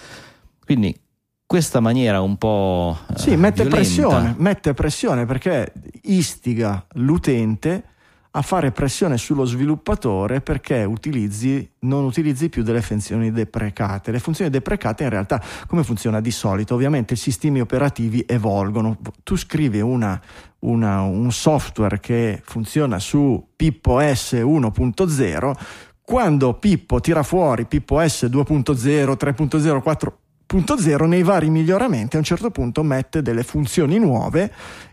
Quindi 0.64 0.95
questa 1.43 1.80
maniera 1.80 2.22
un 2.22 2.38
po'... 2.38 2.95
Eh, 3.09 3.18
sì, 3.18 3.36
mette 3.36 3.66
pressione, 3.66 4.36
mette 4.38 4.76
pressione 4.76 5.26
perché 5.26 5.74
istiga 6.03 6.86
l'utente 6.93 7.84
a 8.36 8.42
fare 8.42 8.72
pressione 8.72 9.18
sullo 9.18 9.46
sviluppatore 9.46 10.42
perché 10.42 10.84
utilizzi, 10.84 11.70
non 11.80 12.04
utilizzi 12.04 12.50
più 12.50 12.64
delle 12.64 12.82
funzioni 12.82 13.32
deprecate. 13.32 14.12
Le 14.12 14.18
funzioni 14.18 14.50
deprecate 14.50 15.04
in 15.04 15.10
realtà 15.10 15.42
come 15.68 15.84
funziona 15.84 16.20
di 16.20 16.32
solito? 16.32 16.74
Ovviamente 16.74 17.14
i 17.14 17.18
sistemi 17.18 17.62
operativi 17.62 18.24
evolvono. 18.28 18.98
Tu 19.22 19.36
scrivi 19.36 19.82
una, 19.82 20.20
una, 20.60 21.02
un 21.02 21.32
software 21.32 22.00
che 22.00 22.42
funziona 22.44 22.98
su 22.98 23.50
Pippo 23.56 24.00
S 24.00 24.34
1.0, 24.34 25.54
quando 26.02 26.54
Pippo 26.56 27.00
tira 27.02 27.22
fuori 27.22 27.66
Pippo 27.66 28.00
S 28.00 28.24
2.0, 28.24 29.16
3.0, 29.16 30.10
4.0, 30.48 31.08
nei 31.08 31.22
vari 31.22 31.52
miglioramenti 31.52 32.16
a 32.16 32.20
un 32.20 32.26
certo 32.26 32.50
punto 32.50 32.82
mette 32.82 33.22
delle 33.22 33.44
funzioni 33.44 34.00
nuove 34.00 34.52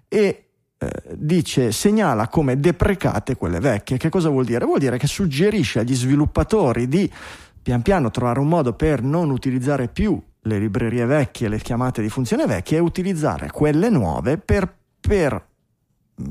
e 0.09 0.50
dice 1.15 1.73
segnala 1.73 2.29
come 2.29 2.59
deprecate 2.59 3.37
quelle 3.37 3.61
vecchie. 3.61 3.99
Che 3.99 4.09
cosa 4.09 4.29
vuol 4.31 4.45
dire? 4.45 4.65
Vuol 4.65 4.79
dire 4.79 4.97
che 4.97 5.07
suggerisce 5.07 5.81
agli 5.81 5.95
sviluppatori 5.95 6.89
di 6.89 7.11
pian 7.63 7.83
piano 7.83 8.11
trovare 8.11 8.41
un 8.41 8.49
modo 8.49 8.73
per 8.73 9.03
non 9.03 9.31
utilizzare 9.31 9.89
più 9.89 10.21
le 10.43 10.59
librerie 10.59 11.05
vecchie, 11.05 11.49
le 11.49 11.59
chiamate 11.59 12.01
di 12.01 12.09
funzione 12.09 12.47
vecchie 12.47 12.79
e 12.79 12.81
utilizzare 12.81 13.51
quelle 13.51 13.91
nuove 13.91 14.39
per, 14.39 14.75
per 14.99 15.47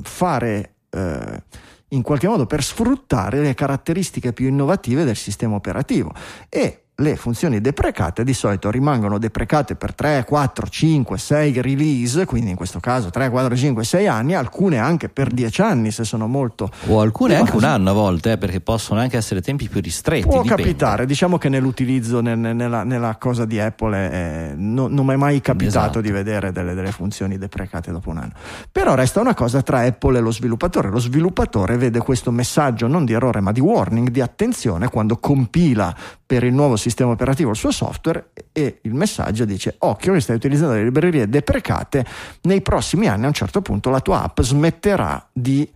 fare 0.02 0.74
eh, 0.90 1.44
in 1.90 2.02
qualche 2.02 2.28
modo 2.28 2.46
per 2.46 2.64
sfruttare 2.64 3.42
le 3.42 3.54
caratteristiche 3.54 4.34
più 4.34 4.48
innovative 4.48 5.04
del 5.04 5.16
sistema 5.16 5.56
operativo 5.56 6.14
e 6.50 6.86
le 7.00 7.16
funzioni 7.16 7.62
deprecate 7.62 8.24
di 8.24 8.34
solito 8.34 8.70
rimangono 8.70 9.18
deprecate 9.18 9.76
per 9.76 9.94
3, 9.94 10.26
4, 10.28 10.68
5, 10.68 11.18
6 11.18 11.62
release, 11.62 12.26
quindi 12.26 12.52
in 12.52 12.56
questo 12.56 12.80
caso 12.80 13.10
3, 13.10 13.30
4, 13.30 13.56
5, 13.56 13.84
6 13.84 14.08
anni, 14.08 14.36
alcune 14.36 14.78
anche 14.78 15.10
per 15.10 15.32
10 15.32 15.62
anni 15.62 15.92
se 15.92 16.04
sono 16.04 16.28
molto... 16.28 16.70
O 16.88 17.00
alcune 17.00 17.36
anche 17.36 17.56
un 17.56 17.64
anno 17.64 17.90
a 17.90 17.94
volte, 17.94 18.34
eh, 18.34 18.38
perché 18.38 18.60
possono 18.60 19.00
anche 19.00 19.18
essere 19.18 19.42
tempi 19.42 19.68
più 19.68 19.82
ristretti. 19.82 20.24
Può 20.24 20.42
dipende. 20.42 20.64
capitare, 20.64 21.06
diciamo 21.06 21.38
che 21.38 21.50
nell'utilizzo, 21.50 22.22
nel, 22.22 22.38
nella, 22.38 22.84
nella, 22.84 23.16
cosa 23.18 23.46
di 23.46 23.60
Apple 23.60 24.12
eh, 24.12 24.54
no, 24.56 24.88
non 24.88 25.06
mi 25.06 25.14
è 25.14 25.18
mai 25.18 25.42
capitato 25.42 25.80
esatto. 25.80 26.02
di 26.02 26.12
vedere 26.12 26.52
delle, 26.52 26.74
delle 26.74 26.92
funzioni 26.92 27.38
deprecate 27.38 27.92
dopo 27.92 28.10
un 28.10 28.18
anno. 28.18 28.34
Però 28.72 28.94
resta 28.94 29.20
una 29.22 29.34
cosa 29.34 29.62
tra 29.62 29.80
Apple 29.80 30.18
e 30.18 30.22
lo 30.22 30.32
sviluppatore. 30.32 30.90
Lo 30.90 31.00
sviluppatore 31.00 31.78
vede 31.78 32.00
questo 32.00 32.32
messaggio 32.32 32.88
non 32.88 33.06
di 33.06 33.14
errore 33.14 33.40
ma 33.40 33.52
di 33.52 33.60
warning, 33.60 34.10
di 34.10 34.22
attenzione 34.22 34.90
quando 34.90 35.18
compila 35.18 35.96
per 36.26 36.44
il 36.44 36.54
nuovo 36.54 36.76
sistema 36.76 36.89
operativo 37.12 37.50
il 37.50 37.56
suo 37.56 37.72
software 37.72 38.32
e 38.52 38.80
il 38.84 38.94
messaggio 38.94 39.46
dice 39.46 39.76
occhio 39.80 40.14
che 40.14 40.20
stai 40.20 40.36
utilizzando 40.36 40.74
le 40.74 40.84
librerie 40.84 41.30
deprecate, 41.30 42.06
nei 42.42 42.62
prossimi 42.62 43.08
anni 43.08 43.26
a 43.26 43.28
un 43.28 43.34
certo 43.34 43.62
punto 43.62 43.90
la 43.90 44.02
tua 44.02 44.24
app 44.24 44.40
smetterà 44.42 45.28
di 45.32 45.70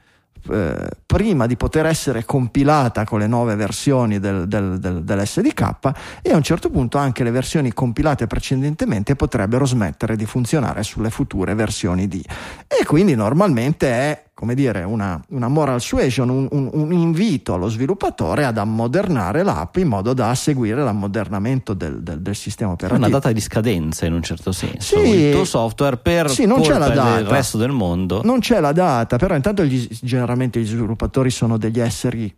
eh, 0.50 0.90
prima 1.06 1.48
di 1.48 1.56
poter 1.56 1.86
essere 1.86 2.26
compilata 2.26 3.06
con 3.06 3.20
le 3.20 3.28
nuove 3.28 3.56
versioni 3.56 4.20
del, 4.20 4.46
del, 4.46 4.78
del, 4.78 5.02
dell'SDK 5.04 5.92
e 6.22 6.32
a 6.34 6.36
un 6.36 6.44
certo 6.44 6.70
punto 6.70 6.98
anche 6.98 7.24
le 7.24 7.32
versioni 7.32 7.72
compilate 7.72 8.28
precedentemente 8.28 9.16
potrebbero 9.16 9.66
smettere 9.66 10.18
di 10.18 10.26
funzionare 10.26 10.84
sulle 10.84 11.10
future 11.10 11.54
versioni 11.54 12.10
di. 12.10 12.22
E 12.68 12.84
quindi 12.84 13.16
normalmente 13.16 13.88
è 13.88 14.24
come 14.44 14.56
dire, 14.56 14.84
una, 14.84 15.24
una 15.30 15.48
moral 15.48 15.80
suasion, 15.80 16.28
un, 16.28 16.50
un, 16.52 16.70
un, 16.74 16.92
invito 16.92 17.54
allo 17.54 17.70
sviluppatore 17.70 18.44
ad 18.44 18.58
ammodernare 18.58 19.42
l'app 19.42 19.78
in 19.78 19.88
modo 19.88 20.12
da 20.12 20.36
seguire 20.36 20.84
l'ammodernamento 20.84 21.74
del, 21.74 22.04
del, 22.04 22.20
del 22.20 22.36
sistema 22.36 22.74
operativo. 22.74 23.06
Una 23.06 23.10
data 23.10 23.32
di 23.32 23.40
scadenza 23.40 24.06
in 24.06 24.12
un 24.12 24.22
certo 24.22 24.52
senso. 24.52 25.00
Sì, 25.00 25.08
il 25.08 25.32
tuo 25.32 25.46
software 25.46 25.96
per 25.96 26.30
sì, 26.30 26.46
non 26.46 26.60
c'è 26.60 26.78
la 26.78 26.90
data. 26.90 27.20
il 27.20 27.26
resto 27.26 27.58
del 27.58 27.72
mondo. 27.72 28.20
Non 28.22 28.40
c'è 28.40 28.60
la 28.60 28.74
data, 28.74 29.16
però 29.16 29.34
intanto 29.34 29.64
gli, 29.64 29.88
generalmente 30.02 30.60
gli 30.60 30.66
sviluppatori 30.66 31.30
sono 31.30 31.58
degli 31.58 31.80
esseri 31.80 32.36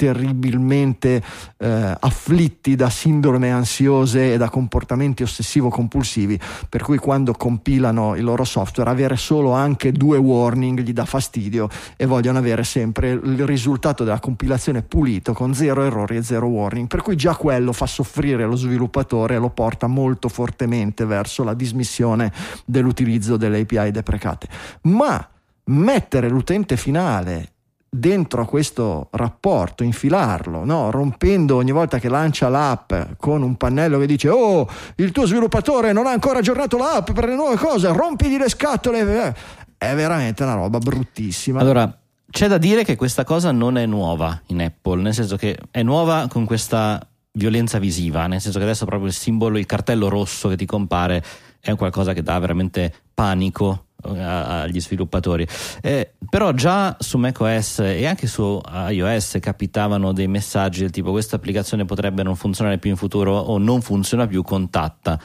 terribilmente 0.00 1.22
eh, 1.58 1.96
afflitti 2.00 2.74
da 2.74 2.88
sindrome 2.88 3.50
ansiose 3.50 4.32
e 4.32 4.38
da 4.38 4.48
comportamenti 4.48 5.22
ossessivo-compulsivi, 5.22 6.40
per 6.70 6.82
cui 6.82 6.96
quando 6.96 7.32
compilano 7.32 8.16
il 8.16 8.24
loro 8.24 8.44
software 8.44 8.88
avere 8.88 9.18
solo 9.18 9.52
anche 9.52 9.92
due 9.92 10.16
warning 10.16 10.80
gli 10.80 10.94
dà 10.94 11.04
fastidio 11.04 11.68
e 11.98 12.06
vogliono 12.06 12.38
avere 12.38 12.64
sempre 12.64 13.10
il 13.10 13.44
risultato 13.44 14.02
della 14.02 14.20
compilazione 14.20 14.80
pulito 14.80 15.34
con 15.34 15.52
zero 15.52 15.84
errori 15.84 16.16
e 16.16 16.22
zero 16.22 16.46
warning, 16.46 16.88
per 16.88 17.02
cui 17.02 17.14
già 17.14 17.36
quello 17.36 17.74
fa 17.74 17.84
soffrire 17.84 18.46
lo 18.46 18.56
sviluppatore 18.56 19.34
e 19.34 19.38
lo 19.38 19.50
porta 19.50 19.86
molto 19.86 20.30
fortemente 20.30 21.04
verso 21.04 21.44
la 21.44 21.52
dismissione 21.52 22.32
dell'utilizzo 22.64 23.36
delle 23.36 23.60
API 23.60 23.90
deprecate. 23.90 24.48
Ma 24.82 25.28
mettere 25.64 26.30
l'utente 26.30 26.78
finale 26.78 27.50
dentro 27.92 28.42
a 28.42 28.46
questo 28.46 29.08
rapporto, 29.10 29.82
infilarlo, 29.82 30.64
no? 30.64 30.90
rompendo 30.92 31.56
ogni 31.56 31.72
volta 31.72 31.98
che 31.98 32.08
lancia 32.08 32.48
l'app 32.48 32.92
con 33.16 33.42
un 33.42 33.56
pannello 33.56 33.98
che 33.98 34.06
dice 34.06 34.28
oh, 34.28 34.68
il 34.96 35.10
tuo 35.10 35.26
sviluppatore 35.26 35.92
non 35.92 36.06
ha 36.06 36.12
ancora 36.12 36.38
aggiornato 36.38 36.78
l'app 36.78 37.10
per 37.10 37.24
le 37.26 37.34
nuove 37.34 37.56
cose, 37.56 37.92
rompigli 37.92 38.38
le 38.38 38.48
scatole, 38.48 39.34
è 39.76 39.94
veramente 39.94 40.44
una 40.44 40.54
roba 40.54 40.78
bruttissima. 40.78 41.58
Allora, 41.58 41.92
c'è 42.30 42.46
da 42.46 42.58
dire 42.58 42.84
che 42.84 42.94
questa 42.94 43.24
cosa 43.24 43.50
non 43.50 43.76
è 43.76 43.86
nuova 43.86 44.40
in 44.46 44.62
Apple, 44.62 45.02
nel 45.02 45.14
senso 45.14 45.36
che 45.36 45.58
è 45.72 45.82
nuova 45.82 46.28
con 46.28 46.44
questa 46.44 47.04
violenza 47.32 47.78
visiva, 47.78 48.26
nel 48.28 48.40
senso 48.40 48.58
che 48.58 48.64
adesso 48.64 48.84
proprio 48.84 49.08
il 49.08 49.14
simbolo, 49.14 49.58
il 49.58 49.66
cartello 49.66 50.08
rosso 50.08 50.48
che 50.48 50.56
ti 50.56 50.66
compare 50.66 51.24
è 51.60 51.74
qualcosa 51.76 52.12
che 52.12 52.22
dà 52.22 52.38
veramente 52.38 52.92
panico 53.12 53.86
agli 54.02 54.80
sviluppatori. 54.80 55.46
Eh, 55.82 56.12
però 56.28 56.52
già 56.52 56.96
su 56.98 57.18
macOS 57.18 57.80
e 57.80 58.06
anche 58.06 58.26
su 58.26 58.60
iOS 58.88 59.38
capitavano 59.40 60.12
dei 60.12 60.28
messaggi 60.28 60.80
del 60.80 60.90
tipo 60.90 61.10
questa 61.10 61.36
applicazione 61.36 61.84
potrebbe 61.84 62.22
non 62.22 62.36
funzionare 62.36 62.78
più 62.78 62.90
in 62.90 62.96
futuro 62.96 63.36
o 63.36 63.58
non 63.58 63.82
funziona 63.82 64.26
più, 64.26 64.42
contatta. 64.42 65.18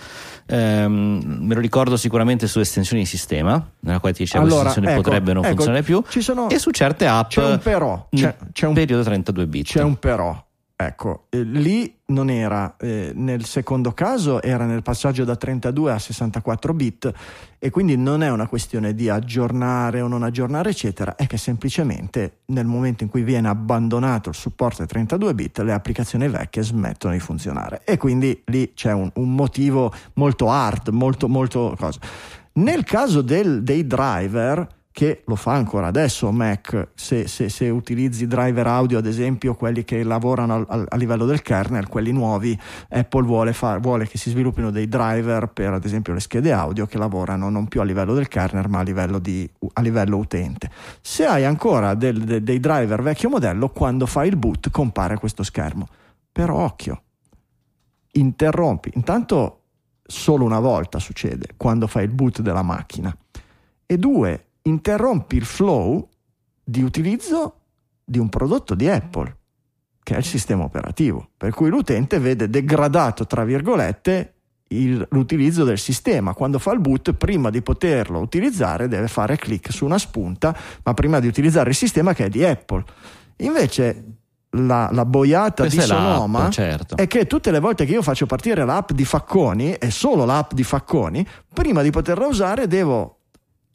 Eh, 0.46 0.88
me 0.88 1.54
lo 1.54 1.60
ricordo 1.60 1.98
sicuramente 1.98 2.48
su 2.48 2.60
estensioni 2.60 3.04
di 3.04 3.08
sistema, 3.08 3.66
nella 3.80 4.00
quale 4.00 4.14
ti 4.14 4.24
diceva 4.24 4.44
allora, 4.44 4.62
questa 4.62 4.80
estensione 4.80 5.00
ecco, 5.00 5.10
potrebbe 5.10 5.34
non 5.34 5.44
ecco, 5.44 5.56
funzionare 5.56 5.84
più. 5.84 6.04
Sono, 6.08 6.50
e 6.50 6.60
su 6.60 6.72
certe 6.72 7.08
app 7.08 7.30
c'è 7.30 7.46
un 7.46 7.60
però, 7.60 8.08
c'è, 8.12 8.36
c'è 8.52 8.68
un 8.68 8.74
periodo 8.74 9.04
32 9.04 9.48
bit. 9.48 9.66
C'è 9.68 9.84
un 9.84 9.98
però 9.98 10.44
Ecco, 10.78 11.28
eh, 11.30 11.42
lì 11.42 12.00
non 12.08 12.30
era, 12.30 12.76
eh, 12.78 13.14
nel 13.16 13.46
secondo 13.46 13.94
caso 13.94 14.42
era 14.42 14.66
nel 14.66 14.82
passaggio 14.82 15.24
da 15.24 15.38
32 15.38 15.94
a 15.94 15.98
64 15.98 16.74
bit 16.74 17.14
e 17.58 17.70
quindi 17.70 17.96
non 17.96 18.22
è 18.22 18.30
una 18.30 18.46
questione 18.46 18.94
di 18.94 19.08
aggiornare 19.08 20.02
o 20.02 20.08
non 20.08 20.24
aggiornare 20.24 20.72
eccetera, 20.72 21.16
è 21.16 21.28
che 21.28 21.38
semplicemente 21.38 22.40
nel 22.48 22.66
momento 22.66 23.04
in 23.04 23.10
cui 23.10 23.24
viene 23.24 23.48
abbandonato 23.48 24.28
il 24.28 24.36
supporto 24.36 24.82
ai 24.82 24.90
32 24.90 25.34
bit 25.34 25.60
le 25.60 25.72
applicazioni 25.72 26.28
vecchie 26.28 26.62
smettono 26.62 27.14
di 27.14 27.22
funzionare 27.22 27.82
e 27.86 27.96
quindi 27.96 28.42
lì 28.48 28.74
c'è 28.74 28.92
un, 28.92 29.10
un 29.16 29.34
motivo 29.34 29.94
molto 30.16 30.50
hard, 30.50 30.90
molto 30.90 31.30
molto 31.30 31.74
cosa. 31.80 32.00
Nel 32.56 32.84
caso 32.84 33.22
del, 33.22 33.64
dei 33.64 33.88
driver 33.88 34.68
che 34.96 35.24
lo 35.26 35.36
fa 35.36 35.52
ancora 35.52 35.88
adesso 35.88 36.32
Mac, 36.32 36.92
se, 36.96 37.28
se, 37.28 37.50
se, 37.50 37.68
utilizzi 37.68 38.28
driver 38.28 38.66
audio 38.66 38.98
ad 38.98 39.06
esempio 39.06 39.54
quelli 39.54 39.84
che 39.84 40.02
lavorano 40.04 40.66
a, 40.66 40.86
a 40.88 40.96
livello 40.96 41.26
del 41.26 41.42
kernel, 41.42 41.90
quelli 41.90 42.14
nuovi, 42.14 42.58
Apple 42.88 43.26
vuole, 43.26 43.52
far, 43.52 43.82
vuole, 43.82 44.08
che 44.08 44.18
si 44.18 44.30
sviluppino 44.30 44.72
dei 44.72 44.88
driver 44.88 45.48
per 45.48 45.74
ad 45.74 45.84
esempio 45.84 46.14
le 46.14 46.22
schede 46.22 46.54
audio 46.54 46.86
che 46.86 46.98
lavorano 46.98 47.50
non 47.50 47.68
più 47.68 47.82
a 47.82 47.84
livello 47.84 48.14
del 48.14 48.30
kernel 48.30 48.70
ma 48.70 48.80
a 48.80 48.84
livello, 48.84 49.20
di, 49.20 49.46
a 49.74 49.82
livello 49.82 50.16
utente. 50.16 50.70
Se 51.02 51.26
hai 51.26 51.44
ancora 51.44 51.94
del, 51.94 52.24
de, 52.24 52.42
dei 52.42 52.62
driver 52.62 53.02
vecchio 53.02 53.28
modello, 53.28 53.72
quando 53.72 54.06
fai 54.06 54.30
il 54.30 54.38
boot 54.38 54.70
compare 54.70 55.18
questo 55.18 55.44
schermo. 55.44 55.90
Però 56.32 56.56
occhio, 56.56 57.02
interrompi, 58.12 58.92
intanto 58.94 59.64
solo 60.08 60.46
una 60.46 60.62
volta 60.62 61.00
succede 61.00 61.50
quando 61.58 61.86
fai 61.86 62.06
il 62.06 62.12
boot 62.12 62.40
della 62.40 62.62
macchina 62.62 63.14
e 63.86 63.98
due 63.98 64.45
interrompi 64.68 65.36
il 65.36 65.46
flow 65.46 66.08
di 66.64 66.82
utilizzo 66.82 67.62
di 68.04 68.20
un 68.20 68.30
prodotto 68.30 68.76
di 68.76 68.90
Apple, 68.90 69.38
che 70.02 70.16
è 70.16 70.18
il 70.18 70.26
sistema 70.26 70.64
operativo, 70.64 71.30
per 71.38 71.54
cui 71.54 71.70
l'utente 71.70 72.20
vede 72.20 72.50
degradato, 72.50 73.26
tra 73.26 73.44
virgolette, 73.44 74.34
il, 74.70 75.06
l'utilizzo 75.12 75.64
del 75.64 75.78
sistema. 75.78 76.34
Quando 76.34 76.60
fa 76.60 76.72
il 76.74 76.80
boot, 76.80 77.14
prima 77.14 77.50
di 77.50 77.62
poterlo 77.62 78.20
utilizzare, 78.20 78.88
deve 78.88 79.08
fare 79.08 79.38
clic 79.38 79.72
su 79.72 79.86
una 79.86 79.98
spunta, 79.98 80.56
ma 80.84 80.94
prima 80.94 81.20
di 81.20 81.28
utilizzare 81.28 81.70
il 81.70 81.76
sistema 81.76 82.14
che 82.14 82.26
è 82.26 82.30
di 82.30 82.44
Apple. 82.44 82.84
Invece 83.38 84.04
la, 84.52 84.90
la 84.92 85.06
boiata 85.06 85.64
Questa 85.64 85.84
di 85.84 85.90
è 85.90 85.94
l'app, 85.94 86.14
Sonoma 86.14 86.50
certo. 86.50 86.96
è 86.96 87.08
che 87.08 87.28
tutte 87.28 87.52
le 87.52 87.60
volte 87.60 87.86
che 87.86 87.92
io 87.92 88.02
faccio 88.02 88.26
partire 88.26 88.66
l'app 88.66 88.92
di 88.92 89.06
Facconi, 89.06 89.74
e 89.74 89.92
solo 89.92 90.26
l'app 90.26 90.54
di 90.54 90.64
Facconi, 90.64 91.28
prima 91.54 91.82
di 91.82 91.92
poterla 91.92 92.26
usare 92.26 92.68
devo 92.68 93.15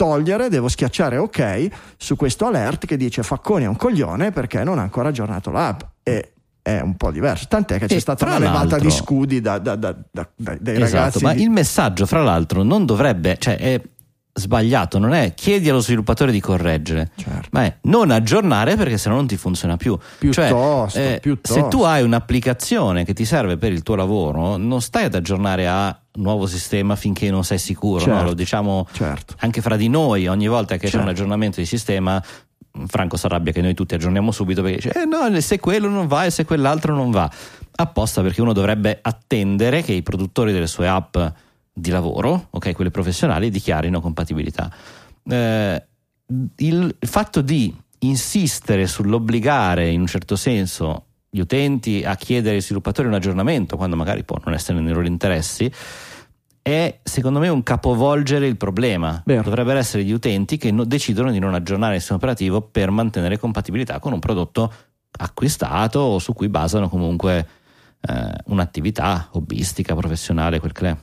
togliere, 0.05 0.49
devo 0.49 0.69
schiacciare 0.69 1.19
ok 1.19 1.69
su 1.99 2.17
questo 2.17 2.47
alert 2.47 2.87
che 2.87 2.97
dice 2.97 3.23
Facconi 3.23 3.65
è 3.65 3.69
un 3.69 3.77
coglione 3.77 4.31
perché 4.31 4.65
non 4.65 4.79
ha 4.79 4.83
ancora 4.83 5.11
aggiornato 5.11 5.51
l'app 5.51 5.81
e 6.03 6.33
è 6.63 6.81
un 6.81 6.97
po' 6.97 7.11
diverso. 7.11 7.45
Tant'è 7.49 7.79
che 7.79 7.87
c'è 7.87 7.97
E 7.97 8.01
stata 8.01 8.25
tra 8.25 8.37
una 8.37 8.47
levata 8.47 8.79
di 8.79 8.91
scudi 8.91 9.43
da, 9.43 9.59
da- 9.59 9.77
da- 9.77 9.95
da- 10.11 10.29
dai 10.35 10.57
dai 10.59 10.75
Esatto, 10.81 10.95
ragazzi. 10.95 11.23
ma 11.25 11.35
di- 11.35 11.43
il 11.43 11.51
messaggio, 11.51 12.07
fra 12.07 12.23
l'altro, 12.23 12.63
non 12.63 12.87
dovrebbe, 12.87 13.37
cioè 13.39 13.57
è 13.59 13.81
sbagliato, 14.33 14.99
non 14.99 15.13
è 15.13 15.35
chiedi 15.35 15.69
allo 15.69 15.81
sviluppatore 15.81 16.33
di 16.33 16.41
correggere, 16.41 17.11
Certo. 17.17 17.49
ma 17.53 17.65
è 17.65 17.77
non 17.83 18.11
aggiornare 18.11 18.77
perché 18.77 18.97
sennò 18.97 19.17
non 19.17 19.27
ti 19.27 19.37
funziona 19.37 19.77
più. 19.77 19.99
Piuttosto, 20.19 20.89
cioè, 20.99 21.13
eh, 21.15 21.21
piuttosto. 21.21 21.61
se 21.61 21.69
tu 21.69 21.83
hai 21.83 22.03
un'applicazione 22.03 23.05
che 23.05 23.13
ti 23.13 23.27
serve 23.27 23.59
per 23.59 23.73
il 23.73 23.83
tuo 23.83 23.97
lavoro, 23.97 24.57
non 24.57 24.81
stai 24.81 25.05
ad 25.05 25.15
aggiornare 25.15 25.69
a 25.69 26.00
nuovo 26.15 26.47
sistema 26.47 26.97
finché 26.97 27.31
non 27.31 27.45
sei 27.45 27.59
sicuro, 27.59 28.05
no? 28.05 28.13
Certo. 28.13 28.25
lo 28.25 28.35
diciamo 28.35 28.87
Certo. 28.93 29.35
anche 29.39 29.61
fra 29.61 29.77
di 29.77 29.89
noi, 29.89 30.27
ogni 30.27 30.49
volta 30.49 30.75
che 30.75 30.85
c'è 30.85 30.91
Certo. 30.91 31.05
un 31.07 31.13
aggiornamento 31.13 31.61
di 31.61 31.67
sistema. 31.67 32.23
Franco 32.87 33.17
si 33.17 33.27
arrabbia 33.27 33.53
che 33.53 33.61
noi 33.63 33.75
tutti 33.75 33.95
aggiorniamo 33.95 34.31
subito 34.31 34.63
perché 34.63 34.77
dice: 34.89 34.93
Eh 35.03 35.05
no, 35.05 35.41
se 35.41 35.59
quello 35.59 35.89
non 35.89 36.07
va 36.07 36.25
e 36.25 36.31
se 36.31 36.45
quell'altro 36.45 36.95
non 36.95 37.11
va. 37.11 37.29
Apposta 37.75 38.23
perché 38.23 38.41
uno 38.41 38.53
dovrebbe 38.53 38.99
attendere 39.03 39.83
che 39.83 39.93
i 39.93 40.03
produttori 40.03 40.53
delle 40.53 40.67
sue 40.69 40.87
app 40.87 41.17
di 41.73 41.91
lavoro, 41.91 42.47
ok, 42.51 42.73
quelle 42.75 42.91
professionali, 42.91 43.51
dichiarino 43.51 44.01
compatibilità. 44.01 44.71
Eh, 45.25 45.85
il 46.57 46.97
fatto 47.01 47.41
di 47.41 47.75
insistere 48.01 48.87
sull'obbligare 48.87 49.89
in 49.91 50.01
un 50.01 50.07
certo 50.07 50.37
senso 50.37 51.07
gli 51.31 51.39
utenti 51.39 52.03
a 52.05 52.17
chiedere 52.17 52.57
ai 52.57 52.61
sviluppatori 52.61 53.07
un 53.07 53.15
aggiornamento 53.15 53.77
quando 53.77 53.95
magari 53.95 54.25
può 54.25 54.37
non 54.45 54.53
essere 54.53 54.81
nei 54.81 54.93
loro 54.93 55.07
interessi 55.07 55.71
è 56.63 57.01
secondo 57.03 57.39
me 57.39 57.49
un 57.49 57.63
capovolgere 57.63 58.47
il 58.47 58.57
problema. 58.57 59.23
Vero. 59.25 59.43
Dovrebbero 59.43 59.79
essere 59.79 60.05
gli 60.05 60.13
utenti 60.13 60.57
che 60.57 60.71
no- 60.71 60.85
decidono 60.85 61.31
di 61.31 61.39
non 61.39 61.55
aggiornare 61.55 61.95
il 61.95 62.01
sistema 62.01 62.19
operativo 62.19 62.61
per 62.61 62.91
mantenere 62.91 63.39
compatibilità 63.39 63.99
con 63.99 64.13
un 64.13 64.19
prodotto 64.19 64.73
acquistato 65.19 65.99
o 66.01 66.19
su 66.19 66.33
cui 66.33 66.49
basano 66.49 66.89
comunque 66.89 67.47
eh, 68.01 68.33
un'attività 68.47 69.29
hobbistica, 69.33 69.95
professionale, 69.95 70.61
quel 70.61 70.73
che 70.73 70.89
è. 70.89 70.97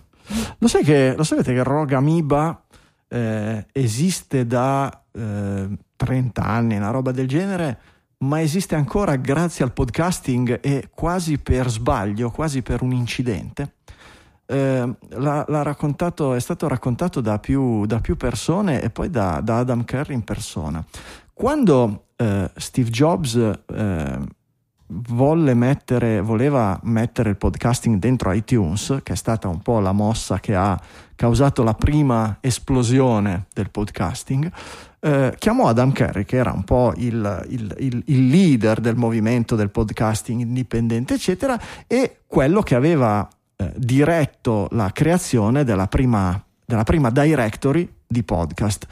Lo, 0.58 0.68
sai 0.68 0.84
che, 0.84 1.14
lo 1.16 1.24
sapete 1.24 1.54
che 1.54 1.64
Rogue 1.64 1.96
Amoeba 1.96 2.64
eh, 3.08 3.66
esiste 3.72 4.46
da 4.46 5.04
eh, 5.12 5.68
30 5.96 6.44
anni, 6.44 6.76
una 6.76 6.92
roba 6.92 7.12
del 7.12 7.28
genere, 7.28 7.80
ma 8.20 8.42
esiste 8.42 8.76
ancora 8.76 9.16
grazie 9.16 9.64
al 9.64 9.74
podcasting 9.74 10.60
e 10.62 10.90
quasi 10.94 11.38
per 11.38 11.70
sbaglio, 11.70 12.32
quasi 12.32 12.62
per 12.62 12.82
un 12.82 12.92
incidente. 12.92 13.74
Eh, 14.46 14.96
l'ha, 15.10 15.46
l'ha 15.48 15.62
raccontato, 15.62 16.34
è 16.34 16.40
stato 16.40 16.68
raccontato 16.68 17.22
da 17.22 17.38
più, 17.38 17.86
da 17.86 18.00
più 18.00 18.16
persone 18.16 18.82
e 18.82 18.90
poi 18.90 19.10
da, 19.10 19.42
da 19.42 19.60
Adam 19.60 19.84
Curry 19.84 20.14
in 20.14 20.24
persona. 20.24 20.84
Quando 21.34 22.06
eh, 22.16 22.50
Steve 22.56 22.90
Jobs 22.90 23.36
eh, 23.36 24.20
mettere, 25.54 26.22
voleva 26.22 26.80
mettere 26.84 27.30
il 27.30 27.38
podcasting 27.38 28.00
dentro 28.00 28.32
iTunes, 28.32 29.00
che 29.04 29.14
è 29.14 29.16
stata 29.16 29.48
un 29.48 29.62
po' 29.62 29.80
la 29.80 29.92
mossa 29.92 30.40
che 30.40 30.56
ha 30.56 30.80
causato 31.16 31.64
la 31.64 31.74
prima 31.74 32.38
esplosione 32.42 33.48
del 33.54 33.70
podcasting, 33.70 34.52
eh, 35.00 35.34
chiamò 35.38 35.68
Adam 35.68 35.92
Curry, 35.94 36.26
che 36.26 36.38
era 36.38 36.52
un 36.52 36.64
po' 36.64 36.94
il, 36.98 37.46
il- 37.50 37.76
il- 37.80 38.04
il 38.08 38.28
leader 38.28 38.80
del 38.80 38.96
movimento 38.96 39.56
del 39.56 39.70
podcasting 39.70 40.42
indipendente, 40.42 41.14
eccetera, 41.16 41.60
e 41.88 42.20
quello 42.26 42.62
che 42.62 42.76
aveva 42.76 43.28
eh, 43.56 43.74
diretto 43.76 44.68
la 44.72 44.92
creazione 44.92 45.64
della 45.64 45.88
prima, 45.88 46.40
della 46.66 46.84
prima 46.84 47.10
directory 47.10 47.88
di 48.08 48.24
podcast. 48.24 48.86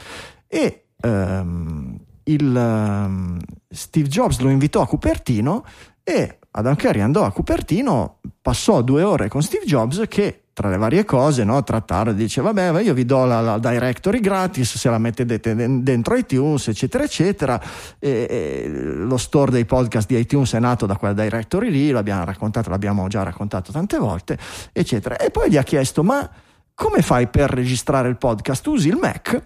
E 0.48 0.86
ehm, 1.00 1.98
ehm, 2.24 3.38
Steve 3.68 4.08
Jobs 4.08 4.38
lo 4.40 4.48
invitò 4.48 4.82
a 4.82 4.86
Cupertino 4.86 5.64
e 6.02 6.38
Adam 6.52 6.76
Curry 6.76 7.00
andò 7.00 7.24
a 7.24 7.32
Cupertino, 7.32 8.20
passò 8.40 8.82
due 8.82 9.02
ore 9.02 9.28
con 9.28 9.42
Steve 9.42 9.64
Jobs 9.66 10.02
che 10.08 10.45
tra 10.56 10.70
le 10.70 10.78
varie 10.78 11.04
cose 11.04 11.44
no, 11.44 11.62
trattarono 11.62 12.12
e 12.12 12.14
dice 12.14 12.40
vabbè 12.40 12.80
io 12.80 12.94
vi 12.94 13.04
do 13.04 13.26
la, 13.26 13.42
la 13.42 13.58
directory 13.58 14.20
gratis 14.20 14.78
se 14.78 14.88
la 14.88 14.96
mettete 14.96 15.54
de- 15.54 15.82
dentro 15.82 16.16
iTunes 16.16 16.68
eccetera 16.68 17.04
eccetera. 17.04 17.60
E, 17.98 18.26
e 18.26 18.68
lo 18.70 19.18
store 19.18 19.50
dei 19.50 19.66
podcast 19.66 20.08
di 20.08 20.18
iTunes 20.18 20.54
è 20.54 20.58
nato 20.58 20.86
da 20.86 20.96
quella 20.96 21.12
directory 21.12 21.68
lì 21.68 21.90
l'abbiamo 21.90 22.24
raccontato 22.24 22.70
l'abbiamo 22.70 23.06
già 23.06 23.22
raccontato 23.22 23.70
tante 23.70 23.98
volte 23.98 24.38
eccetera. 24.72 25.18
E 25.18 25.30
poi 25.30 25.50
gli 25.50 25.58
ha 25.58 25.62
chiesto 25.62 26.02
ma 26.02 26.26
come 26.72 27.02
fai 27.02 27.26
per 27.26 27.50
registrare 27.50 28.08
il 28.08 28.16
podcast? 28.16 28.66
Usi 28.66 28.88
il 28.88 28.96
Mac 28.96 29.42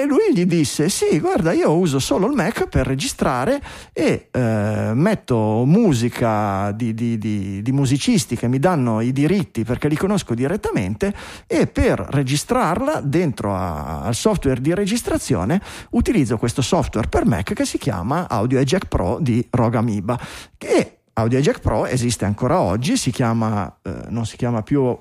e 0.00 0.04
lui 0.06 0.32
gli 0.32 0.44
disse: 0.44 0.88
Sì, 0.88 1.18
guarda, 1.18 1.52
io 1.52 1.76
uso 1.76 1.98
solo 1.98 2.26
il 2.26 2.34
Mac 2.34 2.68
per 2.68 2.86
registrare 2.86 3.60
e 3.92 4.28
eh, 4.30 4.90
metto 4.94 5.64
musica 5.66 6.70
di, 6.72 6.94
di- 6.94 7.18
di- 7.18 7.62
di 7.62 7.72
musicisti 7.72 8.36
che 8.36 8.46
mi 8.46 8.58
danno 8.60 9.00
i 9.00 9.12
diritti 9.12 9.64
perché 9.64 9.88
li 9.88 9.96
conosco 9.96 10.34
direttamente 10.34 11.12
e 11.46 11.66
per 11.66 11.98
registrarla 12.10 13.00
dentro 13.00 13.54
a- 13.54 14.02
al 14.02 14.14
software 14.14 14.60
di 14.60 14.72
registrazione 14.72 15.60
utilizzo 15.90 16.36
questo 16.36 16.62
software 16.62 17.08
per 17.08 17.26
Mac 17.26 17.52
che 17.52 17.64
si 17.64 17.78
chiama 17.78 18.28
Audio 18.28 18.62
Jack 18.62 18.86
Pro 18.86 19.18
di 19.20 19.44
Rogue 19.50 19.78
Amoeba. 19.78 20.18
Che 20.56 20.98
Audio 21.14 21.40
Jack 21.40 21.58
Pro 21.58 21.86
esiste 21.86 22.24
ancora 22.24 22.60
oggi, 22.60 22.96
si 22.96 23.10
chiama, 23.10 23.78
eh, 23.82 23.92
non 24.10 24.24
si 24.26 24.36
chiama 24.36 24.62
più. 24.62 24.96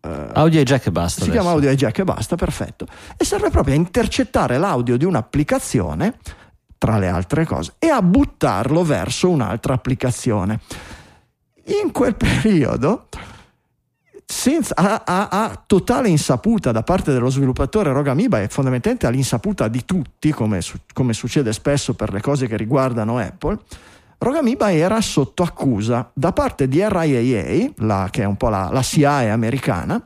Eh, 0.00 0.28
Audio 0.34 0.60
e 0.60 0.64
jack 0.64 0.86
e 0.86 0.90
basta. 0.92 1.22
si 1.22 1.28
adesso. 1.30 1.40
chiama 1.42 1.54
audio 1.54 1.70
jack 1.74 1.98
e 1.98 2.04
basta, 2.04 2.36
perfetto. 2.36 2.86
E 3.16 3.24
serve 3.24 3.50
proprio 3.50 3.74
a 3.74 3.76
intercettare 3.76 4.58
l'audio 4.58 4.96
di 4.96 5.04
un'applicazione, 5.04 6.18
tra 6.78 6.98
le 6.98 7.08
altre 7.08 7.44
cose, 7.44 7.74
e 7.78 7.88
a 7.88 8.00
buttarlo 8.02 8.84
verso 8.84 9.28
un'altra 9.30 9.74
applicazione. 9.74 10.60
In 11.82 11.90
quel 11.92 12.14
periodo, 12.16 13.08
senza, 14.24 14.74
a, 14.76 15.02
a- 15.04 15.28
a 15.30 15.62
totale 15.66 16.08
insaputa 16.08 16.70
da 16.72 16.82
parte 16.82 17.12
dello 17.12 17.30
sviluppatore 17.30 17.92
Rogue 17.92 18.10
Amoeba 18.10 18.40
e 18.42 18.48
fondamentalmente 18.48 19.06
all'insaputa 19.06 19.68
di 19.68 19.84
tutti, 19.84 20.30
come, 20.32 20.60
come 20.92 21.12
succede 21.12 21.52
spesso 21.52 21.94
per 21.94 22.12
le 22.12 22.20
cose 22.20 22.46
che 22.46 22.56
riguardano 22.56 23.18
Apple, 23.18 23.58
Rogue 24.18 24.38
Amoeba 24.40 24.72
era 24.72 25.00
sotto 25.00 25.42
accusa 25.44 26.10
da 26.12 26.32
parte 26.32 26.66
di 26.68 26.82
RIAA, 26.86 27.70
la- 27.76 28.08
che 28.10 28.22
è 28.22 28.26
un 28.26 28.36
po' 28.36 28.48
la, 28.48 28.68
la 28.72 28.82
CIA 28.82 29.32
americana, 29.32 30.04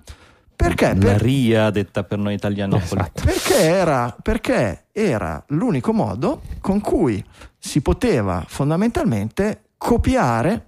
perché? 0.54 0.88
La 0.88 0.94
Per- 0.94 1.20
RIA 1.22 1.70
detta 1.70 2.04
per 2.04 2.18
noi 2.18 2.34
italiani. 2.34 2.76
Esatto. 2.76 3.22
perché 3.24 3.60
era, 3.62 4.14
perché 4.22 4.84
era 4.92 5.42
l'unico 5.48 5.92
modo 5.92 6.42
con 6.60 6.80
cui 6.80 7.24
si 7.58 7.80
poteva 7.80 8.44
fondamentalmente 8.46 9.62
copiare 9.78 10.66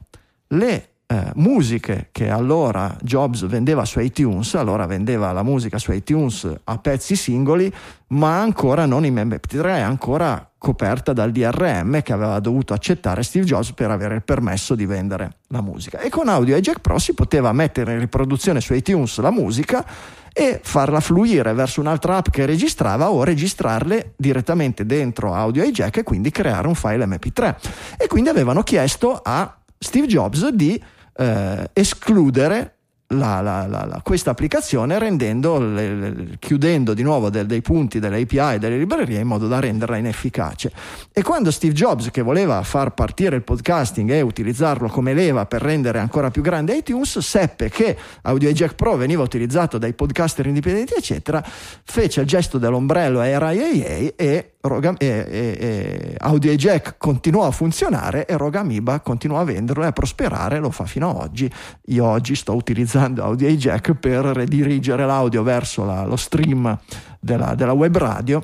le 0.49 0.89
eh, 1.07 1.31
musiche 1.35 2.09
che 2.13 2.31
allora 2.31 2.97
Jobs 3.03 3.47
vendeva 3.47 3.85
su 3.85 4.01
iTunes, 4.01 4.55
allora 4.55 4.87
vendeva 4.87 5.31
la 5.33 5.43
musica 5.43 5.79
su 5.79 5.93
iTunes 5.93 6.51
a 6.65 6.79
pezzi 6.79 7.15
singoli, 7.15 7.73
ma 8.09 8.41
ancora 8.41 8.87
non 8.87 9.05
in 9.05 9.15
MP3, 9.15 9.83
ancora 9.83 10.51
coperta 10.65 11.13
dal 11.13 11.31
DRM 11.31 12.01
che 12.01 12.15
aveva 12.15 12.41
dovuto 12.41 12.73
accettare 12.73 13.23
Steve 13.23 13.45
Jobs 13.45 13.73
per 13.73 13.91
avere 13.91 14.15
il 14.15 14.23
permesso 14.23 14.75
di 14.75 14.87
vendere 14.87 15.37
la 15.49 15.61
musica. 15.61 16.01
E 16.01 16.09
con 16.09 16.27
Audio 16.29 16.59
Jack 16.59 16.81
Pro 16.81 16.99
si 16.99 17.13
poteva 17.13 17.53
mettere 17.53 17.93
in 17.93 17.99
riproduzione 17.99 18.63
su 18.63 18.73
iTunes 18.73 19.19
la 19.19 19.31
musica 19.31 19.85
e 20.33 20.61
farla 20.65 21.01
fluire 21.01 21.53
verso 21.53 21.83
un'altra 21.83 22.17
app 22.17 22.31
che 22.31 22.47
registrava 22.47 23.11
o 23.11 23.23
registrarle 23.25 24.15
direttamente 24.17 24.87
dentro 24.87 25.35
Audio 25.35 25.63
Jack 25.71 25.99
e 25.99 26.03
quindi 26.03 26.31
creare 26.31 26.67
un 26.67 26.75
file 26.75 27.05
MP3. 27.05 27.55
E 27.99 28.07
quindi 28.07 28.31
avevano 28.31 28.63
chiesto 28.63 29.21
a 29.23 29.55
Steve 29.79 30.07
Jobs 30.07 30.49
di 30.49 30.83
eh, 31.17 31.71
escludere 31.75 32.74
la, 33.17 33.41
la, 33.41 33.67
la, 33.67 34.01
questa 34.03 34.31
applicazione 34.31 34.99
rendendo, 34.99 35.59
le, 35.59 35.95
le, 35.95 36.37
chiudendo 36.39 36.95
di 36.95 37.03
nuovo 37.03 37.31
de, 37.31 37.47
dei 37.47 37.63
punti 37.63 37.99
delle 37.99 38.21
API 38.21 38.55
e 38.55 38.59
delle 38.59 38.77
librerie 38.77 39.21
in 39.21 39.27
modo 39.27 39.49
da 39.49 39.61
renderla 39.61 39.97
inefficace. 39.97 40.73
E 41.13 41.23
quando 41.23 41.51
Steve 41.51 41.73
Jobs, 41.73 42.11
che 42.11 42.23
voleva 42.23 42.63
far 42.63 42.93
partire 42.95 43.37
il 43.37 43.43
podcasting 43.43 44.11
e 44.11 44.21
utilizzarlo 44.21 44.89
come 44.89 45.15
leva 45.15 45.47
per 45.47 45.63
rendere 45.63 45.99
ancora 45.99 46.31
più 46.31 46.43
grande 46.43 46.77
iTunes, 46.77 47.19
seppe 47.19 47.69
che 47.69 47.97
Audio 48.23 48.51
Jack 48.51 48.75
Pro 48.75 48.97
veniva 48.97 49.23
utilizzato 49.23 49.79
dai 49.79 49.93
podcaster 49.95 50.47
indipendenti, 50.47 50.95
eccetera, 50.97 51.43
fece 51.85 52.21
il 52.21 52.27
gesto 52.27 52.59
dell'ombrello 52.59 53.21
a 53.21 53.25
RIAA 53.25 54.13
e 54.17 54.49
Roga, 54.67 54.95
e, 54.97 55.07
e, 55.07 55.57
e 55.61 56.15
Audio 56.21 56.55
Jack 56.55 56.95
continuò 56.97 57.47
a 57.47 57.51
funzionare 57.51 58.25
e 58.25 58.37
Rogamiba 58.39 59.01
continuò 59.01 59.41
a 59.41 59.45
venderlo 59.45 59.85
e 59.85 59.89
a 59.89 59.93
prosperare, 59.93 60.59
lo 60.59 60.71
fa 60.71 60.87
fino 60.87 61.11
ad 61.11 61.17
oggi. 61.17 61.51
Io 61.89 62.05
oggi 62.07 62.35
sto 62.35 62.55
utilizzando 62.55 63.04
Audio 63.05 63.49
Jack 63.49 63.95
per 63.95 64.25
redirigere 64.25 65.07
l'audio 65.07 65.43
verso 65.43 65.85
la, 65.85 66.05
lo 66.05 66.17
stream 66.17 66.79
della, 67.21 67.55
della 67.55 67.73
web 67.73 67.97
radio 67.97 68.43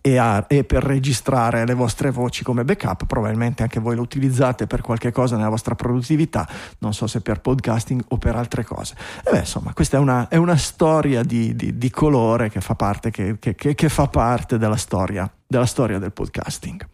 e, 0.00 0.16
a, 0.16 0.44
e, 0.48 0.64
per 0.64 0.82
registrare 0.82 1.64
le 1.64 1.74
vostre 1.74 2.10
voci 2.10 2.44
come 2.44 2.64
backup, 2.64 3.06
probabilmente 3.06 3.62
anche 3.62 3.80
voi 3.80 3.96
lo 3.96 4.02
utilizzate 4.02 4.66
per 4.66 4.80
qualche 4.80 5.12
cosa 5.12 5.36
nella 5.36 5.48
vostra 5.48 5.74
produttività, 5.74 6.46
non 6.78 6.92
so 6.92 7.06
se 7.06 7.20
per 7.20 7.40
podcasting 7.40 8.04
o 8.08 8.18
per 8.18 8.36
altre 8.36 8.64
cose. 8.64 8.94
E 9.24 9.30
beh, 9.30 9.38
insomma, 9.38 9.72
questa 9.72 9.96
è 9.96 10.00
una, 10.00 10.28
è 10.28 10.36
una 10.36 10.56
storia 10.56 11.22
di, 11.22 11.54
di, 11.54 11.78
di, 11.78 11.90
colore 11.90 12.50
che 12.50 12.60
fa 12.60 12.74
parte, 12.74 13.10
che, 13.10 13.38
che, 13.38 13.54
che 13.54 13.88
fa 13.88 14.06
parte 14.08 14.58
della, 14.58 14.76
storia, 14.76 15.30
della 15.46 15.66
storia 15.66 15.98
del 15.98 16.12
podcasting. 16.12 16.86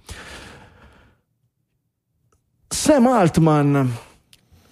Sam 2.69 3.06
Altman 3.06 3.97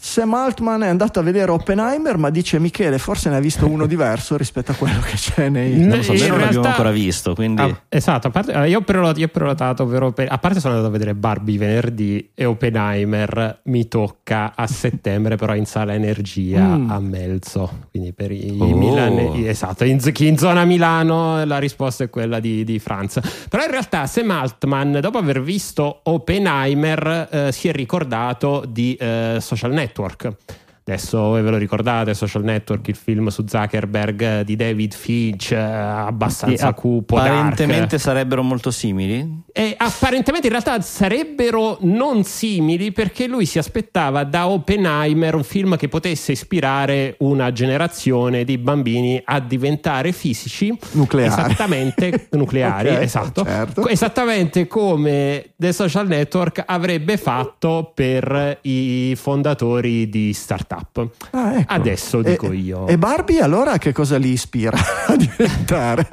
Sam 0.04 0.34
Altman 0.34 0.82
è 0.82 0.88
andato 0.88 1.20
a 1.20 1.22
vedere 1.22 1.52
Oppenheimer, 1.52 2.18
ma 2.18 2.28
dice 2.28 2.58
Michele, 2.58 2.98
forse 2.98 3.30
ne 3.30 3.36
ha 3.36 3.38
visto 3.38 3.68
uno 3.68 3.86
diverso 3.86 4.36
rispetto 4.36 4.72
a 4.72 4.74
quello 4.74 4.98
che 4.98 5.14
c'è 5.14 5.48
nei. 5.48 5.78
Non 5.78 6.02
so, 6.02 6.12
non 6.12 6.40
l'abbiamo 6.40 6.66
ancora 6.66 6.90
visto. 6.90 7.34
Quindi... 7.34 7.62
Ah, 7.62 7.82
esatto, 7.88 8.26
a 8.26 8.30
parte, 8.30 8.52
eh, 8.52 8.68
io, 8.68 8.78
ho 8.78 8.82
prenotato 8.82 9.84
Open... 9.84 10.26
a 10.28 10.38
parte 10.38 10.58
sono 10.58 10.74
andato 10.74 10.88
a 10.88 10.92
vedere 10.92 11.14
Barbie 11.14 11.56
venerdì 11.56 12.30
e 12.34 12.44
Oppenheimer 12.44 13.60
mi 13.66 13.86
tocca 13.86 14.54
a 14.56 14.66
settembre, 14.66 15.36
però 15.36 15.54
in 15.54 15.66
sala 15.66 15.94
energia 15.94 16.76
mm. 16.76 16.90
a 16.90 16.98
Melzo. 16.98 17.70
Quindi 17.92 18.12
per 18.12 18.32
i 18.32 18.56
oh. 18.58 18.76
Milan, 18.76 19.18
esatto, 19.46 19.84
in, 19.84 20.00
chi 20.00 20.26
in 20.26 20.36
zona 20.36 20.64
Milano 20.64 21.44
la 21.44 21.58
risposta 21.58 22.02
è 22.02 22.10
quella 22.10 22.40
di, 22.40 22.64
di 22.64 22.80
Franz. 22.80 23.20
Però 23.48 23.62
in 23.62 23.70
realtà 23.70 24.06
Sam 24.06 24.32
Altman, 24.32 24.98
dopo 25.00 25.18
aver 25.18 25.40
visto 25.40 26.00
Oppenheimer, 26.02 27.28
eh, 27.30 27.52
si 27.52 27.68
è 27.68 27.72
ricordato 27.72 28.64
di 28.68 28.96
eh, 28.96 29.36
Social 29.38 29.70
Network 29.70 29.90
Network. 29.93 30.35
Adesso 30.84 31.30
ve 31.30 31.42
lo 31.42 31.59
ricordate, 31.59 32.12
Social 32.12 32.42
Network, 32.42 32.88
il 32.88 32.96
film 32.96 33.28
su 33.28 33.44
Zuckerberg 33.46 34.40
di 34.40 34.56
David 34.56 34.92
Finch, 34.94 35.52
eh, 35.52 35.56
abbastanza 35.56 36.66
sì, 36.68 36.74
cupo. 36.74 37.18
Apparentemente 37.18 37.86
dark. 37.86 38.00
sarebbero 38.00 38.42
molto 38.42 38.72
simili? 38.72 39.42
E 39.52 39.74
apparentemente 39.78 40.48
in 40.48 40.52
realtà 40.52 40.80
sarebbero 40.80 41.78
non 41.82 42.24
simili 42.24 42.90
perché 42.90 43.28
lui 43.28 43.46
si 43.46 43.59
aspettava 43.59 44.24
da 44.24 44.48
Oppenheimer 44.48 45.36
un 45.36 45.44
film 45.44 45.76
che 45.76 45.86
potesse 45.86 46.32
ispirare 46.32 47.14
una 47.20 47.52
generazione 47.52 48.42
di 48.42 48.59
bambini 48.59 49.22
a 49.24 49.38
diventare 49.38 50.10
fisici. 50.10 50.76
Nucleari. 50.92 51.28
Esattamente, 51.28 52.26
nucleari, 52.32 52.88
okay, 52.88 53.04
esatto. 53.04 53.44
Certo. 53.44 53.86
Esattamente 53.86 54.66
come 54.66 55.52
The 55.54 55.72
Social 55.72 56.09
Network 56.09 56.60
avrebbe 56.66 57.16
fatto 57.16 57.92
per 57.94 58.59
i 58.62 59.14
fondatori 59.14 60.09
di 60.09 60.32
startup 60.32 60.70
startup. 60.73 61.28
Ah, 61.31 61.59
ecco. 61.59 61.73
Adesso 61.73 62.23
dico 62.23 62.51
e, 62.51 62.57
io. 62.57 62.86
E 62.86 62.97
Barbie 62.97 63.40
allora 63.40 63.78
che 63.78 63.93
cosa 63.93 64.16
li 64.16 64.31
ispira 64.31 64.78
a 65.07 65.16
diventare? 65.16 66.09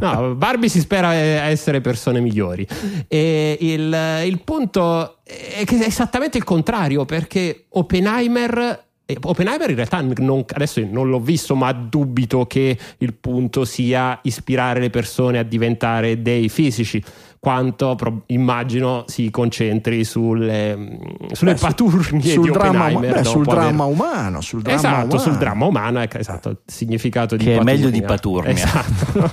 no, 0.00 0.34
Barbie 0.34 0.68
si 0.68 0.80
spera 0.80 1.08
a 1.08 1.14
essere 1.14 1.80
persone 1.80 2.20
migliori. 2.20 2.66
E 3.08 3.58
il, 3.60 3.96
il 4.24 4.40
punto 4.42 5.18
è 5.24 5.64
che 5.64 5.78
è 5.78 5.86
esattamente 5.86 6.38
il 6.38 6.44
contrario, 6.44 7.04
perché 7.04 7.66
Oppenheimer 7.70 8.82
Oppenheimer 9.20 9.68
in 9.68 9.76
realtà 9.76 10.00
non, 10.00 10.44
adesso 10.48 10.80
non 10.90 11.10
l'ho 11.10 11.20
visto, 11.20 11.54
ma 11.54 11.70
dubito 11.72 12.46
che 12.46 12.78
il 12.98 13.12
punto 13.12 13.66
sia 13.66 14.18
ispirare 14.22 14.80
le 14.80 14.88
persone 14.88 15.38
a 15.38 15.42
diventare 15.42 16.22
dei 16.22 16.48
fisici 16.48 17.02
quanto 17.44 17.94
pro- 17.94 18.22
immagino 18.26 19.04
si 19.06 19.30
concentri 19.30 20.02
sulle, 20.02 20.98
sulle 21.32 21.52
beh, 21.52 21.60
paturnie 21.60 22.32
sul 22.32 22.44
di 22.44 22.50
dramma, 22.50 22.86
Oppenheimer. 22.86 23.12
Beh, 23.12 23.24
sul 23.24 23.44
dramma 23.44 23.84
aver... 23.84 23.94
umano, 23.94 24.40
sul 24.40 24.62
dramma 24.62 24.78
esatto, 24.78 25.04
umano. 25.04 25.18
sul 25.18 25.36
dramma 25.36 25.64
umano, 25.66 26.00
ecco, 26.00 26.18
esatto, 26.18 26.48
il 26.48 26.58
significato 26.64 27.36
che 27.36 27.44
di 27.44 27.50
è 27.50 27.56
paturnia. 27.56 27.74
meglio 27.74 27.90
di 27.90 28.02
paturnia. 28.02 28.52
Esatto. 28.52 29.30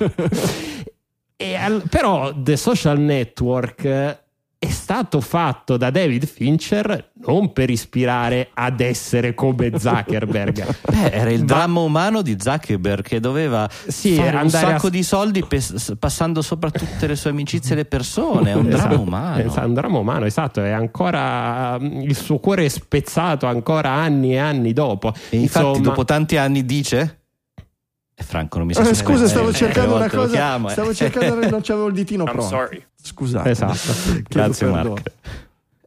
al, 1.55 1.83
però 1.89 2.33
The 2.35 2.57
Social 2.57 2.99
Network 2.99 4.20
è 4.63 4.69
stato 4.69 5.21
fatto 5.21 5.75
da 5.75 5.89
David 5.89 6.27
Fincher 6.27 7.13
non 7.25 7.51
per 7.51 7.71
ispirare 7.71 8.49
ad 8.53 8.79
essere 8.79 9.33
come 9.33 9.71
Zuckerberg. 9.75 10.75
Beh, 10.87 11.09
era 11.09 11.31
il 11.31 11.39
Ma... 11.39 11.45
dramma 11.45 11.79
umano 11.79 12.21
di 12.21 12.37
Zuckerberg 12.39 13.01
che 13.01 13.19
doveva 13.19 13.67
sì, 13.87 14.13
fare 14.13 14.37
un 14.37 14.51
sacco 14.51 14.85
a... 14.85 14.89
di 14.91 15.01
soldi 15.01 15.43
pes- 15.43 15.95
passando 15.97 16.43
sopra 16.43 16.69
tutte 16.69 17.07
le 17.07 17.15
sue 17.15 17.31
amicizie 17.31 17.73
e 17.73 17.77
le 17.77 17.85
persone. 17.85 18.51
È 18.51 18.53
un 18.53 18.67
esatto, 18.67 18.87
dramma 18.89 19.01
umano. 19.01 19.37
È 19.37 19.63
un 19.63 19.73
dramma 19.73 19.97
umano, 19.97 20.25
esatto. 20.25 20.61
È 20.61 20.69
ancora 20.69 21.79
il 21.81 22.15
suo 22.15 22.37
cuore 22.37 22.65
è 22.65 22.69
spezzato 22.69 23.47
ancora 23.47 23.89
anni 23.89 24.33
e 24.33 24.37
anni 24.37 24.73
dopo. 24.73 25.11
E 25.31 25.37
infatti, 25.37 25.65
Insomma... 25.65 25.79
dopo 25.79 26.05
tanti 26.05 26.37
anni 26.37 26.63
dice. 26.65 27.20
Franco 28.21 28.57
non 28.57 28.67
mi 28.67 28.73
sa 28.73 28.87
eh, 28.87 28.93
Scusa, 28.93 29.27
stavo 29.27 29.49
eh, 29.49 29.53
cercando 29.53 29.95
una 29.95 30.09
cosa. 30.09 30.33
Chiamo, 30.33 30.67
eh. 30.69 30.71
Stavo 30.71 30.93
cercando, 30.93 31.49
non 31.49 31.61
c'avevo 31.61 31.87
il 31.87 31.93
ditino 31.93 32.23
I'm 32.25 32.31
pronto. 32.31 32.49
Sorry. 32.49 32.83
Scusate. 33.01 33.49
Esatto. 33.49 34.21
Grazie 34.27 34.67
Marco. 34.67 34.97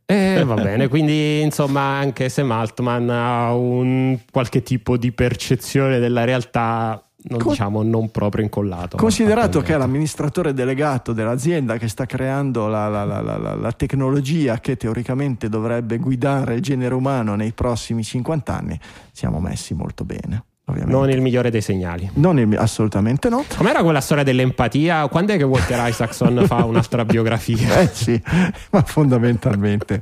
E 0.07 0.15
eh, 0.15 0.45
va 0.45 0.55
bene, 0.55 0.89
quindi 0.89 1.41
insomma 1.41 1.81
anche 1.81 2.29
se 2.29 2.43
Maltman 2.43 3.09
ha 3.09 3.55
un 3.55 4.19
qualche 4.31 4.63
tipo 4.63 4.99
di 4.99 5.13
percezione 5.13 5.99
della 5.99 6.25
realtà 6.25 7.03
non, 7.27 7.39
Con... 7.39 7.53
diciamo, 7.53 7.83
non 7.83 8.11
proprio 8.11 8.45
incollato. 8.45 8.97
Considerato 8.97 9.63
che 9.63 9.75
è 9.75 9.79
l'amministratore 9.79 10.53
delegato 10.53 11.13
dell'azienda 11.13 11.79
che 11.79 11.89
sta 11.89 12.05
creando 12.05 12.67
la, 12.67 12.89
la, 12.89 13.05
la, 13.05 13.55
la, 13.55 13.73
tecnologia 13.73 14.59
che 14.61 14.77
teoricamente 14.77 15.49
dovrebbe 15.49 15.97
guidare 15.97 16.55
il 16.55 16.61
genere 16.61 16.95
umano 16.95 17.35
nei 17.35 17.53
prossimi 17.53 18.05
50 18.05 18.55
anni, 18.55 18.79
siamo 19.13 19.41
messi 19.41 19.73
molto 19.75 20.05
bene. 20.05 20.45
Ovviamente. 20.67 20.97
Non 20.97 21.11
il 21.11 21.21
migliore 21.21 21.51
dei 21.51 21.61
segnali. 21.61 22.11
Il, 22.15 22.57
assolutamente 22.57 23.29
no. 23.29 23.45
Com'era 23.55 23.83
quella 23.83 24.01
storia 24.01 24.25
dell'empatia? 24.25 25.07
Quando 25.09 25.35
è 25.35 25.37
che 25.37 25.43
Walter 25.43 25.79
Isaacson 25.89 26.45
fa 26.47 26.65
un'altra 26.65 27.05
biografia? 27.05 27.81
Eh 27.81 27.91
sì, 27.93 28.21
ma 28.71 28.83
fondamentalmente, 28.83 30.01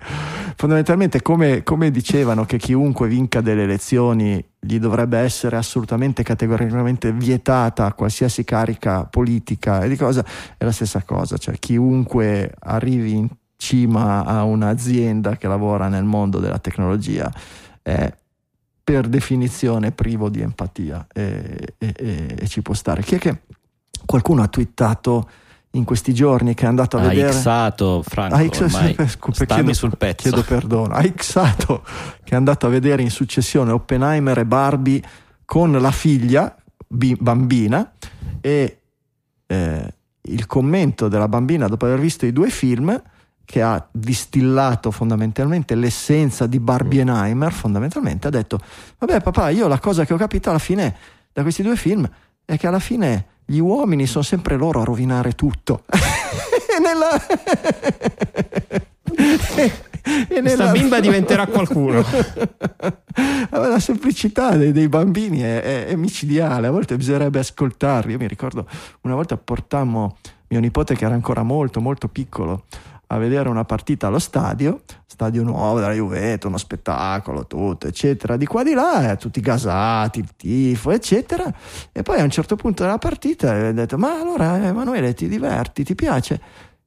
fondamentalmente 0.55 1.21
come, 1.21 1.65
come, 1.65 1.91
dicevano 1.91 2.45
che 2.45 2.59
chiunque 2.59 3.09
vinca 3.09 3.41
delle 3.41 3.65
elezioni 3.65 4.45
gli 4.61 4.79
dovrebbe 4.79 5.19
essere 5.19 5.57
assolutamente 5.57 6.23
categoricamente 6.23 7.11
vietata 7.11 7.93
qualsiasi 7.95 8.45
carica 8.45 9.05
politica 9.05 9.83
e 9.83 9.89
di 9.89 9.97
cosa, 9.97 10.25
è 10.57 10.65
la 10.65 10.71
stessa 10.71 11.03
cosa. 11.05 11.39
Cioè 11.39 11.59
chiunque 11.59 12.55
arrivi 12.61 13.15
in 13.15 13.29
cima 13.57 14.25
a 14.25 14.45
un'azienda 14.45 15.37
che 15.37 15.49
lavora 15.49 15.89
nel 15.89 16.05
mondo 16.05 16.39
della 16.39 16.59
tecnologia 16.59 17.33
è 17.83 18.13
per 18.85 19.09
definizione 19.09 19.93
privo 19.93 20.29
di 20.29 20.41
empatia 20.41 21.07
e, 21.13 21.75
e, 21.79 21.95
e, 21.97 22.37
e, 22.39 22.49
ci 22.49 22.63
può 22.63 22.75
stare. 22.75 23.03
Chi 23.03 23.15
è 23.15 23.19
che 23.19 23.43
qualcuno 24.05 24.43
ha 24.43 24.49
twittato 24.49 25.29
in 25.73 25.85
questi 25.85 26.13
giorni 26.13 26.55
che 26.55 26.65
è 26.65 26.69
andato 26.69 26.97
a 26.97 27.01
ha 27.01 27.09
vedere... 27.09 27.29
Ha 27.29 27.31
ixato 27.31 28.03
Franco, 28.03 28.35
ha 28.35 28.43
ixato, 28.43 28.77
ormai 28.77 28.97
scusa, 29.09 29.45
chiedo, 29.45 29.73
sul 29.73 29.97
pezzo. 29.97 30.29
Chiedo 30.29 30.43
perdono. 30.43 30.95
Ha 30.95 31.03
ixato 31.05 31.85
che 32.23 32.33
è 32.33 32.37
andato 32.37 32.67
a 32.67 32.69
vedere 32.69 33.03
in 33.03 33.11
successione 33.11 33.71
Oppenheimer 33.71 34.39
e 34.39 34.45
Barbie 34.45 35.03
con 35.45 35.73
la 35.73 35.91
figlia 35.91 36.55
bi- 36.87 37.17
bambina 37.19 37.93
e 38.41 38.81
eh, 39.47 39.95
il 40.23 40.47
commento 40.47 41.09
della 41.09 41.29
bambina 41.29 41.67
dopo 41.69 41.87
aver 41.87 42.01
visto 42.01 42.27
i 42.27 42.33
due 42.33 42.51
film 42.51 43.01
che 43.45 43.63
ha 43.63 43.87
distillato 43.91 44.91
fondamentalmente 44.91 45.75
l'essenza 45.75 46.47
di 46.47 46.59
Barbieheimer, 46.59 47.53
fondamentalmente 47.53 48.29
ha 48.29 48.31
detto, 48.31 48.59
vabbè 48.99 49.21
papà, 49.21 49.51
io 49.51 49.69
la 49.69 49.79
cosa 49.79 50.05
che 50.05 50.15
ho 50.15 50.17
capito 50.17 50.51
alla 50.51 50.59
fine 50.59 50.97
da 51.33 51.43
questi 51.43 51.63
due 51.63 51.77
film 51.77 52.09
è 52.45 52.57
che 52.57 52.67
alla 52.67 52.79
fine 52.79 53.27
gli 53.45 53.59
uomini 53.59 54.07
sono 54.07 54.25
sempre 54.25 54.57
loro 54.57 54.81
a 54.81 54.85
rovinare 54.85 55.33
tutto. 55.33 55.85
e 55.91 56.81
nella... 56.81 57.11
e 60.29 60.41
nella... 60.41 60.43
Questa 60.43 60.73
bimba 60.73 61.01
diventerà 61.01 61.47
qualcuno. 61.47 62.03
la 63.51 63.79
semplicità 63.79 64.57
dei, 64.57 64.73
dei 64.73 64.89
bambini 64.89 65.41
è, 65.41 65.61
è, 65.61 65.85
è, 65.87 65.95
micidiale, 65.97 66.69
a 66.69 66.71
volte 66.71 66.97
bisognerebbe 66.97 67.41
ascoltarli. 67.41 68.13
Io 68.13 68.19
mi 68.19 68.29
ricordo 68.29 68.67
una 69.03 69.15
volta 69.15 69.37
portammo 69.37 70.17
mio 70.49 70.61
nipote 70.61 70.95
che 70.95 71.05
era 71.07 71.15
ancora 71.15 71.43
molto 71.43 71.81
molto 71.81 72.09
piccolo 72.09 72.65
a 73.13 73.19
vedere 73.19 73.51
una 73.51 73.65
partita 73.65 74.07
allo 74.07 74.19
stadio, 74.19 74.81
stadio 75.07 75.43
nuovo 75.43 75.81
della 75.81 75.93
Juventus, 75.93 76.49
uno 76.49 76.57
spettacolo, 76.57 77.47
tutto, 77.47 77.87
eccetera, 77.87 78.39
di 78.39 78.47
qua 78.47 78.63
di 78.63 78.73
là, 78.73 79.11
eh, 79.11 79.17
tutti 79.17 79.41
gasati, 79.41 80.21
il 80.21 80.31
tifo, 80.35 80.91
eccetera. 80.91 81.53
E 81.93 82.03
poi 82.03 82.21
a 82.21 82.25
un 82.25 82.31
certo 82.31 82.57
punto 82.57 82.85
della 82.85 82.97
partita 82.97 83.53
ha 83.53 83.73
detto, 83.73 83.99
ma 83.99 84.19
allora 84.19 84.67
Emanuele 84.67 85.13
ti 85.13 85.29
diverti, 85.29 85.85
ti 85.85 85.95
piace? 85.95 86.41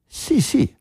Sì, 0.04 0.40
sì, 0.40 0.74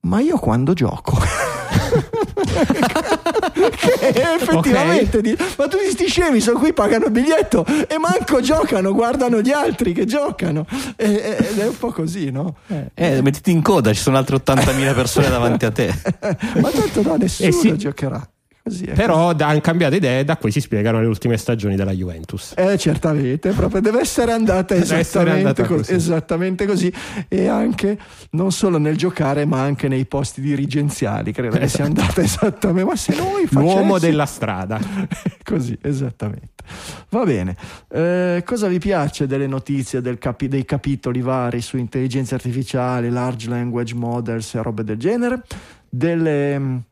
ma 0.00 0.20
io 0.20 0.38
quando 0.38 0.72
gioco... 0.72 1.18
che 3.58 4.34
effettivamente 4.34 5.18
okay. 5.18 5.36
ma 5.56 5.64
tutti 5.68 5.84
questi 5.84 6.06
scemi 6.06 6.40
sono 6.40 6.58
qui 6.58 6.72
pagano 6.72 7.06
il 7.06 7.10
biglietto 7.10 7.64
e 7.66 7.98
manco 7.98 8.40
giocano 8.40 8.92
guardano 8.92 9.40
gli 9.40 9.50
altri 9.50 9.92
che 9.92 10.04
giocano 10.04 10.66
e, 10.96 11.36
ed 11.50 11.58
è 11.58 11.66
un 11.66 11.78
po' 11.78 11.92
così 11.92 12.30
no? 12.30 12.56
eh, 12.68 12.90
eh, 12.94 13.22
mettiti 13.22 13.50
in 13.50 13.62
coda 13.62 13.92
ci 13.92 14.00
sono 14.00 14.16
altre 14.16 14.36
80.000 14.36 14.94
persone 14.94 15.28
davanti 15.28 15.64
a 15.64 15.70
te 15.70 15.92
ma 16.60 16.70
tanto 16.70 17.02
no 17.02 17.16
nessuno 17.16 17.48
eh 17.48 17.52
sì. 17.52 17.76
giocherà 17.76 18.28
Così 18.68 18.84
Però 18.84 19.32
così. 19.32 19.42
hanno 19.42 19.60
cambiato 19.60 19.94
idea 19.94 20.18
e 20.18 20.24
da 20.24 20.36
qui 20.36 20.50
si 20.50 20.60
spiegano 20.60 21.00
le 21.00 21.06
ultime 21.06 21.38
stagioni 21.38 21.74
della 21.74 21.92
Juventus. 21.92 22.52
Eh, 22.56 22.76
certamente, 22.76 23.50
proprio 23.52 23.80
deve 23.80 24.00
essere 24.00 24.32
andata 24.32 24.74
esattamente, 24.76 25.00
essere 25.00 25.30
andata 25.30 25.64
così. 25.64 25.92
esattamente, 25.94 26.66
così. 26.66 26.92
E 27.28 27.46
anche 27.48 27.98
non 28.30 28.52
solo 28.52 28.78
nel 28.78 28.96
giocare, 28.96 29.46
ma 29.46 29.62
anche 29.62 29.88
nei 29.88 30.04
posti 30.04 30.40
dirigenziali. 30.42 31.32
Credo 31.32 31.56
esatto. 31.56 31.64
che 31.64 31.68
sia 31.70 31.84
esatto. 31.84 32.00
andata 32.00 32.20
esattamente. 32.20 32.90
Ma 32.90 32.96
se 32.96 33.14
noi 33.16 33.46
facessi... 33.48 33.54
L'uomo 33.74 33.98
della 33.98 34.26
strada. 34.26 34.78
così, 35.42 35.76
esattamente. 35.80 36.64
Va 37.08 37.24
bene. 37.24 37.56
Eh, 37.88 38.42
cosa 38.44 38.68
vi 38.68 38.78
piace 38.78 39.26
delle 39.26 39.46
notizie 39.46 40.02
del 40.02 40.18
capi- 40.18 40.48
dei 40.48 40.66
capitoli 40.66 41.22
vari 41.22 41.62
su 41.62 41.78
intelligenza 41.78 42.34
artificiale, 42.34 43.08
large 43.08 43.48
language 43.48 43.94
models 43.94 44.54
e 44.54 44.62
robe 44.62 44.84
del 44.84 44.98
genere? 44.98 45.42
Delle 45.88 46.82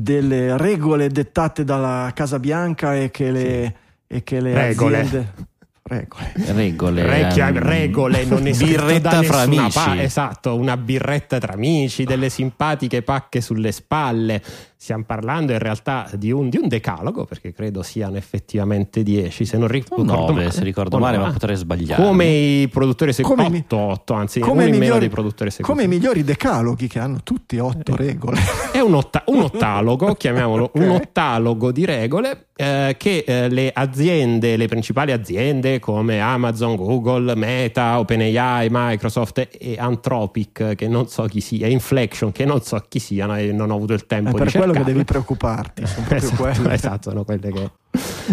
delle 0.00 0.56
regole 0.56 1.08
dettate 1.08 1.64
dalla 1.64 2.10
Casa 2.14 2.38
Bianca 2.38 2.94
e 2.94 3.10
che 3.10 3.30
le, 3.30 3.74
sì. 4.06 4.14
e 4.14 4.22
che 4.22 4.40
le 4.40 4.54
regole. 4.54 5.00
aziende 5.00 5.46
regole 5.88 6.52
regole, 6.52 7.06
Recchia, 7.06 7.48
um, 7.48 7.58
regole 7.58 8.24
non 8.26 8.46
è 8.46 8.52
birretta 8.52 9.22
fra 9.22 9.40
amici 9.40 9.78
pa- 9.78 10.00
esatto 10.02 10.54
una 10.54 10.76
birretta 10.76 11.38
tra 11.38 11.54
amici 11.54 12.04
delle 12.04 12.28
simpatiche 12.28 13.02
pacche 13.02 13.40
sulle 13.40 13.72
spalle 13.72 14.42
stiamo 14.80 15.02
parlando 15.04 15.50
in 15.50 15.58
realtà 15.58 16.08
di 16.14 16.30
un, 16.30 16.48
di 16.48 16.56
un, 16.56 16.68
decalogo, 16.68 17.24
perché 17.24 17.52
credo 17.52 17.82
siano 17.82 18.16
effettivamente 18.16 19.02
10, 19.02 19.44
se 19.44 19.58
non 19.58 19.66
ricordo 19.66 20.04
9, 20.04 20.32
male. 20.32 20.50
se 20.52 20.62
ricordo 20.62 20.98
male, 20.98 21.18
ma 21.18 21.32
potrei 21.32 21.56
sbagliare. 21.56 22.00
Come 22.00 22.26
i 22.26 22.68
produttori 22.68 23.10
esecutori, 23.10 23.58
8, 23.58 23.76
8, 23.76 24.14
anzi, 24.14 24.40
come 24.40 24.66
uno 24.66 24.78
migliori, 24.78 25.00
dei 25.00 25.08
produttori 25.08 25.48
esecutori. 25.50 25.78
Come 25.78 25.92
i 25.92 25.98
migliori 25.98 26.22
decaloghi 26.22 26.86
che 26.86 27.00
hanno 27.00 27.18
tutti 27.24 27.58
8 27.58 27.92
eh, 27.92 27.96
regole. 27.96 28.38
È 28.70 28.78
un, 28.78 28.94
otta- 28.94 29.24
un 29.26 29.40
ottalogo, 29.40 30.14
chiamiamolo 30.16 30.70
okay. 30.72 30.86
un 30.86 30.90
ottalogo 30.94 31.72
di 31.72 31.84
regole 31.84 32.46
eh, 32.54 32.94
che 32.96 33.24
eh, 33.26 33.48
le 33.48 33.72
aziende, 33.74 34.56
le 34.56 34.68
principali 34.68 35.10
aziende 35.10 35.80
come 35.80 36.20
Amazon, 36.20 36.76
Google, 36.76 37.34
Meta, 37.34 37.98
OpenAI, 37.98 38.68
Microsoft 38.70 39.48
e 39.58 39.76
Anthropic, 39.76 40.76
che 40.76 40.86
non 40.86 41.08
so 41.08 41.24
chi 41.24 41.40
sia, 41.40 41.66
Inflection, 41.66 42.30
che 42.30 42.44
non 42.44 42.62
so 42.62 42.80
chi 42.88 43.00
siano 43.00 43.36
e 43.36 43.52
non 43.52 43.70
ho 43.70 43.74
avuto 43.74 43.92
il 43.92 44.06
tempo 44.06 44.36
eh, 44.36 44.44
di 44.44 44.50
cercare 44.50 44.67
quello 44.72 44.84
che 44.84 44.92
devi 44.92 45.04
preoccuparti. 45.04 45.82
esatto, 45.82 46.70
esatto, 46.70 47.10
sono 47.10 47.24
quelle 47.24 47.52
che... 47.52 47.70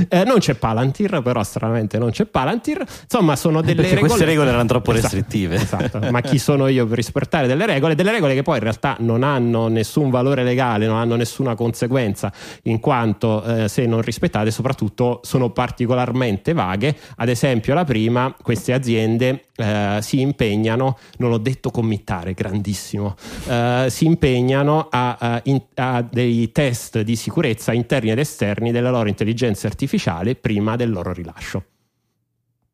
Eh, 0.09 0.23
non 0.25 0.39
c'è 0.39 0.55
Palantir, 0.55 1.21
però 1.21 1.41
stranamente 1.43 1.97
non 1.97 2.11
c'è 2.11 2.25
Palantir. 2.25 2.83
Insomma, 3.03 3.35
sono 3.35 3.61
delle 3.61 3.75
Perché 3.75 3.95
regole. 3.95 4.07
queste 4.07 4.25
regole 4.25 4.49
erano 4.49 4.65
troppo 4.65 4.91
esatto, 4.91 5.15
restrittive. 5.15 5.55
Esatto, 5.55 5.99
ma 6.11 6.21
chi 6.21 6.37
sono 6.37 6.67
io 6.67 6.85
per 6.85 6.97
rispettare 6.97 7.47
delle 7.47 7.65
regole? 7.65 7.95
Delle 7.95 8.11
regole 8.11 8.33
che 8.33 8.41
poi 8.43 8.57
in 8.57 8.63
realtà 8.63 8.97
non 8.99 9.23
hanno 9.23 9.67
nessun 9.67 10.09
valore 10.09 10.43
legale, 10.43 10.85
non 10.85 10.97
hanno 10.97 11.15
nessuna 11.15 11.55
conseguenza, 11.55 12.31
in 12.63 12.79
quanto 12.79 13.43
eh, 13.43 13.67
se 13.69 13.85
non 13.85 14.01
rispettate, 14.01 14.51
soprattutto 14.51 15.21
sono 15.23 15.51
particolarmente 15.51 16.53
vaghe. 16.53 16.95
Ad 17.15 17.29
esempio, 17.29 17.73
la 17.73 17.85
prima, 17.85 18.35
queste 18.41 18.73
aziende 18.73 19.45
eh, 19.55 19.99
si 20.01 20.19
impegnano, 20.19 20.97
non 21.17 21.31
ho 21.31 21.37
detto 21.37 21.71
committare, 21.71 22.33
grandissimo, 22.33 23.15
eh, 23.47 23.85
si 23.89 24.05
impegnano 24.05 24.87
a, 24.89 25.15
a, 25.17 25.39
in, 25.45 25.61
a 25.75 26.01
dei 26.01 26.51
test 26.51 26.99
di 27.01 27.15
sicurezza 27.15 27.71
interni 27.71 28.11
ed 28.11 28.19
esterni 28.19 28.71
della 28.71 28.89
loro 28.89 29.07
intelligenza 29.07 29.43
artificiale 29.67 30.35
prima 30.35 30.75
del 30.75 30.91
loro 30.91 31.13
rilascio. 31.13 31.65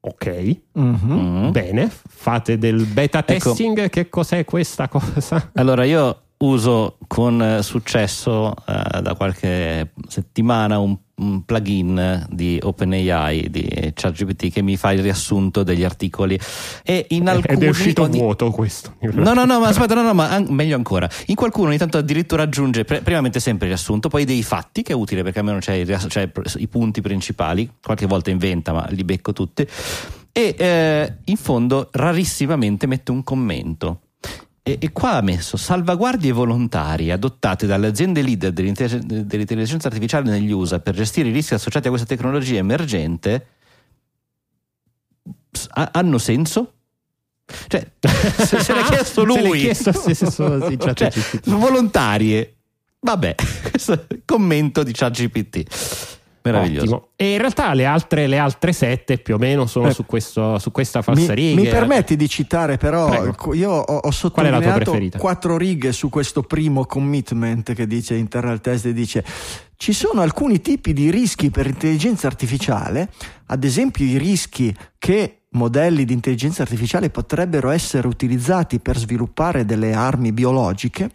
Ok, 0.04 0.58
mm-hmm. 0.80 1.52
bene, 1.52 1.92
fate 2.08 2.58
del 2.58 2.86
beta 2.86 3.20
ecco. 3.20 3.50
testing, 3.52 3.78
ecco. 3.78 3.90
che 3.90 4.10
cos'è 4.10 4.46
questa 4.46 4.88
cosa? 4.88 5.52
Allora 5.56 5.84
io 5.84 6.22
uso 6.38 6.98
con 7.06 7.60
successo 7.62 8.54
uh, 8.66 9.00
da 9.00 9.14
qualche 9.16 9.92
settimana 10.08 10.80
un 10.80 10.98
un 11.22 11.46
plugin 11.46 12.26
di 12.30 12.60
OpenAI 12.62 13.50
di 13.50 13.92
ChatGPT 13.94 14.52
che 14.52 14.62
mi 14.62 14.76
fa 14.76 14.92
il 14.92 15.02
riassunto 15.02 15.64
degli 15.64 15.84
articoli. 15.84 16.40
E 16.84 17.06
in 17.10 17.30
alcuni 17.30 17.58
ed 17.58 17.64
è 17.64 17.70
uscito 17.70 18.04
ogni... 18.04 18.20
vuoto 18.20 18.50
questo. 18.52 18.96
No 19.00 19.34
no 19.34 19.46
no 19.46 19.60
ma 19.60 19.68
aspetta 19.68 19.94
no 19.94 20.02
no 20.02 20.14
ma 20.14 20.30
an- 20.30 20.48
meglio 20.50 20.76
ancora. 20.76 21.10
In 21.28 21.36
qualcuno 21.36 21.70
ogni 21.70 21.78
tanto 21.78 21.98
addirittura 21.98 22.44
aggiunge 22.44 22.84
pre- 22.84 23.02
primamente 23.02 23.40
sempre 23.40 23.68
il 23.68 23.74
riassunto 23.74 24.10
poi 24.10 24.26
dei 24.26 24.44
fatti 24.44 24.82
che 24.82 24.94
è 24.94 24.96
utile 24.96 25.24
perché 25.24 25.40
almeno 25.40 25.60
c'è, 25.60 25.86
riass- 25.86 26.08
c'è 26.08 26.30
i 26.56 26.68
punti 26.68 27.02
principali. 27.02 27.70
Qualche 27.82 28.08
volta 28.08 28.30
inventa 28.30 28.74
ma 28.74 28.86
li 28.90 29.04
becco 29.04 29.32
tutti. 29.34 29.68
E 30.34 30.56
eh, 30.58 31.14
in 31.26 31.38
fondo 31.38 31.90
rarissimamente 31.92 32.88
mette 32.88 33.12
un 33.12 33.24
commento 33.24 34.00
e, 34.64 34.78
e, 34.80 34.92
qua 34.92 35.14
ha 35.14 35.22
messo 35.22 35.58
salvaguardie 35.58 36.32
volontarie 36.32 37.12
adottate 37.12 37.66
dalle 37.66 37.88
aziende 37.88 38.22
leader 38.22 38.52
dell'intelligenza 38.52 39.88
artificiale 39.88 40.30
negli 40.30 40.52
USA 40.52 40.80
per 40.80 40.94
gestire 40.94 41.30
i 41.30 41.32
rischi 41.32 41.56
associati 41.56 41.88
a 41.88 41.90
questa 41.90 42.08
tecnologia 42.08 42.58
emergente 42.58 43.48
hanno 45.74 46.18
senso? 46.18 46.74
Cioè, 47.68 47.92
se, 48.00 48.60
se 48.60 48.74
l'ha 48.74 48.84
chiesto 48.84 49.24
lui, 49.24 49.40
se 49.40 49.42
l'ha 49.48 49.58
chiesto 49.58 49.92
stesso, 49.92 50.68
sì, 50.70 50.78
cioè, 50.80 51.12
volontarie. 51.46 52.56
Vabbè, 53.00 53.36
questo 53.70 54.06
commento 54.26 54.84
di 54.84 54.92
ChatGPT. 54.94 56.20
Meraviglioso. 56.44 56.96
Ottimo. 56.96 57.08
E 57.16 57.34
in 57.34 57.38
realtà 57.38 57.74
le 57.74 57.86
altre, 57.86 58.28
le 58.28 58.38
altre 58.38 58.74
sette 58.74 59.18
più 59.18 59.36
o 59.36 59.38
meno 59.38 59.66
sono 59.66 59.88
eh, 59.88 59.94
su, 59.94 60.06
questo, 60.06 60.58
su, 60.60 60.72
questa 60.72 61.02
falsariga. 61.02 61.56
Mi, 61.56 61.64
mi 61.64 61.70
permetti 61.70 62.16
di 62.16 62.28
citare 62.28 62.78
però, 62.78 63.10
Prego. 63.10 63.54
io 63.54 63.72
ho, 63.72 63.98
ho 63.98 64.12
sottolineato 64.12 64.98
quattro 65.18 65.58
righe 65.58 65.92
su 65.92 66.10
questo 66.10 66.42
primo 66.42 66.86
commitment 66.86 67.74
che 67.74 67.88
dice 67.88 68.16
internal 68.16 68.60
test 68.62 68.86
e 68.86 68.94
dice 68.94 69.24
ci 69.82 69.94
sono 69.94 70.22
alcuni 70.22 70.62
tipi 70.62 70.94
di 70.94 71.10
rischi 71.10 71.50
per 71.50 71.66
intelligenza 71.66 72.28
artificiale, 72.28 73.10
ad 73.48 73.64
esempio 73.64 74.06
i 74.06 74.18
rischi 74.18 74.76
che 75.00 75.46
modelli 75.54 76.06
di 76.06 76.14
intelligenza 76.14 76.62
artificiale 76.62 77.10
potrebbero 77.10 77.72
essere 77.72 78.08
utilizzati 78.08 78.80
per 78.80 78.98
sviluppare 78.98 79.66
delle 79.66 79.94
armi 79.94 80.32
biologiche, 80.32 81.12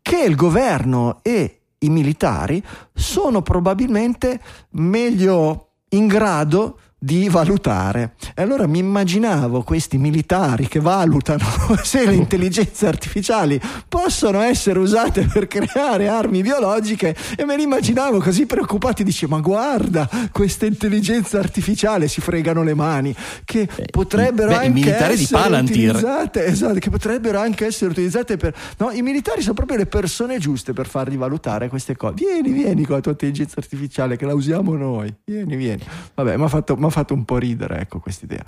che 0.00 0.22
il 0.22 0.36
governo 0.36 1.18
e 1.22 1.63
i 1.84 1.90
militari 1.90 2.62
sono 2.92 3.42
probabilmente 3.42 4.40
meglio 4.70 5.68
in 5.90 6.06
grado 6.06 6.78
di 7.04 7.28
valutare. 7.28 8.14
E 8.34 8.40
allora 8.40 8.66
mi 8.66 8.78
immaginavo 8.78 9.62
questi 9.62 9.98
militari 9.98 10.66
che 10.68 10.80
valutano 10.80 11.44
se 11.84 12.06
le 12.06 12.14
intelligenze 12.14 12.86
artificiali 12.86 13.60
possono 13.86 14.40
essere 14.40 14.78
usate 14.78 15.28
per 15.30 15.46
creare 15.46 16.08
armi 16.08 16.40
biologiche 16.40 17.14
e 17.36 17.44
me 17.44 17.56
li 17.56 17.64
immaginavo 17.64 18.20
così 18.20 18.46
preoccupati, 18.46 19.04
dice 19.04 19.26
ma 19.28 19.40
guarda 19.40 20.08
questa 20.32 20.64
intelligenza 20.64 21.38
artificiale 21.38 22.08
si 22.08 22.22
fregano 22.22 22.62
le 22.62 22.74
mani 22.74 23.14
che 23.44 23.68
potrebbero 23.90 24.48
Beh, 24.48 24.66
anche 24.66 24.96
essere 24.96 25.60
utilizzate 25.60 26.46
esatto, 26.46 26.78
che 26.78 26.88
potrebbero 26.88 27.38
anche 27.38 27.66
essere 27.66 27.90
utilizzate 27.90 28.38
per 28.38 28.56
no, 28.78 28.90
i 28.92 29.02
militari 29.02 29.42
sono 29.42 29.52
proprio 29.52 29.76
le 29.76 29.86
persone 29.86 30.38
giuste 30.38 30.72
per 30.72 30.86
farli 30.86 31.18
valutare 31.18 31.68
queste 31.68 31.96
cose. 31.96 32.14
Vieni, 32.16 32.50
vieni 32.50 32.86
con 32.86 32.94
la 32.96 33.02
tua 33.02 33.12
intelligenza 33.12 33.56
artificiale 33.58 34.16
che 34.16 34.24
la 34.24 34.32
usiamo 34.32 34.74
noi. 34.74 35.14
Vieni, 35.24 35.56
vieni. 35.56 35.82
Vabbè, 36.14 36.38
mi 36.38 36.44
ha 36.44 36.48
fatto, 36.48 36.76
fatto 36.94 37.14
un 37.14 37.24
po' 37.24 37.38
ridere, 37.38 37.80
ecco, 37.80 37.98
questa 37.98 38.24
idea. 38.24 38.44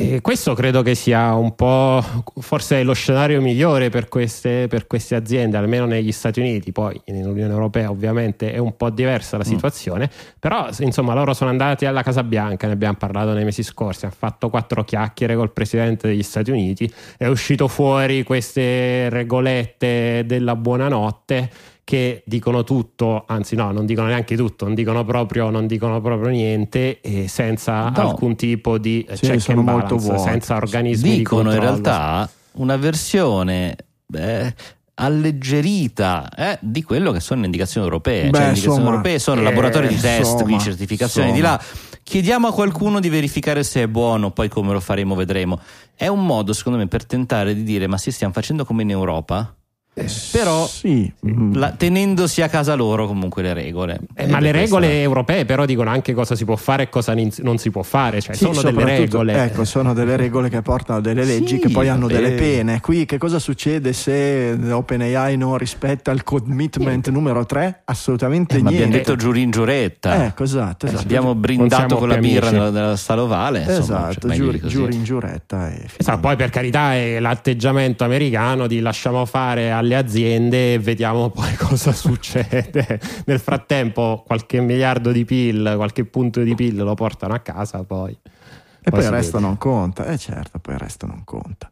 E 0.00 0.20
questo 0.20 0.54
credo 0.54 0.82
che 0.82 0.94
sia 0.94 1.34
un 1.34 1.56
po' 1.56 2.00
forse 2.38 2.84
lo 2.84 2.92
scenario 2.92 3.40
migliore 3.40 3.90
per 3.90 4.08
queste, 4.08 4.68
per 4.68 4.86
queste, 4.86 5.16
aziende, 5.16 5.56
almeno 5.56 5.86
negli 5.86 6.12
Stati 6.12 6.38
Uniti, 6.38 6.70
poi 6.70 7.00
nell'Unione 7.06 7.52
Europea 7.52 7.90
ovviamente 7.90 8.52
è 8.52 8.58
un 8.58 8.76
po' 8.76 8.90
diversa 8.90 9.36
la 9.36 9.44
mm. 9.44 9.50
situazione, 9.50 10.04
mm. 10.04 10.36
però 10.38 10.68
insomma 10.78 11.14
loro 11.14 11.34
sono 11.34 11.50
andati 11.50 11.84
alla 11.84 12.04
Casa 12.04 12.22
Bianca, 12.22 12.68
ne 12.68 12.74
abbiamo 12.74 12.96
parlato 12.96 13.32
nei 13.32 13.42
mesi 13.42 13.64
scorsi, 13.64 14.04
hanno 14.04 14.14
fatto 14.16 14.50
quattro 14.50 14.84
chiacchiere 14.84 15.34
col 15.34 15.50
Presidente 15.50 16.06
degli 16.06 16.22
Stati 16.22 16.52
Uniti, 16.52 16.92
è 17.16 17.26
uscito 17.26 17.66
fuori 17.66 18.22
queste 18.22 19.08
regolette 19.08 20.22
della 20.26 20.54
buonanotte 20.54 21.50
che 21.88 22.22
dicono 22.26 22.64
tutto, 22.64 23.24
anzi 23.26 23.56
no, 23.56 23.72
non 23.72 23.86
dicono 23.86 24.08
neanche 24.08 24.36
tutto, 24.36 24.66
non 24.66 24.74
dicono 24.74 25.06
proprio, 25.06 25.48
non 25.48 25.66
dicono 25.66 26.02
proprio 26.02 26.28
niente 26.28 27.00
e 27.00 27.28
senza 27.28 27.88
no. 27.88 28.10
alcun 28.10 28.36
tipo 28.36 28.76
di 28.76 29.06
sì, 29.14 29.26
check 29.26 29.48
and 29.48 29.62
balance, 29.62 30.18
senza 30.18 30.56
organismi 30.56 31.16
dicono 31.16 31.50
in 31.50 31.58
realtà 31.58 32.28
una 32.56 32.76
versione 32.76 33.74
eh, 34.12 34.54
alleggerita 34.96 36.28
eh, 36.36 36.58
di 36.60 36.82
quello 36.82 37.10
che 37.10 37.20
sono 37.20 37.40
le 37.40 37.46
indicazioni 37.46 37.86
europee. 37.86 38.24
Beh, 38.24 38.32
cioè, 38.32 38.32
le 38.32 38.46
indicazioni 38.48 38.76
insomma, 38.76 38.90
europee 38.90 39.18
sono 39.18 39.40
eh, 39.40 39.44
laboratori 39.44 39.88
di 39.88 39.96
test, 39.98 40.18
insomma, 40.18 40.42
qui 40.42 40.58
certificazioni 40.58 41.28
insomma. 41.30 41.56
di 41.56 41.56
là. 41.56 41.98
Chiediamo 42.02 42.48
a 42.48 42.52
qualcuno 42.52 43.00
di 43.00 43.08
verificare 43.08 43.62
se 43.62 43.84
è 43.84 43.88
buono, 43.88 44.30
poi 44.30 44.50
come 44.50 44.74
lo 44.74 44.80
faremo 44.80 45.14
vedremo. 45.14 45.58
È 45.94 46.06
un 46.06 46.26
modo, 46.26 46.52
secondo 46.52 46.76
me, 46.78 46.86
per 46.86 47.06
tentare 47.06 47.54
di 47.54 47.62
dire: 47.62 47.86
ma 47.86 47.96
sì, 47.96 48.10
stiamo 48.10 48.34
facendo 48.34 48.66
come 48.66 48.82
in 48.82 48.90
Europa? 48.90 49.54
Eh, 49.98 50.10
però 50.30 50.66
sì. 50.66 51.10
la, 51.52 51.72
tenendosi 51.72 52.42
a 52.42 52.48
casa 52.48 52.74
loro 52.74 53.06
comunque 53.06 53.42
le 53.42 53.52
regole. 53.52 53.98
Eh, 54.14 54.26
ma 54.26 54.38
le 54.40 54.52
regole 54.52 54.86
questa... 54.86 55.02
europee 55.02 55.44
però 55.44 55.64
dicono 55.64 55.90
anche 55.90 56.14
cosa 56.14 56.34
si 56.34 56.44
può 56.44 56.56
fare 56.56 56.84
e 56.84 56.88
cosa 56.88 57.14
non 57.14 57.58
si 57.58 57.70
può 57.70 57.82
fare, 57.82 58.20
cioè 58.20 58.34
sì, 58.34 58.44
sono 58.44 58.62
delle 58.62 58.84
regole. 58.84 59.44
Ecco, 59.44 59.64
sono 59.64 59.94
delle 59.94 60.16
regole 60.16 60.48
che 60.48 60.62
portano 60.62 61.00
delle 61.00 61.24
leggi 61.24 61.56
sì, 61.56 61.58
che 61.58 61.68
poi 61.68 61.88
hanno 61.88 62.06
delle 62.06 62.32
pene. 62.32 62.80
Qui 62.80 63.04
che 63.04 63.18
cosa 63.18 63.38
succede 63.38 63.92
se 63.92 64.56
OpenAI 64.70 65.36
non 65.36 65.56
rispetta 65.58 66.10
il 66.10 66.22
commitment 66.22 67.08
numero 67.08 67.44
3? 67.44 67.82
Assolutamente 67.84 68.56
eh, 68.56 68.62
niente. 68.62 68.78
Ma 68.78 68.84
abbiamo 68.84 68.92
detto 68.92 69.16
giurin 69.16 69.50
giuretta. 69.50 70.26
Ecco, 70.26 70.44
esatto, 70.44 70.86
esatto. 70.86 71.02
Abbiamo 71.02 71.34
brindato 71.34 71.96
con 71.96 72.08
la 72.08 72.18
birra 72.18 72.50
nella, 72.50 72.70
nella 72.70 72.96
stalovale. 72.96 73.66
Esatto, 73.66 74.28
giuri, 74.28 74.60
giurin 74.64 75.02
giuretta. 75.02 75.72
Esatto, 75.96 76.20
poi 76.20 76.36
per 76.36 76.50
carità 76.50 76.94
è 76.94 77.18
l'atteggiamento 77.20 78.04
americano 78.04 78.66
di 78.66 78.80
lasciamo 78.80 79.24
fare 79.24 79.70
alle 79.70 79.87
alle 79.88 79.96
aziende 79.96 80.74
e 80.74 80.78
vediamo 80.78 81.30
poi 81.30 81.54
cosa 81.56 81.92
succede. 81.92 83.00
Nel 83.24 83.40
frattempo 83.40 84.22
qualche 84.26 84.60
miliardo 84.60 85.10
di 85.10 85.24
PIL, 85.24 85.72
qualche 85.76 86.04
punto 86.04 86.42
di 86.42 86.54
PIL 86.54 86.76
lo 86.76 86.94
portano 86.94 87.34
a 87.34 87.40
casa 87.40 87.82
poi. 87.82 88.12
E 88.12 88.90
poi, 88.90 89.00
poi 89.00 89.04
il 89.04 89.10
resto 89.10 89.36
vede. 89.38 89.46
non 89.46 89.58
conta, 89.58 90.06
eh 90.06 90.18
certo, 90.18 90.58
poi 90.58 90.74
il 90.74 90.80
resto 90.80 91.06
non 91.06 91.24
conta. 91.24 91.68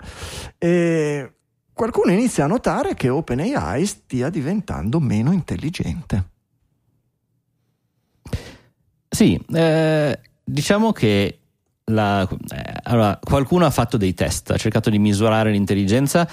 E 0.59 1.33
qualcuno 1.73 2.11
inizia 2.11 2.45
a 2.45 2.49
notare 2.49 2.95
che 2.95 3.09
OpenAI 3.09 3.87
stia 3.87 4.31
diventando 4.31 4.99
meno 4.99 5.33
intelligente. 5.33 6.31
Sì, 9.09 9.43
eh, 9.55 10.21
diciamo 10.43 10.93
che 10.93 11.39
la, 11.85 12.29
eh, 12.29 12.81
allora, 12.83 13.19
qualcuno 13.23 13.65
ha 13.65 13.71
fatto 13.71 13.97
dei 13.97 14.13
test, 14.13 14.51
ha 14.51 14.57
cercato 14.57 14.91
di 14.91 14.99
misurare 14.99 15.51
l'intelligenza 15.53 16.29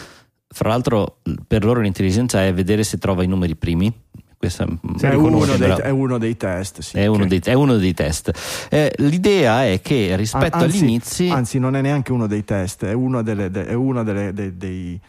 fra 0.53 0.69
l'altro, 0.69 1.17
per 1.45 1.65
loro 1.65 1.81
l'intelligenza 1.81 2.45
è 2.45 2.53
vedere 2.53 2.83
se 2.83 2.97
trova 2.97 3.23
i 3.23 3.27
numeri 3.27 3.55
primi. 3.55 3.91
Questa, 4.37 4.65
è, 4.65 5.13
uno 5.13 5.55
dei, 5.55 5.69
è, 5.69 5.89
uno 5.89 6.17
dei, 6.17 6.35
test. 6.35 6.81
Sì, 6.81 6.97
è, 6.97 7.05
uno 7.05 7.25
dei, 7.25 7.39
è, 7.43 7.53
uno 7.53 7.77
dei, 7.77 7.93
test. 7.93 8.67
Eh, 8.69 8.93
l'idea 8.97 9.65
è 9.65 9.79
che 9.81 10.15
rispetto 10.17 10.57
anzi, 10.57 10.77
all'inizio. 10.77 11.33
Anzi, 11.33 11.59
non 11.59 11.77
è 11.77 11.81
neanche 11.81 12.11
uno 12.11 12.27
dei 12.27 12.43
test, 12.43 12.83
è 12.83 12.91
uno, 12.91 13.23
delle, 13.23 13.49
de, 13.49 13.65
è 13.67 13.73
uno 13.73 14.03
delle, 14.03 14.33
de, 14.33 14.57
dei 14.57 14.99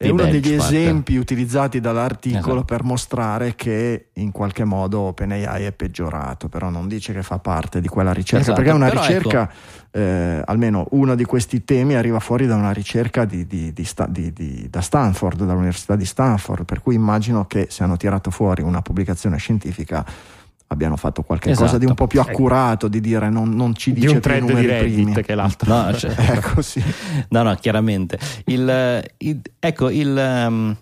è 0.00 0.10
uno 0.10 0.26
degli 0.26 0.52
esempi 0.52 1.16
utilizzati 1.16 1.80
dall'articolo 1.80 2.58
esatto. 2.58 2.64
per 2.64 2.84
mostrare 2.84 3.56
che 3.56 4.10
in 4.12 4.30
qualche 4.30 4.62
modo 4.62 5.00
OpenAI 5.00 5.64
è 5.64 5.72
peggiorato, 5.72 6.48
però 6.48 6.70
non 6.70 6.86
dice 6.86 7.12
che 7.12 7.24
fa 7.24 7.40
parte 7.40 7.80
di 7.80 7.88
quella 7.88 8.12
ricerca, 8.12 8.42
esatto, 8.42 8.54
perché 8.54 8.70
è 8.70 8.74
una 8.74 8.90
ricerca, 8.90 9.42
ecco. 9.42 9.98
eh, 9.98 10.40
almeno 10.44 10.86
uno 10.90 11.16
di 11.16 11.24
questi 11.24 11.64
temi 11.64 11.96
arriva 11.96 12.20
fuori 12.20 12.46
da 12.46 12.54
una 12.54 12.70
ricerca 12.70 13.24
di, 13.24 13.44
di, 13.44 13.72
di, 13.72 14.68
da 14.70 14.80
Stanford, 14.80 15.44
dall'Università 15.44 15.96
di 15.96 16.04
Stanford, 16.04 16.64
per 16.64 16.80
cui 16.80 16.94
immagino 16.94 17.46
che 17.46 17.66
se 17.68 17.82
hanno 17.82 17.96
tirato 17.96 18.30
fuori 18.30 18.62
una 18.62 18.82
pubblicazione 18.82 19.36
scientifica 19.38 20.06
abbiano 20.68 20.96
fatto 20.96 21.22
qualche 21.22 21.50
esatto. 21.50 21.66
cosa 21.66 21.78
di 21.78 21.86
un 21.86 21.94
po' 21.94 22.06
più 22.06 22.20
accurato 22.20 22.88
di 22.88 23.00
dire 23.00 23.30
non, 23.30 23.50
non 23.50 23.74
ci 23.74 23.92
dice 23.92 24.06
di 24.06 24.12
un 24.14 24.20
trend 24.20 24.52
di 24.52 24.66
Reddit 24.66 24.94
primi. 24.94 25.22
che 25.22 25.34
l'altro 25.34 25.74
no, 25.74 25.92
cioè, 25.96 26.14
ecco, 26.16 26.62
sì. 26.62 26.82
no 27.30 27.42
no 27.42 27.54
chiaramente 27.54 28.18
il, 28.46 29.02
il, 29.18 29.40
ecco 29.58 29.88
il 29.88 30.46
um, 30.48 30.76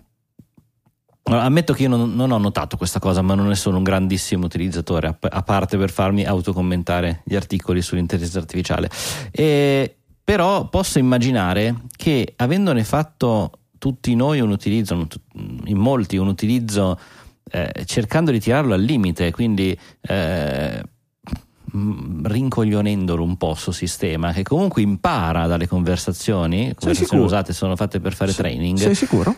ammetto 1.23 1.73
che 1.73 1.83
io 1.83 1.89
non, 1.89 2.13
non, 2.15 2.31
ho 2.31 2.37
notato 2.37 2.75
questa 2.75 2.99
cosa 2.99 3.21
ma 3.21 3.33
non 3.33 3.47
ne 3.47 3.55
sono 3.55 3.77
un 3.77 3.83
grandissimo 3.83 4.45
utilizzatore 4.45 5.07
a, 5.07 5.17
a 5.19 5.41
parte 5.41 5.77
per 5.77 5.89
farmi 5.89 6.25
autocommentare 6.25 7.21
gli 7.23 7.35
articoli 7.35 7.81
sull'intelligenza 7.81 8.39
artificiale 8.39 8.89
e, 9.31 9.95
però 10.21 10.67
posso 10.67 10.99
immaginare 10.99 11.83
che 11.95 12.33
avendone 12.35 12.83
fatto 12.83 13.51
tutti 13.77 14.15
noi 14.15 14.41
un 14.41 14.49
utilizzo 14.49 15.07
in 15.65 15.77
molti 15.77 16.17
un 16.17 16.27
utilizzo 16.27 16.99
eh, 17.49 17.83
cercando 17.85 18.31
di 18.31 18.39
tirarlo 18.39 18.73
al 18.73 18.81
limite, 18.81 19.31
quindi 19.31 19.77
eh, 20.01 20.83
rincoglionendolo 22.23 23.23
un 23.23 23.37
po' 23.37 23.53
sul 23.55 23.73
sistema 23.73 24.31
che 24.31 24.43
comunque 24.43 24.81
impara 24.81 25.47
dalle 25.47 25.67
conversazioni, 25.67 26.73
conversazioni 26.75 27.23
usate 27.23 27.53
sono 27.53 27.75
fatte 27.75 27.99
per 27.99 28.13
fare 28.13 28.31
sei, 28.31 28.43
training. 28.43 28.77
Sei 28.77 28.95
sicuro? 28.95 29.35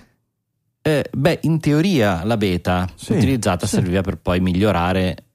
Eh, 0.81 1.05
beh, 1.11 1.39
in 1.43 1.59
teoria 1.59 2.23
la 2.23 2.37
beta 2.37 2.89
sì, 2.95 3.13
utilizzata 3.13 3.65
sì. 3.65 3.75
serviva 3.75 4.01
per 4.01 4.17
poi 4.17 4.39
migliorare 4.39 5.25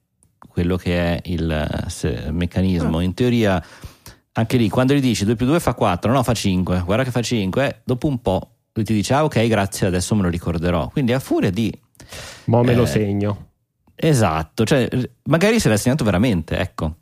quello 0.47 0.77
che 0.77 0.97
è 0.97 1.21
il 1.25 1.85
se, 1.87 2.27
meccanismo. 2.31 2.97
Ah. 2.97 3.03
In 3.03 3.13
teoria, 3.13 3.63
anche 4.33 4.57
lì, 4.57 4.69
quando 4.69 4.93
gli 4.93 5.01
dici 5.01 5.25
2 5.25 5.35
più 5.35 5.45
2 5.45 5.59
fa 5.59 5.73
4, 5.73 6.11
no, 6.11 6.23
fa 6.23 6.33
5, 6.33 6.81
guarda 6.85 7.03
che 7.03 7.11
fa 7.11 7.21
5, 7.21 7.81
dopo 7.83 8.07
un 8.07 8.21
po' 8.21 8.49
lui 8.75 8.83
ti 8.83 8.93
dice, 8.93 9.13
ah 9.13 9.23
ok, 9.23 9.47
grazie, 9.47 9.87
adesso 9.87 10.15
me 10.15 10.23
lo 10.23 10.29
ricorderò. 10.29 10.89
Quindi 10.89 11.13
a 11.13 11.19
furia 11.19 11.49
di 11.49 11.71
Mo 12.45 12.63
me 12.63 12.71
eh, 12.71 12.75
lo 12.75 12.85
segno. 12.85 13.49
Esatto, 13.95 14.65
cioè 14.65 14.87
magari 15.23 15.59
se 15.59 15.69
l'ha 15.69 15.77
segnato 15.77 16.03
veramente, 16.03 16.57
ecco. 16.57 16.95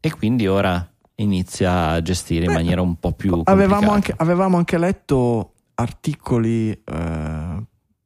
E 0.00 0.10
quindi 0.12 0.46
ora 0.46 0.88
inizia 1.16 1.90
a 1.90 2.02
gestire 2.02 2.44
in 2.44 2.52
Beh, 2.52 2.56
maniera 2.56 2.80
un 2.80 2.96
po' 2.96 3.12
più 3.12 3.40
avevamo 3.44 3.90
anche, 3.90 4.14
avevamo 4.16 4.56
anche, 4.56 4.78
letto 4.78 5.54
articoli 5.74 6.70
eh, 6.70 7.62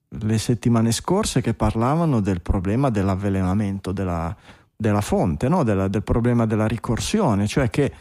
le 0.09 0.39
settimane 0.39 0.93
scorse 0.93 1.41
che 1.41 1.55
parlavano 1.55 2.21
del 2.21 2.41
problema 2.41 2.91
dell'avvelenamento 2.91 3.93
della, 3.93 4.35
della 4.75 5.01
fonte, 5.01 5.49
no? 5.49 5.63
della, 5.63 5.89
del 5.89 6.03
problema 6.03 6.47
della 6.47 6.67
ricorsione, 6.67 7.47
cioè 7.47 7.71
che 7.71 7.93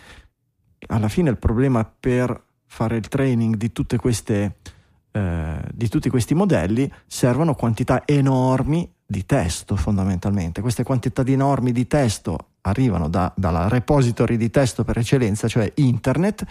alla 0.87 1.09
fine 1.09 1.29
il 1.29 1.37
problema 1.37 1.85
per 1.85 2.41
fare 2.65 2.97
il 2.97 3.07
training 3.07 3.55
di 3.55 3.71
tutte 3.71 3.97
queste 3.97 4.55
eh, 5.11 5.61
di 5.73 5.89
tutti 5.89 6.09
questi 6.09 6.33
modelli 6.33 6.91
servono 7.05 7.53
quantità 7.53 8.03
enormi 8.05 8.89
di 9.05 9.25
testo 9.25 9.75
fondamentalmente. 9.75 10.61
Queste 10.61 10.83
quantità 10.83 11.21
di 11.21 11.33
enormi 11.33 11.71
di 11.71 11.85
testo 11.85 12.37
arrivano 12.61 13.09
da, 13.09 13.31
dalla 13.35 13.67
repository 13.67 14.37
di 14.37 14.49
testo 14.49 14.83
per 14.83 14.97
eccellenza, 14.97 15.47
cioè 15.47 15.71
internet, 15.75 16.45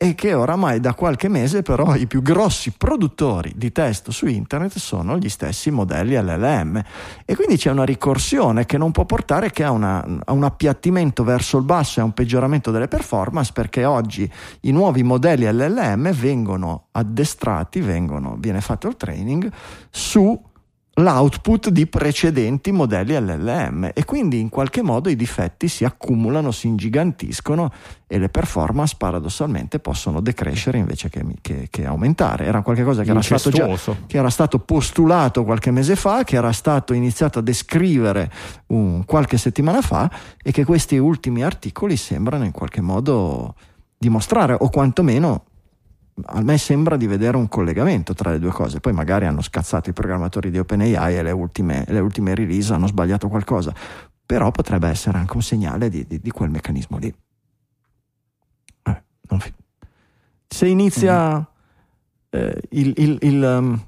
e 0.00 0.14
che 0.14 0.32
oramai 0.32 0.78
da 0.78 0.94
qualche 0.94 1.26
mese 1.26 1.62
però 1.62 1.96
i 1.96 2.06
più 2.06 2.22
grossi 2.22 2.70
produttori 2.70 3.52
di 3.56 3.72
testo 3.72 4.12
su 4.12 4.26
internet 4.26 4.78
sono 4.78 5.18
gli 5.18 5.28
stessi 5.28 5.72
modelli 5.72 6.14
LLM 6.14 6.80
e 7.24 7.34
quindi 7.34 7.56
c'è 7.56 7.72
una 7.72 7.82
ricorsione 7.82 8.64
che 8.64 8.78
non 8.78 8.92
può 8.92 9.04
portare 9.04 9.50
che 9.50 9.64
a, 9.64 9.72
una, 9.72 9.98
a 10.24 10.32
un 10.32 10.44
appiattimento 10.44 11.24
verso 11.24 11.58
il 11.58 11.64
basso 11.64 11.98
e 11.98 12.02
a 12.02 12.04
un 12.04 12.12
peggioramento 12.12 12.70
delle 12.70 12.86
performance 12.86 13.50
perché 13.52 13.84
oggi 13.84 14.30
i 14.60 14.70
nuovi 14.70 15.02
modelli 15.02 15.50
LLM 15.50 16.12
vengono 16.12 16.86
addestrati, 16.92 17.80
vengono, 17.80 18.36
viene 18.38 18.60
fatto 18.60 18.86
il 18.86 18.96
training 18.96 19.50
su 19.90 20.40
l'output 20.98 21.68
di 21.70 21.86
precedenti 21.86 22.72
modelli 22.72 23.14
LLM 23.14 23.90
e 23.94 24.04
quindi 24.04 24.40
in 24.40 24.48
qualche 24.48 24.82
modo 24.82 25.08
i 25.08 25.16
difetti 25.16 25.68
si 25.68 25.84
accumulano, 25.84 26.50
si 26.50 26.66
ingigantiscono 26.66 27.72
e 28.06 28.18
le 28.18 28.28
performance 28.28 28.94
paradossalmente 28.98 29.78
possono 29.78 30.20
decrescere 30.20 30.78
invece 30.78 31.08
che, 31.08 31.24
che, 31.40 31.68
che 31.70 31.86
aumentare. 31.86 32.46
Era 32.46 32.62
qualcosa 32.62 33.02
che 33.02 33.10
era, 33.10 33.22
stato 33.22 33.50
già, 33.50 33.66
che 34.06 34.18
era 34.18 34.30
stato 34.30 34.58
postulato 34.58 35.44
qualche 35.44 35.70
mese 35.70 35.94
fa, 35.94 36.24
che 36.24 36.36
era 36.36 36.52
stato 36.52 36.92
iniziato 36.92 37.38
a 37.38 37.42
descrivere 37.42 38.30
un, 38.68 39.04
qualche 39.04 39.38
settimana 39.38 39.80
fa 39.82 40.10
e 40.42 40.50
che 40.50 40.64
questi 40.64 40.96
ultimi 40.96 41.44
articoli 41.44 41.96
sembrano 41.96 42.44
in 42.44 42.52
qualche 42.52 42.80
modo 42.80 43.54
dimostrare 43.96 44.56
o 44.58 44.68
quantomeno 44.68 45.44
a 46.24 46.40
me 46.42 46.58
sembra 46.58 46.96
di 46.96 47.06
vedere 47.06 47.36
un 47.36 47.48
collegamento 47.48 48.14
tra 48.14 48.30
le 48.30 48.38
due 48.38 48.50
cose. 48.50 48.80
Poi 48.80 48.92
magari 48.92 49.26
hanno 49.26 49.42
scazzato 49.42 49.90
i 49.90 49.92
programmatori 49.92 50.50
di 50.50 50.58
OpenAI 50.58 51.16
e 51.16 51.22
le 51.22 51.30
ultime, 51.30 51.84
le 51.88 52.00
ultime 52.00 52.34
release 52.34 52.72
hanno 52.72 52.86
sbagliato 52.86 53.28
qualcosa, 53.28 53.74
però 54.24 54.50
potrebbe 54.50 54.88
essere 54.88 55.18
anche 55.18 55.34
un 55.36 55.42
segnale 55.42 55.88
di, 55.88 56.06
di, 56.06 56.20
di 56.20 56.30
quel 56.30 56.50
meccanismo 56.50 56.98
lì. 56.98 57.14
Se 60.46 60.66
inizia 60.66 61.46
eh, 62.30 62.62
il, 62.70 62.94
il, 62.96 63.18
il 63.20 63.42
um, 63.42 63.86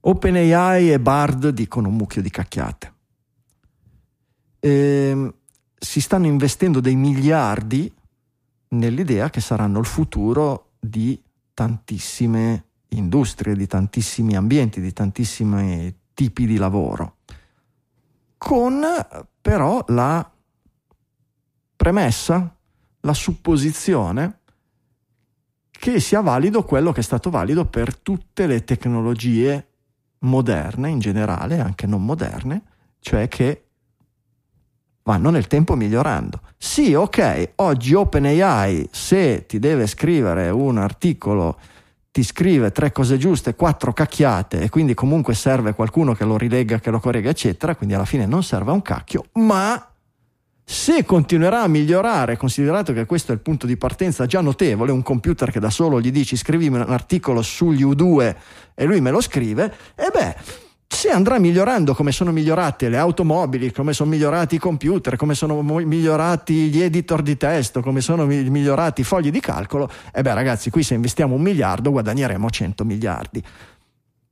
OpenAI 0.00 0.92
e 0.92 1.00
Bard 1.00 1.48
dicono 1.50 1.88
un 1.88 1.96
mucchio 1.96 2.20
di 2.20 2.30
cacchiate. 2.30 2.92
E, 4.58 5.32
si 5.78 6.00
stanno 6.00 6.26
investendo 6.26 6.80
dei 6.80 6.96
miliardi 6.96 7.92
nell'idea 8.68 9.30
che 9.30 9.40
saranno 9.40 9.78
il 9.78 9.86
futuro 9.86 10.72
di 10.78 11.20
tantissime 11.54 12.64
industrie, 12.88 13.54
di 13.54 13.66
tantissimi 13.66 14.36
ambienti, 14.36 14.80
di 14.80 14.92
tantissimi 14.92 15.94
tipi 16.14 16.46
di 16.46 16.56
lavoro, 16.56 17.16
con 18.38 18.82
però 19.40 19.84
la 19.88 20.30
premessa, 21.76 22.56
la 23.00 23.14
supposizione 23.14 24.40
che 25.70 26.00
sia 26.00 26.20
valido 26.20 26.64
quello 26.64 26.90
che 26.90 27.00
è 27.00 27.02
stato 27.04 27.30
valido 27.30 27.66
per 27.66 27.96
tutte 27.98 28.46
le 28.46 28.64
tecnologie 28.64 29.68
moderne 30.20 30.88
in 30.88 30.98
generale, 30.98 31.60
anche 31.60 31.86
non 31.86 32.04
moderne, 32.04 32.62
cioè 33.00 33.28
che 33.28 33.65
vanno 35.06 35.30
nel 35.30 35.46
tempo 35.46 35.74
migliorando. 35.76 36.40
Sì, 36.58 36.92
ok, 36.92 37.50
oggi 37.56 37.94
OpenAI, 37.94 38.88
se 38.90 39.46
ti 39.46 39.58
deve 39.58 39.86
scrivere 39.86 40.50
un 40.50 40.78
articolo, 40.78 41.58
ti 42.10 42.24
scrive 42.24 42.72
tre 42.72 42.90
cose 42.92 43.16
giuste, 43.16 43.54
quattro 43.54 43.92
cacchiate 43.92 44.60
e 44.60 44.68
quindi 44.68 44.94
comunque 44.94 45.34
serve 45.34 45.74
qualcuno 45.74 46.12
che 46.14 46.24
lo 46.24 46.36
rilegga, 46.36 46.80
che 46.80 46.90
lo 46.90 46.98
corregga, 46.98 47.30
eccetera, 47.30 47.76
quindi 47.76 47.94
alla 47.94 48.04
fine 48.04 48.26
non 48.26 48.42
serve 48.42 48.72
un 48.72 48.82
cacchio, 48.82 49.26
ma 49.34 49.90
se 50.64 51.04
continuerà 51.04 51.62
a 51.62 51.68
migliorare, 51.68 52.36
considerato 52.36 52.92
che 52.92 53.06
questo 53.06 53.30
è 53.30 53.34
il 53.36 53.40
punto 53.40 53.66
di 53.66 53.76
partenza 53.76 54.26
già 54.26 54.40
notevole, 54.40 54.90
un 54.90 55.02
computer 55.02 55.52
che 55.52 55.60
da 55.60 55.70
solo 55.70 56.00
gli 56.00 56.10
dici 56.10 56.36
scrivimi 56.36 56.78
un 56.78 56.90
articolo 56.90 57.42
sugli 57.42 57.84
U2 57.84 58.34
e 58.74 58.84
lui 58.84 59.00
me 59.00 59.12
lo 59.12 59.20
scrive, 59.20 59.72
e 59.94 60.10
beh, 60.12 60.64
se 60.88 61.10
andrà 61.10 61.38
migliorando 61.38 61.94
come 61.94 62.12
sono 62.12 62.32
migliorate 62.32 62.88
le 62.88 62.96
automobili, 62.96 63.72
come 63.72 63.92
sono 63.92 64.10
migliorati 64.10 64.54
i 64.54 64.58
computer, 64.58 65.16
come 65.16 65.34
sono 65.34 65.60
migliorati 65.62 66.68
gli 66.68 66.80
editor 66.80 67.22
di 67.22 67.36
testo, 67.36 67.80
come 67.82 68.00
sono 68.00 68.24
migliorati 68.24 69.02
i 69.02 69.04
fogli 69.04 69.30
di 69.30 69.40
calcolo, 69.40 69.90
e 70.12 70.22
beh 70.22 70.34
ragazzi, 70.34 70.70
qui 70.70 70.82
se 70.82 70.94
investiamo 70.94 71.34
un 71.34 71.42
miliardo 71.42 71.90
guadagneremo 71.90 72.48
100 72.48 72.84
miliardi. 72.84 73.42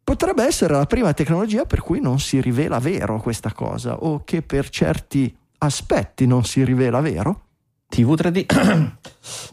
Potrebbe 0.02 0.44
essere 0.44 0.74
la 0.74 0.86
prima 0.86 1.12
tecnologia 1.12 1.64
per 1.64 1.80
cui 1.80 2.00
non 2.00 2.20
si 2.20 2.40
rivela 2.40 2.78
vero 2.78 3.20
questa 3.20 3.52
cosa, 3.52 3.96
o 3.96 4.22
che 4.24 4.42
per 4.42 4.68
certi 4.68 5.34
aspetti 5.58 6.26
non 6.26 6.44
si 6.44 6.62
rivela 6.64 7.00
vero? 7.00 7.40
TV 7.88 8.14
3D. 8.14 8.46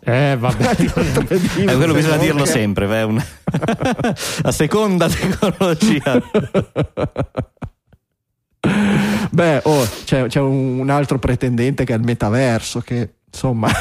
eh, 0.04 0.36
vabbè. 0.38 0.76
Eh, 1.72 1.76
quello 1.76 1.94
bisogna 1.94 2.18
dirlo 2.18 2.46
sempre, 2.46 2.88
è 2.88 3.04
una... 3.04 3.24
la 4.42 4.52
seconda 4.52 5.08
tecnologia. 5.08 6.22
Beh, 9.32 9.62
oh, 9.64 9.88
c'è, 10.04 10.28
c'è, 10.28 10.40
un 10.40 10.90
altro 10.90 11.20
pretendente 11.20 11.86
che 11.86 11.94
è 11.94 11.98
il 11.98 12.04
metaverso, 12.04 12.82
che 12.82 13.16
insomma 13.32 13.72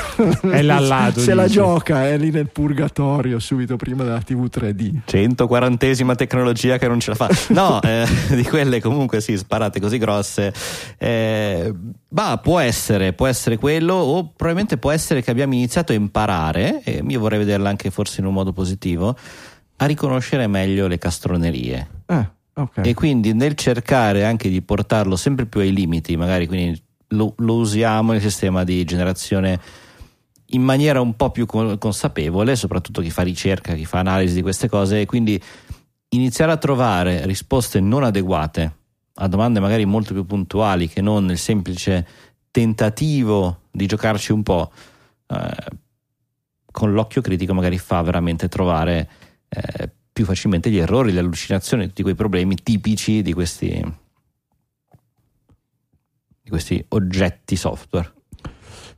è 0.43 0.63
là 0.63 0.79
lato, 0.79 1.19
se 1.19 1.21
dice. 1.21 1.35
la 1.35 1.49
gioca 1.49 2.07
è 2.07 2.17
lì 2.17 2.31
nel 2.31 2.49
purgatorio 2.49 3.41
subito 3.41 3.77
prima 3.77 4.05
della 4.05 4.21
tv 4.21 4.45
3D 4.45 5.01
140esima 5.07 6.15
tecnologia 6.15 6.79
che 6.79 6.87
non 6.87 7.01
ce 7.01 7.11
la 7.11 7.17
fa 7.17 7.29
no 7.49 7.83
eh, 7.83 8.07
di 8.31 8.45
quelle 8.45 8.81
comunque 8.81 9.21
sì 9.21 9.37
sparate 9.37 9.81
così 9.81 9.99
grosse 9.99 10.55
eh, 10.99 11.75
ma 12.11 12.39
può 12.39 12.61
essere 12.61 13.13
può 13.13 13.27
essere 13.27 13.57
quello 13.57 13.95
o 13.95 14.29
probabilmente 14.29 14.79
può 14.79 14.93
essere 14.93 15.21
che 15.21 15.33
abbiamo 15.33 15.55
iniziato 15.55 15.91
a 15.91 15.97
imparare 15.97 16.83
e 16.85 17.03
io 17.07 17.19
vorrei 17.19 17.41
vederla 17.41 17.69
anche 17.69 17.91
forse 17.91 18.21
in 18.21 18.27
un 18.29 18.33
modo 18.33 18.53
positivo 18.53 19.17
a 19.77 19.85
riconoscere 19.87 20.47
meglio 20.47 20.87
le 20.87 20.99
castronerie 20.99 21.89
eh, 22.07 22.31
okay. 22.55 22.89
e 22.89 22.95
quindi 22.95 23.33
nel 23.35 23.57
cercare 23.57 24.25
anche 24.25 24.49
di 24.49 24.63
portarlo 24.63 25.17
sempre 25.17 25.47
più 25.47 25.59
ai 25.61 25.73
limiti 25.73 26.17
magari 26.17 26.47
quindi 26.47 26.81
lo, 27.11 27.35
lo 27.39 27.55
usiamo 27.55 28.13
nel 28.13 28.21
sistema 28.21 28.65
di 28.65 28.85
generazione 28.85 29.61
in 30.53 30.63
maniera 30.63 31.01
un 31.01 31.15
po' 31.15 31.31
più 31.31 31.47
consapevole, 31.47 32.57
soprattutto 32.57 33.01
chi 33.03 33.11
fa 33.11 33.23
ricerca, 33.23 33.75
chi 33.75 33.85
fa 33.85 34.01
analisi 34.01 34.35
di 34.35 34.43
queste 34.43 34.69
cose, 34.69 35.01
e 35.01 35.07
quindi 35.07 35.41
iniziare 36.11 36.51
a 36.51 36.57
trovare 36.57 37.25
risposte 37.27 37.79
non 37.79 38.03
adeguate 38.03 38.79
a 39.15 39.29
domande 39.29 39.61
magari 39.61 39.85
molto 39.85 40.13
più 40.13 40.25
puntuali 40.25 40.89
che 40.89 41.01
non 41.01 41.25
nel 41.27 41.39
semplice 41.39 42.07
tentativo 42.51 43.61
di 43.71 43.87
giocarci 43.87 44.33
un 44.33 44.43
po', 44.43 44.73
eh, 45.29 45.67
con 46.73 46.93
l'occhio 46.93 47.21
critico 47.21 47.55
magari 47.55 47.79
fa 47.79 48.03
veramente 48.03 48.49
trovare 48.49 49.09
eh, 49.49 49.91
più 50.13 50.25
facilmente 50.25 50.71
gli 50.71 50.79
errori, 50.79 51.13
le 51.13 51.21
allucinazioni, 51.21 51.87
tutti 51.87 52.03
quei 52.03 52.15
problemi 52.15 52.57
tipici 52.57 53.23
di 53.23 53.33
questi, 53.33 53.83
di 56.51 56.57
questi 56.57 56.85
oggetti 56.89 57.55
software. 57.55 58.13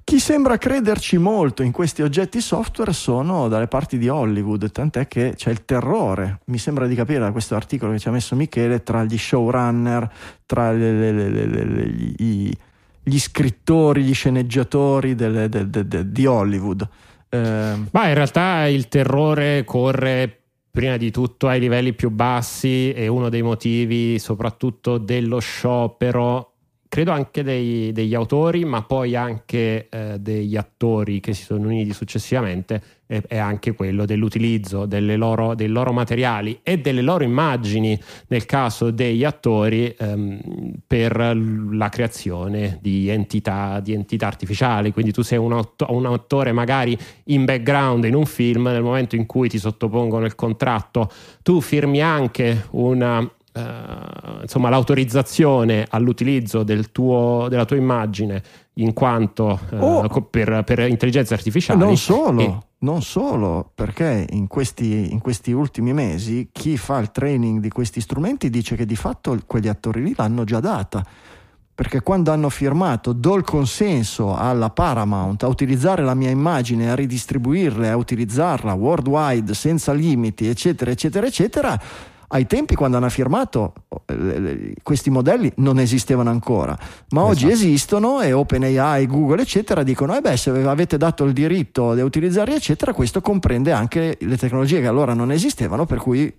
Chi 0.04 0.18
sembra 0.18 0.58
crederci 0.58 1.16
molto 1.16 1.62
in 1.62 1.70
questi 1.70 2.02
oggetti 2.02 2.40
software 2.40 2.92
sono 2.92 3.46
dalle 3.46 3.68
parti 3.68 3.98
di 3.98 4.08
Hollywood, 4.08 4.72
tant'è 4.72 5.06
che 5.06 5.34
c'è 5.36 5.50
il 5.50 5.64
terrore, 5.64 6.40
mi 6.46 6.58
sembra 6.58 6.86
di 6.86 6.96
capire 6.96 7.20
da 7.20 7.30
questo 7.30 7.54
articolo 7.54 7.92
che 7.92 8.00
ci 8.00 8.08
ha 8.08 8.10
messo 8.10 8.34
Michele, 8.34 8.82
tra 8.82 9.04
gli 9.04 9.16
showrunner, 9.16 10.10
tra 10.44 10.72
le, 10.72 11.12
le, 11.12 11.28
le, 11.28 11.86
gli, 11.86 12.50
gli, 13.00 13.18
scrittori, 13.18 14.02
gli 14.02 14.12
sceneggiatori 14.12 15.14
delle, 15.14 15.48
de, 15.48 15.70
de, 15.70 15.86
de, 15.86 16.10
di 16.10 16.26
Hollywood. 16.26 16.88
Eh, 17.28 17.74
Ma 17.90 18.08
in 18.08 18.14
realtà 18.14 18.66
il 18.66 18.88
terrore 18.88 19.62
corre 19.64 20.40
prima 20.68 20.96
di 20.96 21.10
tutto 21.10 21.46
ai 21.48 21.60
livelli 21.60 21.92
più 21.92 22.10
bassi 22.10 22.92
e 22.92 23.06
uno 23.06 23.28
dei 23.28 23.42
motivi 23.42 24.18
soprattutto 24.18 24.98
dello 24.98 25.38
sciopero 25.38 26.51
credo 26.92 27.12
anche 27.12 27.42
dei, 27.42 27.90
degli 27.90 28.14
autori, 28.14 28.66
ma 28.66 28.82
poi 28.82 29.16
anche 29.16 29.88
eh, 29.88 30.18
degli 30.20 30.58
attori 30.58 31.20
che 31.20 31.32
si 31.32 31.44
sono 31.44 31.68
uniti 31.68 31.94
successivamente, 31.94 32.82
è, 33.06 33.18
è 33.28 33.38
anche 33.38 33.72
quello 33.72 34.04
dell'utilizzo 34.04 34.86
loro, 34.90 35.54
dei 35.54 35.68
loro 35.68 35.92
materiali 35.94 36.60
e 36.62 36.80
delle 36.80 37.00
loro 37.00 37.24
immagini, 37.24 37.98
nel 38.26 38.44
caso 38.44 38.90
degli 38.90 39.24
attori, 39.24 39.86
ehm, 39.98 40.40
per 40.86 41.34
la 41.70 41.88
creazione 41.88 42.78
di 42.82 43.08
entità, 43.08 43.80
di 43.80 43.94
entità, 43.94 44.26
artificiali. 44.26 44.92
Quindi 44.92 45.12
tu 45.12 45.22
sei 45.22 45.38
un, 45.38 45.54
aut- 45.54 45.86
un 45.88 46.04
attore 46.04 46.52
magari 46.52 46.94
in 47.24 47.46
background 47.46 48.04
in 48.04 48.14
un 48.14 48.26
film, 48.26 48.64
nel 48.64 48.82
momento 48.82 49.16
in 49.16 49.24
cui 49.24 49.48
ti 49.48 49.56
sottopongono 49.56 50.26
il 50.26 50.34
contratto, 50.34 51.10
tu 51.40 51.62
firmi 51.62 52.02
anche 52.02 52.66
una 52.72 53.26
Uh, 53.54 54.40
insomma, 54.40 54.70
l'autorizzazione 54.70 55.86
all'utilizzo 55.90 56.62
del 56.62 56.90
tuo, 56.90 57.48
della 57.50 57.66
tua 57.66 57.76
immagine 57.76 58.42
in 58.74 58.94
quanto 58.94 59.60
uh, 59.70 59.76
oh, 59.76 60.22
per, 60.22 60.62
per, 60.64 60.78
intelligenza 60.88 61.34
artificiale. 61.34 61.84
Non 61.84 61.98
solo, 61.98 62.40
e... 62.40 62.58
non 62.78 63.02
solo, 63.02 63.70
perché 63.74 64.26
in 64.30 64.46
questi, 64.46 65.12
in 65.12 65.18
questi, 65.18 65.52
ultimi 65.52 65.92
mesi 65.92 66.48
chi 66.50 66.78
fa 66.78 66.98
il 66.98 67.10
training 67.10 67.60
di 67.60 67.68
questi 67.68 68.00
strumenti 68.00 68.48
dice 68.48 68.74
che 68.74 68.86
di 68.86 68.96
fatto 68.96 69.38
quegli 69.44 69.68
attori 69.68 70.02
lì 70.02 70.14
l'hanno 70.16 70.44
già 70.44 70.60
data. 70.60 71.04
Perché 71.74 72.00
quando 72.00 72.30
hanno 72.30 72.48
firmato 72.48 73.12
do 73.12 73.34
il 73.34 73.44
consenso 73.44 74.34
alla 74.34 74.70
Paramount 74.70 75.42
a 75.42 75.48
utilizzare 75.48 76.02
la 76.02 76.14
mia 76.14 76.30
immagine, 76.30 76.90
a 76.90 76.94
ridistribuirla, 76.94 77.90
a 77.90 77.96
utilizzarla 77.96 78.72
worldwide 78.72 79.52
senza 79.52 79.92
limiti, 79.92 80.46
eccetera, 80.46 80.90
eccetera, 80.90 81.26
eccetera, 81.26 81.80
ai 82.32 82.46
tempi 82.46 82.74
quando 82.74 82.96
hanno 82.96 83.08
firmato 83.08 83.74
eh, 84.06 84.74
questi 84.82 85.10
modelli 85.10 85.52
non 85.56 85.78
esistevano 85.78 86.30
ancora, 86.30 86.76
ma 87.10 87.22
esatto. 87.22 87.26
oggi 87.26 87.50
esistono 87.50 88.20
e 88.20 88.32
OpenAI, 88.32 89.06
Google 89.06 89.42
eccetera 89.42 89.82
dicono 89.82 90.16
eh 90.16 90.20
beh 90.20 90.36
se 90.36 90.50
avete 90.50 90.96
dato 90.96 91.24
il 91.24 91.32
diritto 91.32 91.94
di 91.94 92.00
utilizzarli 92.00 92.54
eccetera 92.54 92.92
questo 92.92 93.20
comprende 93.20 93.72
anche 93.72 94.16
le 94.20 94.36
tecnologie 94.36 94.80
che 94.80 94.86
allora 94.86 95.14
non 95.14 95.30
esistevano 95.30 95.84
per 95.84 95.98
cui 95.98 96.34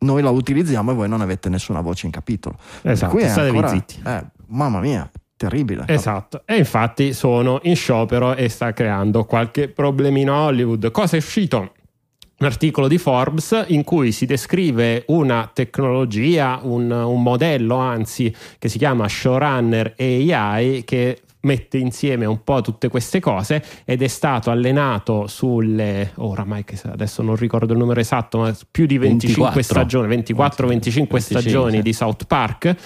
noi 0.00 0.22
la 0.22 0.30
utilizziamo 0.30 0.90
e 0.90 0.94
voi 0.94 1.08
non 1.08 1.20
avete 1.20 1.48
nessuna 1.48 1.80
voce 1.80 2.06
in 2.06 2.12
capitolo. 2.12 2.56
Esatto, 2.82 3.18
statevi 3.18 3.56
ancora, 3.56 3.68
zitti. 3.68 4.02
Eh, 4.04 4.24
mamma 4.48 4.80
mia, 4.80 5.08
terribile. 5.36 5.84
Esatto, 5.86 6.42
e 6.44 6.56
infatti 6.56 7.12
sono 7.12 7.60
in 7.62 7.76
sciopero 7.76 8.34
e 8.34 8.48
sta 8.48 8.72
creando 8.72 9.24
qualche 9.24 9.68
problemino 9.68 10.34
a 10.34 10.46
Hollywood. 10.46 10.90
Cosa 10.90 11.16
è 11.16 11.18
uscito? 11.18 11.72
Un 12.42 12.48
articolo 12.48 12.88
di 12.88 12.98
Forbes 12.98 13.66
in 13.68 13.84
cui 13.84 14.10
si 14.10 14.26
descrive 14.26 15.04
una 15.08 15.48
tecnologia, 15.52 16.58
un, 16.60 16.90
un 16.90 17.22
modello 17.22 17.76
anzi, 17.76 18.34
che 18.58 18.68
si 18.68 18.78
chiama 18.78 19.06
Showrunner 19.06 19.94
AI 19.96 20.82
che 20.84 21.20
mette 21.42 21.78
insieme 21.78 22.24
un 22.24 22.42
po' 22.42 22.60
tutte 22.60 22.88
queste 22.88 23.20
cose 23.20 23.62
ed 23.84 24.02
è 24.02 24.08
stato 24.08 24.50
allenato 24.50 25.26
sulle 25.26 26.12
oh, 26.16 26.28
oramai 26.28 26.64
che 26.64 26.78
adesso 26.84 27.22
non 27.22 27.36
ricordo 27.36 27.72
il 27.72 27.78
numero 27.78 28.00
esatto 28.00 28.38
ma 28.38 28.56
più 28.70 28.86
di 28.86 28.98
25 28.98 29.50
24. 29.54 29.62
stagioni 29.62 30.16
24-25 30.16 30.66
25, 30.66 31.20
stagioni 31.20 31.76
sì. 31.76 31.82
di 31.82 31.92
South 31.92 32.24
Park 32.26 32.76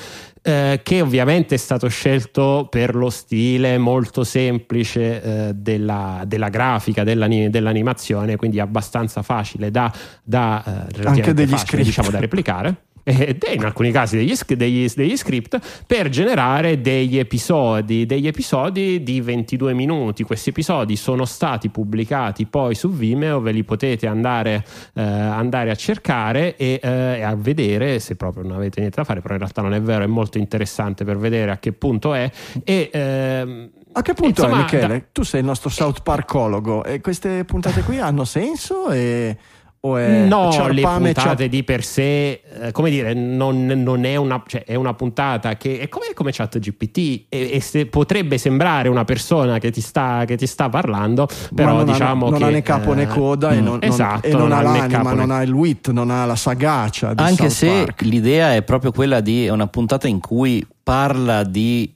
eh, 0.47 0.81
che 0.85 1.01
ovviamente 1.01 1.57
è 1.57 1.59
stato 1.59 1.89
scelto 1.89 2.69
per 2.71 2.95
lo 2.95 3.11
stile 3.11 3.79
molto 3.79 4.23
semplice 4.23 5.21
eh, 5.21 5.55
della, 5.55 6.23
della 6.25 6.51
grafica, 6.51 7.03
dell'ani- 7.03 7.51
dell'animazione, 7.51 8.37
quindi 8.37 8.61
abbastanza 8.61 9.23
facile 9.23 9.73
da, 9.73 9.93
da, 10.23 10.63
eh, 10.65 10.71
relativamente 10.93 11.35
degli 11.35 11.49
facile, 11.49 11.67
script. 11.67 11.85
diciamo, 11.85 12.11
da 12.11 12.21
replicare. 12.21 12.86
Ed 13.09 13.45
è 13.45 13.53
in 13.53 13.65
alcuni 13.65 13.93
casi 13.93 14.17
degli, 14.17 14.35
degli- 14.57 14.93
degli 14.93 15.17
script 15.17 15.85
per 15.87 16.09
generare 16.09 16.81
degli 16.81 17.19
episodi, 17.19 18.05
degli 18.05 18.27
episodi 18.27 19.05
di 19.05 19.21
22 19.21 19.75
minuti. 19.75 20.25
Questi 20.25 20.49
episodi 20.49 20.97
sono 20.97 21.25
stati 21.25 21.69
pubblicati 21.69 22.47
poi 22.47 22.75
su 22.75 22.91
Vimeo, 22.91 23.41
ve 23.41 23.53
li 23.53 23.63
potete 23.63 24.09
andare, 24.09 24.65
eh, 24.95 25.03
andare 25.03 25.71
a 25.71 25.77
cercare 25.77 26.57
e, 26.57 26.81
eh, 26.83 27.23
a 27.23 27.37
vedere 27.37 28.01
se 28.01 28.17
proprio 28.17 28.43
non 28.43 28.57
avete 28.57 28.81
niente 28.81 28.97
da 28.97 29.05
fare, 29.05 29.21
però 29.21 29.35
in 29.35 29.41
realtà 29.41 29.63
non 29.63 29.73
è 29.75 29.81
vero, 29.81 30.03
è 30.03 30.09
molto 30.09 30.39
interessante 30.39 31.05
per 31.05 31.17
vedere 31.17 31.53
a 31.53 31.59
che 31.59 31.71
punto 31.73 32.13
è. 32.13 32.29
E, 32.65 32.91
ehm, 32.93 33.71
A 33.93 34.03
che 34.03 34.15
punto 34.15 34.43
insomma, 34.43 34.61
è 34.61 34.63
Michele? 34.65 34.99
da- 34.99 35.05
Tu 35.13 35.23
sei 35.23 35.41
il 35.41 35.47
nostro 35.47 35.69
South 35.71 36.03
Parkologo 36.03 36.83
e 36.83 37.01
queste 37.01 37.45
puntate 37.45 37.83
qui 37.83 38.01
hanno 38.01 38.25
senso 38.25 38.91
e, 38.91 39.37
o 39.87 39.97
è 39.97 40.25
no, 40.27 40.47
le 40.47 40.53
ciarpame, 40.53 41.13
puntate 41.13 41.37
ciar- 41.39 41.49
di 41.51 41.63
per 41.65 41.85
sé, 41.85 42.41
eh, 42.61 42.73
come 42.73 42.91
dire, 42.91 43.15
non, 43.15 43.65
non 43.67 44.05
è 44.05 44.17
una, 44.17 44.43
cioè, 44.47 44.65
è 44.65 44.75
una 44.75 44.95
puntata 44.95 45.57
che 45.57 45.79
è 45.79 45.89
come, 45.89 46.07
come 46.15 46.33
chat 46.33 46.59
GPT 46.59 47.27
e, 47.29 47.51
e 47.53 47.61
se 47.61 47.87
potrebbe 47.87 48.39
sembrare 48.39 48.89
una 48.89 49.05
persona 49.05 49.59
che 49.59 49.71
ti 49.71 49.81
sta, 49.81 50.25
che 50.27 50.37
ti 50.37 50.47
sta 50.47 50.69
parlando, 50.69 51.29
però 51.55 51.77
non 51.77 51.85
diciamo 51.87 52.27
ha, 52.27 52.31
non 52.31 52.39
che 52.39 52.45
ha 52.45 52.49
né 52.51 52.63
capo 52.63 52.93
né 52.93 53.03
eh, 53.03 53.07
coda 53.07 53.51
e 53.53 53.61
mm, 53.61 53.65
non, 53.65 53.79
non- 53.81 53.91
esatto, 53.91 54.27
e 54.27 54.31
non 54.31 54.41
non 54.41 54.53
ha 54.53 54.59
ha 54.59 54.63
l'anima, 54.63 54.87
capo 54.89 55.09
né- 55.11 55.15
non 55.15 55.31
ha 55.31 55.43
il 55.43 55.53
wit, 55.53 55.91
non 55.91 56.11
ha 56.11 56.25
la 56.25 56.37
sagacia 56.37 57.15
di 57.15 57.23
Anche 57.23 57.49
South 57.49 57.51
se 57.53 57.67
Park. 57.85 58.03
l'idea 58.03 58.55
è 58.55 58.63
proprio 58.63 58.91
quella 58.93 59.21
di 59.21 59.47
è 59.47 59.51
una 59.51 59.67
puntata 59.67 60.09
in 60.09 60.21
cui 60.21 60.67
parla 60.83 61.43
di, 61.45 61.93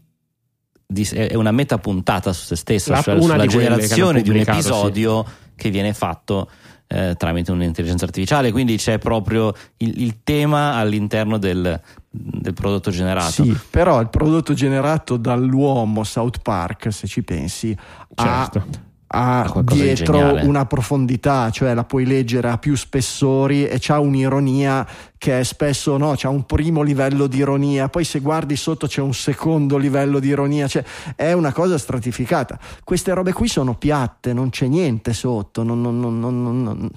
di- 0.87 1.09
è 1.13 1.35
una 1.35 1.53
meta 1.53 1.79
puntata 1.79 2.33
su 2.33 2.45
se 2.47 2.57
stessa, 2.57 2.93
La- 2.93 3.03
cioè 3.03 3.15
una 3.15 3.23
sulla 3.35 3.47
generazione 3.47 4.23
di 4.23 4.31
un 4.31 4.37
episodio 4.37 5.25
che 5.55 5.71
viene 5.71 5.93
fatto 5.93 6.49
eh, 6.93 7.15
tramite 7.17 7.53
un'intelligenza 7.53 8.05
artificiale, 8.05 8.51
quindi 8.51 8.77
c'è 8.77 8.99
proprio 8.99 9.55
il, 9.77 10.03
il 10.03 10.23
tema 10.25 10.75
all'interno 10.75 11.39
del, 11.39 11.81
del 12.11 12.53
prodotto 12.53 12.91
generato. 12.91 13.45
Sì, 13.45 13.57
però 13.71 14.01
il 14.01 14.09
prodotto 14.09 14.55
generato 14.55 15.17
dall'uomo 15.17 16.03
South 16.03 16.41
Park, 16.43 16.93
se 16.93 17.07
ci 17.07 17.23
pensi, 17.23 17.77
Certo. 18.15 18.59
ha 18.59 18.65
Ha 19.13 19.51
di 19.65 19.75
dietro 19.75 20.13
geniale. 20.19 20.43
una 20.45 20.67
profondità, 20.67 21.51
cioè 21.51 21.75
la 21.75 21.83
puoi 21.83 22.07
leggere 22.07 22.49
a 22.49 22.59
più 22.59 22.77
spessori 22.77 23.67
e 23.67 23.79
c'ha 23.81 23.99
un'ironia 23.99 24.87
che 25.19 25.41
è 25.41 25.43
spesso 25.43 25.97
no, 25.97 26.15
c'ha 26.17 26.29
un 26.29 26.47
primo 26.47 26.83
livello 26.83 27.27
di 27.27 27.39
ironia, 27.39 27.89
poi 27.89 28.05
se 28.05 28.21
guardi 28.21 28.55
sotto 28.55 28.87
c'è 28.87 29.01
un 29.01 29.13
secondo 29.13 29.77
livello 29.79 30.21
di 30.21 30.29
ironia, 30.29 30.69
cioè 30.69 30.85
è 31.17 31.33
una 31.33 31.53
cosa 31.53 31.77
stratificata. 31.77 32.59
Queste 32.85 33.13
robe 33.13 33.33
qui 33.33 33.49
sono 33.49 33.75
piatte, 33.75 34.33
non 34.33 34.51
c'è 34.51 34.67
niente 34.69 35.13
sotto, 35.13 35.65
non, 35.65 35.81
non- 35.81 35.99
non- 35.99 36.19
non- 36.21 36.91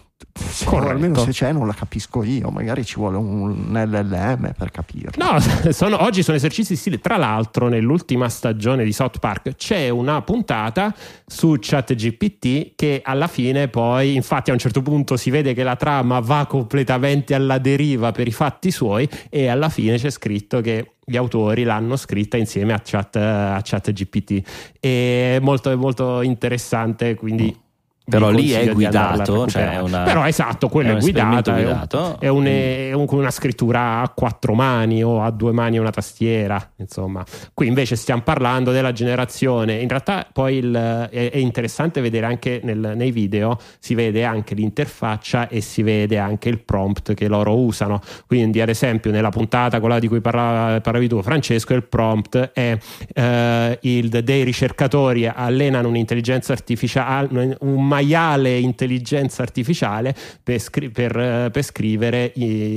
Corretto. 0.65 0.91
almeno 0.91 1.15
se 1.19 1.31
c'è 1.31 1.51
non 1.51 1.68
la 1.68 1.73
capisco 1.73 2.23
io, 2.23 2.49
magari 2.49 2.84
ci 2.84 2.95
vuole 2.95 3.18
un 3.18 3.72
LLM 3.72 4.53
per 4.57 4.72
capirla. 4.72 5.11
No, 5.18 5.39
sono- 5.72 6.01
oggi 6.01 6.23
sono 6.23 6.38
esercizi 6.38 6.73
di 6.73 6.80
stile. 6.80 6.99
Tra 6.99 7.18
l'altro, 7.18 7.68
nell'ultima 7.68 8.30
stagione 8.30 8.84
di 8.84 8.91
South 8.91 9.19
Park 9.19 9.55
c'è 9.55 9.89
una 9.89 10.22
puntata 10.22 10.93
su 11.26 11.55
ChatGPT 11.60 12.72
che 12.76 13.01
alla 13.03 13.27
fine, 13.27 13.68
poi, 13.68 14.15
infatti, 14.15 14.49
a 14.49 14.53
un 14.53 14.60
certo 14.60 14.81
punto 14.81 15.18
si 15.18 15.30
vede 15.30 15.53
che 15.53 15.64
la 15.64 15.76
trama 15.76 16.19
va 16.19 16.45
completamente 16.47 17.35
alla 17.35 17.60
deriva 17.60 18.11
per 18.11 18.27
i 18.27 18.31
fatti 18.31 18.72
suoi, 18.72 19.07
e 19.30 19.47
alla 19.47 19.69
fine 19.69 19.97
c'è 19.97 20.10
scritto 20.10 20.61
che. 20.61 20.88
Gli 21.05 21.18
autori 21.18 21.64
l'hanno 21.64 21.97
scritta 21.97 22.38
insieme 22.38 22.72
a, 22.72 22.80
chat, 22.81 23.18
a 23.18 23.60
ChatGPT. 23.61 24.41
È 24.80 25.38
molto, 25.41 25.69
è 25.69 25.76
molto 25.76 26.22
interessante. 26.22 27.15
Quindi. 27.15 27.53
Però 28.05 28.30
lì 28.31 28.51
è 28.51 28.69
guidato, 28.73 29.47
cioè 29.47 29.71
è 29.75 29.80
una- 29.80 30.03
però 30.03 30.25
esatto, 30.27 30.67
quello 30.67 30.89
è 30.89 30.93
è, 30.95 30.97
esperimento 30.97 31.51
guidata, 31.53 31.55
è 31.55 31.63
un- 31.63 31.71
guidato. 31.71 32.19
è, 32.19 32.27
un- 32.27 32.45
è 32.45 32.93
un- 32.93 33.07
una 33.23 33.31
scrittura 33.31 34.01
a 34.01 34.09
quattro 34.09 34.53
mani 34.53 35.01
o 35.03 35.21
a 35.23 35.31
due 35.31 35.53
mani 35.53 35.77
e 35.77 35.80
una 35.80 35.89
tastiera, 35.91 36.71
insomma. 36.77 37.23
Qui 37.53 37.67
invece 37.67 37.95
stiamo 37.95 38.21
parlando 38.21 38.71
della 38.71 38.91
generazione. 38.91 39.75
In 39.75 39.88
realtà 39.88 40.27
poi 40.34 40.57
il- 40.57 41.07
è, 41.09 41.31
è 41.31 41.38
interessante 41.38 42.01
vedere 42.01 42.25
anche 42.25 42.59
nel- 42.63 42.91
nei 42.95 43.11
video, 43.11 43.57
si 43.80 43.95
vede 43.95 44.25
anche 44.25 44.53
l'interfaccia 44.53 45.47
e 45.47 45.61
si 45.61 45.81
vede 45.81 46.17
anche 46.17 46.49
il 46.49 46.59
prompt 46.59 47.13
che 47.13 47.27
loro 47.30 47.55
usano. 47.57 48.01
Quindi 48.27 48.59
ad 48.59 48.67
esempio 48.69 49.11
nella 49.11 49.30
puntata 49.30 49.80
quella 49.80 49.99
di 49.99 50.09
cui 50.09 50.19
parlava- 50.19 50.81
parlavi 50.81 51.07
tu 51.07 51.21
Francesco, 51.21 51.73
il 51.73 51.84
prompt 51.84 52.51
è 52.53 52.77
eh, 53.13 53.77
il, 53.84 54.09
dei 54.09 54.43
ricercatori 54.43 55.25
allenano 55.27 55.88
un'intelligenza 55.88 56.51
artificiale, 56.51 57.55
un 57.61 57.88
maiale 57.93 58.57
intelligenza 58.57 59.43
artificiale 59.43 60.15
per, 60.41 60.59
scri- 60.59 60.89
per, 60.89 61.15
eh, 61.15 61.49
per 61.51 61.63
scrivere 61.63 62.33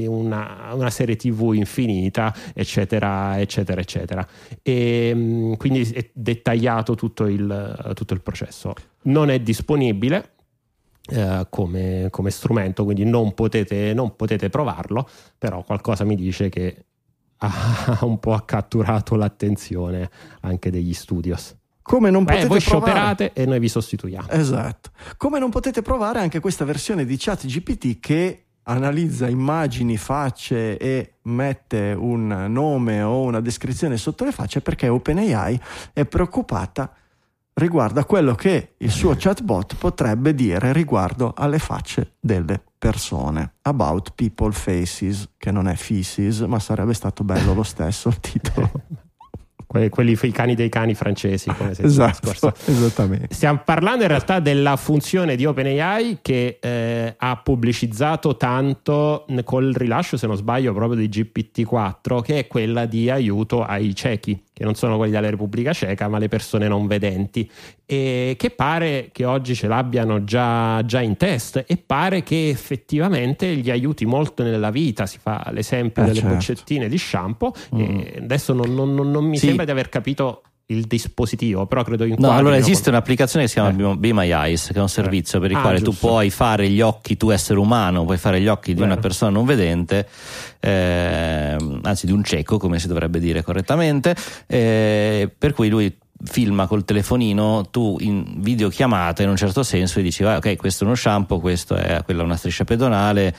una, 0.07 0.73
una 0.73 0.91
serie 0.91 1.17
tv 1.17 1.53
infinita, 1.55 2.35
eccetera, 2.55 3.41
eccetera, 3.41 3.81
eccetera. 3.81 4.29
E 4.63 5.13
mm, 5.15 5.53
quindi 5.55 5.81
è 5.93 6.11
dettagliato 6.13 6.95
tutto 6.95 7.27
il, 7.27 7.93
tutto 7.95 8.13
il 8.15 8.21
processo. 8.21 8.75
Non 9.03 9.31
è 9.31 9.41
disponibile. 9.41 10.33
eh, 11.09 11.47
come, 11.49 12.09
come 12.11 12.31
strumento, 12.31 12.85
quindi 12.85 13.05
non 13.05 13.33
potete, 13.33 13.95
non 13.95 14.17
potete 14.17 14.49
provarlo, 14.49 15.09
però 15.39 15.63
qualcosa 15.63 16.05
mi 16.05 16.17
dice 16.17 16.49
che 16.49 16.85
ha 17.39 17.99
un 18.03 18.19
po' 18.19 18.37
catturato 18.45 19.15
l'attenzione 19.15 20.11
anche 20.41 20.71
degli 20.71 20.93
studios. 20.93 21.55
Come 21.87 22.11
non 22.11 22.25
Beh, 22.25 22.33
potete 22.33 22.49
voi 22.49 22.61
provare- 22.61 22.91
scioperate 22.91 23.33
e 23.33 23.47
noi 23.47 23.61
vi 23.61 23.69
sostituiamo. 23.69 24.29
Esatto. 24.31 24.91
Come 25.17 25.39
non 25.39 25.51
potete 25.51 25.83
provare 25.83 26.19
anche 26.19 26.41
questa 26.41 26.65
versione 26.65 27.05
di 27.05 27.17
ChatGPT 27.17 28.01
che 28.01 28.47
analizza 28.65 29.29
immagini, 29.29 29.97
facce 29.97 30.77
e 30.79 31.15
mette 31.23 31.95
un 31.97 32.47
nome 32.49 33.03
o 33.03 33.23
una 33.23 33.41
descrizione 33.41 33.97
sotto 33.97 34.25
le 34.25 34.33
facce 34.33 34.61
perché 34.61 34.89
OpenAI 34.89 35.61
è 35.93 36.05
preoccupata 36.05 36.93
riguardo 37.55 38.01
a 38.01 38.05
quello 38.05 38.35
che 38.35 38.75
il 38.79 38.91
suo 38.91 39.15
chatbot 39.17 39.77
potrebbe 39.77 40.35
dire 40.35 40.73
riguardo 40.73 41.33
alle 41.37 41.59
facce 41.61 42.15
delle 42.19 42.61
persone. 42.77 43.55
About 43.63 44.13
people 44.15 44.53
faces, 44.53 45.35
che 45.39 45.51
non 45.51 45.69
è 45.69 45.75
feces, 45.75 46.41
ma 46.41 46.59
sarebbe 46.59 46.95
stato 46.95 47.25
bello 47.25 47.55
lo 47.55 47.63
stesso 47.63 48.09
il 48.09 48.21
titolo. 48.21 48.71
Que- 49.77 49.89
quelli 49.89 50.19
i 50.21 50.31
cani 50.33 50.55
dei 50.55 50.69
cani 50.69 50.95
francesi, 50.95 51.51
come 51.51 51.73
esatto, 51.79 52.33
esattamente. 52.67 53.35
Stiamo 53.35 53.61
parlando 53.65 54.03
in 54.03 54.09
realtà 54.09 54.41
della 54.41 54.77
funzione 54.77 55.37
di 55.37 55.45
OpenAI 55.45 56.19
che 56.23 56.59
eh, 56.61 57.15
ha 57.17 57.37
pubblicizzato 57.37 58.37
tanto 58.37 59.27
col 59.45 59.73
rilascio, 59.73 60.17
se 60.17 60.27
non 60.27 60.37
sbaglio, 60.37 60.73
proprio 60.73 61.07
di 61.07 61.09
GPT-4, 61.09 62.23
che 62.23 62.39
è 62.39 62.47
quella 62.47 62.87
di 62.87 63.11
aiuto 63.11 63.63
ai 63.63 63.95
ciechi, 63.95 64.43
che 64.57 64.65
non 64.65 64.75
sono 64.75 64.97
quelli 64.97 65.13
della 65.13 65.29
Repubblica 65.29 65.75
Ceca, 65.75 66.09
ma 66.09 66.17
le 66.17 66.29
persone 66.29 66.67
non 66.67 66.87
vedenti, 66.87 67.49
e 67.85 68.37
che 68.39 68.49
pare 68.49 69.11
che 69.13 69.27
oggi 69.27 69.55
ce 69.55 69.67
l'abbiano 69.69 70.25
già, 70.25 70.83
già 70.87 71.03
in 71.03 71.19
test 71.19 71.63
e 71.67 71.77
pare 71.77 72.23
che 72.23 72.49
effettivamente 72.49 73.55
gli 73.57 73.71
aiuti 73.71 74.07
molto 74.07 74.43
nella 74.43 74.71
vita. 74.71 75.05
Si 75.05 75.19
fa 75.21 75.47
l'esempio 75.53 76.03
Eh, 76.03 76.07
delle 76.07 76.21
certo. 76.21 76.35
boccettine 76.35 76.89
di 76.89 76.97
shampoo, 76.97 77.53
e 77.77 78.15
adesso 78.19 78.55
non, 78.55 78.73
non- 78.75 78.95
non- 78.95 79.11
non 79.11 79.27
mi 79.27 79.37
Sì. 79.37 79.49
sembra 79.49 79.67
di 79.67 79.73
aver 79.73 79.91
capito 79.91 80.41
il 80.69 80.87
dispositivo, 80.87 81.67
però 81.67 81.85
credo 81.85 82.05
in 82.05 82.17
No, 82.19 82.33
allora 82.33 82.57
esiste 82.57 82.89
un'applicazione 82.89 83.45
che 83.45 83.51
si 83.53 83.61
chiama 83.61 83.93
Eh. 83.93 83.97
Be 83.97 84.13
My 84.13 84.29
Eyes, 84.33 84.67
che 84.73 84.79
è 84.79 84.81
un 84.81 84.89
servizio 84.89 85.39
per 85.39 85.53
il 85.53 85.57
Ah, 85.59 85.61
quale 85.61 85.79
tu 85.79 85.91
giusto. 85.91 86.07
puoi 86.09 86.31
fare 86.31 86.69
gli 86.69 86.81
occhi, 86.81 87.17
tu 87.17 87.31
essere 87.31 87.61
umano, 87.61 88.05
puoi 88.05 88.19
fare 88.19 88.41
gli 88.41 88.49
occhi 88.49 88.75
di 88.75 88.83
una 88.83 88.97
persona 88.97 89.31
non 89.31 89.45
vedente, 89.45 90.09
ehm, 90.59 91.81
anzi 91.85 92.07
di 92.07 92.13
un 92.13 92.25
cieco, 92.25 92.59
come 92.59 92.79
si 92.81 92.89
dovrebbe 92.89 93.21
dire 93.21 93.43
correttamente, 93.45 94.17
eh, 94.47 95.31
per 95.37 95.53
cui 95.53 95.69
lui 95.69 95.97
filma 96.25 96.67
col 96.67 96.85
telefonino 96.85 97.69
tu 97.71 97.99
in 98.01 98.25
videochiamata 98.39 99.23
in 99.23 99.29
un 99.29 99.37
certo 99.37 99.63
senso 99.63 99.99
e 99.99 100.03
dici 100.03 100.25
"Ah, 100.25 100.37
ok 100.39 100.57
questo 100.57 100.85
è 100.85 100.87
uno 100.87 100.97
shampoo 100.97 101.39
questo 101.41 101.75
è 101.75 102.01
quella 102.07 102.23
è 102.23 102.25
una 102.25 102.37
striscia 102.37 102.65
pedonale 102.65 103.35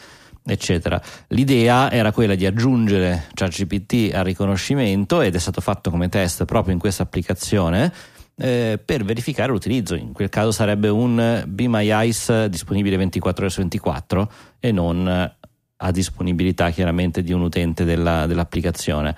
eccetera. 0.48 1.02
L'idea 1.30 1.92
era 1.92 2.12
quella 2.12 2.36
di 2.36 2.46
aggiungere 2.46 3.26
ChatGPT 3.34 4.14
al 4.14 4.24
riconoscimento 4.24 5.22
ed 5.22 5.36
è 5.36 5.40
stato 5.40 5.62
fatto 5.62 5.90
come 5.92 6.10
test 6.10 6.46
proprio 6.46 6.74
in 6.74 6.80
questa 6.80 7.04
applicazione 7.04 7.92
eh, 8.38 8.80
per 8.84 9.04
verificare 9.04 9.52
l'utilizzo. 9.52 9.96
In 9.96 10.14
quel 10.14 10.30
caso 10.30 10.52
sarebbe 10.52 10.90
un 10.90 11.44
Be 11.48 11.68
My 11.68 11.90
Eyes 11.90 12.46
disponibile 12.46 12.98
24 12.98 13.44
ore 13.44 13.54
su 13.54 13.60
24 13.60 14.32
e 14.60 14.72
non 14.72 15.08
eh, 15.08 15.36
a 15.78 15.92
disponibilità 15.92 16.70
chiaramente 16.70 17.22
di 17.22 17.34
un 17.34 17.42
utente 17.42 17.84
della- 17.84 18.26
dell'applicazione. 18.26 19.16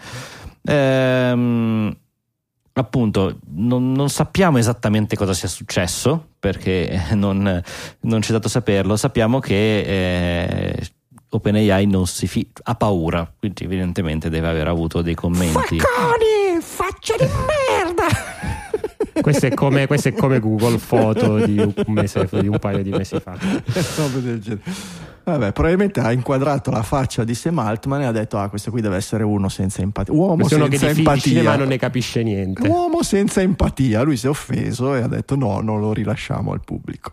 Ehm, 0.64 1.96
appunto 2.74 3.40
non, 3.48 3.92
non, 3.92 4.10
sappiamo 4.10 4.58
esattamente 4.58 5.16
cosa 5.16 5.34
sia 5.34 5.48
successo 5.48 6.30
perché 6.40 7.08
non, 7.16 7.62
non 8.02 8.22
ci 8.22 8.30
è 8.30 8.34
dato 8.34 8.48
saperlo, 8.50 8.96
sappiamo 8.96 9.40
che 9.40 9.80
eh, 9.82 10.90
OpenAI 11.32 11.86
non 11.86 12.08
si 12.08 12.28
fi- 12.28 12.48
ha 12.64 12.76
paura, 12.76 13.32
quindi 13.38 13.64
evidentemente 13.64 14.30
deve 14.30 14.48
aver 14.48 14.68
avuto 14.68 15.02
dei 15.02 15.16
commenti. 15.16 15.80
Facconi, 15.80 16.60
faccia 16.60 17.16
di 17.18 17.26
merda! 17.26 18.08
questo, 19.22 19.46
è 19.46 19.54
come, 19.54 19.86
questo 19.88 20.10
è 20.10 20.14
come 20.14 20.40
Google 20.40 20.78
Foto 20.78 21.46
di 21.46 21.58
un, 21.60 21.74
mese, 21.88 22.28
di 22.32 22.48
un 22.48 22.58
paio 22.58 22.82
di 22.82 22.90
mesi 22.90 23.20
fa. 23.20 23.38
Vabbè, 25.32 25.52
probabilmente 25.52 26.00
ha 26.00 26.12
inquadrato 26.12 26.72
la 26.72 26.84
faccia 26.84 27.24
di 27.24 27.34
Sam 27.34 27.60
Altman 27.60 28.02
e 28.02 28.06
ha 28.06 28.12
detto: 28.12 28.38
Ah, 28.38 28.50
questo 28.50 28.72
qui 28.72 28.82
deve 28.82 28.96
essere 28.96 29.24
uno 29.24 29.50
senza 29.50 29.82
empatia. 29.82 30.14
Uomo 30.14 30.48
senza 30.48 30.68
che 30.68 30.90
empatia. 30.90 31.44
ma 31.44 31.56
non 31.56 31.68
ne 31.68 31.78
capisce 31.78 32.24
niente. 32.24 32.68
Uomo 32.68 33.04
senza 33.04 33.42
empatia. 33.42 34.02
Lui 34.02 34.18
si 34.18 34.26
è 34.26 34.30
offeso 34.30 34.96
e 34.96 35.02
ha 35.02 35.08
detto: 35.08 35.36
No, 35.36 35.60
non 35.62 35.80
lo 35.80 35.94
rilasciamo 35.94 36.52
al 36.52 36.62
pubblico. 36.64 37.12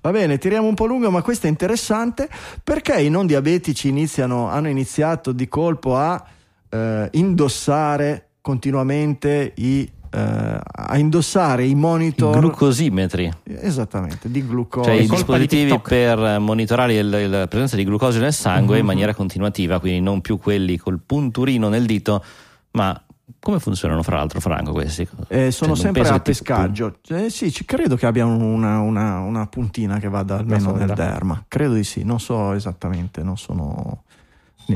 Va 0.00 0.10
bene, 0.10 0.38
tiriamo 0.38 0.66
un 0.66 0.74
po' 0.74 0.86
lungo, 0.86 1.10
ma 1.10 1.22
questo 1.22 1.46
è 1.46 1.50
interessante 1.50 2.28
perché 2.62 3.00
i 3.00 3.10
non 3.10 3.26
diabetici 3.26 3.88
iniziano, 3.88 4.48
hanno 4.48 4.68
iniziato 4.68 5.32
di 5.32 5.48
colpo 5.48 5.96
a 5.96 6.24
eh, 6.70 7.08
indossare 7.12 8.28
continuamente 8.40 9.52
i 9.56 9.90
Uh, 10.10 10.58
a 10.60 10.96
indossare 10.96 11.66
i 11.66 11.74
monitor 11.74 12.34
I 12.34 12.40
glucosimetri 12.40 13.30
esattamente 13.44 14.30
di 14.30 14.46
glucosio. 14.46 14.90
Cioè 14.90 15.02
i 15.02 15.06
dispositivi 15.06 15.78
per 15.80 16.38
monitorare 16.38 16.94
il, 16.94 17.12
il, 17.12 17.28
la 17.28 17.46
presenza 17.46 17.76
di 17.76 17.84
glucosio 17.84 18.18
nel 18.18 18.32
sangue 18.32 18.72
mm-hmm. 18.72 18.80
in 18.80 18.86
maniera 18.86 19.14
continuativa 19.14 19.78
quindi 19.80 20.00
non 20.00 20.22
più 20.22 20.38
quelli 20.38 20.78
col 20.78 20.98
punturino 21.04 21.68
nel 21.68 21.84
dito 21.84 22.24
ma 22.70 22.98
come 23.40 23.58
funzionano 23.58 24.02
fra 24.02 24.16
l'altro 24.16 24.40
Franco 24.40 24.72
questi? 24.72 25.06
Eh, 25.28 25.50
sono 25.50 25.74
cioè, 25.74 25.84
sempre 25.84 26.08
a 26.08 26.20
pescaggio. 26.20 26.98
tu... 27.02 27.14
eh, 27.14 27.28
sì 27.28 27.52
credo 27.64 27.94
che 27.96 28.06
abbiano 28.06 28.34
una, 28.34 28.80
una, 28.80 29.18
una 29.18 29.46
puntina 29.46 29.98
che 29.98 30.08
vada 30.08 30.36
almeno 30.36 30.72
nel 30.72 30.92
derma. 30.94 31.44
Credo 31.46 31.74
di 31.74 31.84
sì 31.84 32.02
non 32.02 32.18
so 32.18 32.52
esattamente 32.52 33.22
non 33.22 33.36
sono 33.36 34.04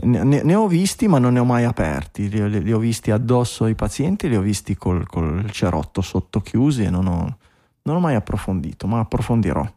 ne, 0.00 0.24
ne, 0.24 0.42
ne, 0.42 0.54
ho 0.54 0.66
visti, 0.66 1.06
ma 1.06 1.18
non 1.18 1.34
ne 1.34 1.40
ho 1.40 1.44
mai 1.44 1.64
aperti. 1.64 2.28
Li, 2.28 2.62
li 2.62 2.72
ho 2.72 2.78
visti 2.78 3.10
addosso 3.10 3.64
ai 3.64 3.74
pazienti, 3.74 4.28
li 4.28 4.36
ho 4.36 4.40
visti 4.40 4.76
col, 4.76 5.06
col 5.06 5.50
cerotto 5.50 6.00
sotto 6.00 6.40
chiusi 6.40 6.84
e 6.84 6.90
non 6.90 7.06
ho, 7.06 7.36
non 7.82 7.96
ho 7.96 8.00
mai 8.00 8.14
approfondito, 8.14 8.86
ma 8.86 9.00
approfondirò. 9.00 9.70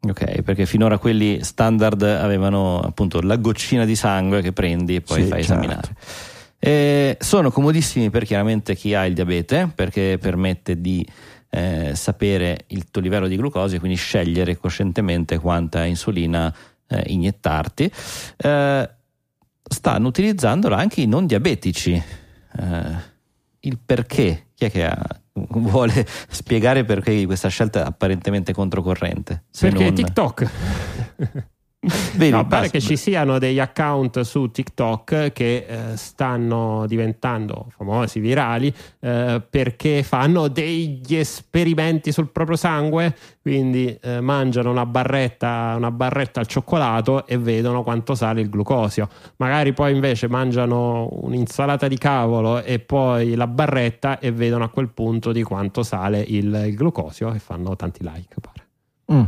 Ok, 0.00 0.42
perché 0.42 0.66
finora 0.66 0.98
quelli 0.98 1.42
standard 1.42 2.00
avevano 2.02 2.80
appunto 2.80 3.20
la 3.20 3.36
goccina 3.36 3.84
di 3.84 3.96
sangue 3.96 4.40
che 4.40 4.52
prendi 4.52 4.96
e 4.96 5.00
poi 5.00 5.22
sì, 5.22 5.28
fai 5.28 5.42
certo. 5.42 5.62
esaminare. 5.62 5.96
E 6.58 7.16
sono 7.20 7.50
comodissimi 7.50 8.08
per 8.10 8.24
chiaramente 8.24 8.74
chi 8.74 8.94
ha 8.94 9.04
il 9.04 9.14
diabete, 9.14 9.70
perché 9.74 10.18
permette 10.20 10.80
di 10.80 11.06
eh, 11.50 11.92
sapere 11.94 12.64
il 12.68 12.90
tuo 12.90 13.02
livello 13.02 13.28
di 13.28 13.36
glucosio 13.36 13.76
e 13.76 13.80
quindi 13.80 13.96
scegliere 13.96 14.56
coscientemente 14.56 15.38
quanta 15.38 15.84
insulina 15.84 16.54
eh, 16.88 17.04
iniettarti, 17.06 17.90
eh, 18.36 18.90
stanno 19.68 20.08
utilizzandola 20.08 20.76
anche 20.76 21.00
i 21.00 21.06
non 21.06 21.26
diabetici. 21.26 21.92
Eh, 22.58 23.14
il 23.60 23.78
perché? 23.84 24.48
Chi 24.54 24.64
è 24.66 24.70
che 24.70 24.86
ha, 24.86 25.06
vuole 25.32 26.06
spiegare 26.28 26.84
perché 26.84 27.24
questa 27.26 27.48
scelta 27.48 27.80
è 27.80 27.86
apparentemente 27.86 28.52
controcorrente? 28.52 29.44
Perché 29.58 29.84
non... 29.84 29.94
TikTok. 29.94 30.50
Vedi, 32.16 32.30
no, 32.30 32.46
pare 32.46 32.68
che 32.70 32.80
ci 32.80 32.96
siano 32.96 33.38
degli 33.38 33.60
account 33.60 34.20
su 34.22 34.50
TikTok 34.50 35.32
che 35.32 35.66
eh, 35.68 35.96
stanno 35.96 36.84
diventando 36.86 37.66
famosi, 37.76 38.18
virali, 38.18 38.72
eh, 39.00 39.42
perché 39.48 40.02
fanno 40.02 40.48
degli 40.48 41.14
esperimenti 41.14 42.12
sul 42.12 42.30
proprio 42.30 42.56
sangue, 42.56 43.14
quindi 43.40 43.96
eh, 44.00 44.20
mangiano 44.20 44.70
una 44.70 44.86
barretta, 44.86 45.74
una 45.76 45.90
barretta 45.90 46.40
al 46.40 46.46
cioccolato 46.46 47.26
e 47.26 47.38
vedono 47.38 47.82
quanto 47.82 48.14
sale 48.14 48.40
il 48.40 48.50
glucosio. 48.50 49.08
Magari 49.36 49.72
poi 49.72 49.92
invece 49.94 50.28
mangiano 50.28 51.08
un'insalata 51.10 51.86
di 51.86 51.98
cavolo 51.98 52.62
e 52.62 52.80
poi 52.80 53.34
la 53.34 53.46
barretta 53.46 54.18
e 54.18 54.32
vedono 54.32 54.64
a 54.64 54.68
quel 54.68 54.88
punto 54.88 55.30
di 55.30 55.42
quanto 55.42 55.82
sale 55.82 56.20
il, 56.20 56.64
il 56.66 56.74
glucosio 56.74 57.32
e 57.32 57.38
fanno 57.38 57.76
tanti 57.76 58.02
like. 58.02 58.34
Pare. 58.40 58.66
Mm. 59.12 59.24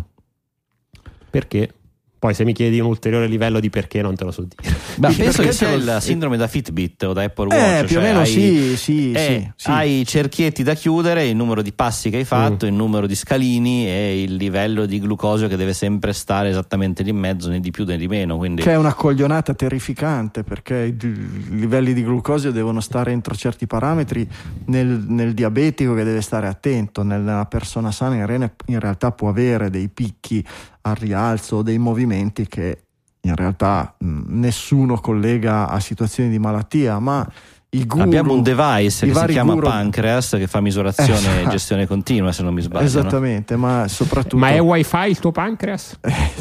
Perché? 1.31 1.73
Poi 2.19 2.35
se 2.35 2.45
mi 2.45 2.53
chiedi 2.53 2.81
un 2.81 2.87
ulteriore 2.87 3.29
livello 3.29 3.61
di 3.61 3.71
perché 3.71 4.03
non 4.03 4.17
te 4.17 4.25
lo 4.25 4.33
so 4.33 4.43
dire. 4.43 4.77
Beh, 4.97 5.13
penso 5.13 5.43
che 5.43 5.53
sia 5.53 5.71
il 5.71 5.99
sindrome 6.01 6.37
da 6.37 6.49
Fitbit 6.49 7.05
o 7.05 7.13
da 7.13 7.23
Apple 7.23 7.47
Watch. 7.47 7.79
Eh, 7.79 7.85
più 7.85 7.95
cioè 7.95 7.99
o 7.99 8.07
meno 8.07 8.19
hai, 8.21 8.27
sì, 8.27 8.77
sì, 8.77 9.13
eh, 9.13 9.53
sì, 9.55 9.71
Hai 9.71 10.01
i 10.01 10.07
cerchietti 10.07 10.65
da 10.65 10.75
chiudere, 10.75 11.27
il 11.27 11.37
numero 11.37 11.63
di 11.63 11.73
passi 11.73 12.11
che 12.11 12.17
hai 12.17 12.25
fatto, 12.25 12.67
mm. 12.67 12.69
il 12.69 12.75
numero 12.75 13.07
di 13.07 13.15
scalini 13.15 13.87
e 13.87 14.23
il 14.23 14.35
livello 14.35 14.85
di 14.87 14.99
glucosio 14.99 15.47
che 15.47 15.57
deve 15.57 15.75
sempre 15.75 16.13
stare 16.13 16.49
esattamente 16.49 17.05
lì 17.05 17.11
in 17.11 17.19
mezzo, 17.19 17.49
né 17.51 17.61
di 17.61 17.71
più 17.71 17.85
né 17.85 17.97
di 17.97 18.09
meno. 18.09 18.37
Quindi... 18.37 18.63
Che 18.63 18.73
è 18.73 18.77
una 18.77 18.95
coglionata 18.95 19.55
terrificante 19.55 20.43
perché 20.43 20.97
i 21.01 21.57
livelli 21.57 21.93
di 21.93 22.03
glucosio 22.03 22.51
devono 22.51 22.81
stare 22.81 23.13
entro 23.13 23.37
certi 23.37 23.69
parametri 23.69 24.29
nel, 24.67 25.05
nel 25.07 25.35
diabetico 25.35 25.95
che 25.95 26.03
deve 26.03 26.21
stare 26.21 26.49
attento, 26.49 27.03
nella 27.05 27.47
persona 27.47 27.93
sana 27.93 28.17
in, 28.17 28.51
in 28.67 28.81
realtà 28.81 29.13
può 29.13 29.29
avere 29.29 29.71
dei 29.71 29.89
picchi 29.89 30.45
al 30.91 30.97
rialzo 30.97 31.63
dei 31.63 31.79
movimenti 31.79 32.47
che 32.47 32.83
in 33.21 33.35
realtà 33.35 33.95
mh, 33.99 34.23
nessuno 34.27 35.01
collega 35.01 35.69
a 35.69 35.81
situazioni 35.81 36.31
di 36.31 36.39
malattia, 36.39 36.99
ma 36.99 37.27
i 37.71 37.85
guru, 37.87 38.03
Abbiamo 38.03 38.33
un 38.33 38.43
device 38.43 39.07
che 39.07 39.15
si 39.15 39.27
chiama 39.27 39.53
guru... 39.53 39.67
Pancreas 39.67 40.31
che 40.31 40.47
fa 40.47 40.61
misurazione 40.61 41.13
esatto. 41.19 41.49
e 41.49 41.51
gestione 41.51 41.87
continua, 41.87 42.33
se 42.33 42.43
non 42.43 42.55
mi 42.55 42.63
sbaglio. 42.63 42.87
Esattamente, 42.87 43.55
no? 43.57 43.61
ma 43.61 43.89
soprattutto. 43.89 44.39
Ma 44.39 44.51
è 44.51 44.61
wifi 44.61 45.09
il 45.09 45.19
tuo 45.19 45.33
pancreas? 45.33 45.99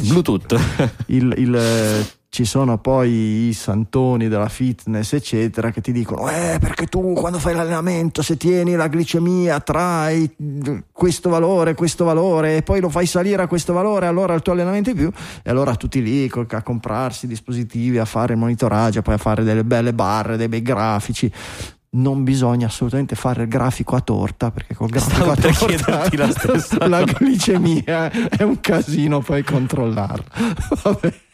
Bluetooth. 0.08 0.58
il, 1.06 1.34
il 1.36 2.06
ci 2.30 2.44
sono 2.44 2.76
poi 2.78 3.48
i 3.48 3.52
santoni 3.54 4.28
della 4.28 4.50
fitness, 4.50 5.14
eccetera, 5.14 5.70
che 5.70 5.80
ti 5.80 5.92
dicono: 5.92 6.28
Eh, 6.28 6.58
perché 6.60 6.86
tu 6.86 7.14
quando 7.14 7.38
fai 7.38 7.54
l'allenamento, 7.54 8.20
se 8.22 8.36
tieni 8.36 8.74
la 8.74 8.88
glicemia 8.88 9.60
tra 9.60 10.08
questo 10.92 11.30
valore, 11.30 11.74
questo 11.74 12.04
valore, 12.04 12.56
e 12.56 12.62
poi 12.62 12.80
lo 12.80 12.90
fai 12.90 13.06
salire 13.06 13.42
a 13.42 13.46
questo 13.46 13.72
valore, 13.72 14.06
allora 14.06 14.34
il 14.34 14.42
tuo 14.42 14.52
allenamento 14.52 14.90
è 14.90 14.94
più. 14.94 15.10
E 15.42 15.50
allora 15.50 15.74
tutti 15.74 16.02
lì 16.02 16.30
a 16.50 16.62
comprarsi 16.62 17.26
dispositivi, 17.26 17.98
a 17.98 18.04
fare 18.04 18.34
il 18.34 18.38
monitoraggio, 18.38 19.00
poi 19.00 19.14
a 19.14 19.18
fare 19.18 19.42
delle 19.42 19.64
belle 19.64 19.94
barre, 19.94 20.36
dei 20.36 20.48
bei 20.48 20.62
grafici 20.62 21.32
non 21.90 22.22
bisogna 22.22 22.66
assolutamente 22.66 23.16
fare 23.16 23.44
il 23.44 23.48
grafico 23.48 23.96
a 23.96 24.00
torta 24.00 24.50
perché 24.50 24.74
col 24.74 24.90
grafico 24.90 25.14
Stavo 25.14 25.30
a 25.30 26.22
torta 26.22 26.86
la, 26.86 27.00
la 27.00 27.04
glicemia 27.18 28.10
è 28.28 28.42
un 28.42 28.60
casino 28.60 29.20
poi 29.20 29.42
controllarla. 29.42 30.24
Vabbè. 30.84 31.26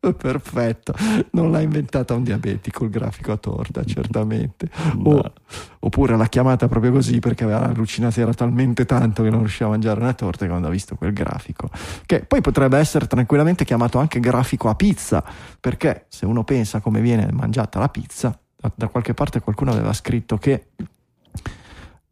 Perfetto, 0.16 0.94
non 1.32 1.50
l'ha 1.50 1.60
inventata 1.60 2.14
un 2.14 2.22
diabetico 2.22 2.84
il 2.84 2.90
grafico 2.90 3.32
a 3.32 3.36
torta, 3.36 3.84
certamente. 3.84 4.68
O, 5.02 5.32
oppure 5.80 6.16
l'ha 6.16 6.28
chiamata 6.28 6.68
proprio 6.68 6.92
così 6.92 7.18
perché 7.18 7.44
aveva 7.44 7.64
allucinato, 7.64 8.20
era 8.20 8.32
talmente 8.32 8.84
tanto 8.84 9.22
che 9.22 9.30
non 9.30 9.40
riusciva 9.40 9.66
a 9.66 9.70
mangiare 9.72 10.00
una 10.00 10.12
torta 10.12 10.46
quando 10.46 10.68
ha 10.68 10.70
visto 10.70 10.96
quel 10.96 11.12
grafico. 11.12 11.68
Che 12.06 12.24
poi 12.24 12.40
potrebbe 12.40 12.78
essere 12.78 13.06
tranquillamente 13.06 13.64
chiamato 13.64 13.98
anche 13.98 14.20
grafico 14.20 14.68
a 14.68 14.74
pizza, 14.74 15.22
perché 15.58 16.06
se 16.08 16.26
uno 16.26 16.44
pensa 16.44 16.80
come 16.80 17.00
viene 17.00 17.28
mangiata 17.32 17.78
la 17.78 17.88
pizza, 17.88 18.38
da, 18.56 18.70
da 18.74 18.88
qualche 18.88 19.14
parte 19.14 19.40
qualcuno 19.40 19.72
aveva 19.72 19.92
scritto 19.92 20.38
che 20.38 20.68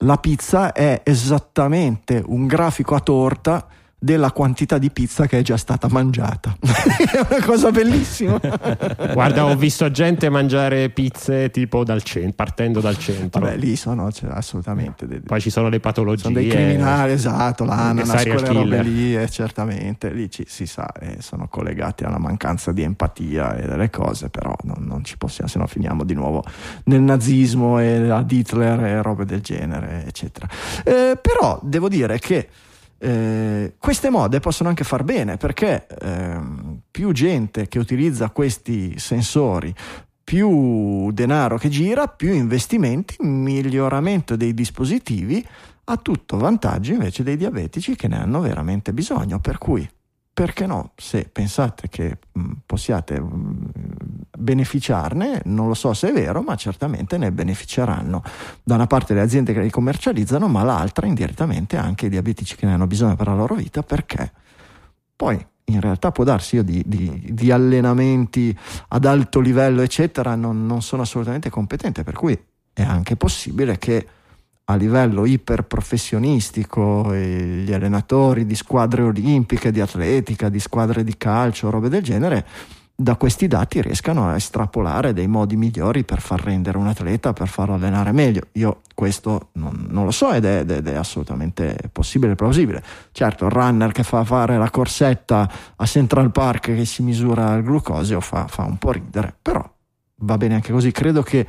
la 0.03 0.19
pizza 0.19 0.73
è 0.73 1.01
esattamente 1.05 2.23
un 2.25 2.47
grafico 2.47 2.95
a 2.95 3.01
torta 3.01 3.67
della 4.01 4.31
quantità 4.31 4.79
di 4.79 4.91
pizza 4.91 5.27
che 5.27 5.41
è 5.41 5.43
già 5.43 5.57
stata 5.57 5.89
mangiata. 5.91 6.57
è 6.61 7.27
una 7.29 7.45
cosa 7.45 7.71
bellissima. 7.71 8.39
Guarda, 9.13 9.47
ho 9.47 9.57
visto 9.57 9.91
gente 9.91 10.29
mangiare 10.29 10.89
pizze 10.91 11.51
tipo 11.51 11.83
dal 11.83 12.03
centro, 12.03 12.33
partendo 12.35 12.81
dal 12.81 12.97
centro. 12.97 13.41
Vabbè, 13.41 13.57
lì 13.57 13.75
sono 13.75 14.13
cioè, 14.13 14.31
assolutamente. 14.31 15.07
Dei, 15.07 15.21
Poi 15.21 15.41
ci 15.41 15.51
sono 15.51 15.69
le 15.69 15.81
patologie. 15.81 16.23
Sono 16.23 16.35
dei 16.35 16.49
criminali, 16.49 17.13
esatto, 17.13 17.65
l'ananas, 17.65 18.23
quelle 18.23 18.53
robe 18.53 18.83
lì, 18.83 19.17
eh, 19.17 19.29
certamente. 19.29 20.11
Lì 20.13 20.31
ci, 20.31 20.45
si 20.47 20.67
sa, 20.67 20.91
eh, 20.93 21.17
sono 21.21 21.49
collegati 21.49 22.05
alla 22.05 22.19
mancanza 22.19 22.71
di 22.71 22.83
empatia 22.83 23.57
e 23.57 23.67
delle 23.67 23.91
cose, 23.91 24.29
però 24.29 24.55
non, 24.63 24.85
non 24.87 25.03
ci 25.03 25.17
possiamo, 25.17 25.51
se 25.51 25.59
no 25.59 25.67
finiamo 25.67 26.05
di 26.05 26.15
nuovo 26.15 26.45
nel 26.85 27.01
nazismo 27.01 27.81
e 27.81 28.09
ad 28.11 28.31
Hitler 28.31 28.85
e 28.85 29.03
robe 29.03 29.25
del 29.25 29.41
genere, 29.41 30.05
eccetera. 30.07 30.47
Eh, 30.85 31.19
però 31.21 31.59
devo 31.63 31.89
dire 31.89 32.21
che 32.21 32.49
eh, 32.99 33.75
queste 33.79 34.11
mode 34.11 34.41
possono 34.41 34.69
anche 34.69 34.85
far 34.85 35.05
bene 35.05 35.37
perché 35.37 35.87
eh, 35.87 36.41
più 36.91 37.13
gente 37.13 37.69
che 37.69 37.79
utilizza 37.79 38.31
questi 38.31 38.99
sensori, 38.99 39.73
più 40.25 41.11
denaro 41.13 41.57
che 41.57 41.69
gira, 41.69 42.07
più 42.07 42.33
investimenti, 42.33 43.17
miglioramento 43.21 44.37
dei 44.37 44.53
dispositivi, 44.53 45.47
a 45.85 45.97
tutto 45.97 46.37
vantaggio 46.37 46.93
invece 46.93 47.23
dei 47.23 47.37
diabetici 47.37 47.97
che 47.97 48.09
ne 48.09 48.21
hanno 48.21 48.41
veramente 48.41 48.93
bisogno. 48.93 49.39
Per 49.41 49.57
cui, 49.59 49.89
perché 50.39 50.67
no, 50.67 50.93
se 50.95 51.29
pensate 51.33 51.89
che 51.89 52.19
mh, 52.31 52.51
possiate 52.65 53.21
mh, 53.21 53.71
beneficiarne, 54.39 55.43
non 55.47 55.67
lo 55.67 55.75
so 55.75 55.93
se 55.95 56.11
è 56.11 56.13
vero, 56.13 56.43
ma 56.43 56.55
certamente 56.55 57.19
ne 57.19 57.33
beneficeranno. 57.33 58.23
Da 58.63 58.77
una 58.77 58.87
parte 58.87 59.15
le 59.15 59.21
aziende 59.21 59.53
che 59.53 59.61
li 59.61 59.69
commercializzano, 59.69 60.47
ma 60.47 60.63
l'altra 60.63 61.09
indirettamente 61.09 61.77
anche 61.77 62.07
i 62.07 62.09
diabetici 62.09 62.55
che 62.55 62.67
ne 62.67 62.75
hanno 62.75 62.87
bisogno 62.87 63.17
per 63.17 63.27
la 63.27 63.35
loro 63.35 63.57
vita, 63.57 63.83
perché 63.83 64.31
poi 65.17 65.45
in 65.65 65.81
realtà 65.81 66.13
può 66.13 66.23
darsi 66.23 66.55
io 66.55 66.63
di, 66.63 66.85
di, 66.87 67.31
di 67.33 67.51
allenamenti 67.51 68.57
ad 68.91 69.07
alto 69.07 69.41
livello, 69.41 69.83
eccetera, 69.83 70.37
non, 70.37 70.67
non 70.67 70.83
sono 70.83 71.03
assolutamente 71.03 71.51
competente, 71.51 72.05
per 72.05 72.15
cui 72.15 72.41
è 72.73 72.83
anche 72.85 73.17
possibile 73.17 73.77
che 73.77 74.07
a 74.71 74.75
livello 74.75 75.25
iperprofessionistico 75.25 77.15
gli 77.15 77.73
allenatori 77.73 78.45
di 78.45 78.55
squadre 78.55 79.03
olimpiche, 79.03 79.71
di 79.71 79.81
atletica, 79.81 80.51
di 80.51 80.61
squadre 80.61 81.03
di 81.05 81.17
calcio, 81.17 81.71
robe 81.71 81.89
del 81.89 82.03
genere, 82.03 82.47
da 82.95 83.17
questi 83.17 83.47
dati 83.47 83.81
riescano 83.81 84.29
a 84.29 84.35
estrapolare 84.35 85.15
dei 85.15 85.27
modi 85.27 85.57
migliori 85.57 86.05
per 86.05 86.21
far 86.21 86.43
rendere 86.43 86.77
un 86.77 86.87
atleta, 86.87 87.33
per 87.33 87.49
farlo 87.49 87.75
allenare 87.75 88.13
meglio. 88.13 88.43
Io 88.53 88.81
questo 88.95 89.51
non, 89.53 89.87
non 89.89 90.05
lo 90.05 90.11
so 90.11 90.33
ed 90.33 90.45
è, 90.45 90.65
ed 90.69 90.87
è, 90.87 90.95
assolutamente 90.97 91.79
possibile 91.91 92.33
e 92.33 92.35
plausibile. 92.35 92.83
Certo, 93.13 93.47
il 93.47 93.53
runner 93.53 93.93
che 93.93 94.03
fa 94.03 94.23
fare 94.25 94.59
la 94.59 94.69
corsetta 94.69 95.51
a 95.77 95.87
Central 95.87 96.31
Park 96.31 96.75
che 96.75 96.85
si 96.85 97.03
misura 97.03 97.55
il 97.55 97.63
glucosio 97.63 98.21
fa, 98.21 98.49
fa 98.49 98.65
un 98.65 98.77
po' 98.77 98.91
ridere, 98.91 99.35
però 99.41 99.65
va 100.17 100.37
bene 100.37 100.57
anche 100.57 100.73
così. 100.73 100.91
Credo 100.93 101.23
che 101.23 101.47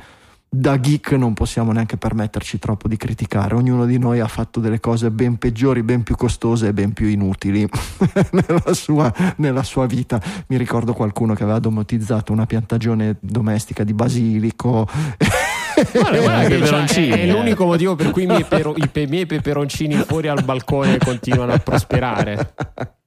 da 0.52 0.80
geek 0.80 1.12
non 1.12 1.32
possiamo 1.32 1.70
neanche 1.70 1.96
permetterci 1.96 2.58
troppo 2.58 2.88
di 2.88 2.96
criticare. 2.96 3.54
Ognuno 3.54 3.86
di 3.86 3.98
noi 3.98 4.18
ha 4.18 4.26
fatto 4.26 4.58
delle 4.58 4.80
cose 4.80 5.12
ben 5.12 5.36
peggiori, 5.36 5.84
ben 5.84 6.02
più 6.02 6.16
costose 6.16 6.68
e 6.68 6.72
ben 6.72 6.92
più 6.92 7.06
inutili 7.06 7.68
nella, 8.32 8.74
sua, 8.74 9.14
nella, 9.36 9.62
sua, 9.62 9.86
vita. 9.86 10.20
Mi 10.48 10.56
ricordo 10.56 10.92
qualcuno 10.92 11.34
che 11.34 11.44
aveva 11.44 11.60
domotizzato 11.60 12.32
una 12.32 12.46
piantagione 12.46 13.16
domestica 13.20 13.84
di 13.84 13.94
basilico. 13.94 14.88
Guarda, 15.92 16.20
guarda 16.20 16.66
cioè, 16.86 17.08
è, 17.08 17.20
è, 17.20 17.26
l'unico 17.30 17.64
motivo 17.64 17.94
per 17.94 18.10
cui 18.10 18.24
i 18.24 18.26
miei, 18.26 18.44
pero, 18.44 18.74
i 18.76 19.06
miei 19.06 19.26
peperoncini 19.26 19.94
fuori 19.94 20.26
al 20.28 20.42
balcone 20.44 20.98
continuano 20.98 21.52
a 21.52 21.58
prosperare. 21.58 22.54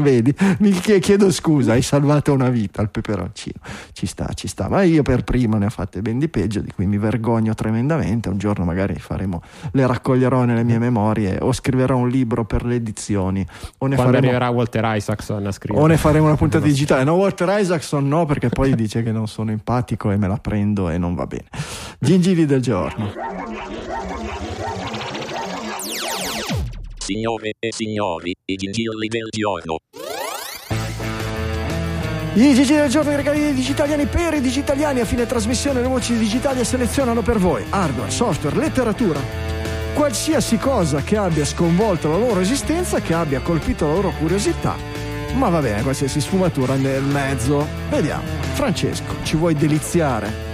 Vedi, 0.00 0.34
mi 0.58 0.70
chiedo 0.72 1.30
scusa, 1.30 1.72
hai 1.72 1.82
salvato 1.82 2.32
una 2.32 2.48
vita 2.48 2.80
al 2.80 2.90
peperoncino. 2.90 3.60
Ci 3.92 4.06
sta, 4.06 4.28
ci 4.34 4.48
sta, 4.48 4.68
ma 4.68 4.82
io 4.82 5.02
per 5.02 5.24
prima 5.24 5.58
ne 5.58 5.66
ho 5.66 5.70
fatte 5.70 6.00
ben 6.02 6.18
di 6.18 6.28
peggio, 6.28 6.60
di 6.60 6.72
cui 6.72 6.86
mi 6.86 6.98
vergogno 6.98 7.54
tremendamente. 7.54 8.28
Un 8.28 8.38
giorno 8.38 8.64
magari 8.64 8.94
faremo, 8.94 9.42
le 9.72 9.86
raccoglierò 9.86 10.44
nelle 10.44 10.64
mie 10.64 10.78
memorie 10.78 11.38
o 11.40 11.52
scriverò 11.52 11.96
un 11.96 12.08
libro 12.08 12.44
per 12.44 12.64
le 12.64 12.76
edizioni. 12.76 13.46
O 13.78 13.86
ne 13.86 13.94
Quando 13.94 14.12
faremo, 14.12 14.16
arriverà 14.18 14.48
Walter 14.48 14.96
Isaacson 14.96 15.46
a 15.46 15.52
scrivere. 15.52 15.84
O 15.84 15.86
ne 15.86 15.96
faremo 15.96 16.26
una 16.26 16.36
puntata 16.36 16.64
digitale. 16.66 17.04
No, 17.04 17.14
Walter 17.14 17.60
Isaacson 17.60 18.06
no, 18.06 18.26
perché 18.26 18.48
poi 18.48 18.74
dice 18.74 19.02
che 19.02 19.12
non 19.12 19.28
sono 19.28 19.50
empatico 19.50 20.10
e 20.10 20.16
me 20.16 20.28
la 20.28 20.38
prendo 20.38 20.88
e 20.88 20.98
non 20.98 21.14
va 21.14 21.26
bene. 21.26 21.46
Gingili 21.98 22.46
del 22.46 22.60
giorno. 22.60 23.12
Signore 27.12 27.54
e 27.58 27.72
signori, 27.72 28.32
i 28.44 28.54
gingilli 28.54 29.08
del 29.08 29.26
giorno. 29.30 29.78
I 32.34 32.54
GG 32.54 32.66
del 32.68 32.88
giorno, 32.88 33.10
i 33.10 33.16
regali 33.16 33.40
dei 33.40 33.52
digitaliani 33.52 34.06
per 34.06 34.34
i 34.34 34.40
digitaliani 34.40 35.00
a 35.00 35.04
fine 35.04 35.26
trasmissione 35.26 35.80
le 35.80 35.88
voci 35.88 36.16
digitali 36.16 36.64
selezionano 36.64 37.22
per 37.22 37.38
voi 37.38 37.64
hardware, 37.68 38.12
software, 38.12 38.56
letteratura, 38.56 39.18
qualsiasi 39.92 40.56
cosa 40.58 41.02
che 41.02 41.16
abbia 41.16 41.44
sconvolto 41.44 42.08
la 42.08 42.16
loro 42.16 42.38
esistenza, 42.38 43.00
che 43.00 43.12
abbia 43.12 43.40
colpito 43.40 43.88
la 43.88 43.94
loro 43.94 44.12
curiosità. 44.16 44.76
Ma 45.34 45.48
va 45.48 45.58
bene, 45.58 45.82
qualsiasi 45.82 46.20
sfumatura 46.20 46.76
nel 46.76 47.02
mezzo. 47.02 47.66
Vediamo. 47.88 48.22
Francesco, 48.52 49.16
ci 49.24 49.36
vuoi 49.36 49.56
deliziare? 49.56 50.49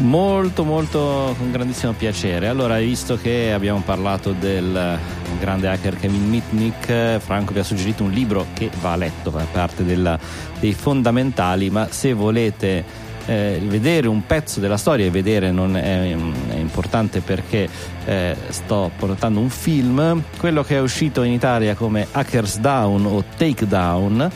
Molto, 0.00 0.64
molto 0.64 1.34
con 1.38 1.50
grandissimo 1.50 1.92
piacere. 1.92 2.48
Allora, 2.48 2.78
visto 2.78 3.16
che 3.16 3.52
abbiamo 3.52 3.82
parlato 3.84 4.32
del 4.32 4.98
grande 5.40 5.68
hacker 5.68 5.96
Kevin 5.96 6.28
Mitnick, 6.28 7.18
Franco 7.18 7.52
vi 7.52 7.60
ha 7.60 7.64
suggerito 7.64 8.04
un 8.04 8.10
libro 8.10 8.46
che 8.52 8.70
va 8.80 8.94
letto, 8.94 9.30
fa 9.30 9.46
parte 9.50 9.84
della, 9.84 10.18
dei 10.60 10.74
fondamentali, 10.74 11.70
ma 11.70 11.88
se 11.90 12.12
volete 12.12 12.84
eh, 13.26 13.60
vedere 13.64 14.06
un 14.06 14.24
pezzo 14.26 14.60
della 14.60 14.76
storia 14.76 15.06
e 15.06 15.10
vedere 15.10 15.50
non 15.50 15.76
è, 15.76 16.10
è 16.12 16.56
importante 16.56 17.20
perché 17.20 17.68
eh, 18.04 18.36
sto 18.48 18.90
portando 18.96 19.40
un 19.40 19.50
film, 19.50 20.22
quello 20.38 20.62
che 20.62 20.76
è 20.76 20.80
uscito 20.80 21.22
in 21.22 21.32
Italia 21.32 21.74
come 21.74 22.06
Hackers 22.12 22.58
Down 22.58 23.06
o 23.06 23.24
Takedown 23.36 24.30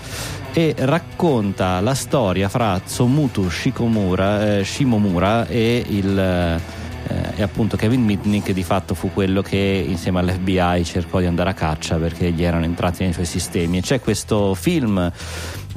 e 0.53 0.75
racconta 0.79 1.81
la 1.81 1.95
storia 1.95 2.49
fra 2.49 2.81
Tsomutu 2.81 3.49
Shikomura, 3.49 4.59
eh, 4.59 4.65
Shimomura 4.65 5.47
e 5.47 5.85
il 5.89 6.19
eh, 6.19 7.33
e 7.37 7.43
appunto 7.43 7.77
Kevin 7.77 8.05
Mitnick 8.05 8.53
di 8.53 8.63
fatto 8.63 8.95
fu 8.95 9.11
quello 9.13 9.43
che 9.43 9.85
insieme 9.87 10.21
all'FBI 10.21 10.85
cercò 10.85 11.19
di 11.19 11.27
andare 11.27 11.51
a 11.51 11.55
caccia 11.55 11.97
perché 11.97 12.31
gli 12.31 12.45
erano 12.45 12.65
entrati 12.65 13.03
nei 13.03 13.13
suoi 13.13 13.25
sistemi. 13.25 13.79
E 13.79 13.81
c'è 13.81 14.01
questo 14.01 14.55
film 14.55 15.11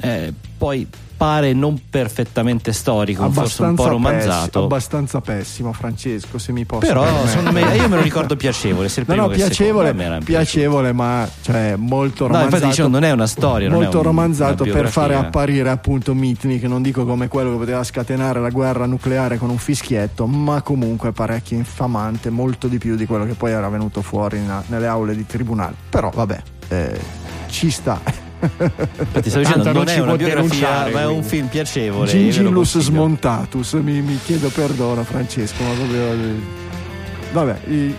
eh, 0.00 0.32
poi 0.56 0.86
pare 1.16 1.52
non 1.52 1.80
perfettamente 1.88 2.72
storico, 2.72 3.22
abbastanza 3.22 3.54
forse 3.54 3.70
un 3.70 3.74
po' 3.74 3.88
romanzato. 3.88 4.44
Pessimo, 4.44 4.64
abbastanza 4.64 5.20
pessimo, 5.20 5.72
Francesco, 5.72 6.38
se 6.38 6.52
mi 6.52 6.64
posso 6.64 6.86
Però 6.86 7.04
me, 7.50 7.60
io 7.76 7.88
me 7.88 7.96
lo 7.96 8.02
ricordo 8.02 8.36
piacevole. 8.36 8.88
Se 8.88 9.04
no, 9.06 9.14
no, 9.14 9.28
piacevole, 9.28 9.94
piacevole 10.24 10.92
ma 10.92 11.28
cioè, 11.42 11.76
molto 11.76 12.26
romanzato. 12.26 12.50
No, 12.50 12.56
infatti 12.56 12.70
dicevo, 12.70 12.88
non 12.88 13.04
è 13.04 13.10
una 13.10 13.26
storia. 13.26 13.70
Molto 13.70 13.98
un, 13.98 14.02
romanzato 14.02 14.64
per 14.64 14.88
fare 14.88 15.14
apparire 15.14 15.70
appunto 15.70 16.14
Mitni, 16.14 16.58
che 16.58 16.68
non 16.68 16.82
dico 16.82 17.04
come 17.04 17.28
quello 17.28 17.52
che 17.52 17.58
poteva 17.58 17.84
scatenare 17.84 18.40
la 18.40 18.50
guerra 18.50 18.86
nucleare 18.86 19.38
con 19.38 19.50
un 19.50 19.58
fischietto, 19.58 20.26
ma 20.26 20.62
comunque 20.62 21.12
parecchio 21.12 21.56
infamante, 21.56 22.30
molto 22.30 22.68
di 22.68 22.78
più 22.78 22.96
di 22.96 23.06
quello 23.06 23.24
che 23.24 23.34
poi 23.34 23.52
era 23.52 23.68
venuto 23.68 24.02
fuori 24.02 24.38
in, 24.38 24.62
nelle 24.66 24.86
aule 24.86 25.14
di 25.14 25.26
tribunale. 25.26 25.74
Però 25.88 26.10
vabbè, 26.10 26.42
eh, 26.68 27.00
ci 27.48 27.70
sta. 27.70 28.23
Infatti 28.44 29.30
stavo 29.30 29.44
dicendo, 29.44 29.64
non, 29.64 29.74
non 29.74 29.88
è 29.88 29.98
una 29.98 30.16
biografia, 30.16 30.88
ma 30.92 31.00
è 31.00 31.06
un 31.06 31.22
film 31.22 31.46
piacevole. 31.48 32.10
Gingillus 32.10 32.78
smontatus, 32.78 33.72
mi, 33.74 34.00
mi, 34.00 34.18
chiedo 34.22 34.48
perdono 34.48 35.02
Francesco, 35.04 35.62
ma 35.62 35.72
proprio... 35.72 36.52
Vabbè, 37.32 37.58
i, 37.68 37.94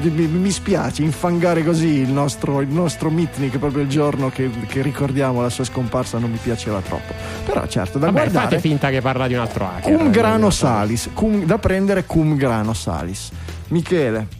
mi, 0.00 0.26
mi, 0.26 0.50
spiace 0.50 1.02
infangare 1.02 1.64
così 1.64 1.86
il 1.86 2.10
nostro, 2.10 2.60
il 2.60 2.68
nostro 2.68 3.10
Mitnick 3.10 3.58
proprio 3.58 3.82
il 3.82 3.88
giorno 3.88 4.28
che, 4.30 4.50
che, 4.66 4.82
ricordiamo 4.82 5.40
la 5.40 5.50
sua 5.50 5.64
scomparsa 5.64 6.18
non 6.18 6.30
mi 6.30 6.38
piaceva 6.40 6.80
troppo. 6.80 7.12
Però 7.44 7.66
certo 7.66 7.98
da 7.98 8.06
Vabbè, 8.06 8.20
guardare 8.20 8.44
fate 8.44 8.60
finta 8.60 8.90
che 8.90 9.00
parla 9.00 9.26
di 9.26 9.34
un 9.34 9.40
altro 9.40 9.66
hacker 9.66 9.96
cum 9.96 10.10
grano 10.10 10.50
salis 10.50 11.10
cum, 11.14 11.44
da 11.44 11.58
prendere 11.58 12.04
cum 12.04 12.36
grano 12.36 12.74
salis. 12.74 13.30
Michele 13.68 14.37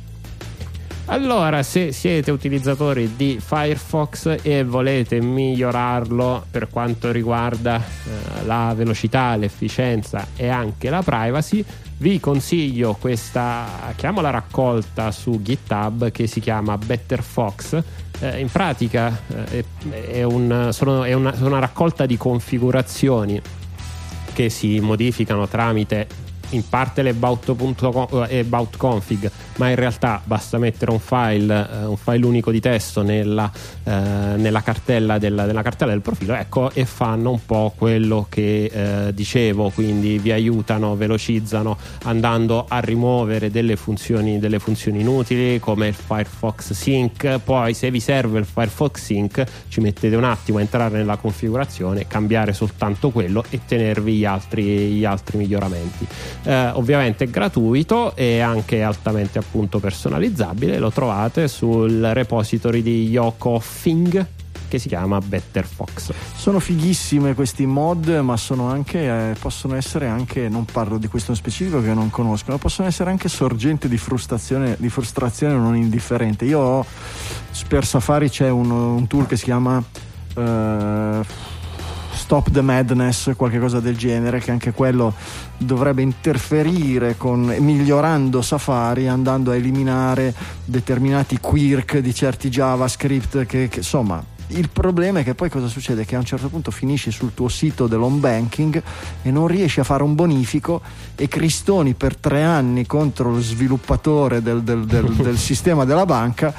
allora, 1.11 1.63
se 1.63 1.93
siete 1.93 2.31
utilizzatori 2.31 3.17
di 3.17 3.39
Firefox 3.41 4.39
e 4.43 4.63
volete 4.63 5.21
migliorarlo 5.21 6.45
per 6.51 6.69
quanto 6.69 7.11
riguarda 7.11 7.79
eh, 7.79 8.45
la 8.45 8.75
velocità, 8.77 9.35
l'efficienza 9.37 10.29
e 10.37 10.49
anche 10.49 10.91
la 10.91 11.03
privacy, 11.03 11.65
vi 11.99 12.21
consiglio 12.21 12.95
questa, 13.01 13.93
chiamiamola 13.97 14.31
raccolta 14.31 15.11
su 15.11 15.41
GitHub 15.41 16.11
che 16.11 16.27
si 16.27 16.41
chiama 16.41 16.77
Better 16.77 17.23
Fox. 17.23 17.83
Eh, 18.21 18.41
in 18.41 18.51
pratica 18.51 19.19
eh, 19.51 19.65
è, 20.11 20.23
un, 20.25 20.69
sono, 20.73 21.05
è 21.05 21.15
una, 21.15 21.35
una 21.41 21.59
raccolta 21.59 22.05
di 22.05 22.17
configurazioni 22.19 23.41
che 24.35 24.51
si 24.51 24.79
modificano 24.81 25.49
tramite 25.49 26.28
in 26.51 26.69
parte 26.69 27.03
l'about.config, 27.03 29.25
eh, 29.25 29.31
ma 29.57 29.71
in 29.71 29.77
realtà 29.77 30.21
basta 30.25 30.59
mettere 30.59 30.91
un 30.91 31.01
file, 31.01 31.69
eh, 31.71 31.85
un 31.85 31.97
file 31.97 32.25
unico 32.25 32.51
di 32.51 32.61
testo 32.61 33.03
nella, 33.03 33.51
eh, 33.85 33.93
nella, 34.37 34.63
cartella 34.63 35.19
del, 35.19 35.35
nella, 35.35 35.63
cartella 35.63 35.93
del, 35.93 36.01
profilo, 36.01 36.35
ecco, 36.35 36.71
e 36.73 36.85
fanno 36.85 37.31
un 37.31 37.45
po' 37.45 37.73
quello 37.77 38.27
che 38.29 38.71
eh, 38.73 39.15
dicevo, 39.15 39.71
quindi 39.71 40.19
vi 40.19 40.33
aiutano, 40.33 40.97
velocizzano 40.97 41.77
andando 42.05 42.65
a 42.69 42.81
rimuovere 42.81 43.51
delle 43.51 43.77
funzioni, 43.77 44.39
delle 44.39 44.59
funzioni 44.59 45.01
inutili 45.01 45.59
come 45.59 45.89
il 45.89 45.95
Firefox 45.95 46.73
Sync. 46.73 47.41
Poi, 47.45 47.75
se 47.75 47.91
vi 47.91 48.01
serve 48.01 48.39
il 48.39 48.47
Firefox 48.47 49.01
Sync, 49.01 49.45
ci 49.69 49.81
mettete 49.81 50.17
un 50.17 50.25
attimo 50.25 50.59
a 50.59 50.61
entrare 50.61 50.99
nella 50.99 51.17
configurazione, 51.17 52.07
cambiare 52.07 52.53
soltanto 52.53 53.11
quello 53.11 53.45
e 53.51 53.61
tenervi 53.67 54.15
gli 54.15 54.25
altri, 54.25 54.65
gli 54.65 55.05
altri 55.05 55.39
miglioramenti 55.39 56.07
eh, 56.45 56.69
ovviamente 56.75 57.25
è 57.25 57.29
gratuito 57.29 58.15
e 58.15 58.41
anche 58.41 58.83
altamente 58.83 59.39
appunto 59.39 59.79
personalizzabile 59.79 60.79
lo 60.79 60.91
trovate 60.91 61.49
sul 61.49 62.11
repository 62.13 62.83
di 62.83 63.09
Yoko 63.09 63.59
Fing 63.59 64.27
che 64.69 64.79
si 64.79 64.89
chiama 64.89 65.19
Better 65.19 65.65
Fox. 65.65 66.13
Sono 66.37 66.61
fighissime 66.61 67.35
questi 67.35 67.67
mod, 67.67 68.09
ma 68.23 68.37
sono 68.37 68.69
anche, 68.69 69.31
eh, 69.31 69.35
possono 69.41 69.75
essere 69.75 70.07
anche, 70.07 70.49
non 70.49 70.67
parlo 70.67 70.99
di 70.99 71.09
questo 71.09 71.31
in 71.31 71.39
specifico 71.39 71.83
che 71.83 71.95
non 71.95 72.11
conosco, 72.11 72.53
ma 72.53 72.59
possono 72.59 72.87
essere 72.87 73.11
anche 73.11 73.29
sorgente 73.29 73.89
di 73.89 73.97
frustrazione, 73.97 74.77
di 74.79 74.91
frustrazione 74.91 75.55
non 75.55 75.75
indifferente. 75.75 76.45
Io 76.45 76.61
ho, 76.61 76.87
per 77.67 77.87
Safari 77.87 78.29
c'è 78.29 78.51
un, 78.51 78.71
un 78.71 79.07
tool 79.07 79.27
che 79.27 79.37
si 79.37 79.45
chiama... 79.45 79.83
Eh, 80.37 81.57
Stop 82.29 82.51
the 82.51 82.61
Madness, 82.61 83.35
qualche 83.37 83.59
cosa 83.59 83.81
del 83.81 83.97
genere, 83.97 84.39
che 84.39 84.51
anche 84.51 84.73
quello 84.73 85.15
dovrebbe 85.57 86.03
interferire 86.03 87.17
con 87.17 87.41
migliorando 87.59 88.43
Safari, 88.43 89.09
andando 89.09 89.51
a 89.51 89.57
eliminare 89.57 90.35
determinati 90.63 91.39
quirk 91.41 91.97
di 91.97 92.15
certi 92.15 92.51
JavaScript 92.51 93.47
che, 93.47 93.69
che 93.69 93.79
insomma 93.79 94.23
il 94.49 94.69
problema 94.69 95.21
è 95.21 95.25
che 95.25 95.35
poi 95.35 95.49
cosa 95.49 95.69
succede? 95.69 96.05
Che 96.05 96.17
a 96.17 96.19
un 96.19 96.27
certo 96.27 96.51
punto 96.51 96.71
finisci 96.71 97.11
sul 97.11 97.33
tuo 97.33 97.49
sito 97.49 97.87
dell'home 97.87 98.19
banking 98.19 98.83
e 99.23 99.31
non 99.31 99.47
riesci 99.47 99.81
a 99.81 99.85
fare 99.85 100.03
un 100.03 100.15
bonifico 100.15 100.83
e 101.17 101.29
cristoni 101.29 101.95
per 101.95 102.15
tre 102.17 102.43
anni 102.43 102.85
contro 102.85 103.31
lo 103.31 103.41
sviluppatore 103.41 104.43
del, 104.43 104.63
del, 104.63 104.85
del, 104.85 105.07
del 105.15 105.37
sistema 105.41 105.87
della 105.87 106.05
banca 106.05 106.55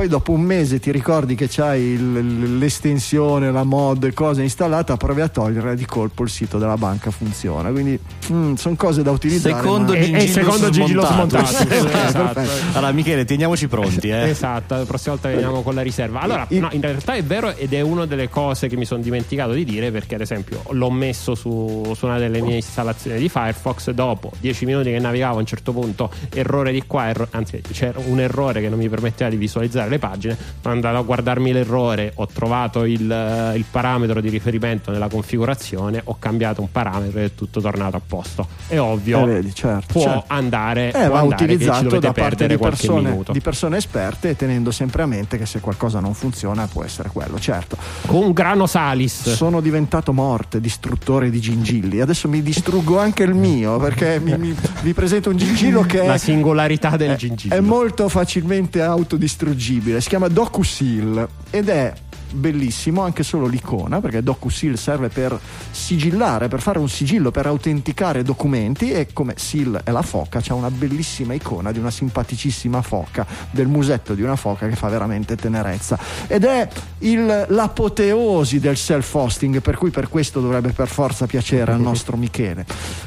poi 0.00 0.08
dopo 0.08 0.32
un 0.32 0.40
mese 0.40 0.80
ti 0.80 0.90
ricordi 0.90 1.34
che 1.34 1.46
c'hai 1.46 1.82
il, 1.82 2.56
l'estensione, 2.56 3.52
la 3.52 3.64
mod, 3.64 4.10
cosa 4.14 4.40
installata, 4.40 4.96
provi 4.96 5.20
a 5.20 5.28
togliere 5.28 5.76
di 5.76 5.84
colpo 5.84 6.22
il 6.22 6.30
sito 6.30 6.56
della 6.56 6.78
banca 6.78 7.10
funziona. 7.10 7.68
Quindi 7.68 8.00
mm, 8.32 8.54
sono 8.54 8.76
cose 8.76 9.02
da 9.02 9.10
utilizzare. 9.10 9.56
Secondo 9.56 9.92
ma... 9.92 10.00
Gigi, 10.00 10.16
e 10.16 10.26
secondo 10.28 10.70
Gigi 10.70 10.94
lo 10.94 11.04
smontato. 11.04 11.68
esatto. 11.68 12.40
Allora, 12.72 12.92
Michele, 12.92 13.26
teniamoci 13.26 13.68
pronti. 13.68 14.08
Eh. 14.08 14.30
Esatto, 14.30 14.74
la 14.74 14.86
prossima 14.86 15.16
volta 15.16 15.28
veniamo 15.28 15.60
con 15.60 15.74
la 15.74 15.82
riserva. 15.82 16.20
Allora, 16.20 16.46
no, 16.48 16.68
in 16.72 16.80
realtà 16.80 17.12
è 17.12 17.22
vero 17.22 17.54
ed 17.54 17.74
è 17.74 17.82
una 17.82 18.06
delle 18.06 18.30
cose 18.30 18.68
che 18.68 18.76
mi 18.76 18.86
sono 18.86 19.02
dimenticato 19.02 19.52
di 19.52 19.66
dire 19.66 19.90
perché, 19.90 20.14
ad 20.14 20.22
esempio, 20.22 20.62
l'ho 20.70 20.90
messo 20.90 21.34
su, 21.34 21.92
su 21.94 22.06
una 22.06 22.16
delle 22.16 22.40
mie 22.40 22.54
installazioni 22.54 23.18
di 23.18 23.28
Firefox. 23.28 23.90
Dopo 23.90 24.32
10 24.40 24.64
minuti 24.64 24.92
che 24.92 24.98
navigavo, 24.98 25.36
a 25.36 25.40
un 25.40 25.46
certo 25.46 25.74
punto, 25.74 26.10
errore 26.32 26.72
di 26.72 26.84
qua, 26.86 27.08
erro- 27.08 27.28
anzi, 27.32 27.60
c'era 27.70 28.00
un 28.02 28.18
errore 28.18 28.62
che 28.62 28.70
non 28.70 28.78
mi 28.78 28.88
permetteva 28.88 29.28
di 29.28 29.36
visualizzare 29.36 29.88
le 29.90 29.98
pagine, 29.98 30.36
sono 30.60 30.74
andato 30.74 30.96
a 30.96 31.02
guardarmi 31.02 31.52
l'errore, 31.52 32.12
ho 32.14 32.26
trovato 32.26 32.84
il, 32.84 33.10
eh, 33.10 33.56
il, 33.56 33.64
parametro 33.70 34.20
di 34.20 34.28
riferimento 34.28 34.90
nella 34.90 35.08
configurazione, 35.08 36.00
ho 36.04 36.16
cambiato 36.18 36.60
un 36.60 36.70
parametro 36.70 37.20
e 37.20 37.24
è 37.24 37.34
tutto 37.34 37.60
tornato 37.60 37.96
a 37.96 38.00
posto. 38.04 38.46
È 38.66 38.78
ovvio, 38.78 39.22
eh, 39.22 39.26
vedi, 39.26 39.54
certo, 39.54 39.92
può 39.92 40.02
certo. 40.02 40.24
andare, 40.28 40.88
eh, 40.88 40.92
può 40.92 41.08
va 41.08 41.18
andare 41.20 41.44
utilizzato 41.44 41.98
da 41.98 42.12
parte 42.12 42.46
di 42.46 42.56
persone, 42.56 43.18
di 43.30 43.40
persone 43.40 43.76
esperte, 43.76 44.36
tenendo 44.36 44.70
sempre 44.70 45.02
a 45.02 45.06
mente 45.06 45.36
che 45.38 45.46
se 45.46 45.60
qualcosa 45.60 46.00
non 46.00 46.14
funziona 46.14 46.66
può 46.66 46.84
essere 46.84 47.10
quello, 47.12 47.38
certo. 47.38 47.76
Un 48.08 48.32
grano 48.32 48.66
salis. 48.66 49.32
Sono 49.32 49.60
diventato 49.60 50.12
morte, 50.12 50.60
distruttore 50.60 51.30
di 51.30 51.40
gingilli. 51.40 52.00
Adesso 52.00 52.28
mi 52.28 52.42
distruggo 52.42 52.98
anche 52.98 53.22
il 53.22 53.34
mio 53.34 53.78
perché 53.78 54.20
mi, 54.20 54.36
mi, 54.36 54.54
vi 54.82 54.94
presento 54.94 55.30
un 55.30 55.36
gingillo 55.36 55.82
che 55.82 56.04
la 56.04 56.14
è, 56.14 56.18
singolarità 56.18 56.96
del 56.96 57.12
è, 57.12 57.16
gingillo. 57.16 57.54
è 57.54 57.60
molto 57.60 58.08
facilmente 58.08 58.80
autodistruggibile. 58.82 59.69
Si 59.70 60.08
chiama 60.08 60.26
DocuSeal 60.26 61.28
ed 61.50 61.68
è 61.68 61.94
bellissimo 62.32 63.02
anche 63.02 63.22
solo 63.22 63.46
l'icona 63.46 64.00
perché 64.00 64.20
DocuSeal 64.20 64.76
serve 64.76 65.10
per 65.10 65.38
sigillare, 65.70 66.48
per 66.48 66.60
fare 66.60 66.80
un 66.80 66.88
sigillo, 66.88 67.30
per 67.30 67.46
autenticare 67.46 68.24
documenti 68.24 68.90
e 68.90 69.12
come 69.12 69.34
Seal 69.36 69.80
è 69.84 69.92
la 69.92 70.02
foca 70.02 70.40
c'è 70.40 70.52
una 70.52 70.72
bellissima 70.72 71.34
icona 71.34 71.70
di 71.70 71.78
una 71.78 71.92
simpaticissima 71.92 72.82
foca, 72.82 73.24
del 73.52 73.68
musetto 73.68 74.14
di 74.14 74.22
una 74.22 74.34
foca 74.34 74.66
che 74.66 74.74
fa 74.74 74.88
veramente 74.88 75.36
tenerezza 75.36 75.96
ed 76.26 76.42
è 76.44 76.68
il, 76.98 77.46
l'apoteosi 77.48 78.58
del 78.58 78.76
self-hosting 78.76 79.60
per 79.60 79.76
cui 79.76 79.90
per 79.90 80.08
questo 80.08 80.40
dovrebbe 80.40 80.72
per 80.72 80.88
forza 80.88 81.26
piacere 81.26 81.70
al 81.70 81.80
nostro 81.80 82.16
Michele. 82.16 82.66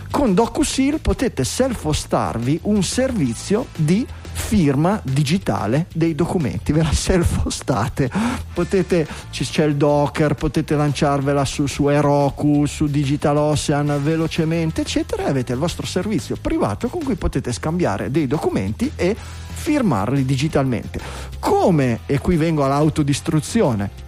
Con 0.10 0.34
DocuSeal 0.34 1.00
potete 1.00 1.44
self-hostarvi 1.44 2.60
un 2.64 2.84
servizio 2.84 3.68
di 3.76 4.08
firma 4.34 5.00
digitale 5.04 5.86
dei 5.94 6.16
documenti, 6.16 6.72
ve 6.72 6.84
la 6.84 6.92
self-hostate, 6.92 8.10
potete, 8.54 9.08
c'è 9.30 9.64
il 9.64 9.76
Docker, 9.76 10.34
potete 10.34 10.76
lanciarvela 10.76 11.46
su, 11.46 11.66
su 11.68 11.88
Heroku, 11.88 12.66
su 12.66 12.88
Digital 12.88 13.38
Ocean 13.38 14.00
velocemente, 14.04 14.82
eccetera, 14.82 15.26
e 15.26 15.30
avete 15.30 15.54
il 15.54 15.60
vostro 15.60 15.86
servizio 15.86 16.36
privato 16.40 16.88
con 16.88 17.04
cui 17.04 17.16
potete 17.16 17.52
scambiare 17.52 18.12
dei 18.12 18.28
documenti 18.28 18.92
e 18.96 19.16
firmarli 19.16 20.26
digitalmente. 20.26 21.00
Come, 21.40 22.00
e 22.06 22.20
qui 22.20 22.36
vengo 22.36 22.66
all'autodistruzione, 22.66 24.03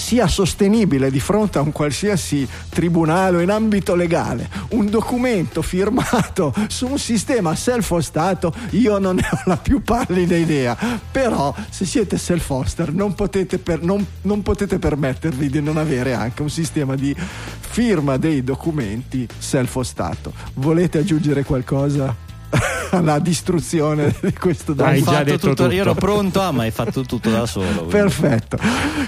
sia 0.00 0.26
sostenibile 0.26 1.10
di 1.10 1.20
fronte 1.20 1.58
a 1.58 1.60
un 1.60 1.72
qualsiasi 1.72 2.48
tribunale 2.70 3.36
o 3.36 3.40
in 3.40 3.50
ambito 3.50 3.94
legale 3.94 4.48
un 4.70 4.86
documento 4.86 5.60
firmato 5.62 6.54
su 6.68 6.86
un 6.86 6.98
sistema 6.98 7.54
self-hostato, 7.54 8.52
io 8.70 8.98
non 8.98 9.16
ne 9.16 9.28
ho 9.30 9.42
la 9.44 9.56
più 9.58 9.82
pallida 9.82 10.36
idea. 10.36 10.76
Però 11.10 11.54
se 11.68 11.84
siete 11.84 12.16
self-hoster 12.16 12.92
non 12.92 13.14
potete, 13.14 13.58
per, 13.58 13.82
non, 13.82 14.04
non 14.22 14.42
potete 14.42 14.78
permettervi 14.78 15.50
di 15.50 15.60
non 15.60 15.76
avere 15.76 16.14
anche 16.14 16.42
un 16.42 16.50
sistema 16.50 16.94
di 16.94 17.14
firma 17.14 18.16
dei 18.16 18.42
documenti 18.42 19.28
self-hostato. 19.38 20.32
Volete 20.54 20.98
aggiungere 20.98 21.44
qualcosa? 21.44 22.29
alla 22.90 23.18
distruzione 23.20 24.14
di 24.20 24.32
questo 24.32 24.74
Hai 24.78 25.02
già 25.02 25.10
Fatto 25.12 25.24
detto 25.24 25.38
tutto, 25.38 25.54
tutto. 25.64 25.70
Io 25.74 25.82
ero 25.82 25.94
pronto, 25.94 26.40
ah, 26.40 26.50
ma 26.50 26.62
hai 26.62 26.70
fatto 26.70 27.02
tutto 27.02 27.30
da 27.30 27.46
solo. 27.46 27.66
quindi. 27.86 27.90
Perfetto. 27.90 28.58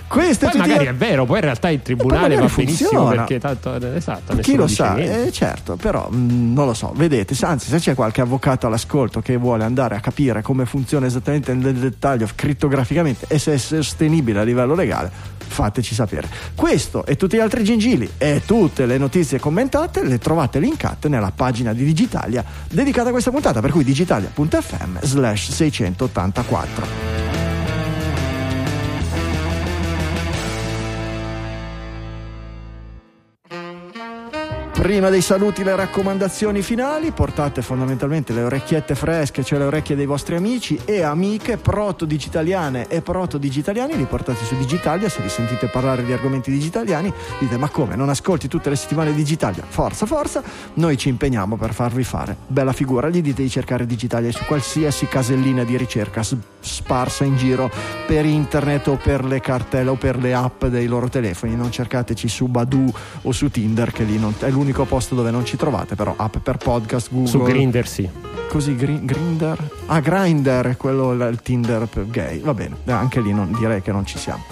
Questo 0.07 0.47
Poi 0.47 0.55
è 0.55 0.59
magari 0.59 0.87
è 0.87 0.95
vero, 0.95 1.25
poi 1.25 1.37
in 1.39 1.45
realtà 1.45 1.69
il 1.71 1.83
tribunale 1.83 2.29
magari 2.37 2.47
va 2.47 2.53
benissimo 2.55 2.89
funziona. 2.91 3.17
perché 3.17 3.39
tanto 3.41 3.95
esatto, 3.95 4.31
Chi 4.33 4.37
nessuno 4.37 4.57
lo 4.59 4.65
dice 4.67 4.75
sa, 4.83 4.95
niente. 4.95 5.27
eh, 5.27 5.33
certo, 5.33 5.77
però 5.77 6.09
mh, 6.09 6.53
non 6.53 6.67
lo 6.67 6.75
so, 6.75 6.93
vedete, 6.95 7.35
se- 7.35 7.47
anzi 7.47 7.69
se 7.69 7.79
c'è 7.79 7.95
qualche 7.95 8.21
avvocato 8.21 8.67
all'ascolto 8.67 9.21
che 9.21 9.37
vuole 9.37 9.65
andare 9.65 9.97
a 9.97 10.01
capire 10.01 10.43
come 10.43 10.65
funziona 10.67 11.07
esattamente 11.07 11.53
nel 11.55 11.75
dettaglio, 11.75 12.29
crittograficamente 12.35 13.25
e 13.29 13.39
se 13.39 13.55
è 13.55 13.59
sostenibile 13.59 14.39
a 14.41 14.43
livello 14.45 14.75
legale, 14.75 15.11
fateci 15.47 15.95
sapere. 15.95 16.29
Questo 16.55 17.05
e 17.05 17.17
tutti 17.17 17.37
gli 17.37 17.41
altri 17.41 17.65
gingilli 17.65 18.09
e 18.19 18.43
tutte 18.47 18.87
le 18.87 18.97
notizie 18.99 19.39
commentate 19.41 20.05
le 20.05 20.19
trovate 20.19 20.59
linkate 20.61 21.09
nella 21.09 21.33
pagina 21.35 21.73
di 21.73 21.85
Digitalia 21.85 22.45
dedicata 22.71 23.09
a 23.09 23.13
questa 23.13 23.31
puntata, 23.33 23.61
per 23.61 23.71
cui 23.73 23.83
digitalia.fm 23.83 25.01
slash 25.01 25.51
684. 25.51 27.32
Prima 34.83 35.11
dei 35.11 35.23
saluti 35.23 35.63
le 35.63 35.77
raccomandazioni 35.77 36.61
finali, 36.61 37.13
portate 37.13 37.63
fondamentalmente 37.63 38.33
le 38.33 38.43
orecchiette 38.43 38.97
fresche, 38.97 39.45
cioè 39.45 39.61
le 39.61 39.67
orecchie 39.67 39.95
dei 39.95 40.07
vostri 40.07 40.35
amici 40.35 40.77
e 40.85 41.03
amiche 41.03 41.57
proto-digitaliane 41.57 42.89
e 42.89 43.01
proto-digitaliani, 43.01 43.97
li 43.97 44.07
portate 44.07 44.45
su 44.45 44.57
Digitalia, 44.57 45.09
se 45.09 45.23
li 45.23 45.29
sentite 45.29 45.69
parlare 45.69 46.05
di 46.05 46.13
argomenti 46.13 46.51
digitaliani, 46.51 47.13
dite 47.39 47.57
ma 47.59 47.69
come, 47.69 47.95
non 47.95 48.09
ascolti 48.09 48.49
tutte 48.49 48.71
le 48.71 48.75
settimane 48.75 49.15
Digitalia? 49.15 49.63
Forza, 49.65 50.05
forza, 50.05 50.43
noi 50.75 50.97
ci 50.97 51.09
impegniamo 51.11 51.55
per 51.55 51.75
farvi 51.75 52.03
fare 52.03 52.37
bella 52.49 52.73
figura, 52.73 53.09
gli 53.09 53.23
dite 53.23 53.43
di 53.43 53.49
cercare 53.49 53.87
Digitalia 53.87 54.33
su 54.33 54.45
qualsiasi 54.47 55.07
casellina 55.07 55.63
di 55.63 55.77
ricerca 55.77 56.25
sparsa 56.59 57.23
in 57.23 57.37
giro 57.37 57.71
per 58.05 58.27
internet 58.27 58.89
o 58.89 58.97
per 58.97 59.25
le 59.25 59.41
cartelle 59.41 59.91
o 59.91 59.95
per 59.95 60.17
le 60.17 60.35
app 60.35 60.65
dei 60.65 60.89
loro 60.89 61.09
telefoni, 61.09 61.55
non 61.55 61.71
cercateci 61.71 62.27
su 62.27 62.49
Badu 62.49 62.93
o 63.23 63.31
su 63.31 63.49
Tinder 63.49 63.93
che 63.93 64.03
lì 64.03 64.19
non- 64.19 64.35
è 64.41 64.51
l'unico 64.51 64.71
posto 64.73 65.15
dove 65.15 65.31
non 65.31 65.45
ci 65.45 65.57
trovate, 65.57 65.95
però 65.95 66.15
app 66.17 66.37
per 66.39 66.57
podcast, 66.57 67.09
Google. 67.11 67.29
Su 67.29 67.43
Grinder 67.43 67.87
sì. 67.87 68.09
Così 68.49 68.75
Gri- 68.77 69.05
Grinder? 69.05 69.71
Ah, 69.87 70.01
Grinder, 70.01 70.77
quello 70.77 71.13
il 71.13 71.41
Tinder 71.43 71.89
gay. 72.11 72.41
Va 72.41 72.53
bene, 72.55 72.77
eh, 72.85 72.93
anche 72.93 73.21
lì 73.21 73.33
non- 73.33 73.55
direi 73.59 73.81
che 73.83 73.93
non 73.93 74.05
ci 74.05 74.19
siamo. 74.19 74.45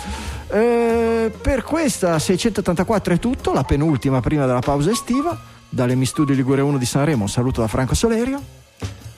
Eh, 0.52 1.30
per 1.40 1.62
questa 1.62 2.18
684 2.18 3.14
è 3.14 3.18
tutto, 3.18 3.52
la 3.52 3.62
penultima 3.64 4.20
prima 4.20 4.46
della 4.46 4.60
pausa 4.60 4.90
estiva. 4.90 5.38
Dalle 5.68 5.94
Mi 5.94 6.04
Studio 6.06 6.34
Ligure 6.34 6.62
1 6.62 6.78
di 6.78 6.84
Sanremo, 6.86 7.22
un 7.22 7.28
saluto 7.28 7.60
da 7.60 7.68
Franco 7.68 7.94
Solerio. 7.94 8.40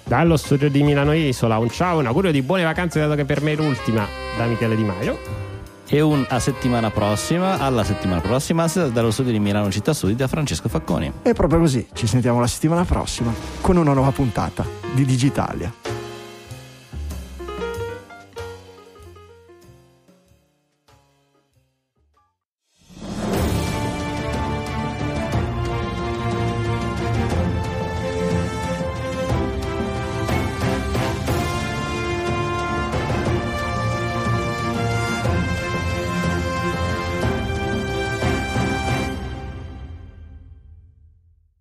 Dallo 0.04 0.36
studio 0.36 0.68
di 0.68 0.82
Milano 0.82 1.14
Isola, 1.14 1.56
un 1.58 1.70
ciao, 1.70 2.00
un 2.00 2.06
augurio 2.06 2.32
di 2.32 2.42
buone 2.42 2.64
vacanze, 2.64 2.98
dato 3.00 3.14
che 3.14 3.24
per 3.24 3.40
me 3.40 3.52
è 3.52 3.56
l'ultima, 3.56 4.06
da 4.36 4.44
Michele 4.46 4.76
Di 4.76 4.84
Maio. 4.84 5.41
E 5.88 6.00
un 6.00 6.24
a 6.28 6.38
settimana 6.38 6.90
prossima, 6.90 7.58
alla 7.58 7.84
settimana 7.84 8.20
prossima, 8.20 8.66
dallo 8.66 9.10
studio 9.10 9.32
di 9.32 9.38
Milano 9.38 9.70
Città 9.70 9.92
Studi 9.92 10.14
da 10.14 10.26
Francesco 10.26 10.68
Facconi. 10.68 11.12
E 11.22 11.32
proprio 11.34 11.60
così, 11.60 11.86
ci 11.92 12.06
sentiamo 12.06 12.40
la 12.40 12.46
settimana 12.46 12.84
prossima 12.84 13.32
con 13.60 13.76
una 13.76 13.92
nuova 13.92 14.10
puntata 14.10 14.64
di 14.94 15.04
Digitalia. 15.04 16.01